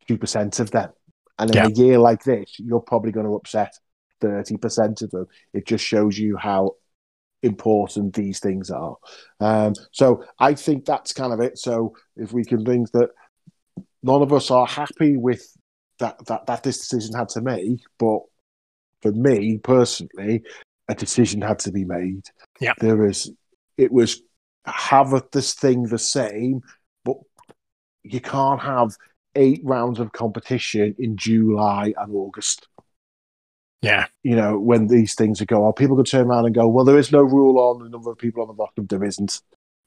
2% 0.09 0.61
of 0.61 0.71
them. 0.71 0.91
And 1.39 1.51
in 1.51 1.57
Yeah. 1.57 1.67
a 1.67 1.71
year 1.71 1.99
like 1.99 2.25
this, 2.25 2.57
you're 2.59 2.81
probably 2.81 3.13
going 3.13 3.27
to 3.27 3.35
upset 3.35 3.75
30% 4.21 5.03
of 5.03 5.11
them. 5.11 5.27
It 5.53 5.67
just 5.67 5.85
shows 5.85 6.19
you 6.19 6.37
how 6.37 6.77
important 7.43 8.15
these 8.15 8.41
things 8.41 8.71
are. 8.71 8.97
Um, 9.41 9.75
so 9.93 10.25
I 10.39 10.55
think 10.55 10.85
that's 10.85 11.13
kind 11.13 11.33
of 11.33 11.41
it. 11.41 11.59
So 11.59 11.95
if 12.17 12.33
we 12.33 12.45
can 12.45 12.65
think 12.65 12.91
that 12.93 13.11
none 14.03 14.23
of 14.23 14.33
us 14.33 14.51
are 14.51 14.67
happy 14.67 15.17
with 15.17 15.45
that, 16.01 16.25
that, 16.27 16.47
that 16.47 16.63
this 16.63 16.79
decision 16.79 17.15
had 17.15 17.29
to 17.31 17.41
make, 17.41 17.81
but 17.99 18.21
for 19.03 19.13
me 19.13 19.59
personally, 19.59 20.43
a 20.89 20.95
decision 20.95 21.41
had 21.43 21.61
to 21.61 21.71
be 21.71 21.85
made. 21.85 22.23
Yeah. 22.61 22.73
There 22.81 23.07
is, 23.07 23.31
it 23.77 23.93
was 23.93 24.23
have 24.65 25.23
this 25.33 25.55
thing 25.55 25.85
the 25.85 25.99
same, 25.99 26.63
but 27.05 27.17
you 28.03 28.21
can't 28.21 28.61
have 28.61 28.97
eight 29.35 29.61
rounds 29.65 30.01
of 30.01 30.13
competition 30.13 30.95
in 30.99 31.17
July 31.17 31.95
and 31.97 32.15
August. 32.15 32.69
Yeah. 33.83 34.07
You 34.25 34.35
know, 34.37 34.59
when 34.59 34.89
these 34.89 35.15
things 35.15 35.41
are 35.41 35.47
go 35.47 35.65
on, 35.65 35.73
people 35.75 35.97
could 35.97 36.07
turn 36.07 36.27
around 36.27 36.47
and 36.47 36.55
go, 36.55 36.69
well, 36.69 36.85
there 36.85 36.99
is 36.99 37.13
no 37.13 37.23
rule 37.23 37.59
on 37.59 37.83
the 37.83 37.89
number 37.89 38.11
of 38.11 38.19
people 38.19 38.43
on 38.43 38.49
the 38.49 38.55
bottom. 38.55 38.87
There 38.87 39.05
isn't. 39.05 39.41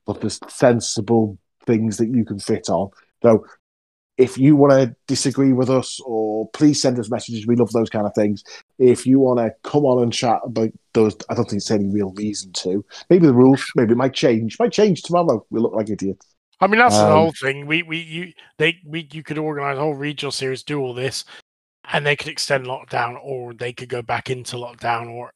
But 0.06 0.22
there's 0.22 0.40
sensible 0.48 1.38
things 1.66 1.98
that 1.98 2.08
you 2.08 2.26
can 2.26 2.40
fit 2.40 2.70
on. 2.70 2.90
So 3.22 3.46
if 4.22 4.38
you 4.38 4.56
want 4.56 4.72
to 4.72 4.96
disagree 5.08 5.52
with 5.52 5.70
us 5.70 6.00
or 6.06 6.48
please 6.52 6.80
send 6.80 7.00
us 7.00 7.10
messages, 7.10 7.48
we 7.48 7.56
love 7.56 7.72
those 7.72 7.90
kind 7.90 8.06
of 8.06 8.14
things. 8.14 8.44
If 8.78 9.08
you 9.08 9.20
want 9.20 9.40
to 9.40 9.54
come 9.68 9.84
on 9.84 10.04
and 10.04 10.14
chat 10.14 10.40
about 10.44 10.70
those, 10.94 11.16
I 11.30 11.34
don't 11.34 11.46
think 11.46 11.64
there's 11.64 11.72
any 11.72 11.90
real 11.90 12.12
reason 12.12 12.52
to. 12.54 12.86
Maybe 13.10 13.26
the 13.26 13.34
rules, 13.34 13.66
maybe 13.76 13.94
it 13.94 13.98
might 13.98 14.14
change. 14.14 14.60
Might 14.60 14.72
change 14.72 15.02
tomorrow. 15.02 15.44
We 15.50 15.60
look 15.60 15.74
like 15.74 15.90
idiots. 15.90 16.28
I 16.60 16.68
mean, 16.68 16.78
that's 16.78 16.96
the 16.96 17.06
Um, 17.06 17.12
whole 17.12 17.34
thing. 17.42 17.66
We, 17.66 17.82
we, 17.82 17.98
you, 17.98 18.34
they, 18.60 18.78
we, 18.86 19.10
you 19.12 19.24
could 19.24 19.40
organize 19.40 19.78
a 19.78 19.82
whole 19.82 19.96
regional 19.96 20.32
series, 20.32 20.62
do 20.62 20.80
all 20.80 20.94
this, 20.94 21.26
and 21.92 22.06
they 22.06 22.16
could 22.16 22.28
extend 22.28 22.68
lockdown, 22.68 23.18
or 23.24 23.56
they 23.56 23.74
could 23.74 23.90
go 23.90 24.04
back 24.04 24.30
into 24.30 24.58
lockdown, 24.58 25.10
or 25.10 25.32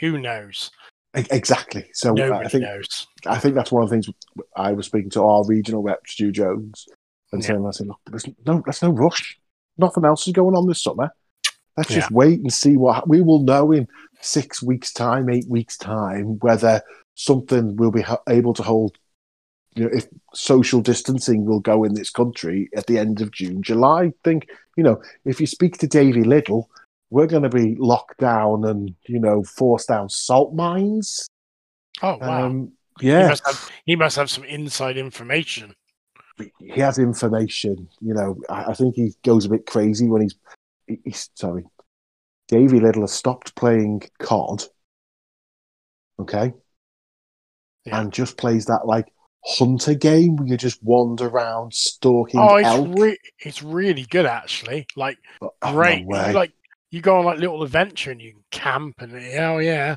who 0.00 0.18
knows? 0.18 0.72
Exactly. 1.14 1.84
So 1.92 2.12
Nobody 2.12 2.46
I 2.46 2.48
think 2.48 2.64
knows. 2.64 3.06
I 3.26 3.38
think 3.38 3.54
that's 3.54 3.70
one 3.70 3.84
of 3.84 3.88
the 3.88 3.94
things 3.94 4.08
I 4.56 4.72
was 4.72 4.86
speaking 4.86 5.10
to 5.10 5.22
our 5.22 5.46
regional 5.46 5.84
rep, 5.84 6.00
Stu 6.08 6.32
Jones, 6.32 6.88
and 7.34 7.42
Yeah. 7.42 7.48
saying, 7.48 7.66
I 7.66 7.70
said, 7.70 7.86
look, 7.88 8.00
there's 8.06 8.26
no, 8.46 8.62
there's 8.64 8.82
no 8.82 8.90
rush. 8.90 9.38
Nothing 9.76 10.04
else 10.04 10.26
is 10.26 10.32
going 10.32 10.56
on 10.56 10.66
this 10.66 10.82
summer. 10.82 11.10
Let's 11.76 11.90
just 11.90 12.10
wait 12.12 12.38
and 12.40 12.52
see 12.52 12.76
what 12.76 13.08
we 13.08 13.20
will 13.20 13.40
know 13.42 13.72
in 13.72 13.88
six 14.20 14.62
weeks' 14.62 14.92
time, 14.92 15.28
eight 15.28 15.48
weeks' 15.48 15.76
time, 15.76 16.38
whether 16.38 16.80
something 17.16 17.74
will 17.76 17.90
be 17.90 18.04
able 18.28 18.54
to 18.54 18.62
hold. 18.62 18.96
You 19.74 19.84
know, 19.84 19.90
if 19.92 20.06
social 20.34 20.80
distancing 20.80 21.44
will 21.44 21.58
go 21.58 21.82
in 21.82 21.94
this 21.94 22.10
country 22.10 22.68
at 22.76 22.86
the 22.86 22.96
end 22.96 23.20
of 23.20 23.32
June, 23.32 23.60
July. 23.60 24.04
I 24.04 24.12
think 24.22 24.48
you 24.76 24.84
know, 24.84 25.02
if 25.24 25.40
you 25.40 25.48
speak 25.48 25.78
to 25.78 25.88
Davy 25.88 26.22
Little, 26.22 26.70
we're 27.10 27.26
going 27.26 27.42
to 27.42 27.48
be 27.48 27.74
locked 27.78 28.18
down 28.18 28.64
and 28.64 28.94
you 29.08 29.18
know 29.18 29.42
forced 29.42 29.88
down 29.88 30.08
salt 30.08 30.54
mines. 30.54 31.28
Oh 32.02 32.18
wow! 32.18 32.46
Um, 32.46 32.72
he 33.00 33.08
yeah, 33.08 33.28
must 33.28 33.44
have 33.46 33.70
he 33.84 33.96
must 33.96 34.14
have 34.14 34.30
some 34.30 34.44
inside 34.44 34.96
information. 34.96 35.74
He 36.58 36.80
has 36.80 36.98
information. 36.98 37.88
You 38.00 38.14
know, 38.14 38.36
I, 38.48 38.66
I 38.70 38.74
think 38.74 38.94
he 38.94 39.14
goes 39.24 39.44
a 39.44 39.50
bit 39.50 39.66
crazy 39.66 40.08
when 40.08 40.22
he's. 40.22 40.34
he- 40.86 41.00
He's 41.04 41.30
sorry. 41.34 41.64
Davy 42.48 42.78
Little 42.80 43.02
has 43.04 43.12
stopped 43.12 43.54
playing 43.56 44.02
COD. 44.18 44.64
Okay. 46.20 46.52
Yeah. 47.84 48.00
And 48.00 48.12
just 48.12 48.36
plays 48.36 48.66
that 48.66 48.86
like 48.86 49.12
hunter 49.44 49.94
game 49.94 50.36
where 50.36 50.46
you 50.46 50.56
just 50.56 50.82
wander 50.82 51.26
around 51.26 51.72
stalking 51.74 52.40
Oh, 52.40 52.56
it's 52.56 52.98
re- 52.98 53.18
it's 53.40 53.62
really 53.62 54.04
good 54.04 54.26
actually. 54.26 54.86
Like 54.96 55.18
Oh, 55.42 55.50
no 55.64 55.72
great. 55.72 56.06
way. 56.06 56.32
like 56.32 56.52
you 56.90 57.00
go 57.02 57.18
on 57.18 57.24
like 57.24 57.38
little 57.38 57.62
adventure 57.62 58.10
and 58.10 58.22
you 58.22 58.32
can 58.32 58.42
camp 58.50 58.94
and 59.00 59.14
oh 59.38 59.58
yeah. 59.58 59.96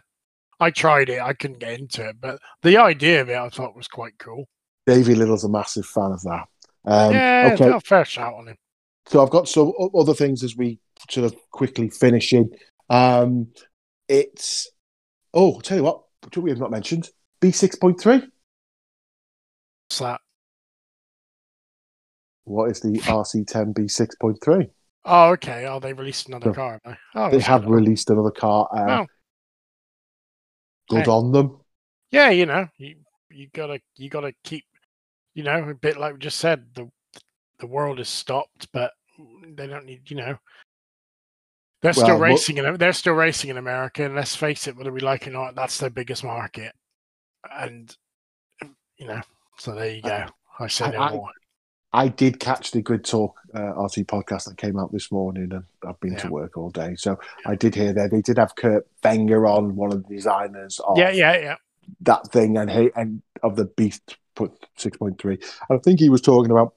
I 0.59 0.71
tried 0.71 1.09
it. 1.09 1.21
I 1.21 1.33
couldn't 1.33 1.59
get 1.59 1.79
into 1.79 2.09
it, 2.09 2.15
but 2.19 2.39
the 2.63 2.77
idea 2.77 3.21
of 3.21 3.29
it 3.29 3.37
I 3.37 3.47
thought 3.49 3.75
was 3.75 3.87
quite 3.87 4.17
cool. 4.17 4.47
Davy 4.87 5.15
Little's 5.15 5.45
a 5.45 5.49
massive 5.49 5.85
fan 5.85 6.13
of 6.13 6.23
that. 6.23 6.47
Um, 6.85 7.13
yeah, 7.13 7.53
okay. 7.53 7.75
a 7.75 7.79
fair 7.79 8.05
shout 8.05 8.33
on 8.33 8.47
him. 8.47 8.57
So 9.07 9.23
I've 9.23 9.29
got 9.29 9.47
some 9.47 9.73
other 9.95 10.13
things 10.13 10.43
as 10.43 10.55
we 10.55 10.79
sort 11.09 11.25
of 11.31 11.35
quickly 11.51 11.89
finishing. 11.89 12.49
Um, 12.89 13.49
it's 14.07 14.69
oh, 15.33 15.55
I'll 15.55 15.61
tell 15.61 15.77
you 15.77 15.83
what, 15.83 16.03
what 16.23 16.37
we 16.37 16.51
have 16.51 16.59
not 16.59 16.71
mentioned 16.71 17.09
B 17.41 17.51
six 17.51 17.75
point 17.75 18.01
three. 18.01 18.21
What's 19.89 19.99
that? 19.99 20.21
What 22.45 22.71
is 22.71 22.79
the 22.79 23.03
RC10 23.05 23.73
B6.3? 23.73 24.71
Oh, 25.05 25.31
okay. 25.31 25.65
Oh, 25.65 25.79
they 25.79 25.93
released 25.93 26.27
another 26.27 26.45
No. 26.45 26.53
car. 26.53 26.73
Have 26.73 26.83
they? 26.83 26.97
Oh, 27.15 27.29
They 27.29 27.39
have 27.41 27.67
good. 27.67 27.69
released 27.69 28.09
another 28.09 28.31
car. 28.31 28.69
Uh. 28.75 28.99
Good 30.89 31.07
Hey. 31.07 31.07
on 31.07 31.31
them. 31.31 31.61
Yeah, 32.11 32.29
you 32.31 32.45
know, 32.45 32.67
you 32.77 32.97
you 33.31 33.49
gotta 33.53 33.81
you 33.97 34.09
gotta 34.09 34.33
keep, 34.43 34.65
you 35.37 35.43
know, 35.43 35.69
a 35.69 35.75
bit 35.75 35.97
like 35.97 36.13
we 36.13 36.19
just 36.19 36.39
said. 36.39 36.65
The 36.73 36.89
the 37.59 37.67
world 37.67 37.99
is 37.99 38.09
stopped, 38.09 38.67
but 38.73 38.91
they 39.55 39.67
don't 39.67 39.85
need, 39.85 40.09
you 40.09 40.17
know. 40.17 40.37
They're 41.81 41.93
Well, 41.95 42.05
still 42.05 42.17
racing 42.19 42.57
in 42.57 42.73
they're 42.77 42.91
still 42.93 43.13
racing 43.13 43.51
in 43.51 43.57
America, 43.57 44.03
and 44.03 44.15
let's 44.15 44.35
face 44.35 44.67
it, 44.67 44.75
whether 44.75 44.91
we 44.91 44.99
like 44.99 45.27
it 45.27 45.29
or 45.29 45.33
not, 45.33 45.55
that's 45.55 45.77
their 45.77 45.91
biggest 45.91 46.23
market. 46.23 46.73
And 47.55 47.95
you 48.97 49.05
know, 49.07 49.21
so 49.59 49.75
there 49.75 49.91
you 49.93 50.01
go. 50.01 50.25
I 50.59 50.67
said 50.67 50.93
no 50.93 51.01
I- 51.01 51.11
more. 51.11 51.29
I 51.93 52.09
did 52.09 52.39
catch 52.39 52.71
the 52.71 52.81
Grid 52.81 53.05
Talk 53.05 53.39
uh, 53.55 53.59
RC 53.59 54.05
podcast 54.07 54.43
that 54.45 54.57
came 54.57 54.77
out 54.77 54.91
this 54.91 55.09
morning, 55.11 55.49
and 55.53 55.63
I've 55.87 55.99
been 56.01 56.15
to 56.17 56.27
work 56.29 56.57
all 56.57 56.69
day. 56.69 56.95
So 56.95 57.17
I 57.45 57.55
did 57.55 57.73
hear 57.75 57.93
that 57.93 58.11
they 58.11 58.21
did 58.21 58.37
have 58.37 58.55
Kurt 58.55 58.85
Wenger 59.03 59.47
on, 59.47 59.75
one 59.75 59.93
of 59.93 60.05
the 60.05 60.15
designers 60.15 60.79
of 60.85 60.97
Yeah, 60.97 61.11
yeah, 61.11 61.37
yeah. 61.37 61.55
that 62.01 62.29
thing, 62.31 62.57
and 62.57 62.69
he 62.69 62.89
and 62.95 63.21
of 63.41 63.55
the 63.55 63.65
Beast 63.65 64.17
put 64.37 64.51
six 64.77 64.97
point 64.97 65.19
three. 65.19 65.39
I 65.69 65.77
think 65.77 65.99
he 65.99 66.09
was 66.09 66.21
talking 66.21 66.51
about 66.51 66.73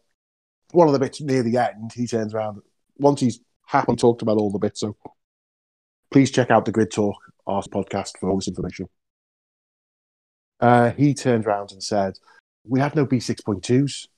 one 0.73 0.89
of 0.89 0.93
the 0.93 0.99
bits 0.99 1.20
near 1.20 1.43
the 1.43 1.59
end. 1.59 1.93
He 1.95 2.07
turns 2.07 2.35
around 2.35 2.62
once 2.99 3.20
he's 3.20 3.41
happily 3.66 3.97
talked 3.97 4.23
about 4.23 4.39
all 4.39 4.51
the 4.51 4.59
bits. 4.59 4.81
So 4.81 4.97
please 6.11 6.31
check 6.31 6.51
out 6.51 6.65
the 6.65 6.73
Grid 6.73 6.91
Talk 6.91 7.16
RC 7.47 7.69
podcast 7.69 8.19
for 8.19 8.31
all 8.31 8.37
this 8.37 8.49
information. 8.49 8.89
Uh, 10.59 10.91
he 10.91 11.15
turned 11.15 11.47
around 11.47 11.73
and 11.73 11.82
said, 11.82 12.15
"We 12.65 12.81
had 12.81 12.97
no 12.97 13.07
B 13.07 13.20
six 13.20 13.41
point 13.41 13.62
twos. 13.62 14.09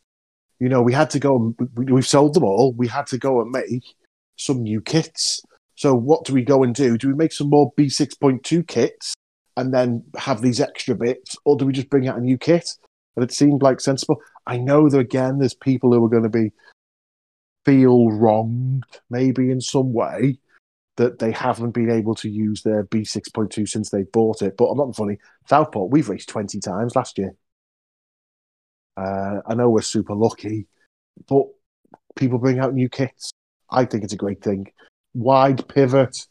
You 0.58 0.68
know, 0.68 0.82
we 0.82 0.92
had 0.92 1.10
to 1.10 1.18
go. 1.18 1.36
And, 1.36 1.70
we, 1.74 1.86
we've 1.92 2.06
sold 2.06 2.34
them 2.34 2.44
all. 2.44 2.72
We 2.72 2.88
had 2.88 3.06
to 3.08 3.18
go 3.18 3.40
and 3.40 3.50
make 3.50 3.84
some 4.36 4.62
new 4.62 4.80
kits. 4.80 5.42
So 5.76 5.94
what 5.94 6.24
do 6.24 6.32
we 6.32 6.42
go 6.42 6.62
and 6.62 6.74
do? 6.74 6.96
Do 6.96 7.08
we 7.08 7.14
make 7.14 7.32
some 7.32 7.50
more 7.50 7.72
B 7.76 7.88
six 7.88 8.14
point 8.14 8.44
two 8.44 8.62
kits 8.62 9.14
and 9.56 9.72
then 9.74 10.04
have 10.16 10.40
these 10.40 10.60
extra 10.60 10.94
bits, 10.94 11.36
or 11.44 11.56
do 11.56 11.66
we 11.66 11.72
just 11.72 11.90
bring 11.90 12.08
out 12.08 12.18
a 12.18 12.20
new 12.20 12.38
kit?" 12.38 12.68
And 13.16 13.24
it 13.24 13.32
seemed 13.32 13.62
like 13.62 13.80
sensible. 13.80 14.20
I 14.46 14.56
know 14.56 14.88
that 14.88 14.98
again, 14.98 15.38
there's 15.38 15.54
people 15.54 15.92
who 15.92 16.04
are 16.04 16.08
going 16.08 16.22
to 16.22 16.28
be 16.28 16.52
feel 17.64 18.10
wronged, 18.10 18.84
maybe 19.10 19.50
in 19.50 19.60
some 19.60 19.92
way, 19.92 20.38
that 20.96 21.18
they 21.18 21.32
haven't 21.32 21.70
been 21.70 21.90
able 21.90 22.14
to 22.16 22.28
use 22.28 22.62
their 22.62 22.84
B6.2 22.84 23.68
since 23.68 23.90
they 23.90 24.02
bought 24.02 24.42
it. 24.42 24.56
But 24.56 24.66
I'm 24.66 24.78
not 24.78 24.96
funny. 24.96 25.18
Southport, 25.48 25.90
we've 25.90 26.08
raced 26.08 26.28
20 26.28 26.60
times 26.60 26.96
last 26.96 27.18
year. 27.18 27.34
Uh, 28.96 29.40
I 29.46 29.54
know 29.54 29.70
we're 29.70 29.82
super 29.82 30.14
lucky, 30.14 30.66
but 31.28 31.46
people 32.14 32.38
bring 32.38 32.58
out 32.58 32.74
new 32.74 32.88
kits. 32.88 33.30
I 33.70 33.84
think 33.84 34.04
it's 34.04 34.12
a 34.12 34.18
great 34.18 34.42
thing. 34.42 34.70
Wide 35.14 35.66
pivot, 35.68 36.26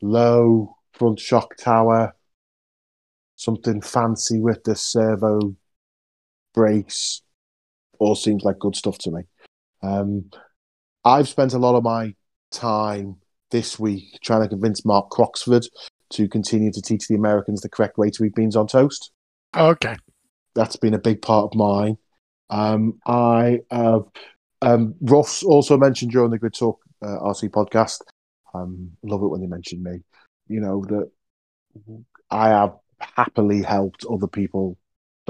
low 0.00 0.76
front 0.92 1.20
shock 1.20 1.56
tower, 1.56 2.14
something 3.36 3.82
fancy 3.82 4.40
with 4.40 4.64
the 4.64 4.74
servo 4.74 5.54
brace. 6.54 7.22
All 7.98 8.14
seems 8.14 8.42
like 8.44 8.58
good 8.58 8.76
stuff 8.76 8.98
to 8.98 9.10
me. 9.10 9.22
Um, 9.82 10.30
I've 11.04 11.28
spent 11.28 11.54
a 11.54 11.58
lot 11.58 11.76
of 11.76 11.84
my 11.84 12.14
time 12.50 13.16
this 13.50 13.78
week 13.78 14.18
trying 14.22 14.42
to 14.42 14.48
convince 14.48 14.84
Mark 14.84 15.10
Croxford 15.10 15.66
to 16.10 16.28
continue 16.28 16.72
to 16.72 16.82
teach 16.82 17.08
the 17.08 17.14
Americans 17.14 17.60
the 17.60 17.68
correct 17.68 17.98
way 17.98 18.10
to 18.10 18.24
eat 18.24 18.34
beans 18.34 18.56
on 18.56 18.66
toast. 18.66 19.12
Okay. 19.56 19.96
That's 20.54 20.76
been 20.76 20.94
a 20.94 20.98
big 20.98 21.22
part 21.22 21.46
of 21.52 21.54
mine. 21.54 21.96
Um, 22.50 22.98
I 23.06 23.60
have 23.70 24.02
um, 24.62 24.94
Ross 25.00 25.42
also 25.42 25.78
mentioned 25.78 26.12
during 26.12 26.30
the 26.30 26.38
Grid 26.38 26.54
Talk 26.54 26.80
uh, 27.02 27.06
RC 27.06 27.50
podcast. 27.50 28.00
Um, 28.52 28.90
love 29.02 29.22
it 29.22 29.28
when 29.28 29.40
they 29.40 29.46
mention 29.46 29.82
me. 29.82 30.00
You 30.48 30.60
know 30.60 30.84
that 30.88 31.10
I 32.30 32.48
have 32.48 32.74
happily 32.98 33.62
helped 33.62 34.04
other 34.10 34.26
people 34.26 34.76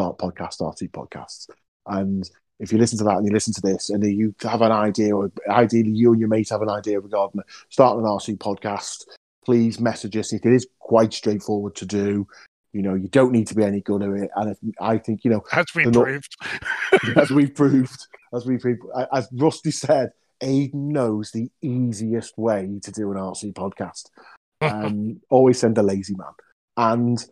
start 0.00 0.18
podcasts, 0.18 0.60
RC 0.60 0.90
podcasts, 0.90 1.48
and 1.86 2.28
if 2.58 2.72
you 2.72 2.78
listen 2.78 2.98
to 2.98 3.04
that 3.04 3.16
and 3.16 3.26
you 3.26 3.32
listen 3.32 3.52
to 3.54 3.60
this, 3.60 3.90
and 3.90 4.02
you 4.04 4.34
have 4.42 4.62
an 4.62 4.72
idea, 4.72 5.14
or 5.16 5.30
ideally 5.48 5.90
you 5.90 6.12
and 6.12 6.20
your 6.20 6.28
mate 6.28 6.48
have 6.50 6.62
an 6.62 6.70
idea 6.70 7.00
regarding 7.00 7.40
starting 7.68 8.00
an 8.00 8.06
RC 8.06 8.38
podcast, 8.38 9.04
please 9.44 9.80
message 9.80 10.16
us. 10.16 10.32
It 10.32 10.44
is 10.44 10.66
quite 10.78 11.12
straightforward 11.12 11.74
to 11.76 11.86
do. 11.86 12.26
You 12.72 12.82
know, 12.82 12.94
you 12.94 13.08
don't 13.08 13.32
need 13.32 13.48
to 13.48 13.54
be 13.54 13.64
any 13.64 13.80
good 13.80 14.02
at 14.02 14.10
it, 14.10 14.30
and 14.36 14.50
if, 14.50 14.58
I 14.80 14.98
think 14.98 15.24
you 15.24 15.30
know, 15.30 15.42
As 15.52 15.66
we 15.74 15.84
The 15.84 15.90
no- 15.90 16.02
proved. 16.02 16.36
as 17.16 17.30
we've 17.30 17.54
proved, 17.62 18.06
as 18.34 18.46
we 18.46 18.54
have 18.54 19.06
as 19.12 19.28
Rusty 19.32 19.70
said, 19.70 20.10
Aidan 20.40 20.88
knows 20.88 21.30
the 21.32 21.50
easiest 21.60 22.38
way 22.38 22.78
to 22.82 22.90
do 22.92 23.10
an 23.10 23.18
RC 23.18 23.52
podcast. 23.52 24.04
Um, 24.62 25.22
always 25.30 25.58
send 25.58 25.78
a 25.78 25.82
lazy 25.82 26.14
man. 26.14 26.34
And 26.76 27.24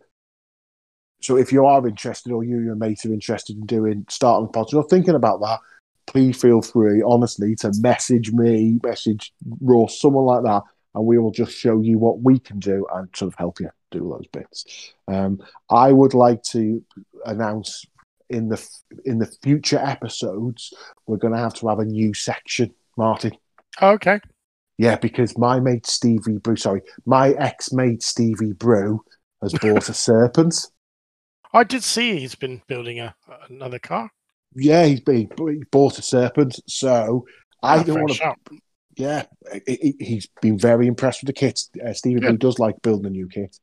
so, 1.21 1.37
if 1.37 1.51
you 1.51 1.65
are 1.65 1.87
interested, 1.87 2.31
or 2.31 2.43
you 2.43 2.57
and 2.57 2.65
your 2.65 2.75
mate 2.75 3.05
are 3.05 3.13
interested 3.13 3.57
in 3.57 3.65
doing 3.65 4.05
starting 4.09 4.47
a 4.47 4.51
podcast, 4.51 4.73
or 4.73 4.87
thinking 4.87 5.15
about 5.15 5.41
that, 5.41 5.59
please 6.07 6.39
feel 6.39 6.61
free, 6.61 7.03
honestly, 7.05 7.55
to 7.55 7.71
message 7.79 8.31
me, 8.31 8.79
message 8.83 9.33
Ross, 9.61 9.99
someone 9.99 10.25
like 10.25 10.43
that, 10.43 10.63
and 10.95 11.05
we 11.05 11.17
will 11.17 11.31
just 11.31 11.51
show 11.51 11.81
you 11.81 11.97
what 11.97 12.21
we 12.21 12.39
can 12.39 12.59
do 12.59 12.85
and 12.93 13.09
sort 13.15 13.33
of 13.33 13.37
help 13.37 13.59
you 13.59 13.69
do 13.91 13.99
those 13.99 14.27
bits. 14.31 14.93
Um, 15.07 15.41
I 15.69 15.91
would 15.91 16.13
like 16.13 16.43
to 16.43 16.83
announce 17.25 17.85
in 18.29 18.49
the 18.49 18.69
in 19.05 19.17
the 19.17 19.25
future 19.41 19.79
episodes 19.79 20.71
we're 21.07 21.17
going 21.17 21.33
to 21.33 21.39
have 21.39 21.53
to 21.55 21.67
have 21.67 21.79
a 21.79 21.85
new 21.85 22.13
section, 22.13 22.73
Martin. 22.97 23.31
okay. 23.81 24.19
Yeah, 24.77 24.95
because 24.95 25.37
my 25.37 25.59
mate 25.59 25.85
Stevie 25.85 26.37
Brew, 26.37 26.55
sorry, 26.55 26.81
my 27.05 27.31
ex 27.31 27.73
mate 27.73 28.01
Stevie 28.01 28.53
Brew 28.53 29.03
has 29.41 29.53
bought 29.53 29.89
a 29.89 29.93
serpent. 29.93 30.67
I 31.53 31.63
did 31.63 31.83
see 31.83 32.19
he's 32.19 32.35
been 32.35 32.61
building 32.67 32.99
a 32.99 33.15
another 33.49 33.79
car. 33.79 34.11
Yeah, 34.55 34.85
he's 34.85 35.01
been 35.01 35.29
he 35.37 35.63
bought 35.71 35.99
a 35.99 36.01
serpent. 36.01 36.59
So 36.67 37.25
I 37.63 37.83
don't 37.83 37.99
want 38.01 38.13
to. 38.13 38.35
Yeah, 38.95 39.23
he- 39.65 39.93
he- 39.97 40.05
he's 40.05 40.27
been 40.41 40.57
very 40.59 40.85
impressed 40.87 41.21
with 41.21 41.27
the 41.27 41.33
kit. 41.33 41.61
Uh, 41.83 41.93
Brew 42.03 42.19
Good. 42.19 42.39
does 42.39 42.59
like 42.59 42.81
building 42.81 43.05
a 43.05 43.09
new 43.09 43.27
kit, 43.27 43.57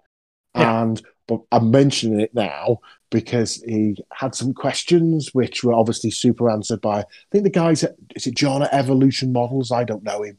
Yeah. 0.56 0.82
and 0.82 1.02
but 1.28 1.40
I'm 1.52 1.70
mentioning 1.70 2.20
it 2.20 2.34
now 2.34 2.78
because 3.10 3.56
he 3.64 3.96
had 4.12 4.34
some 4.34 4.54
questions 4.54 5.30
which 5.34 5.62
were 5.62 5.74
obviously 5.74 6.10
super 6.10 6.48
answered 6.50 6.80
by 6.80 7.00
I 7.00 7.04
think 7.32 7.44
the 7.44 7.50
guys 7.50 7.84
at 7.84 7.96
is 8.14 8.26
it 8.26 8.34
John 8.36 8.62
at 8.62 8.72
Evolution 8.72 9.32
Models? 9.32 9.70
I 9.72 9.84
don't 9.84 10.02
know 10.04 10.22
him. 10.22 10.38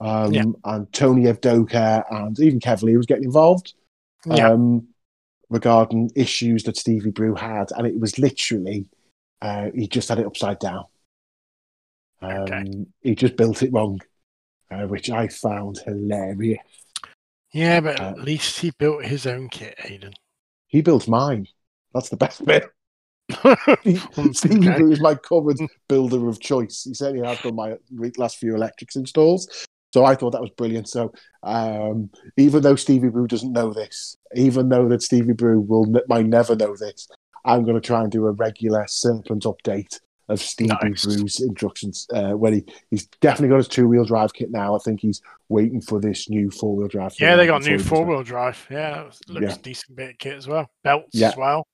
Um, 0.00 0.32
Yeah. 0.32 0.44
and 0.64 0.90
Tony 0.94 1.24
Evdoka 1.24 2.04
and 2.10 2.38
even 2.40 2.58
Kev 2.60 2.82
Lee 2.82 2.96
was 2.96 3.06
getting 3.06 3.24
involved 3.24 3.74
Yeah. 4.24 4.50
um, 4.52 4.88
regarding 5.50 6.10
issues 6.14 6.62
that 6.64 6.76
Stevie 6.76 7.10
Brew 7.10 7.34
had, 7.34 7.70
and 7.76 7.86
it 7.86 7.98
was 7.98 8.18
literally 8.18 8.86
uh, 9.42 9.70
he 9.74 9.86
just 9.86 10.08
had 10.08 10.18
it 10.18 10.26
upside 10.26 10.58
down. 10.58 10.84
Um, 12.22 12.42
Okay. 12.42 12.86
He 13.02 13.14
just 13.14 13.36
built 13.36 13.62
it 13.62 13.72
wrong, 13.72 14.00
uh, 14.70 14.86
which 14.86 15.10
I 15.10 15.28
found 15.28 15.78
hilarious. 15.78 16.58
Yeah, 17.52 17.80
but 17.80 17.98
Uh, 17.98 18.10
at 18.10 18.20
least 18.20 18.60
he 18.60 18.70
built 18.78 19.04
his 19.04 19.26
own 19.26 19.48
kit, 19.48 19.78
Aidan. 19.84 20.12
He 20.68 20.82
built 20.82 21.08
mine. 21.08 21.48
That's 21.92 22.10
the 22.10 22.16
best 22.16 22.44
bit. 22.44 22.66
Stevie 24.32 24.70
Brew 24.70 24.92
is 24.92 25.00
my 25.00 25.14
covered 25.14 25.58
builder 25.88 26.28
of 26.28 26.40
choice. 26.40 26.84
He 26.84 26.94
certainly 26.94 27.26
has 27.26 27.40
done 27.40 27.56
my 27.56 27.76
last 28.18 28.36
few 28.36 28.54
electrics 28.54 28.96
installs. 28.96 29.66
So 29.92 30.04
I 30.04 30.14
thought 30.14 30.30
that 30.30 30.40
was 30.40 30.50
brilliant. 30.50 30.88
So 30.88 31.12
um, 31.42 32.10
even 32.36 32.62
though 32.62 32.76
Stevie 32.76 33.08
Brew 33.08 33.26
doesn't 33.26 33.52
know 33.52 33.72
this, 33.72 34.16
even 34.34 34.68
though 34.68 34.88
that 34.88 35.02
Stevie 35.02 35.32
Brew 35.32 35.60
will 35.60 35.86
ne- 35.86 36.00
might 36.08 36.26
never 36.26 36.54
know 36.54 36.76
this, 36.76 37.08
I'm 37.44 37.64
going 37.64 37.74
to 37.74 37.80
try 37.86 38.02
and 38.02 38.10
do 38.12 38.26
a 38.26 38.32
regular 38.32 38.86
serpent 38.88 39.44
update 39.44 39.98
of 40.28 40.40
Stevie 40.40 40.74
Nice. 40.80 41.04
Brew's 41.04 41.40
instructions. 41.40 42.06
Uh, 42.14 42.32
when 42.32 42.52
he, 42.52 42.64
he's 42.90 43.06
definitely 43.20 43.48
got 43.48 43.56
his 43.56 43.68
two 43.68 43.88
wheel 43.88 44.04
drive 44.04 44.32
kit 44.32 44.52
now. 44.52 44.76
I 44.76 44.78
think 44.78 45.00
he's 45.00 45.20
waiting 45.48 45.80
for 45.80 46.00
this 46.00 46.30
new 46.30 46.50
four 46.52 46.76
wheel 46.76 46.86
drive. 46.86 47.14
yeah, 47.18 47.34
they 47.34 47.46
got 47.46 47.62
new 47.64 47.78
four 47.80 48.04
wheel 48.04 48.22
drive. 48.22 48.64
Yeah, 48.70 49.10
looks 49.28 49.44
Yeah. 49.44 49.56
decent 49.60 49.96
bit 49.96 50.10
of 50.10 50.18
kit 50.18 50.36
as 50.36 50.46
well. 50.46 50.70
Belts 50.84 51.08
Yeah. 51.12 51.28
as 51.30 51.36
well. 51.36 51.66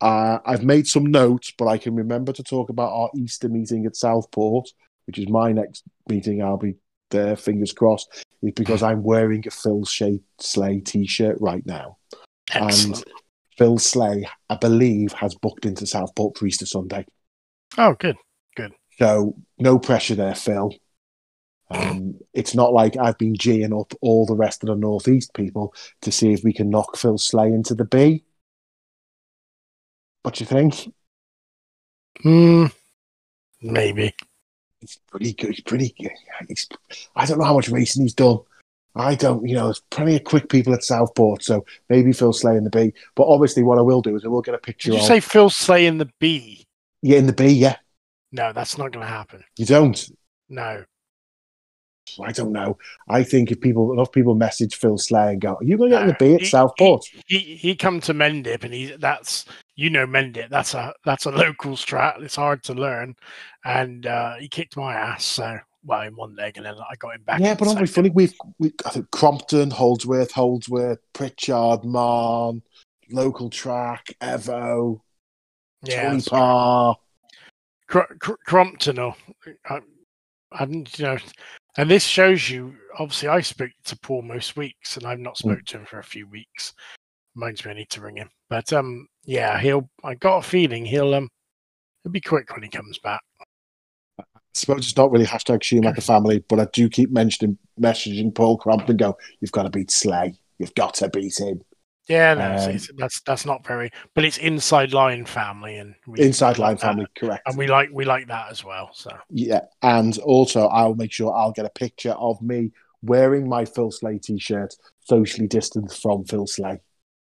Uh, 0.00 0.38
I've 0.46 0.62
made 0.62 0.86
some 0.86 1.06
notes, 1.06 1.52
but 1.58 1.66
I 1.66 1.78
can 1.78 1.94
remember 1.96 2.32
to 2.32 2.42
talk 2.44 2.70
about 2.70 2.92
our 2.92 3.10
Easter 3.16 3.48
meeting 3.48 3.84
at 3.86 3.96
Southport, 3.96 4.68
which 5.06 5.18
is 5.18 5.28
my 5.28 5.50
next 5.52 5.82
meeting. 6.08 6.42
I'll 6.42 6.56
be 6.56 6.76
there, 7.10 7.36
fingers 7.36 7.72
crossed, 7.72 8.24
is 8.42 8.52
because 8.52 8.82
I'm 8.82 9.02
wearing 9.02 9.46
a 9.46 9.50
Phil 9.50 9.84
Shea 9.84 10.20
Slay 10.38 10.80
t 10.80 11.06
shirt 11.06 11.36
right 11.40 11.64
now. 11.66 11.98
Excellent. 12.52 12.96
And 12.96 13.04
Phil 13.58 13.78
Slay, 13.78 14.26
I 14.48 14.56
believe, 14.56 15.12
has 15.12 15.34
booked 15.34 15.66
into 15.66 15.86
Southport 15.86 16.38
for 16.38 16.46
Easter 16.46 16.66
Sunday. 16.66 17.06
oh, 17.78 17.94
good. 17.98 18.16
Good. 18.56 18.72
So 18.98 19.36
no 19.58 19.78
pressure 19.78 20.14
there, 20.14 20.34
Phil. 20.34 20.72
Um, 21.70 22.18
it's 22.34 22.54
not 22.54 22.72
like 22.72 22.96
I've 22.96 23.18
been 23.18 23.34
geeing 23.34 23.78
up 23.78 23.92
all 24.00 24.26
the 24.26 24.34
rest 24.34 24.62
of 24.62 24.68
the 24.68 24.74
Northeast 24.74 25.34
people 25.34 25.72
to 26.02 26.10
see 26.10 26.32
if 26.32 26.42
we 26.42 26.52
can 26.52 26.68
knock 26.68 26.96
Phil 26.96 27.16
Slay 27.16 27.46
into 27.46 27.74
the 27.74 27.84
B. 27.84 28.24
What 30.22 30.34
do 30.34 30.42
you 30.42 30.46
think? 30.46 30.92
Hmm. 32.22 32.66
maybe. 33.62 34.14
He's 34.80 34.98
pretty 35.10 35.32
good. 35.34 35.50
He's 35.50 35.60
pretty 35.60 35.94
good. 36.00 36.10
He's, 36.48 36.68
I 37.16 37.26
don't 37.26 37.38
know 37.38 37.44
how 37.44 37.54
much 37.54 37.68
racing 37.68 38.02
he's 38.02 38.14
done. 38.14 38.38
I 38.96 39.14
don't, 39.14 39.46
you 39.46 39.54
know, 39.54 39.66
there's 39.66 39.82
plenty 39.90 40.16
of 40.16 40.24
quick 40.24 40.48
people 40.48 40.74
at 40.74 40.82
Southport, 40.82 41.44
so 41.44 41.64
maybe 41.88 42.12
Phil 42.12 42.32
Slay 42.32 42.56
in 42.56 42.64
the 42.64 42.70
B. 42.70 42.92
But 43.14 43.28
obviously, 43.28 43.62
what 43.62 43.78
I 43.78 43.82
will 43.82 44.02
do 44.02 44.16
is 44.16 44.24
I 44.24 44.28
will 44.28 44.42
get 44.42 44.54
a 44.54 44.58
picture 44.58 44.90
Did 44.90 44.96
you 44.96 45.00
of 45.02 45.06
say 45.06 45.20
Phil 45.20 45.48
Slay 45.50 45.86
in 45.86 45.98
the 45.98 46.10
B? 46.18 46.64
yeah 47.02 47.18
in 47.18 47.26
the 47.26 47.32
B. 47.32 47.46
Yeah, 47.48 47.76
No, 48.32 48.52
that's 48.52 48.78
not 48.78 48.90
going 48.90 49.06
to 49.06 49.12
happen. 49.12 49.44
you 49.56 49.64
don't. 49.66 50.10
No. 50.48 50.84
I 52.22 52.32
don't 52.32 52.52
know. 52.52 52.78
I 53.08 53.22
think 53.22 53.50
if 53.50 53.60
people 53.60 53.92
enough 53.92 54.12
people 54.12 54.34
message 54.34 54.74
Phil 54.76 54.98
Slay 54.98 55.32
and 55.32 55.40
go, 55.40 55.54
"Are 55.54 55.64
you 55.64 55.76
going 55.76 55.90
to 55.90 55.98
get 55.98 56.06
the 56.06 56.24
B 56.24 56.34
at 56.34 56.40
he- 56.40 56.46
Southport?" 56.46 57.04
He 57.26 57.38
he 57.38 57.76
come 57.76 58.00
to 58.00 58.14
Mendip 58.14 58.64
and 58.64 58.72
he 58.74 58.96
that's 58.98 59.44
you 59.76 59.90
know 59.90 60.06
Mendip. 60.06 60.48
That's 60.48 60.74
a 60.74 60.92
that's 61.04 61.26
a 61.26 61.30
local 61.30 61.72
strat. 61.72 62.22
It's 62.22 62.36
hard 62.36 62.62
to 62.64 62.74
learn, 62.74 63.14
and 63.64 64.06
uh, 64.06 64.34
he 64.36 64.48
kicked 64.48 64.76
my 64.76 64.94
ass. 64.94 65.24
So 65.24 65.58
well 65.84 66.02
in 66.02 66.14
one 66.16 66.34
leg, 66.36 66.56
and 66.56 66.66
then 66.66 66.74
I 66.74 66.94
got 66.96 67.14
him 67.14 67.22
back. 67.22 67.40
Yeah, 67.40 67.54
but 67.54 67.68
aren't 67.68 67.80
we 67.80 67.86
funny? 67.86 68.10
We've 68.10 68.34
we, 68.58 68.72
I 68.84 68.90
think 68.90 69.10
Crompton, 69.10 69.70
Holdsworth, 69.70 70.32
Holdsworth, 70.32 70.98
Pritchard, 71.12 71.84
Marn, 71.84 72.62
local 73.10 73.48
track, 73.50 74.14
Evo, 74.20 75.00
Yeah, 75.84 76.10
Tony. 76.10 76.22
Parr. 76.22 76.96
Cr- 77.88 78.14
Cr- 78.20 78.32
Crompton, 78.46 78.98
or 78.98 79.16
I, 79.68 79.80
Didn't, 80.58 80.98
you 80.98 81.04
know, 81.04 81.18
and 81.76 81.90
this 81.90 82.04
shows 82.04 82.50
you. 82.50 82.74
Obviously, 82.98 83.28
I 83.28 83.40
speak 83.40 83.72
to 83.84 83.98
Paul 83.98 84.22
most 84.22 84.56
weeks, 84.56 84.96
and 84.96 85.06
I've 85.06 85.20
not 85.20 85.38
Hmm. 85.38 85.50
spoke 85.50 85.64
to 85.66 85.78
him 85.78 85.86
for 85.86 85.98
a 86.00 86.04
few 86.04 86.26
weeks. 86.26 86.74
Reminds 87.36 87.64
me, 87.64 87.70
I 87.70 87.74
need 87.74 87.90
to 87.90 88.00
ring 88.00 88.16
him. 88.16 88.28
But 88.48 88.72
um, 88.72 89.06
yeah, 89.24 89.58
he'll. 89.60 89.88
I 90.02 90.14
got 90.14 90.38
a 90.38 90.42
feeling 90.42 90.84
he'll 90.84 91.14
um, 91.14 91.28
he'll 92.02 92.12
be 92.12 92.20
quick 92.20 92.52
when 92.52 92.62
he 92.64 92.68
comes 92.68 92.98
back. 92.98 93.20
I 94.18 94.24
suppose 94.54 94.78
it's 94.78 94.96
not 94.96 95.12
really 95.12 95.26
hashtag 95.26 95.62
Schumacher 95.62 95.90
like 95.90 95.98
a 95.98 96.02
family, 96.02 96.44
but 96.48 96.58
I 96.58 96.66
do 96.72 96.88
keep 96.88 97.10
mentioning 97.12 97.56
messaging 97.80 98.34
Paul 98.34 98.58
Crompton 98.58 98.96
Go, 98.96 99.16
you've 99.40 99.52
got 99.52 99.62
to 99.62 99.70
beat 99.70 99.90
Slay. 99.92 100.34
You've 100.58 100.74
got 100.74 100.94
to 100.94 101.08
beat 101.08 101.38
him. 101.38 101.62
Yeah, 102.10 102.34
no, 102.34 102.56
Um, 102.72 102.78
that's 102.98 103.20
that's 103.20 103.46
not 103.46 103.64
very, 103.64 103.88
but 104.16 104.24
it's 104.24 104.38
inside 104.38 104.92
line 104.92 105.24
family 105.24 105.76
and 105.76 105.94
we, 106.08 106.20
Inside 106.20 106.58
line 106.58 106.72
like 106.72 106.80
that. 106.80 106.86
family, 106.88 107.06
correct? 107.16 107.42
and 107.46 107.56
we 107.56 107.68
like 107.68 107.88
we 107.92 108.04
like 108.04 108.26
that 108.26 108.50
as 108.50 108.64
well. 108.64 108.90
So 108.92 109.10
Yeah, 109.30 109.60
and 109.82 110.18
also 110.18 110.66
I'll 110.66 110.96
make 110.96 111.12
sure 111.12 111.32
I'll 111.32 111.52
get 111.52 111.66
a 111.66 111.70
picture 111.70 112.10
of 112.12 112.42
me 112.42 112.72
wearing 113.02 113.48
my 113.48 113.64
Phil 113.64 113.92
Slay 113.92 114.18
t-shirt, 114.18 114.74
socially 115.04 115.46
distanced 115.46 116.02
from 116.02 116.24
Phil 116.24 116.46
Slay. 116.48 116.80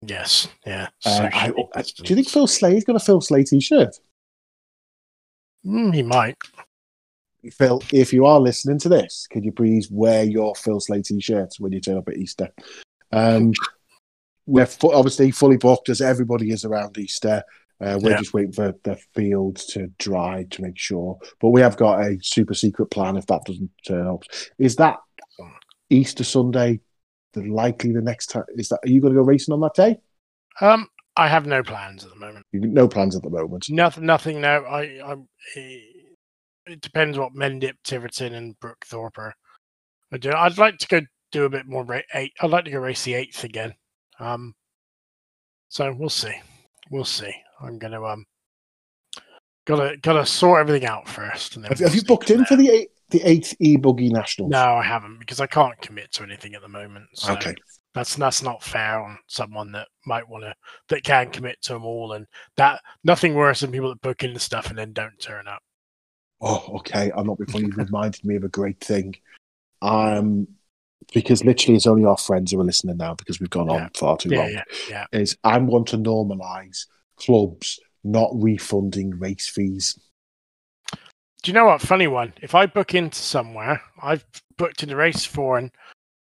yes, 0.01 0.47
yeah. 0.65 0.87
Uh, 1.05 1.29
I, 1.31 1.53
I- 1.75 1.81
do 1.83 2.03
you 2.07 2.15
think 2.15 2.27
Phil 2.29 2.47
Slay's 2.47 2.83
got 2.83 2.95
a 2.95 2.99
Phil 2.99 3.21
Slay 3.21 3.43
t-shirt? 3.43 3.95
Mm, 5.65 5.93
he 5.93 6.01
might. 6.01 6.37
Phil, 7.51 7.81
if 7.93 8.13
you 8.13 8.25
are 8.25 8.39
listening 8.39 8.79
to 8.79 8.89
this, 8.89 9.27
could 9.31 9.45
you 9.45 9.51
please 9.51 9.89
wear 9.91 10.23
your 10.23 10.55
Phil 10.55 10.79
Slay 10.79 11.01
t-shirt 11.03 11.53
when 11.59 11.71
you 11.71 11.79
turn 11.81 11.97
up 11.97 12.07
at 12.07 12.17
Easter? 12.17 12.49
Um, 13.11 13.53
we're 14.45 14.65
fu- 14.65 14.91
obviously 14.93 15.31
fully 15.31 15.57
booked 15.57 15.89
as 15.89 16.01
everybody 16.01 16.51
is 16.51 16.65
around 16.65 16.97
Easter. 16.97 17.43
Uh, 17.79 17.99
we're 18.01 18.11
Yeah. 18.11 18.17
just 18.17 18.33
waiting 18.33 18.51
for 18.51 18.73
the 18.83 18.95
fields 19.15 19.65
to 19.65 19.87
dry 19.97 20.45
to 20.51 20.61
make 20.61 20.77
sure. 20.77 21.17
But 21.39 21.49
we 21.49 21.61
have 21.61 21.77
got 21.77 21.99
a 22.01 22.17
super 22.21 22.53
secret 22.53 22.87
plan 22.91 23.17
if 23.17 23.25
that 23.27 23.43
doesn't 23.45 23.71
turn 23.87 24.07
up. 24.07 24.23
Is 24.59 24.75
that 24.75 24.97
Easter 25.89 26.23
Sunday 26.23 26.79
the 27.33 27.43
likely 27.43 27.91
the 27.91 28.01
next 28.01 28.27
time? 28.27 28.43
Is 28.55 28.69
that 28.69 28.79
are 28.83 28.89
you 28.89 29.01
going 29.01 29.13
to 29.13 29.19
go 29.19 29.25
racing 29.25 29.53
on 29.53 29.61
that 29.61 29.73
day? 29.73 29.97
Um, 30.59 30.87
I 31.17 31.27
have 31.27 31.45
no 31.45 31.63
plans 31.63 32.03
at 32.03 32.11
the 32.11 32.15
moment. 32.19 32.45
You, 32.51 32.61
no 32.61 32.87
plans 32.87 33.15
at 33.15 33.23
the 33.23 33.29
moment. 33.29 33.65
Nothing, 33.69 34.05
nothing. 34.05 34.41
No, 34.41 34.63
I, 34.63 35.15
eh, 35.55 35.79
It 36.67 36.81
depends 36.81 37.17
what 37.17 37.33
Mendip, 37.33 37.73
Tiverton, 37.83 38.33
and 38.35 38.55
Brookthorpe 38.59 39.17
are. 39.17 39.33
are 40.11 40.17
doing. 40.17 40.35
I'd 40.35 40.57
like 40.59 40.77
to 40.79 40.87
go 40.87 41.01
do 41.31 41.45
a 41.45 41.49
bit 41.49 41.65
more. 41.65 41.83
Ra- 41.83 42.01
eight. 42.13 42.33
I'd 42.41 42.51
like 42.51 42.65
to 42.65 42.71
go 42.71 42.79
race 42.79 43.03
the 43.03 43.15
eighth 43.15 43.43
again. 43.43 43.73
Um, 44.21 44.53
so 45.69 45.93
we'll 45.93 46.09
see. 46.09 46.33
We'll 46.89 47.05
see. 47.05 47.33
I'm 47.61 47.79
going 47.79 47.93
to 47.93 48.05
um 48.05 48.25
Gotta 49.65 49.95
gotta 50.01 50.25
sort 50.25 50.59
everything 50.59 50.87
out 50.87 51.07
first. 51.07 51.55
And 51.55 51.63
then 51.63 51.69
Have, 51.69 51.79
we'll 51.79 51.89
have 51.89 51.95
you 51.95 52.03
booked 52.03 52.31
in 52.31 52.43
for 52.45 52.55
the 52.55 52.69
eight, 52.69 52.89
the 53.11 53.21
eighth 53.21 53.55
e 53.59 53.77
buggy 53.77 54.09
nationals? 54.09 54.49
No, 54.49 54.73
I 54.73 54.81
haven't 54.81 55.19
because 55.19 55.39
I 55.39 55.45
can't 55.45 55.79
commit 55.81 56.11
to 56.13 56.23
anything 56.23 56.55
at 56.55 56.63
the 56.63 56.67
moment. 56.67 57.05
So 57.13 57.33
Okay. 57.33 57.53
that's 57.93 58.15
that's 58.15 58.41
not 58.41 58.63
fair 58.63 58.99
on 58.99 59.19
someone 59.27 59.71
that 59.73 59.87
might 60.07 60.27
want 60.27 60.45
to 60.45 60.55
that 60.89 61.03
can 61.03 61.29
commit 61.29 61.61
to 61.61 61.73
them 61.73 61.85
all, 61.85 62.13
and 62.13 62.25
that 62.57 62.81
nothing 63.03 63.35
worse 63.35 63.59
than 63.59 63.71
people 63.71 63.89
that 63.89 64.01
book 64.01 64.23
in 64.23 64.33
the 64.33 64.39
stuff 64.39 64.69
and 64.71 64.77
then 64.79 64.93
don't 64.93 65.19
turn 65.19 65.47
up. 65.47 65.61
Oh, 66.41 66.77
okay. 66.77 67.11
I'm 67.15 67.27
not 67.27 67.37
before. 67.37 67.61
You've 67.61 67.77
reminded 67.77 68.25
me 68.25 68.37
of 68.37 68.43
a 68.43 68.49
great 68.49 68.79
thing. 68.79 69.15
Um, 69.83 70.47
because 71.13 71.43
literally 71.43 71.75
it's 71.75 71.87
only 71.87 72.05
our 72.05 72.17
friends 72.17 72.51
who 72.51 72.59
are 72.59 72.63
listening 72.65 72.97
now 72.97 73.13
because 73.15 73.39
we've 73.39 73.49
gone 73.49 73.67
Yeah. 73.67 73.83
on 73.85 73.89
far 73.95 74.17
too 74.17 74.29
Yeah, 74.29 74.37
long. 74.39 74.61
yeah. 74.89 75.05
Is 75.11 75.37
I 75.43 75.57
want 75.57 75.87
to 75.89 75.97
normalise 75.97 76.85
clubs 77.17 77.79
not 78.03 78.29
refunding 78.33 79.11
race 79.19 79.47
fees. 79.47 79.97
Do 81.43 81.49
you 81.49 81.53
know 81.53 81.65
what? 81.65 81.81
Funny 81.81 82.07
one. 82.07 82.33
If 82.41 82.53
I 82.55 82.65
book 82.67 82.93
into 82.93 83.19
somewhere, 83.19 83.81
I've 84.01 84.25
booked 84.57 84.83
in 84.83 84.89
the 84.89 84.95
race 84.95 85.25
for, 85.25 85.57
and 85.57 85.71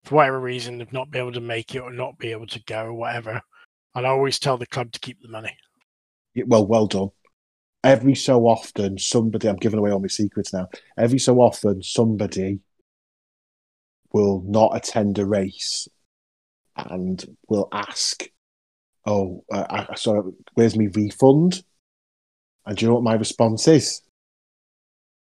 for 0.05 0.15
whatever 0.15 0.39
reason, 0.39 0.79
have 0.79 0.93
not 0.93 1.11
been 1.11 1.21
able 1.21 1.33
to 1.33 1.41
make 1.41 1.75
it 1.75 1.79
or 1.79 1.91
not 1.91 2.17
be 2.17 2.31
able 2.31 2.47
to 2.47 2.63
go 2.63 2.85
or 2.85 2.93
whatever, 2.93 3.41
and 3.95 4.07
I 4.07 4.09
always 4.09 4.39
tell 4.39 4.57
the 4.57 4.65
club 4.65 4.91
to 4.93 4.99
keep 4.99 5.21
the 5.21 5.27
money. 5.27 5.55
Yeah, 6.33 6.45
Well, 6.47 6.65
well 6.65 6.87
done. 6.87 7.09
Every 7.83 8.15
so 8.15 8.45
often, 8.45 8.97
somebody, 8.97 9.47
I'm 9.47 9.55
giving 9.57 9.79
away 9.79 9.91
all 9.91 9.99
my 9.99 10.07
secrets 10.07 10.53
now. 10.53 10.67
Every 10.97 11.19
so 11.19 11.39
often, 11.39 11.81
somebody 11.81 12.59
will 14.13 14.43
not 14.45 14.75
attend 14.75 15.19
a 15.19 15.25
race 15.25 15.87
and 16.75 17.25
will 17.47 17.67
ask, 17.71 18.23
Oh, 19.05 19.43
uh, 19.51 19.85
I, 19.89 19.95
sorry, 19.95 20.31
where's 20.53 20.77
my 20.77 20.87
refund? 20.93 21.63
And 22.65 22.77
do 22.77 22.85
you 22.85 22.89
know 22.89 22.95
what 22.95 23.03
my 23.03 23.15
response 23.15 23.67
is? 23.67 24.01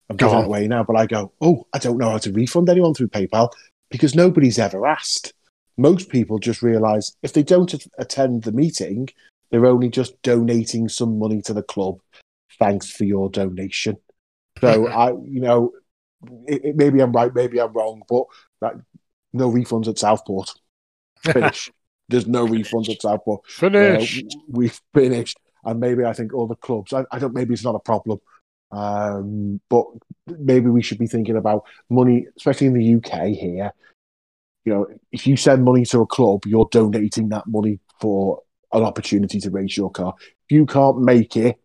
I'm 0.09 0.17
giving 0.17 0.39
it 0.39 0.45
away 0.45 0.67
now, 0.67 0.83
but 0.83 0.95
I 0.95 1.05
go, 1.05 1.33
Oh, 1.41 1.67
I 1.73 1.79
don't 1.79 1.97
know 1.97 2.11
how 2.11 2.17
to 2.19 2.31
refund 2.31 2.69
anyone 2.69 2.93
through 2.93 3.09
PayPal 3.09 3.49
because 3.89 4.15
nobody's 4.15 4.59
ever 4.59 4.85
asked. 4.85 5.33
Most 5.77 6.09
people 6.09 6.39
just 6.39 6.61
realize 6.61 7.15
if 7.23 7.33
they 7.33 7.43
don't 7.43 7.73
attend 7.97 8.43
the 8.43 8.51
meeting, 8.51 9.09
they're 9.49 9.65
only 9.65 9.89
just 9.89 10.21
donating 10.21 10.87
some 10.87 11.19
money 11.19 11.41
to 11.43 11.53
the 11.53 11.63
club. 11.63 11.99
Thanks 12.59 12.89
for 12.89 13.05
your 13.05 13.29
donation. 13.29 13.97
So 14.61 14.87
I, 14.89 15.09
you 15.09 15.41
know, 15.41 15.71
it, 16.47 16.65
it, 16.65 16.75
maybe 16.75 16.99
I'm 17.01 17.11
right, 17.11 17.33
maybe 17.33 17.59
I'm 17.59 17.73
wrong, 17.73 18.03
but 18.07 18.25
that, 18.61 18.73
no 19.33 19.51
refunds 19.51 19.87
at 19.87 19.97
Southport. 19.97 20.51
Finish. 21.17 21.71
There's 22.09 22.27
no 22.27 22.45
refunds 22.45 22.89
at 22.89 23.01
Southport. 23.01 23.41
Uh, 23.57 23.69
Finish. 23.69 24.23
we've 24.47 24.79
finished, 24.93 25.39
and 25.63 25.79
maybe 25.79 26.03
I 26.05 26.13
think 26.13 26.33
all 26.33 26.47
the 26.47 26.55
clubs. 26.55 26.93
I, 26.93 27.05
I 27.11 27.19
don't. 27.19 27.33
Maybe 27.33 27.53
it's 27.53 27.63
not 27.63 27.75
a 27.75 27.79
problem, 27.79 28.19
um, 28.71 29.61
but 29.69 29.85
maybe 30.27 30.69
we 30.69 30.81
should 30.81 30.99
be 30.99 31.07
thinking 31.07 31.37
about 31.37 31.65
money, 31.89 32.27
especially 32.37 32.67
in 32.67 32.73
the 32.73 32.95
UK 32.95 33.29
here. 33.29 33.71
You 34.65 34.73
know, 34.73 34.87
if 35.11 35.27
you 35.27 35.35
send 35.35 35.63
money 35.63 35.85
to 35.85 36.01
a 36.01 36.07
club, 36.07 36.45
you're 36.45 36.69
donating 36.71 37.29
that 37.29 37.47
money 37.47 37.79
for 37.99 38.41
an 38.71 38.83
opportunity 38.83 39.39
to 39.39 39.49
race 39.51 39.77
your 39.77 39.91
car. 39.91 40.13
If 40.19 40.55
you 40.55 40.65
can't 40.65 41.01
make 41.01 41.35
it, 41.35 41.57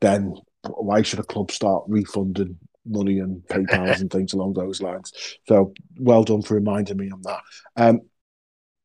then 0.00 0.36
why 0.68 1.02
should 1.02 1.18
a 1.18 1.24
club 1.24 1.50
start 1.50 1.84
refunding 1.88 2.58
money 2.86 3.18
and 3.18 3.42
PayPal's 3.48 4.00
and 4.00 4.10
things 4.10 4.32
along 4.32 4.54
those 4.54 4.80
lines? 4.80 5.12
So 5.46 5.72
well 5.98 6.24
done 6.24 6.42
for 6.42 6.54
reminding 6.54 6.96
me 6.96 7.10
on 7.10 7.22
that. 7.22 7.40
Um, 7.76 8.00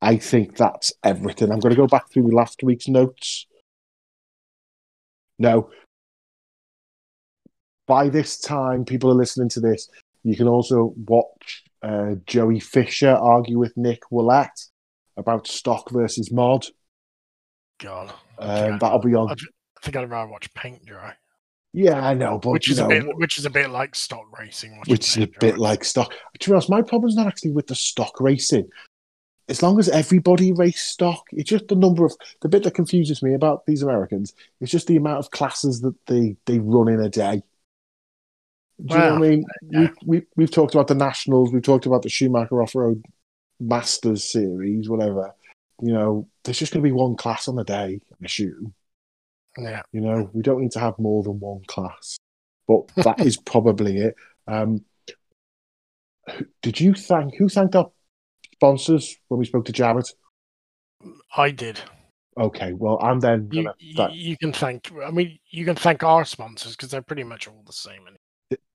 I 0.02 0.18
think 0.18 0.58
that's 0.58 0.94
everything. 1.04 1.52
I'm 1.52 1.60
going 1.60 1.76
to 1.76 1.82
go 1.82 1.88
back 1.88 2.12
through 2.12 2.36
last 2.36 2.64
week's 2.64 2.88
notes. 2.88 3.46
No. 5.38 5.70
By 7.88 8.10
this 8.10 8.40
time, 8.40 8.86
people 8.86 9.12
are 9.12 9.16
listening 9.16 9.50
to 9.50 9.60
this. 9.60 9.90
You 10.24 10.36
can 10.36 10.48
also 10.48 10.94
watch 10.96 11.64
uh, 11.82 12.16
Joey 12.26 12.60
Fisher 12.60 13.12
argue 13.12 13.58
with 13.58 13.76
Nick 13.76 14.04
Willett 14.12 14.52
about 15.18 15.48
stock 15.48 15.90
versus 15.92 16.32
mod. 16.32 16.66
God. 17.80 18.14
Um, 18.38 18.78
that'll 18.80 19.00
be 19.00 19.16
on. 19.16 19.32
I 19.32 19.36
think 19.82 19.96
I'd 19.96 20.10
rather 20.10 20.32
watch 20.32 20.54
paint 20.54 20.86
dry, 20.86 21.16
Yeah, 21.74 22.06
I 22.06 22.14
know, 22.14 22.38
but 22.38 22.52
which 22.52 22.70
is 22.70 22.80
know, 22.80 22.86
a 22.86 22.90
bit, 22.90 23.18
which 23.18 23.38
is 23.38 23.46
a 23.46 23.50
bit 23.50 23.70
like 23.70 23.96
stock 23.96 24.38
racing. 24.38 24.82
which 24.88 25.18
is 25.18 25.24
a 25.24 25.28
bit 25.40 25.58
like 25.58 25.86
stock. 25.86 26.14
To 26.40 26.50
be 26.50 26.54
honest, 26.54 26.70
my 26.70 26.82
problem's 26.82 27.16
not 27.16 27.28
actually 27.28 27.52
with 27.52 27.68
the 27.68 27.76
stock 27.76 28.20
racing. 28.20 28.70
As 29.48 29.64
long 29.64 29.80
as 29.80 29.88
everybody 29.88 30.52
race 30.52 30.82
stock, 30.82 31.26
it's 31.32 31.50
just 31.50 31.70
the 31.70 31.76
number 31.76 32.06
of 32.06 32.14
the 32.42 32.50
bit 32.50 32.64
that 32.64 32.74
confuses 32.74 33.24
me 33.24 33.34
about 33.34 33.66
these 33.66 33.84
Americans. 33.84 34.34
It's 34.60 34.72
just 34.72 34.88
the 34.88 34.98
amount 34.98 35.20
of 35.20 35.32
classes 35.32 35.82
that 35.82 35.96
they 36.08 36.36
they 36.46 36.60
run 36.60 36.90
in 36.90 37.00
a 37.00 37.10
day. 37.10 37.42
Do 38.86 38.94
you 38.94 39.00
know 39.00 39.14
what 39.14 39.16
I 39.16 39.30
mean? 39.30 39.46
yeah. 39.70 39.88
We, 40.06 40.20
we 40.20 40.26
we've 40.36 40.52
talked 40.52 40.76
about 40.76 40.88
the 40.88 40.96
nationals, 40.96 41.54
we've 41.54 41.64
talked 41.64 41.86
about 41.86 42.02
the 42.02 42.10
Schumacher 42.10 42.62
Off 42.62 42.76
Road 42.76 43.06
Masters 43.62 44.30
series, 44.30 44.90
whatever. 44.90 45.34
You 45.82 45.94
know, 45.94 46.28
there's 46.44 46.60
just 46.60 46.74
going 46.74 46.84
to 46.84 46.88
be 46.88 46.94
one 46.94 47.16
class 47.16 47.48
on 47.48 47.58
a 47.58 47.64
day. 47.64 48.02
I 48.22 48.26
assume. 48.26 48.74
Yeah. 49.58 49.82
You 49.92 50.02
know, 50.02 50.30
we 50.34 50.42
don't 50.42 50.62
need 50.62 50.72
to 50.72 50.80
have 50.80 50.98
more 51.00 51.24
than 51.24 51.40
one 51.40 51.62
class, 51.68 52.18
but 52.68 52.88
that 53.04 53.20
is 53.26 53.38
probably 53.38 53.98
it. 53.98 54.16
Um, 54.48 54.86
did 56.62 56.80
you 56.80 56.94
thank 56.94 57.36
who 57.36 57.50
thanked 57.50 57.76
our 57.76 57.92
sponsors 58.54 59.18
when 59.28 59.40
we 59.40 59.46
spoke 59.46 59.66
to 59.66 59.72
Jared? 59.72 60.06
I 61.36 61.52
did. 61.52 61.80
Okay, 62.38 62.74
well, 62.74 62.98
I'm 63.02 63.20
then 63.20 63.50
You, 63.52 63.70
you, 63.80 64.08
you 64.12 64.38
can 64.38 64.54
thank. 64.54 64.90
I 65.06 65.12
mean, 65.12 65.38
you 65.50 65.66
can 65.66 65.76
thank 65.76 66.04
our 66.04 66.24
sponsors 66.24 66.76
because 66.76 66.90
they're 66.90 67.02
pretty 67.02 67.24
much 67.24 67.48
all 67.48 67.62
the 67.66 67.74
same. 67.74 68.08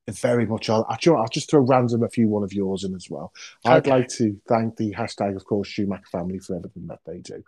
Very 0.09 0.47
much. 0.47 0.71
I'll, 0.71 0.87
actually, 0.91 1.17
I'll 1.17 1.29
just 1.29 1.51
throw 1.51 1.61
random 1.61 2.03
a 2.03 2.09
few 2.09 2.29
one 2.29 2.45
of 2.45 2.53
yours 2.53 2.85
in 2.85 2.95
as 2.95 3.11
well. 3.11 3.33
I'd 3.65 3.87
like 3.87 4.09
to 4.09 4.41
thank 4.49 4.77
the 4.77 4.93
hashtag, 4.93 5.37
of 5.37 5.45
course, 5.45 5.69
Schumacher 5.69 6.05
family 6.11 6.39
for 6.39 6.57
everything 6.57 6.87
that 6.87 7.01
they 7.05 7.19
do. 7.19 7.43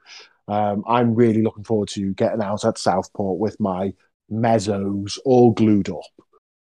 Um, 0.49 0.83
I'm 0.89 1.15
really 1.15 1.43
looking 1.43 1.65
forward 1.65 1.89
to 1.91 2.15
getting 2.15 2.43
out 2.43 2.65
at 2.65 2.79
Southport 2.79 3.39
with 3.39 3.61
my 3.61 3.93
mezzos 4.31 5.19
all 5.25 5.53
glued 5.53 5.91
up. 5.91 6.01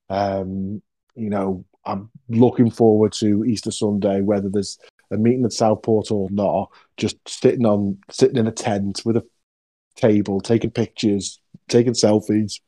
Um, 0.10 0.82
you 1.16 1.30
know, 1.30 1.66
I'm 1.86 2.10
looking 2.30 2.72
forward 2.72 3.12
to 3.14 3.46
Easter 3.46 3.72
Sunday, 3.72 4.22
whether 4.22 4.50
there's 4.50 4.80
a 5.12 5.18
meeting 5.18 5.46
at 5.46 5.54
Southport 5.54 6.10
or 6.10 6.30
not, 6.32 6.72
just 6.98 7.18
sitting 7.28 7.66
on 7.66 7.98
sitting 8.10 8.38
in 8.38 8.48
a 8.48 8.52
tent 8.52 9.02
with 9.06 9.18
a 9.18 9.26
table, 9.96 10.42
taking 10.42 10.72
pictures, 10.72 11.40
taking 11.68 11.94
selfies, 11.94 12.60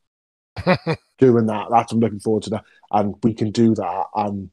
doing 1.17 1.45
that. 1.47 1.67
That's 1.69 1.91
I'm 1.91 1.99
looking 1.99 2.19
forward 2.19 2.43
to 2.43 2.49
that, 2.51 2.63
and 2.91 3.15
we 3.23 3.33
can 3.33 3.51
do 3.51 3.73
that, 3.75 4.05
and 4.15 4.49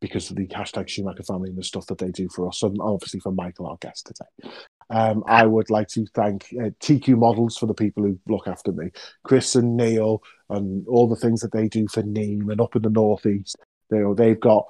because 0.00 0.30
of 0.30 0.36
the 0.36 0.46
hashtag 0.48 0.88
Schumacher 0.88 1.22
family 1.22 1.50
and 1.50 1.58
the 1.58 1.62
stuff 1.62 1.86
that 1.86 1.98
they 1.98 2.10
do 2.10 2.28
for 2.28 2.48
us, 2.48 2.62
and 2.62 2.78
obviously 2.80 3.20
for 3.20 3.32
Michael, 3.32 3.66
our 3.66 3.76
guest 3.80 4.06
today. 4.06 4.54
Um, 4.88 5.22
I 5.26 5.46
would 5.46 5.70
like 5.70 5.88
to 5.88 6.06
thank 6.14 6.46
uh, 6.54 6.70
TQ 6.80 7.16
Models 7.18 7.56
for 7.56 7.66
the 7.66 7.74
people 7.74 8.02
who 8.02 8.18
look 8.26 8.48
after 8.48 8.72
me, 8.72 8.90
Chris 9.22 9.54
and 9.54 9.76
Neil, 9.76 10.22
and 10.48 10.86
all 10.88 11.08
the 11.08 11.16
things 11.16 11.40
that 11.42 11.52
they 11.52 11.68
do 11.68 11.86
for 11.86 12.02
Neem 12.02 12.50
and 12.50 12.60
up 12.60 12.74
in 12.74 12.82
the 12.82 12.90
northeast. 12.90 13.56
You 13.90 14.00
know, 14.00 14.14
they've 14.14 14.40
got 14.40 14.64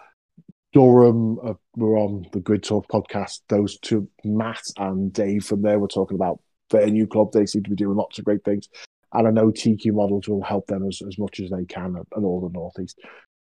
Durham. 0.72 1.38
Uh, 1.42 1.54
we're 1.76 1.98
on 1.98 2.26
the 2.32 2.40
Grid 2.40 2.64
Talk 2.64 2.86
podcast. 2.88 3.40
Those 3.48 3.78
two, 3.78 4.08
Matt 4.24 4.62
and 4.76 5.12
Dave 5.12 5.44
from 5.44 5.62
there, 5.62 5.78
were 5.78 5.88
talking 5.88 6.16
about 6.16 6.40
their 6.70 6.88
new 6.88 7.06
club. 7.06 7.32
They 7.32 7.46
seem 7.46 7.62
to 7.62 7.70
be 7.70 7.76
doing 7.76 7.96
lots 7.96 8.18
of 8.18 8.24
great 8.24 8.44
things 8.44 8.68
and 9.12 9.26
I 9.26 9.30
know 9.30 9.50
TQ 9.50 9.92
models 9.92 10.28
will 10.28 10.42
help 10.42 10.66
them 10.66 10.86
as, 10.86 11.02
as 11.06 11.18
much 11.18 11.40
as 11.40 11.50
they 11.50 11.64
can 11.64 11.96
at, 11.96 12.06
at 12.16 12.22
all 12.22 12.40
the 12.40 12.52
northeast. 12.52 12.98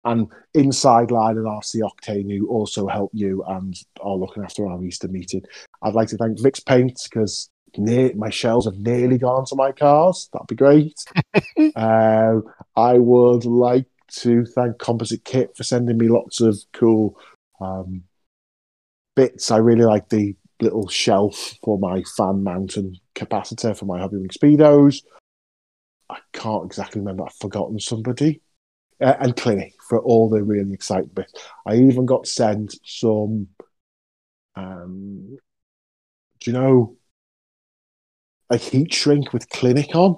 And 0.04 0.28
Inside 0.54 1.10
Line 1.10 1.38
and 1.38 1.48
RC 1.48 1.82
Octane, 1.82 2.32
who 2.38 2.48
also 2.48 2.88
help 2.88 3.10
you 3.14 3.44
and 3.48 3.76
are 4.02 4.16
looking 4.16 4.44
after 4.44 4.68
our 4.68 4.84
Easter 4.84 5.08
meeting. 5.08 5.42
I'd 5.82 5.96
like 5.96 6.10
to 6.10 6.18
thank 6.18 6.42
Vix 6.42 6.60
Paint 6.60 7.00
because 7.10 7.50
my 7.78 8.30
shells 8.30 8.66
have 8.66 8.78
nearly 8.78 9.18
gone 9.18 9.40
onto 9.40 9.56
my 9.56 9.72
cars. 9.72 10.30
That'd 10.32 10.48
be 10.48 10.56
great. 10.56 11.04
um, 11.76 12.44
I 12.76 12.98
would 13.00 13.46
like 13.46 13.88
to 14.18 14.46
thank 14.46 14.78
Composite 14.78 15.26
Kit 15.26 15.58
for 15.58 15.64
sending 15.64 15.98
me 15.98 16.08
lots 16.08 16.40
of 16.40 16.58
cool 16.74 17.18
um, 17.60 18.04
bits. 19.16 19.52
I 19.52 19.58
really 19.58 19.86
like 19.86 20.10
the 20.10 20.36
little 20.62 20.88
shelf 20.88 21.58
for 21.64 21.78
my 21.80 22.04
fan 22.16 22.44
mountain 22.44 22.96
capacitor 23.16 23.78
for 23.78 23.86
my 23.86 24.00
Hobby 24.00 24.18
Wing 24.18 24.30
Speedos. 24.30 25.02
I 26.10 26.18
can't 26.34 26.66
exactly 26.66 27.02
remember. 27.02 27.26
I've 27.26 27.34
forgotten 27.36 27.80
somebody. 27.80 28.42
Uh, 29.02 29.16
and 29.20 29.36
Clinic 29.36 29.74
for 29.90 30.00
all 30.00 30.30
the 30.30 30.42
really 30.42 30.74
exciting 30.74 31.10
bits. 31.14 31.34
I 31.66 31.76
even 31.76 32.06
got 32.06 32.28
sent 32.28 32.76
some. 32.86 33.50
Um, 34.56 35.38
do 36.40 36.52
you 36.52 36.54
know, 36.54 36.98
a 38.50 38.56
heat 38.58 38.94
shrink 38.94 39.34
with 39.34 39.50
Clinic 39.50 39.94
on 39.96 40.18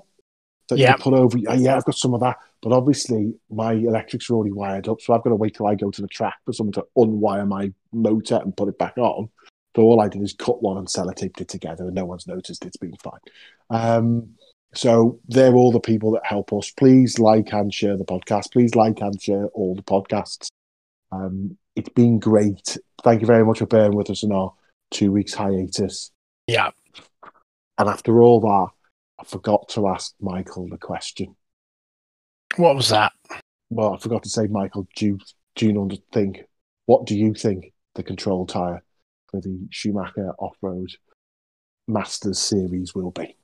that 0.69 0.77
Yeah. 0.77 0.91
you 0.91 0.97
put 1.03 1.13
over? 1.13 1.37
Yeah, 1.37 1.53
yeah, 1.53 1.75
I've 1.75 1.85
got 1.85 1.95
some 1.95 2.13
of 2.13 2.19
that. 2.19 2.37
But 2.61 2.71
obviously, 2.73 3.33
my 3.49 3.73
electrics 3.73 4.29
are 4.29 4.33
already 4.35 4.51
wired 4.51 4.87
up, 4.87 5.01
so 5.01 5.13
I've 5.13 5.23
got 5.23 5.29
to 5.29 5.35
wait 5.35 5.55
till 5.55 5.67
I 5.67 5.75
go 5.75 5.89
to 5.89 6.01
the 6.01 6.07
track 6.07 6.35
for 6.45 6.53
someone 6.53 6.73
to 6.73 6.85
unwire 6.97 7.47
my 7.47 7.71
motor 7.91 8.39
and 8.43 8.55
put 8.55 8.69
it 8.69 8.77
back 8.77 8.97
on. 8.97 9.29
So 9.75 9.83
all 9.83 10.01
I 10.01 10.09
did 10.09 10.21
is 10.21 10.33
cut 10.33 10.61
one 10.61 10.77
and 10.77 10.87
sellotaped 10.87 11.41
it 11.41 11.47
together, 11.47 11.85
and 11.85 11.95
no 11.95 12.05
one's 12.05 12.27
noticed. 12.27 12.65
It's 12.65 12.77
been 12.77 12.95
fine. 12.97 13.19
Um, 13.69 14.36
So 14.73 15.19
they're 15.27 15.55
all 15.55 15.71
the 15.71 15.79
people 15.79 16.11
that 16.11 16.25
help 16.25 16.53
us. 16.53 16.71
Please 16.71 17.19
like 17.19 17.51
and 17.53 17.73
share 17.73 17.97
the 17.97 18.05
podcast. 18.05 18.51
Please 18.51 18.75
like 18.75 19.01
and 19.01 19.19
share 19.21 19.47
all 19.47 19.75
the 19.75 19.81
podcasts. 19.81 20.49
Um, 21.11 21.57
it's 21.75 21.89
been 21.89 22.19
great. 22.19 22.77
Thank 23.03 23.21
you 23.21 23.27
very 23.27 23.45
much 23.45 23.59
for 23.59 23.65
bearing 23.65 23.95
with 23.95 24.09
us 24.09 24.23
in 24.23 24.31
our 24.31 24.53
two 24.91 25.11
weeks 25.11 25.33
hiatus. 25.33 26.11
Yeah. 26.47 26.71
And 27.77 27.89
after 27.89 28.21
all 28.21 28.39
that, 28.41 28.67
I 29.19 29.23
forgot 29.25 29.69
to 29.69 29.87
ask 29.87 30.13
Michael 30.19 30.67
the 30.67 30.77
question. 30.77 31.35
What 32.55 32.75
was 32.75 32.89
that? 32.89 33.13
Well, 33.69 33.93
I 33.93 33.97
forgot 33.97 34.23
to 34.23 34.29
say, 34.29 34.47
Michael, 34.47 34.87
do 34.95 35.05
you, 35.05 35.19
do 35.55 35.67
you 35.67 35.97
think, 36.13 36.41
what 36.85 37.05
do 37.05 37.17
you 37.17 37.33
think 37.33 37.73
the 37.95 38.03
control 38.03 38.45
tyre 38.45 38.83
for 39.29 39.41
the 39.41 39.67
Schumacher 39.69 40.33
off 40.39 40.55
road 40.61 40.91
Masters 41.87 42.39
series 42.39 42.93
will 42.95 43.11
be? 43.11 43.35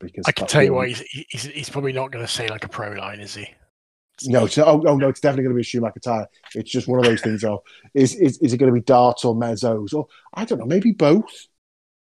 Because 0.00 0.24
I 0.26 0.32
can 0.32 0.46
tell 0.46 0.62
you 0.62 0.72
what, 0.72 0.88
he's, 0.88 1.00
he's, 1.28 1.44
he's 1.44 1.70
probably 1.70 1.92
not 1.92 2.10
going 2.10 2.24
to 2.24 2.30
say 2.30 2.48
like 2.48 2.64
a 2.64 2.68
pro 2.68 2.92
line, 2.92 3.20
is 3.20 3.34
he? 3.34 3.46
No, 4.24 4.44
it's, 4.44 4.58
oh, 4.58 4.82
oh 4.86 4.96
no, 4.96 5.08
it's 5.08 5.20
definitely 5.20 5.44
going 5.44 5.54
to 5.54 5.58
be 5.58 5.62
a 5.62 5.64
Schumacher 5.64 6.00
tyre. 6.00 6.28
It's 6.54 6.70
just 6.70 6.88
one 6.88 6.98
of 6.98 7.04
those 7.04 7.22
things 7.22 7.42
of 7.44 7.60
is, 7.94 8.14
is 8.16 8.38
is 8.38 8.52
it 8.52 8.58
going 8.58 8.72
to 8.72 8.78
be 8.78 8.84
darts 8.84 9.24
or 9.24 9.34
mezzos 9.34 9.94
or 9.94 10.06
I 10.34 10.44
don't 10.44 10.58
know, 10.58 10.66
maybe 10.66 10.92
both. 10.92 11.46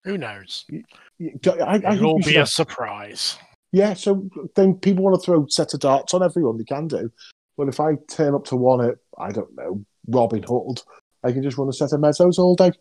Who 0.03 0.17
knows? 0.17 0.65
I, 0.71 1.81
I 1.85 1.93
It'll 1.93 2.19
be 2.19 2.37
a 2.37 2.45
surprise. 2.45 3.37
Yeah, 3.71 3.93
so 3.93 4.27
then 4.55 4.75
people 4.75 5.03
want 5.03 5.21
to 5.21 5.25
throw 5.25 5.45
set 5.47 5.73
of 5.73 5.79
darts 5.79 6.13
on 6.13 6.23
everyone, 6.23 6.57
they 6.57 6.65
can 6.65 6.87
do. 6.87 7.11
But 7.57 7.69
if 7.69 7.79
I 7.79 7.95
turn 8.09 8.35
up 8.35 8.45
to 8.45 8.55
one 8.55 8.83
at, 8.83 8.95
I 9.17 9.31
don't 9.31 9.55
know, 9.55 9.85
Robin 10.07 10.43
Hood, 10.43 10.81
I 11.23 11.31
can 11.31 11.43
just 11.43 11.57
run 11.57 11.69
a 11.69 11.73
set 11.73 11.93
of 11.93 12.01
mezzos 12.01 12.39
all 12.39 12.55
day. 12.55 12.71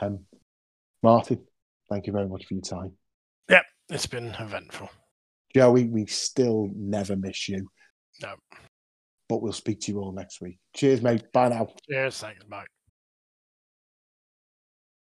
Um, 0.00 0.26
Martin, 1.02 1.40
thank 1.88 2.06
you 2.06 2.12
very 2.12 2.28
much 2.28 2.44
for 2.46 2.54
your 2.54 2.62
time. 2.62 2.92
Yep, 3.48 3.62
it's 3.88 4.06
been 4.06 4.34
eventful. 4.38 4.90
Joey, 5.54 5.84
we 5.84 6.06
still 6.06 6.70
never 6.74 7.16
miss 7.16 7.48
you. 7.48 7.68
No. 8.22 8.34
But 9.28 9.42
we'll 9.42 9.52
speak 9.52 9.80
to 9.82 9.92
you 9.92 10.00
all 10.00 10.12
next 10.12 10.40
week. 10.40 10.58
Cheers, 10.74 11.02
mate. 11.02 11.24
Bye 11.32 11.48
now. 11.48 11.68
Cheers. 11.88 12.18
Thanks. 12.18 12.44
Bye. 12.44 12.66